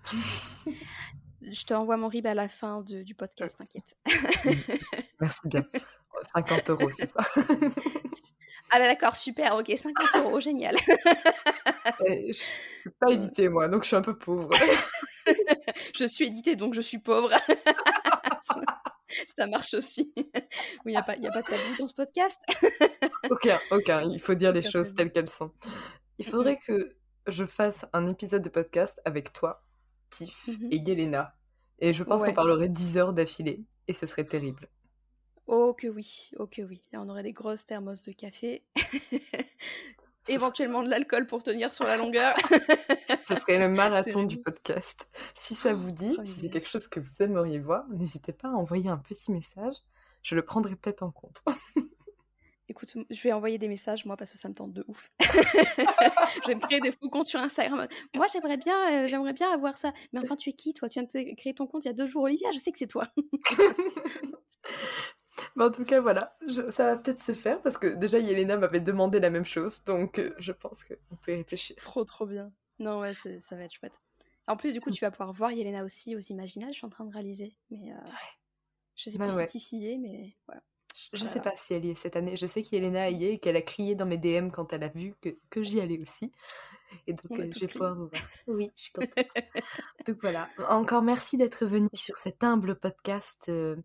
je 1.42 1.66
te 1.66 1.74
envoie 1.74 1.98
mon 1.98 2.08
RIB 2.08 2.26
à 2.26 2.34
la 2.34 2.48
fin 2.48 2.82
du 2.82 3.14
podcast, 3.16 3.58
t'inquiète. 3.58 3.96
Merci 5.20 5.48
bien. 5.48 5.64
50 6.36 6.70
euros, 6.72 6.89
c'est 6.96 7.08
ça. 7.08 7.20
ah 8.72 8.80
bah 8.80 8.88
d'accord, 8.88 9.16
super, 9.16 9.56
ok, 9.56 9.72
50 9.76 10.26
euros, 10.26 10.39
génial. 10.39 10.76
je 12.06 12.28
ne 12.28 12.32
suis 12.32 12.89
pas 13.00 13.12
édité 13.12 13.50
moi, 13.50 13.68
donc 13.68 13.84
je 13.84 13.88
suis 13.88 13.96
un 13.96 14.02
peu 14.02 14.18
pauvre. 14.18 14.52
je 15.96 16.06
suis 16.06 16.26
édité, 16.26 16.56
donc 16.56 16.74
je 16.74 16.82
suis 16.82 17.00
pauvre. 17.00 17.32
ça 19.36 19.48
marche 19.48 19.74
aussi. 19.74 20.14
Oui, 20.16 20.24
il 20.86 20.92
n'y 20.92 20.98
a, 20.98 21.04
pas, 21.04 21.16
y 21.18 21.28
a 21.28 21.32
pas 21.32 21.42
de 21.42 21.48
tabou 21.48 21.76
dans 21.80 21.88
ce 21.88 21.94
podcast. 21.94 22.42
aucun, 23.30 23.60
aucun. 23.72 24.10
Il 24.10 24.20
faut 24.20 24.36
dire 24.36 24.52
les 24.52 24.62
choses 24.62 24.94
telles 24.94 25.12
qu'elles 25.12 25.30
sont. 25.30 25.52
Il 26.18 26.26
faudrait 26.26 26.58
que 26.58 26.96
je 27.28 27.46
fasse 27.46 27.86
un 27.94 28.08
épisode 28.08 28.42
de 28.42 28.50
podcast 28.50 29.02
avec 29.06 29.34
toi, 29.34 29.64
Tiff 30.10 30.48
mmh 30.48 30.68
et 30.72 30.78
Yelena. 30.78 31.36
Et 31.80 31.94
je 31.94 32.04
pense 32.04 32.24
qu'on 32.24 32.34
parlerait 32.34 32.70
10 32.70 32.98
heures 32.98 33.14
d'affilée. 33.14 33.64
Et 33.88 33.94
ce 33.94 34.06
serait 34.06 34.26
terrible. 34.26 34.70
Oh 35.48 35.74
que 35.74 35.88
oui, 35.88 36.32
oh 36.38 36.48
que 36.48 36.62
oui. 36.62 36.84
Là, 36.92 37.02
on 37.02 37.10
aurait 37.10 37.24
des 37.24 37.34
grosses 37.34 37.66
thermos 37.66 38.06
de 38.06 38.12
café 38.14 38.64
éventuellement 40.28 40.84
de 40.84 40.90
l'alcool 40.90 41.28
pour 41.28 41.44
tenir 41.44 41.74
sur 41.74 41.86
la 41.86 41.98
longueur. 41.98 42.36
Ce 43.28 43.36
serait 43.36 43.58
le 43.58 43.70
marathon 43.70 44.24
du 44.24 44.38
podcast. 44.38 45.08
Si 45.36 45.56
ça 45.56 45.74
vous 45.74 45.92
dit, 45.92 46.16
oh, 46.18 46.24
si 46.24 46.42
c'est 46.42 46.50
quelque 46.50 46.70
chose 46.70 46.88
que 46.88 47.00
vous 47.00 47.22
aimeriez 47.22 47.60
voir, 47.60 47.86
n'hésitez 47.90 48.34
pas 48.34 48.50
à 48.50 48.52
envoyer 48.52 48.90
un 48.90 48.98
petit 48.98 49.32
message. 49.32 49.76
Je 50.24 50.36
le 50.36 50.44
prendrai 50.44 50.76
peut-être 50.76 51.04
en 51.04 51.12
compte. 51.12 51.44
Écoute, 52.70 52.94
je 53.10 53.22
vais 53.24 53.34
envoyer 53.34 53.58
des 53.58 53.68
messages, 53.68 54.06
moi, 54.06 54.16
parce 54.16 54.32
que 54.32 54.38
ça 54.38 54.48
me 54.48 54.54
tente 54.54 54.72
de 54.72 54.86
ouf. 54.88 55.12
je 55.20 56.48
vais 56.48 56.56
me 56.56 56.62
créer 56.62 56.80
des 56.80 56.94
faux 56.94 57.10
comptes 57.10 57.28
sur 57.28 57.42
Instagram. 57.42 57.86
Moi, 58.16 58.28
j'aimerais 58.32 58.56
bien, 58.56 59.04
euh, 59.04 59.08
j'aimerais 59.08 59.34
bien 59.34 59.52
avoir 59.52 59.76
ça. 59.76 59.92
Mais 60.14 60.22
enfin, 60.22 60.38
tu 60.38 60.52
es 60.52 60.54
qui, 60.54 60.74
toi? 60.74 60.88
Tu 60.88 61.00
viens 61.02 61.04
de 61.04 61.36
créer 61.36 61.54
ton 61.54 61.68
compte 61.68 61.84
il 61.84 61.90
y 61.90 61.92
a 61.92 61.94
deux 61.94 62.08
jours, 62.08 62.24
Olivia? 62.24 62.50
Je 62.54 62.60
sais 62.60 62.72
que 62.72 62.78
c'est 62.78 62.88
toi. 62.88 63.10
Mais 65.56 65.64
en 65.66 65.72
tout 65.72 65.86
cas, 65.86 66.02
voilà, 66.02 66.38
ça 66.70 66.86
va 66.86 66.98
peut-être 66.98 67.20
se 67.20 67.34
faire 67.34 67.62
parce 67.62 67.78
que 67.78 67.88
déjà 67.88 68.20
Yelena 68.20 68.58
m'avait 68.58 68.80
demandé 68.80 69.20
la 69.20 69.30
même 69.30 69.46
chose, 69.46 69.84
donc 69.84 70.20
euh, 70.20 70.34
je 70.39 70.52
pense 70.52 70.84
qu'on 70.84 71.16
peut 71.18 71.34
y 71.34 71.38
réfléchir. 71.38 71.76
Trop, 71.78 72.04
trop 72.04 72.26
bien. 72.26 72.52
Non, 72.80 73.00
ouais, 73.00 73.14
ça 73.14 73.56
va 73.56 73.64
être 73.64 73.74
chouette. 73.74 74.00
En 74.48 74.58
plus, 74.58 74.74
du 74.74 74.82
coup, 74.82 74.92
tu 74.92 75.06
vas 75.06 75.12
pouvoir 75.12 75.34
voir 75.34 75.52
Yelena 75.52 75.84
aussi 75.84 76.16
aux 76.16 76.20
Imaginales, 76.20 76.74
je 76.74 76.78
suis 76.78 76.86
en 76.86 76.89
train 76.89 77.06
de 77.06 77.14
réaliser. 77.14 77.56
Mais 77.70 77.92
euh, 77.92 78.12
je 78.96 79.10
sais 79.10 79.18
bah, 79.18 79.28
pas 79.28 79.48
si 79.48 80.00
mais 80.00 80.36
voilà. 80.48 80.62
Je 81.14 81.24
sais 81.24 81.39
pas 81.39 81.54
si 81.56 81.74
elle 81.74 81.86
y 81.86 81.92
est 81.92 81.96
cette 81.96 82.16
année. 82.16 82.36
Je 82.36 82.46
sais 82.46 82.62
qu'Elena 82.62 83.10
y 83.10 83.26
est 83.26 83.34
et 83.34 83.39
qu'elle 83.39 83.56
a 83.56 83.62
crié 83.62 83.96
dans 83.96 84.06
mes 84.06 84.18
DM 84.18 84.50
quand 84.50 84.74
elle 84.74 84.84
a 84.84 84.89
vu 84.89 85.16
que, 85.22 85.30
que 85.50 85.64
j'y 85.64 85.80
allais 85.80 86.00
aussi. 86.00 86.32
Et 87.08 87.14
donc, 87.14 87.39
euh, 87.39 87.50
je 87.54 87.60
vais 87.62 87.68
pouvoir 87.68 87.96
vous 87.96 88.08
voir. 88.08 88.24
Oui, 88.48 88.72
je 88.76 88.84
suis 88.84 88.92
contente. 88.92 89.14
donc 90.08 90.18
voilà. 90.22 90.50
Encore 90.70 91.02
merci 91.02 91.38
d'être 91.38 91.66
venu 91.66 91.88
sur 91.94 92.18
cet 92.18 92.44
humble 92.44 92.76
podcast 92.76 93.48
euh, 93.50 93.78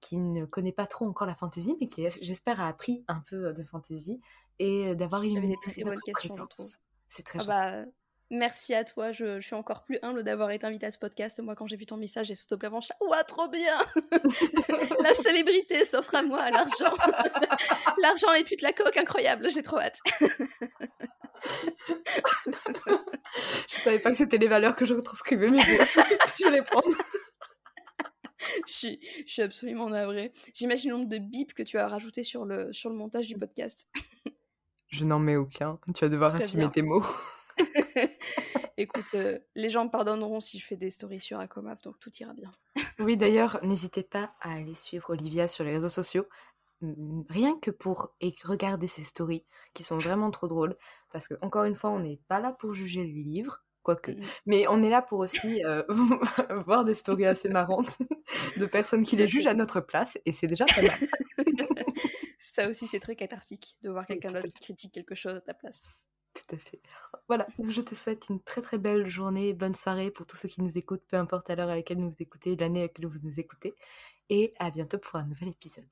qui 0.00 0.16
ne 0.16 0.44
connaît 0.44 0.72
pas 0.72 0.86
trop 0.86 1.06
encore 1.06 1.26
la 1.26 1.34
fantaisie, 1.34 1.76
mais 1.80 1.86
qui, 1.86 2.06
j'espère, 2.22 2.60
a 2.60 2.68
appris 2.68 3.04
un 3.08 3.20
peu 3.28 3.46
euh, 3.46 3.52
de 3.52 3.62
fantaisie 3.62 4.20
et 4.58 4.94
d'avoir 4.94 5.24
Il 5.24 5.32
y 5.32 5.36
avait 5.36 5.46
une 5.46 5.52
des 5.52 5.58
très 5.60 5.72
je 5.72 6.28
trouve. 6.28 6.76
C'est 7.08 7.22
très 7.24 7.38
Ah 7.38 7.42
gentil. 7.42 7.48
bah, 7.48 7.84
merci 8.30 8.74
à 8.74 8.84
toi, 8.84 9.12
je, 9.12 9.40
je 9.40 9.46
suis 9.46 9.54
encore 9.54 9.84
plus 9.84 9.98
humble 10.02 10.22
d'avoir 10.22 10.50
été 10.50 10.66
invitée 10.66 10.86
à 10.86 10.90
ce 10.90 10.98
podcast. 10.98 11.40
Moi, 11.40 11.54
quand 11.56 11.66
j'ai 11.66 11.76
vu 11.76 11.86
ton 11.86 11.96
message, 11.96 12.26
j'ai 12.28 12.34
sauté 12.34 12.54
au 12.54 12.58
plafond, 12.58 12.80
je 12.80 12.88
Ouah, 13.00 13.24
trop 13.24 13.48
bien 13.48 13.78
La 15.02 15.14
célébrité 15.14 15.84
s'offre 15.84 16.14
à 16.14 16.22
moi, 16.22 16.50
l'argent 16.50 16.94
L'argent, 18.02 18.30
les 18.32 18.44
putes, 18.44 18.62
la 18.62 18.72
coque, 18.72 18.96
incroyable, 18.96 19.50
j'ai 19.50 19.62
trop 19.62 19.78
hâte 19.78 19.98
Je 23.68 23.76
savais 23.76 23.98
pas 23.98 24.10
que 24.10 24.16
c'était 24.16 24.38
les 24.38 24.48
valeurs 24.48 24.74
que 24.76 24.84
je 24.84 24.94
retranscrivais, 24.94 25.50
mais 25.50 25.60
je, 25.60 25.72
je 26.38 26.44
vais 26.44 26.50
les 26.56 26.62
prendre. 26.62 26.86
je 28.66 28.72
suis, 28.72 29.00
je 29.26 29.32
suis 29.32 29.42
absolument 29.42 29.88
navrée. 29.88 30.32
J'imagine 30.54 30.90
le 30.90 30.96
nombre 30.96 31.08
de 31.08 31.18
bips 31.18 31.54
que 31.54 31.62
tu 31.62 31.78
as 31.78 31.88
rajouté 31.88 32.22
sur 32.22 32.44
le, 32.44 32.72
sur 32.72 32.90
le 32.90 32.96
montage 32.96 33.28
du 33.28 33.36
podcast. 33.36 33.88
Je 34.88 35.04
n'en 35.04 35.18
mets 35.18 35.36
aucun. 35.36 35.78
Tu 35.94 36.04
vas 36.04 36.08
devoir 36.08 36.32
Très 36.32 36.44
assumer 36.44 36.62
bien. 36.62 36.70
tes 36.70 36.82
mots. 36.82 37.04
Écoute, 38.76 39.14
euh, 39.14 39.38
les 39.56 39.70
gens 39.70 39.84
me 39.84 39.90
pardonneront 39.90 40.40
si 40.40 40.58
je 40.58 40.64
fais 40.64 40.76
des 40.76 40.90
stories 40.90 41.20
sur 41.20 41.40
Acomaf, 41.40 41.82
donc 41.82 41.98
tout 41.98 42.10
ira 42.20 42.32
bien. 42.32 42.50
Oui, 43.00 43.16
d'ailleurs, 43.16 43.58
n'hésitez 43.64 44.02
pas 44.02 44.34
à 44.40 44.54
aller 44.54 44.74
suivre 44.74 45.10
Olivia 45.10 45.46
sur 45.46 45.62
les 45.64 45.70
réseaux 45.70 45.88
sociaux. 45.88 46.26
Rien 47.28 47.56
que 47.60 47.70
pour 47.70 48.16
regarder 48.44 48.88
ses 48.88 49.04
stories 49.04 49.44
qui 49.72 49.84
sont 49.84 49.98
vraiment 49.98 50.32
trop 50.32 50.48
drôles. 50.48 50.76
Parce 51.12 51.28
que, 51.28 51.34
encore 51.40 51.64
une 51.64 51.76
fois, 51.76 51.90
on 51.90 52.00
n'est 52.00 52.20
pas 52.28 52.40
là 52.40 52.52
pour 52.52 52.74
juger 52.74 53.04
le 53.04 53.22
livre, 53.22 53.62
quoique. 53.88 54.10
Mhm. 54.10 54.22
Mais 54.44 54.66
on 54.68 54.82
est 54.82 54.90
là 54.90 55.00
pour 55.00 55.20
aussi 55.20 55.64
euh, 55.64 55.82
voir 56.66 56.84
des 56.84 56.94
stories 56.94 57.24
assez 57.24 57.48
marrantes 57.48 57.98
de 58.58 58.66
personnes 58.66 59.04
qui 59.04 59.16
les 59.16 59.26
jugent 59.26 59.46
à 59.46 59.54
notre 59.54 59.80
place. 59.80 60.18
Et 60.26 60.32
c'est 60.32 60.46
déjà 60.46 60.66
pas 60.66 60.82
mal. 60.82 60.98
Ça 62.40 62.68
aussi, 62.68 62.86
c'est 62.86 63.00
très 63.00 63.16
cathartique 63.16 63.76
de 63.82 63.90
voir 63.90 64.06
quelqu'un 64.06 64.28
d'autre 64.28 64.48
qui 64.48 64.60
critique 64.60 64.92
quelque 64.92 65.14
chose 65.14 65.36
à 65.36 65.40
ta 65.40 65.54
place. 65.54 65.88
Tout 66.34 66.54
à 66.54 66.58
fait. 66.58 66.80
Voilà, 67.28 67.46
je 67.66 67.80
te 67.80 67.94
souhaite 67.94 68.28
une 68.28 68.40
très 68.42 68.60
très 68.60 68.78
belle 68.78 69.08
journée, 69.08 69.54
bonne 69.54 69.72
soirée 69.72 70.10
pour 70.10 70.26
tous 70.26 70.36
ceux 70.36 70.48
qui 70.48 70.60
nous 70.60 70.76
écoutent, 70.76 71.04
peu 71.08 71.16
importe 71.16 71.48
à 71.50 71.56
l'heure 71.56 71.70
à 71.70 71.76
laquelle 71.76 71.98
vous 71.98 72.14
écoutez, 72.20 72.56
l'année 72.56 72.80
à 72.80 72.82
laquelle 72.82 73.06
vous 73.06 73.20
nous 73.22 73.40
écoutez. 73.40 73.74
Et 74.28 74.52
à 74.58 74.70
bientôt 74.70 74.98
pour 74.98 75.16
un 75.16 75.26
nouvel 75.26 75.48
épisode. 75.48 75.88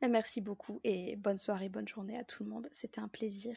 Mais 0.00 0.08
Merci 0.08 0.40
beaucoup 0.40 0.80
et 0.84 1.16
bonne 1.16 1.38
soirée, 1.38 1.68
bonne 1.68 1.88
journée 1.88 2.18
à 2.18 2.24
tout 2.24 2.44
le 2.44 2.50
monde. 2.50 2.68
C'était 2.72 3.00
un 3.00 3.08
plaisir. 3.08 3.56